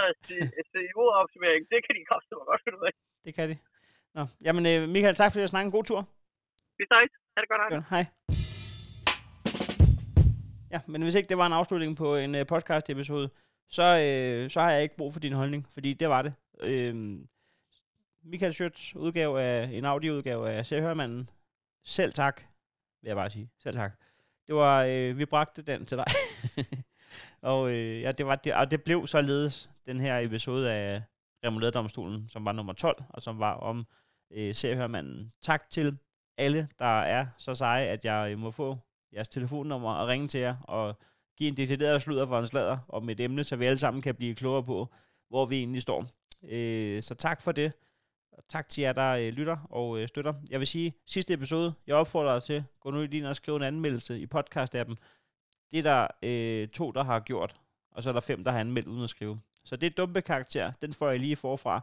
CEO-optimering, 0.73 1.63
det 1.73 1.79
kan 1.85 1.95
de 1.99 2.05
koste 2.13 2.31
mig 2.39 2.47
godt 2.51 2.63
finde 2.65 2.79
ud 2.81 2.87
af. 2.91 2.95
Det 3.25 3.35
kan 3.35 3.49
de. 3.51 3.57
Nå, 4.17 4.23
jamen 4.47 4.67
øh, 4.73 4.89
Michael, 4.95 5.15
tak 5.15 5.31
fordi 5.33 5.43
du 5.43 5.49
snakkede. 5.49 5.69
En 5.73 5.77
god 5.79 5.85
tur. 5.91 6.01
Vi 6.79 6.85
ses. 6.93 7.11
Ha' 7.35 7.41
det 7.43 7.49
godt, 7.53 7.61
hej. 7.65 7.71
Godt, 7.77 7.87
hej. 7.95 8.05
Ja, 10.71 10.81
men 10.87 11.03
hvis 11.03 11.15
ikke 11.15 11.29
det 11.29 11.39
var 11.39 11.47
en 11.47 11.53
afslutning 11.53 11.97
på 11.97 12.17
en 12.17 12.35
øh, 12.35 12.47
podcast-episode, 12.47 13.31
så, 13.69 13.83
øh, 13.83 14.51
så 14.51 14.61
har 14.61 14.71
jeg 14.71 14.83
ikke 14.83 14.97
brug 14.97 15.13
for 15.13 15.21
din 15.21 15.33
holdning, 15.33 15.67
fordi 15.71 15.93
det 15.93 16.09
var 16.09 16.23
det. 16.23 16.35
Øh, 16.61 17.19
Michael 18.25 18.55
Schøtz 18.55 18.95
udgave 18.95 19.43
af 19.43 19.71
en 19.73 19.85
audioudgave 19.85 20.51
af 20.51 20.67
Sehørmanden. 20.67 21.31
Selv 21.85 22.13
tak, 22.13 22.43
vil 23.03 23.09
jeg 23.09 23.17
bare 23.17 23.31
sige. 23.31 23.51
Selv 23.59 23.75
tak. 23.75 23.93
Det 24.47 24.55
var, 24.55 24.83
øh, 24.83 25.19
vi 25.19 25.25
bragte 25.25 25.63
den 25.63 25.87
til 25.87 25.99
dig. 25.99 26.07
og 27.43 27.71
øh, 27.71 28.01
ja, 28.01 28.13
det, 28.13 28.27
var, 28.27 28.37
det, 28.37 28.55
og 28.55 28.71
det 28.71 28.83
blev 28.83 29.07
således 29.07 29.71
den 29.87 30.01
her 30.01 30.19
episode 30.19 30.73
af 30.73 31.03
Remouladedomstolen, 31.45 32.29
som 32.29 32.45
var 32.45 32.53
nummer 32.53 32.73
12, 32.73 33.03
og 33.09 33.23
som 33.23 33.39
var 33.39 33.55
om 33.55 33.87
øh, 34.31 34.55
Seriehørmanden. 34.55 35.33
Tak 35.43 35.71
til 35.71 35.99
alle, 36.39 36.69
der 36.79 37.01
er 37.01 37.27
så 37.39 37.55
seje, 37.55 37.87
at 37.87 38.05
jeg 38.05 38.33
øh, 38.33 38.39
må 38.39 38.51
få 38.51 38.79
jeres 39.17 39.29
telefonnummer 39.29 39.95
og 39.95 40.09
ringe 40.09 40.29
til 40.29 40.41
jer 40.41 40.57
og 40.63 40.95
give 41.37 41.49
en 41.49 41.57
decideret 41.57 42.03
sludder 42.03 42.27
for 42.27 42.39
en 42.39 42.47
slader 42.47 42.79
om 42.89 43.09
et 43.09 43.21
emne, 43.21 43.45
så 43.45 43.57
vi 43.57 43.65
alle 43.65 43.79
sammen 43.79 44.03
kan 44.03 44.15
blive 44.15 44.35
klogere 44.35 44.65
på, 44.65 44.89
hvor 45.29 45.47
vi 45.47 45.57
egentlig 45.57 45.83
står. 45.83 46.07
Øh, 46.43 47.03
så 47.03 47.15
tak 47.15 47.43
for 47.43 47.53
det. 47.53 47.73
Og 48.33 48.43
tak 48.49 48.69
til 48.69 48.83
jer, 48.83 48.93
der 48.93 49.11
øh, 49.11 49.29
lytter 49.29 49.57
og 49.71 49.99
øh, 49.99 50.09
støtter. 50.09 50.35
Jeg 50.51 50.59
vil 50.59 50.67
sige, 50.67 50.95
sidste 51.07 51.35
episode, 51.35 51.75
jeg 51.87 51.97
opfordrer 51.97 52.33
dig 52.33 52.43
til, 52.43 52.65
gå 52.81 52.91
nu 52.91 53.01
lige 53.01 53.19
ind 53.19 53.27
og 53.27 53.37
skrive 53.37 53.57
en 53.57 53.63
anmeldelse 53.63 54.21
i 54.21 54.27
podcast-appen. 54.35 54.95
Det 55.71 55.79
er 55.79 55.83
der 55.83 56.07
øh, 56.23 56.69
to, 56.69 56.91
der 56.91 57.05
har 57.05 57.21
gjort, 57.21 57.57
og 57.91 58.03
så 58.03 58.09
er 58.09 58.13
der 58.13 58.21
fem, 58.21 58.45
der 58.45 58.51
har 58.51 58.61
anmeldt 58.61 58.89
uden 58.89 59.05
at 59.05 59.11
skrive. 59.11 59.41
Så 59.65 59.77
det 59.77 59.87
er 59.87 59.91
dumpe 59.91 60.23
karakter, 60.23 60.73
den 60.83 60.93
får 60.93 61.11
jeg 61.11 61.21
lige 61.21 61.37
forfra. 61.37 61.81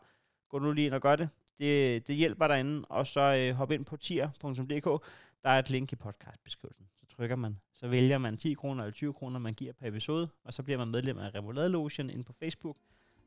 Gå 0.49 0.59
nu 0.59 0.71
lige 0.71 0.85
ind 0.85 0.93
og 0.93 1.01
gør 1.01 1.15
det. 1.15 1.29
Det, 1.59 2.07
det 2.07 2.15
hjælper 2.15 2.47
derinde, 2.47 2.85
og 2.89 3.07
så 3.07 3.21
øh, 3.21 3.55
hop 3.55 3.71
ind 3.71 3.85
på 3.85 3.97
tier.dk. 3.97 5.05
Der 5.43 5.49
er 5.49 5.59
et 5.59 5.69
link 5.69 5.91
i 5.91 5.95
podcastbeskrivelsen. 5.95 6.92
Trykker 7.17 7.35
man, 7.35 7.57
så 7.73 7.87
vælger 7.87 8.17
man 8.17 8.37
10 8.37 8.53
kroner 8.53 8.83
eller 8.83 8.93
20 8.93 9.13
kroner, 9.13 9.39
man 9.39 9.53
giver 9.53 9.73
per 9.73 9.87
episode, 9.87 10.29
og 10.43 10.53
så 10.53 10.63
bliver 10.63 10.77
man 10.77 10.87
medlem 10.87 11.17
af 11.17 11.35
Remoulade 11.35 11.69
Lotion 11.69 12.09
inde 12.09 12.23
på 12.23 12.33
Facebook, 12.33 12.77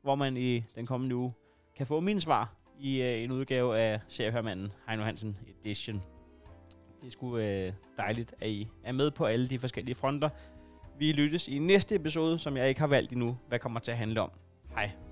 hvor 0.01 0.15
man 0.15 0.37
i 0.37 0.63
den 0.75 0.85
kommende 0.85 1.15
uge 1.15 1.33
kan 1.75 1.87
få 1.87 1.99
min 1.99 2.19
svar 2.19 2.55
i 2.79 3.01
øh, 3.01 3.23
en 3.23 3.31
udgave 3.31 3.77
af 3.77 3.99
Seriehørmanden 4.07 4.71
Heino 4.87 5.03
Hansen 5.03 5.37
Edition. 5.61 6.03
Det 7.01 7.07
er 7.07 7.11
sgu 7.11 7.37
øh, 7.37 7.73
dejligt, 7.97 8.35
at 8.39 8.49
I 8.49 8.67
er 8.83 8.91
med 8.91 9.11
på 9.11 9.25
alle 9.25 9.47
de 9.47 9.59
forskellige 9.59 9.95
fronter. 9.95 10.29
Vi 10.97 11.11
lyttes 11.11 11.47
i 11.47 11.59
næste 11.59 11.95
episode, 11.95 12.39
som 12.39 12.57
jeg 12.57 12.69
ikke 12.69 12.79
har 12.79 12.87
valgt 12.87 13.11
endnu, 13.11 13.37
hvad 13.47 13.59
kommer 13.59 13.79
til 13.79 13.91
at 13.91 13.97
handle 13.97 14.21
om. 14.21 14.31
Hej. 14.69 15.06